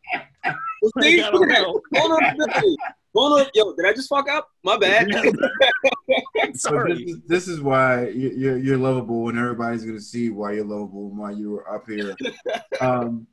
Like, 0.96 1.20
I 1.20 1.30
don't 1.30 1.48
know. 1.48 1.80
Hold 1.94 2.12
on, 2.12 2.34
quickly. 2.36 2.76
Hold 3.14 3.40
on, 3.40 3.46
yo, 3.54 3.74
did 3.74 3.86
I 3.86 3.92
just 3.92 4.08
fuck 4.08 4.28
up? 4.28 4.50
My 4.62 4.76
bad. 4.76 5.08
So 6.56 6.68
Sorry. 6.70 6.92
this 6.94 7.00
is, 7.14 7.20
this 7.26 7.48
is 7.48 7.60
why 7.60 8.08
you- 8.08 8.34
you're, 8.36 8.58
you're 8.58 8.76
lovable, 8.78 9.28
and 9.28 9.38
everybody's 9.38 9.84
gonna 9.84 10.00
see 10.00 10.30
why 10.30 10.52
you're 10.52 10.64
lovable 10.64 11.08
and 11.08 11.18
why 11.18 11.30
you 11.32 11.50
were 11.50 11.72
up 11.72 11.88
here. 11.88 12.14
Um, 12.80 13.26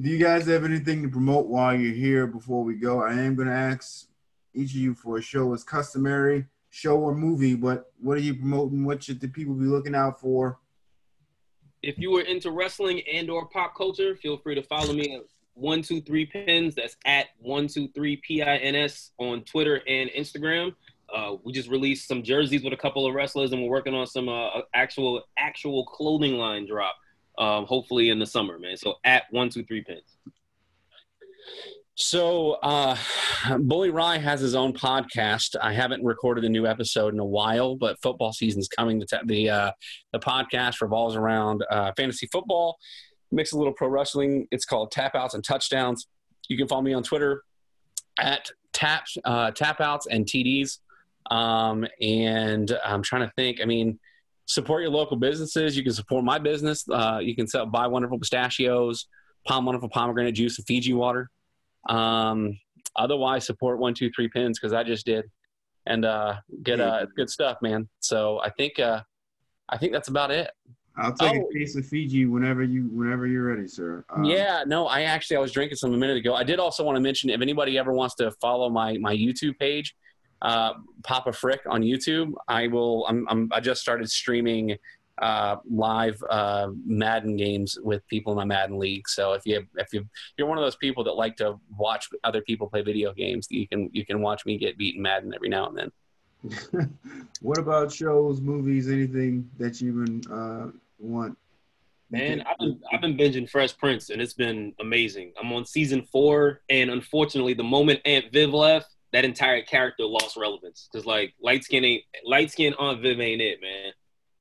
do 0.00 0.08
you 0.08 0.18
guys 0.18 0.46
have 0.46 0.64
anything 0.64 1.02
to 1.02 1.08
promote 1.08 1.46
while 1.46 1.74
you're 1.74 1.94
here 1.94 2.26
before 2.26 2.62
we 2.64 2.74
go? 2.74 3.02
I 3.02 3.12
am 3.14 3.34
gonna 3.36 3.52
ask 3.52 4.06
each 4.54 4.70
of 4.70 4.76
you 4.76 4.94
for 4.94 5.18
a 5.18 5.22
show 5.22 5.52
as 5.54 5.62
customary, 5.64 6.46
show 6.70 6.96
or 6.98 7.14
movie. 7.14 7.54
But 7.54 7.92
what 8.00 8.16
are 8.18 8.20
you 8.20 8.34
promoting? 8.34 8.84
What 8.84 9.02
should 9.02 9.20
the 9.20 9.28
people 9.28 9.54
be 9.54 9.64
looking 9.66 9.94
out 9.94 10.20
for? 10.20 10.58
if 11.82 11.96
you 11.98 12.14
are 12.18 12.20
into 12.22 12.50
wrestling 12.50 13.00
and 13.10 13.30
or 13.30 13.46
pop 13.46 13.74
culture, 13.74 14.14
feel 14.14 14.36
free 14.36 14.54
to 14.54 14.62
follow 14.62 14.92
me 14.92 15.14
at 15.16 15.22
one 15.54 15.82
two 15.82 16.00
three 16.00 16.26
pins. 16.26 16.74
That's 16.74 16.96
at 17.04 17.26
one 17.38 17.66
two 17.66 17.88
three 17.88 18.20
p 18.26 18.42
i 18.42 18.56
n 18.56 18.74
s 18.74 19.12
on 19.18 19.42
Twitter 19.44 19.82
and 19.86 20.10
Instagram. 20.10 20.74
Uh, 21.14 21.36
we 21.42 21.52
just 21.52 21.68
released 21.68 22.06
some 22.06 22.22
jerseys 22.22 22.62
with 22.62 22.72
a 22.72 22.76
couple 22.76 23.06
of 23.06 23.14
wrestlers, 23.14 23.52
and 23.52 23.62
we're 23.62 23.70
working 23.70 23.94
on 23.94 24.06
some 24.06 24.28
uh, 24.28 24.60
actual 24.74 25.22
actual 25.38 25.84
clothing 25.86 26.34
line 26.34 26.66
drop. 26.66 26.94
Um, 27.38 27.64
hopefully 27.64 28.10
in 28.10 28.18
the 28.18 28.26
summer, 28.26 28.58
man. 28.58 28.76
So 28.76 28.96
at 29.04 29.24
one 29.30 29.48
two 29.48 29.64
three 29.64 29.82
pins. 29.82 30.16
So, 32.02 32.52
uh, 32.62 32.96
Bully 33.58 33.90
Rye 33.90 34.16
has 34.16 34.40
his 34.40 34.54
own 34.54 34.72
podcast. 34.72 35.54
I 35.60 35.74
haven't 35.74 36.02
recorded 36.02 36.44
a 36.44 36.48
new 36.48 36.66
episode 36.66 37.12
in 37.12 37.20
a 37.20 37.24
while, 37.24 37.76
but 37.76 38.00
football 38.00 38.32
season's 38.32 38.68
coming. 38.68 38.98
The 39.00 39.06
t- 39.06 39.18
the, 39.26 39.50
uh, 39.50 39.72
the 40.14 40.18
podcast 40.18 40.80
revolves 40.80 41.14
around 41.14 41.62
uh, 41.70 41.92
fantasy 41.98 42.26
football, 42.32 42.78
mix 43.32 43.52
a 43.52 43.58
little 43.58 43.72
pro 43.72 43.88
wrestling. 43.88 44.46
It's 44.50 44.64
called 44.64 44.90
Tap 44.90 45.14
Outs 45.14 45.34
and 45.34 45.44
Touchdowns. 45.44 46.06
You 46.48 46.56
can 46.56 46.66
follow 46.68 46.82
me 46.82 46.92
on 46.94 47.02
Twitter 47.02 47.42
at 48.18 48.50
taps 48.72 49.16
uh, 49.24 49.50
tap 49.52 49.80
outs 49.80 50.06
and 50.06 50.26
TDs. 50.26 50.78
Um, 51.30 51.86
and 52.00 52.76
I'm 52.84 53.02
trying 53.02 53.22
to 53.22 53.32
think. 53.36 53.60
I 53.62 53.64
mean, 53.64 53.98
support 54.46 54.82
your 54.82 54.90
local 54.90 55.16
businesses. 55.16 55.76
You 55.76 55.84
can 55.84 55.92
support 55.92 56.24
my 56.24 56.38
business. 56.38 56.84
Uh, 56.88 57.20
you 57.22 57.36
can 57.36 57.46
sell, 57.46 57.66
buy 57.66 57.86
wonderful 57.86 58.18
pistachios, 58.18 59.06
POM 59.46 59.64
Wonderful 59.64 59.88
pomegranate 59.90 60.34
juice, 60.34 60.58
and 60.58 60.66
Fiji 60.66 60.92
water. 60.92 61.30
Um, 61.88 62.58
otherwise, 62.96 63.46
support 63.46 63.78
one 63.78 63.94
two 63.94 64.10
three 64.10 64.28
pins 64.28 64.58
because 64.58 64.72
I 64.72 64.82
just 64.82 65.06
did. 65.06 65.24
and 65.86 66.04
uh, 66.04 66.36
get 66.62 66.80
uh, 66.80 67.06
good 67.16 67.30
stuff, 67.30 67.58
man. 67.62 67.88
So 68.00 68.40
I 68.42 68.50
think 68.50 68.78
uh, 68.78 69.02
I 69.68 69.78
think 69.78 69.92
that's 69.92 70.08
about 70.08 70.30
it. 70.30 70.50
I'll 71.00 71.14
take 71.14 71.40
Oh. 71.40 71.48
a 71.48 71.52
case 71.52 71.76
of 71.76 71.86
Fiji 71.86 72.26
whenever 72.26 72.62
you 72.62 72.82
whenever 72.92 73.26
you're 73.26 73.44
ready, 73.44 73.66
sir. 73.66 74.04
Um, 74.10 74.24
yeah, 74.24 74.64
no, 74.66 74.86
I 74.86 75.02
actually 75.02 75.38
I 75.38 75.40
was 75.40 75.52
drinking 75.52 75.76
some 75.76 75.94
a 75.94 75.96
minute 75.96 76.16
ago. 76.18 76.34
I 76.34 76.44
did 76.44 76.58
also 76.58 76.84
want 76.84 76.96
to 76.96 77.00
mention 77.00 77.30
if 77.30 77.40
anybody 77.40 77.78
ever 77.78 77.92
wants 77.92 78.14
to 78.16 78.30
follow 78.32 78.68
my 78.68 78.98
my 78.98 79.14
YouTube 79.16 79.58
page, 79.58 79.96
uh, 80.42 80.74
Papa 81.02 81.32
Frick 81.32 81.60
on 81.66 81.82
YouTube, 81.82 82.32
I 82.48 82.66
will. 82.66 83.06
I'm, 83.06 83.26
I'm 83.28 83.48
I 83.52 83.60
just 83.60 83.80
started 83.80 84.10
streaming 84.10 84.76
uh, 85.18 85.56
live 85.70 86.22
uh, 86.30 86.68
Madden 86.86 87.36
games 87.36 87.78
with 87.82 88.06
people 88.06 88.32
in 88.32 88.36
my 88.36 88.44
Madden 88.44 88.78
league. 88.78 89.08
So 89.08 89.32
if 89.32 89.46
you 89.46 89.66
if 89.76 89.92
you 89.92 90.06
you're 90.36 90.46
one 90.48 90.58
of 90.58 90.64
those 90.64 90.76
people 90.76 91.02
that 91.04 91.12
like 91.12 91.36
to 91.36 91.58
watch 91.78 92.08
other 92.24 92.42
people 92.42 92.68
play 92.68 92.82
video 92.82 93.12
games, 93.14 93.46
you 93.50 93.66
can 93.66 93.88
you 93.92 94.04
can 94.04 94.20
watch 94.20 94.44
me 94.44 94.58
get 94.58 94.76
beaten 94.76 95.02
Madden 95.02 95.34
every 95.34 95.48
now 95.48 95.66
and 95.68 95.76
then. 95.78 95.90
what 97.42 97.58
about 97.58 97.92
shows, 97.92 98.40
movies, 98.40 98.88
anything 98.88 99.48
that 99.58 99.80
you 99.80 99.90
even 99.90 100.22
uh, 100.32 100.68
want? 101.06 101.38
Man, 102.10 102.42
I've 102.42 102.58
been 102.58 102.80
I've 102.92 103.00
been 103.00 103.16
binging 103.16 103.48
Fresh 103.48 103.76
Prince 103.78 104.10
and 104.10 104.20
it's 104.20 104.34
been 104.34 104.74
amazing. 104.80 105.32
I'm 105.40 105.52
on 105.52 105.64
season 105.64 106.02
four, 106.02 106.60
and 106.68 106.90
unfortunately, 106.90 107.54
the 107.54 107.62
moment 107.62 108.00
Aunt 108.04 108.32
Viv 108.32 108.50
left, 108.50 108.88
that 109.12 109.24
entire 109.24 109.62
character 109.62 110.04
lost 110.04 110.36
relevance. 110.36 110.88
Cause 110.92 111.06
like 111.06 111.34
light 111.40 111.62
skin 111.62 111.84
ain't 111.84 112.02
light 112.24 112.50
skin 112.50 112.74
Aunt 112.80 113.00
Viv 113.00 113.20
ain't 113.20 113.40
it, 113.40 113.60
man. 113.60 113.92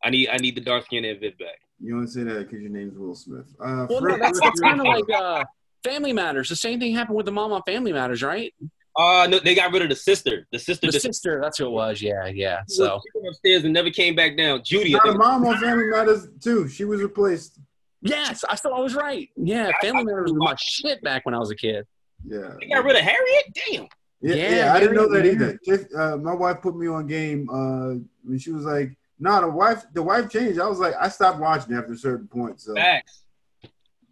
I 0.04 0.10
need 0.10 0.30
I 0.30 0.38
need 0.38 0.56
the 0.56 0.62
dark 0.62 0.86
skin 0.86 1.06
Aunt 1.06 1.20
Viv 1.20 1.38
back. 1.38 1.60
You 1.80 1.96
don't 1.96 2.08
say 2.08 2.24
that 2.24 2.40
because 2.40 2.62
your 2.62 2.72
name's 2.72 2.98
Will 2.98 3.16
Smith. 3.16 3.46
Uh, 3.60 3.86
Well, 3.90 4.02
no, 4.02 4.18
that's, 4.18 4.40
that's 4.42 4.60
kind 4.60 4.82
of 4.82 4.88
like 4.88 5.10
uh, 5.16 5.46
Family 5.84 6.12
Matters. 6.12 6.50
The 6.50 6.56
same 6.56 6.80
thing 6.80 6.94
happened 6.94 7.16
with 7.18 7.26
the 7.26 7.32
mom 7.32 7.54
on 7.54 7.62
Family 7.64 7.94
Matters, 7.94 8.22
right? 8.22 8.54
Uh 8.98 9.28
no, 9.30 9.40
they 9.40 9.56
got 9.56 9.72
rid 9.72 9.82
of 9.84 9.90
the 9.90 9.96
sister. 9.96 10.48
The 10.52 10.60
sister 10.60 10.88
The 10.88 10.92
just 10.94 11.06
sister, 11.06 11.40
that's 11.42 11.58
who 11.58 11.68
it 11.68 11.72
was. 11.72 12.02
Yeah, 12.02 12.26
yeah. 12.28 12.62
she 12.68 12.76
So 12.76 13.02
went 13.16 13.28
upstairs 13.30 13.64
and 13.64 13.74
never 13.74 13.90
came 13.92 14.16
back 14.16 14.36
down. 14.38 14.62
Judy, 14.64 14.96
I 14.96 14.98
Now, 14.98 15.04
the 15.04 15.10
think- 15.12 15.20
mom 15.20 15.46
on 15.46 15.58
Family 15.60 15.86
Matters 15.88 16.28
too. 16.42 16.68
She 16.68 16.86
was 16.86 17.02
replaced. 17.02 17.60
yes, 18.02 18.44
I 18.50 18.56
thought 18.56 18.74
I 18.74 18.80
was 18.82 18.96
right. 18.96 19.30
Yeah, 19.36 19.72
Family 19.82 20.04
Matters 20.06 20.32
was 20.32 20.34
my 20.34 20.56
shit 20.60 21.02
back 21.04 21.26
when 21.26 21.36
I 21.36 21.40
was 21.40 21.52
a 21.52 21.56
kid. 21.56 21.86
Yeah. 22.26 22.56
they 22.60 22.68
got 22.68 22.84
rid 22.84 22.96
of 22.96 23.02
Harriet. 23.04 23.46
Damn. 23.54 23.88
Yeah, 24.22 24.36
Yeah, 24.36 24.56
yeah, 24.56 24.74
I 24.74 24.80
didn't 24.82 24.96
know 24.96 25.08
that 25.14 25.26
either. 25.26 25.58
Just, 25.66 25.94
uh, 25.96 26.18
my 26.18 26.34
wife 26.34 26.58
put 26.62 26.76
me 26.76 26.88
on 26.88 27.08
game 27.08 27.48
uh, 27.50 27.96
when 28.26 28.38
she 28.38 28.52
was 28.52 28.66
like, 28.66 28.98
"No, 29.18 29.40
the 29.40 29.48
wife, 29.48 29.86
the 29.94 30.04
wife 30.04 30.30
changed." 30.30 30.60
I 30.60 30.68
was 30.68 30.80
like, 30.80 30.94
I 31.00 31.08
stopped 31.08 31.40
watching 31.40 31.74
after 31.74 31.94
a 31.94 31.98
certain 31.98 32.28
point. 32.28 32.60
So, 32.60 32.76
Facts. 32.76 33.24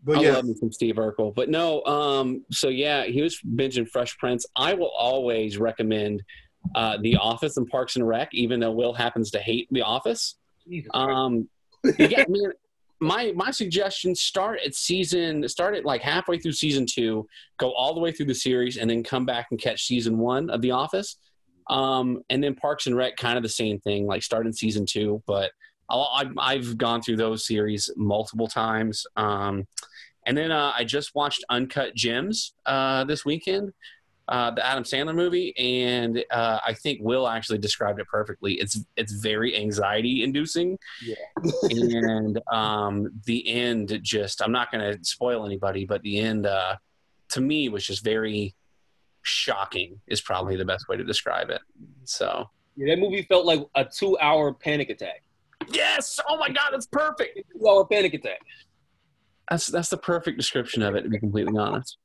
But 0.08 0.20
I 0.20 0.22
yeah, 0.22 0.34
love 0.34 0.46
me 0.46 0.56
from 0.58 0.72
Steve 0.72 0.96
Urkel. 0.96 1.36
But 1.36 1.50
no, 1.50 1.84
um, 1.84 2.46
so 2.50 2.70
yeah, 2.70 3.04
he 3.04 3.22
was 3.22 3.40
binging 3.42 3.88
Fresh 3.88 4.18
Prince. 4.18 4.46
I 4.56 4.74
will 4.74 4.92
always 4.98 5.58
recommend 5.58 6.24
uh, 6.76 6.98
The 7.02 7.18
Office 7.18 7.58
and 7.58 7.68
Parks 7.68 7.98
and 7.98 8.08
Rec, 8.08 8.30
even 8.34 8.62
though 8.62 8.72
Will 8.72 8.94
happens 8.94 9.30
to 9.32 9.40
hate 9.40 9.68
The 9.70 9.82
Office. 9.82 10.36
Um, 10.94 11.50
yeah, 12.00 12.22
I 12.22 12.26
mean, 12.30 12.52
my 13.02 13.34
my 13.36 13.52
suggestion: 13.52 14.16
start 14.16 14.60
at 14.66 14.76
season, 14.76 15.48
start 15.50 15.76
at 15.76 15.84
like 15.84 16.02
halfway 16.02 16.40
through 16.40 16.54
season 16.54 16.86
two, 16.90 17.28
go 17.58 17.74
all 17.74 17.94
the 17.94 18.00
way 18.00 18.14
through 18.14 18.28
the 18.28 18.36
series, 18.36 18.78
and 18.78 18.90
then 18.90 19.04
come 19.04 19.26
back 19.26 19.48
and 19.52 19.60
catch 19.60 19.84
season 19.84 20.18
one 20.18 20.50
of 20.50 20.62
The 20.62 20.72
Office. 20.72 21.18
Um, 21.70 22.22
and 22.30 22.42
then 22.42 22.56
Parks 22.56 22.88
and 22.88 22.96
Rec, 22.96 23.18
kind 23.18 23.36
of 23.36 23.44
the 23.44 23.50
same 23.50 23.78
thing, 23.82 24.08
like 24.08 24.24
start 24.24 24.46
in 24.46 24.54
season 24.54 24.86
two. 24.86 25.22
But 25.28 25.52
I'll, 25.90 26.10
I've, 26.16 26.32
I've 26.38 26.78
gone 26.78 27.02
through 27.02 27.18
those 27.18 27.46
series 27.46 27.90
multiple 27.98 28.48
times. 28.48 29.06
Um, 29.18 29.68
and 30.28 30.38
then 30.38 30.52
uh, 30.52 30.74
I 30.76 30.84
just 30.84 31.16
watched 31.16 31.44
Uncut 31.50 31.96
Gems 31.96 32.54
uh, 32.66 33.06
this 33.06 33.24
weekend, 33.24 33.72
uh, 34.28 34.52
the 34.52 34.64
Adam 34.64 34.84
Sandler 34.84 35.16
movie, 35.16 35.58
and 35.58 36.22
uh, 36.30 36.60
I 36.68 36.74
think 36.74 37.00
Will 37.02 37.30
actually 37.30 37.60
described 37.60 38.02
it 38.02 38.08
perfectly. 38.08 38.56
It's 38.56 38.82
it's 38.98 39.14
very 39.14 39.56
anxiety 39.56 40.24
inducing, 40.24 40.78
and 41.70 42.40
um, 42.52 43.10
the 43.26 43.48
end 43.50 43.98
just 44.04 44.42
I'm 44.42 44.52
not 44.52 44.70
going 44.70 44.94
to 44.94 45.04
spoil 45.04 45.46
anybody, 45.46 45.86
but 45.86 46.02
the 46.02 46.20
end 46.20 46.46
uh, 46.46 46.76
to 47.30 47.42
me 47.42 47.70
was 47.70 47.86
just 47.86 48.04
very 48.04 48.54
shocking. 49.22 50.02
Is 50.08 50.20
probably 50.20 50.58
the 50.58 50.66
best 50.66 50.90
way 50.90 50.98
to 50.98 51.06
describe 51.06 51.50
it. 51.50 51.62
So 52.04 52.50
Yeah, 52.76 52.94
that 52.94 53.00
movie 53.00 53.22
felt 53.24 53.46
like 53.46 53.66
a 53.76 53.86
two-hour 53.86 54.56
panic 54.56 54.90
attack. 54.90 55.24
yes, 55.70 56.20
oh 56.28 56.38
my 56.38 56.50
God, 56.50 56.74
it's 56.74 56.86
perfect. 56.86 57.40
Two-hour 57.54 57.86
panic 57.86 58.14
attack. 58.14 58.40
That's 59.50 59.68
that's 59.68 59.90
the 59.90 59.98
perfect 59.98 60.38
description 60.38 60.84
of 60.84 60.96
it. 60.96 61.04
To 61.04 61.10
be 61.10 61.20
completely 61.20 61.58
honest. 61.58 61.98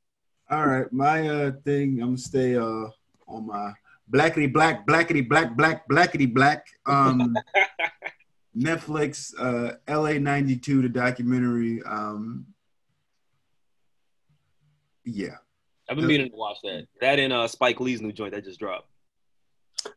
all 0.51 0.67
right. 0.67 0.93
My 0.93 1.29
uh, 1.29 1.53
thing, 1.65 2.01
I'm 2.01 2.09
gonna 2.09 2.19
stay 2.19 2.57
uh, 2.57 2.87
on 3.29 3.47
my 3.47 3.73
blackity 4.13 4.53
black, 4.53 4.87
blackity 4.87 5.29
black, 5.29 5.57
black, 5.57 5.89
blackity 5.89 6.33
black. 6.33 6.67
Um, 6.87 7.37
Netflix, 8.57 9.33
uh, 9.39 9.77
LA 9.89 10.19
'92, 10.19 10.83
the 10.83 10.89
documentary. 10.89 11.83
Um, 11.83 12.47
yeah, 15.05 15.37
I've 15.89 15.97
been 15.97 16.07
meaning 16.07 16.31
to 16.31 16.37
watch 16.37 16.59
that. 16.63 16.87
That 17.01 17.19
and 17.19 17.33
uh, 17.33 17.49
Spike 17.49 17.81
Lee's 17.81 18.03
new 18.03 18.13
joint 18.13 18.35
that 18.35 18.45
just 18.45 18.61
dropped. 18.61 18.89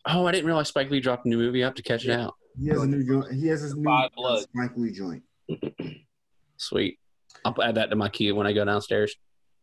Oh, 0.06 0.26
I 0.26 0.32
didn't 0.32 0.46
realize 0.46 0.70
Spike 0.70 0.90
Lee 0.90 1.00
dropped 1.00 1.26
a 1.26 1.30
new 1.30 1.38
movie. 1.38 1.64
up 1.64 1.76
to 1.76 1.84
catch 1.84 2.06
it 2.06 2.12
out. 2.12 2.36
he 2.60 2.70
has 2.70 2.82
a 2.82 2.88
new 2.88 3.06
joint. 3.06 3.34
He 3.34 3.48
has 3.48 3.62
his 3.62 3.76
new 3.76 4.10
Spike 4.40 4.72
Lee 4.78 4.92
joint. 4.92 5.24
Sweet. 6.58 6.98
I'll 7.44 7.56
add 7.62 7.76
that 7.76 7.90
to 7.90 7.96
my 7.96 8.10
queue 8.10 8.36
when 8.36 8.48
I 8.48 8.54
go 8.54 8.64
downstairs. 8.66 9.16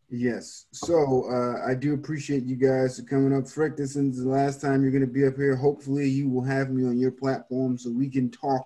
Yes. 0.09 0.65
So 0.71 1.25
uh, 1.31 1.65
I 1.67 1.73
do 1.73 1.93
appreciate 1.93 2.43
you 2.43 2.55
guys 2.55 2.99
for 2.99 3.05
coming 3.05 3.33
up. 3.35 3.47
Frick, 3.47 3.75
this 3.75 3.95
is 3.95 4.23
the 4.23 4.29
last 4.29 4.61
time 4.61 4.83
you're 4.83 4.91
going 4.91 5.01
to 5.01 5.07
be 5.11 5.25
up 5.25 5.35
here. 5.35 5.55
Hopefully, 5.55 6.07
you 6.07 6.29
will 6.29 6.43
have 6.43 6.69
me 6.69 6.85
on 6.85 6.99
your 6.99 7.11
platform 7.11 7.77
so 7.77 7.89
we 7.89 8.09
can 8.09 8.29
talk 8.29 8.63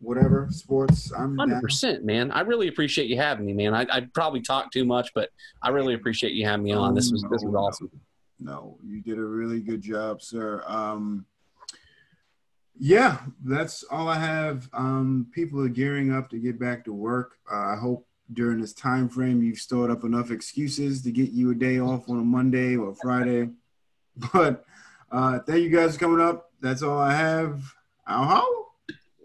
whatever 0.00 0.48
sports. 0.50 1.12
I'm 1.12 1.36
Hundred 1.38 1.54
down. 1.54 1.62
percent, 1.62 2.04
man. 2.04 2.30
I 2.32 2.40
really 2.40 2.66
appreciate 2.68 3.08
you 3.08 3.16
having 3.16 3.46
me, 3.46 3.52
man. 3.52 3.72
I, 3.72 3.86
I 3.90 4.00
probably 4.14 4.40
talk 4.42 4.72
too 4.72 4.84
much, 4.84 5.12
but 5.14 5.30
I 5.62 5.68
really 5.68 5.94
appreciate 5.94 6.32
you 6.32 6.44
having 6.44 6.64
me 6.64 6.72
on. 6.72 6.94
This 6.94 7.12
was 7.12 7.22
this 7.22 7.30
was 7.30 7.44
No, 7.44 7.50
no. 7.50 7.58
awesome. 7.58 7.90
No, 8.40 8.78
you 8.84 9.00
did 9.00 9.18
a 9.18 9.24
really 9.24 9.60
good 9.60 9.80
job, 9.80 10.20
sir. 10.20 10.62
Um, 10.66 11.24
yeah, 12.76 13.20
that's 13.44 13.84
all 13.84 14.08
I 14.08 14.18
have. 14.18 14.68
Um, 14.72 15.28
people 15.32 15.60
are 15.60 15.68
gearing 15.68 16.12
up 16.12 16.28
to 16.30 16.38
get 16.38 16.58
back 16.58 16.84
to 16.86 16.92
work. 16.92 17.38
Uh, 17.50 17.54
I 17.54 17.76
hope 17.76 18.06
during 18.32 18.60
this 18.60 18.72
time 18.72 19.08
frame 19.08 19.42
you've 19.42 19.58
stored 19.58 19.90
up 19.90 20.04
enough 20.04 20.30
excuses 20.30 21.02
to 21.02 21.10
get 21.10 21.30
you 21.30 21.50
a 21.50 21.54
day 21.54 21.78
off 21.78 22.08
on 22.08 22.18
a 22.18 22.24
Monday 22.24 22.76
or 22.76 22.90
a 22.90 22.94
Friday. 22.94 23.50
But 24.32 24.64
uh, 25.10 25.40
thank 25.40 25.64
you 25.64 25.70
guys 25.70 25.94
for 25.94 26.00
coming 26.00 26.24
up. 26.24 26.52
That's 26.60 26.82
all 26.82 27.00
I 27.00 27.14
have. 27.14 27.64
Ow, 28.08 28.24
how? 28.24 28.66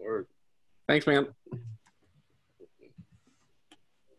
Word. 0.04 0.26
Thanks, 0.88 1.06
man. 1.06 1.28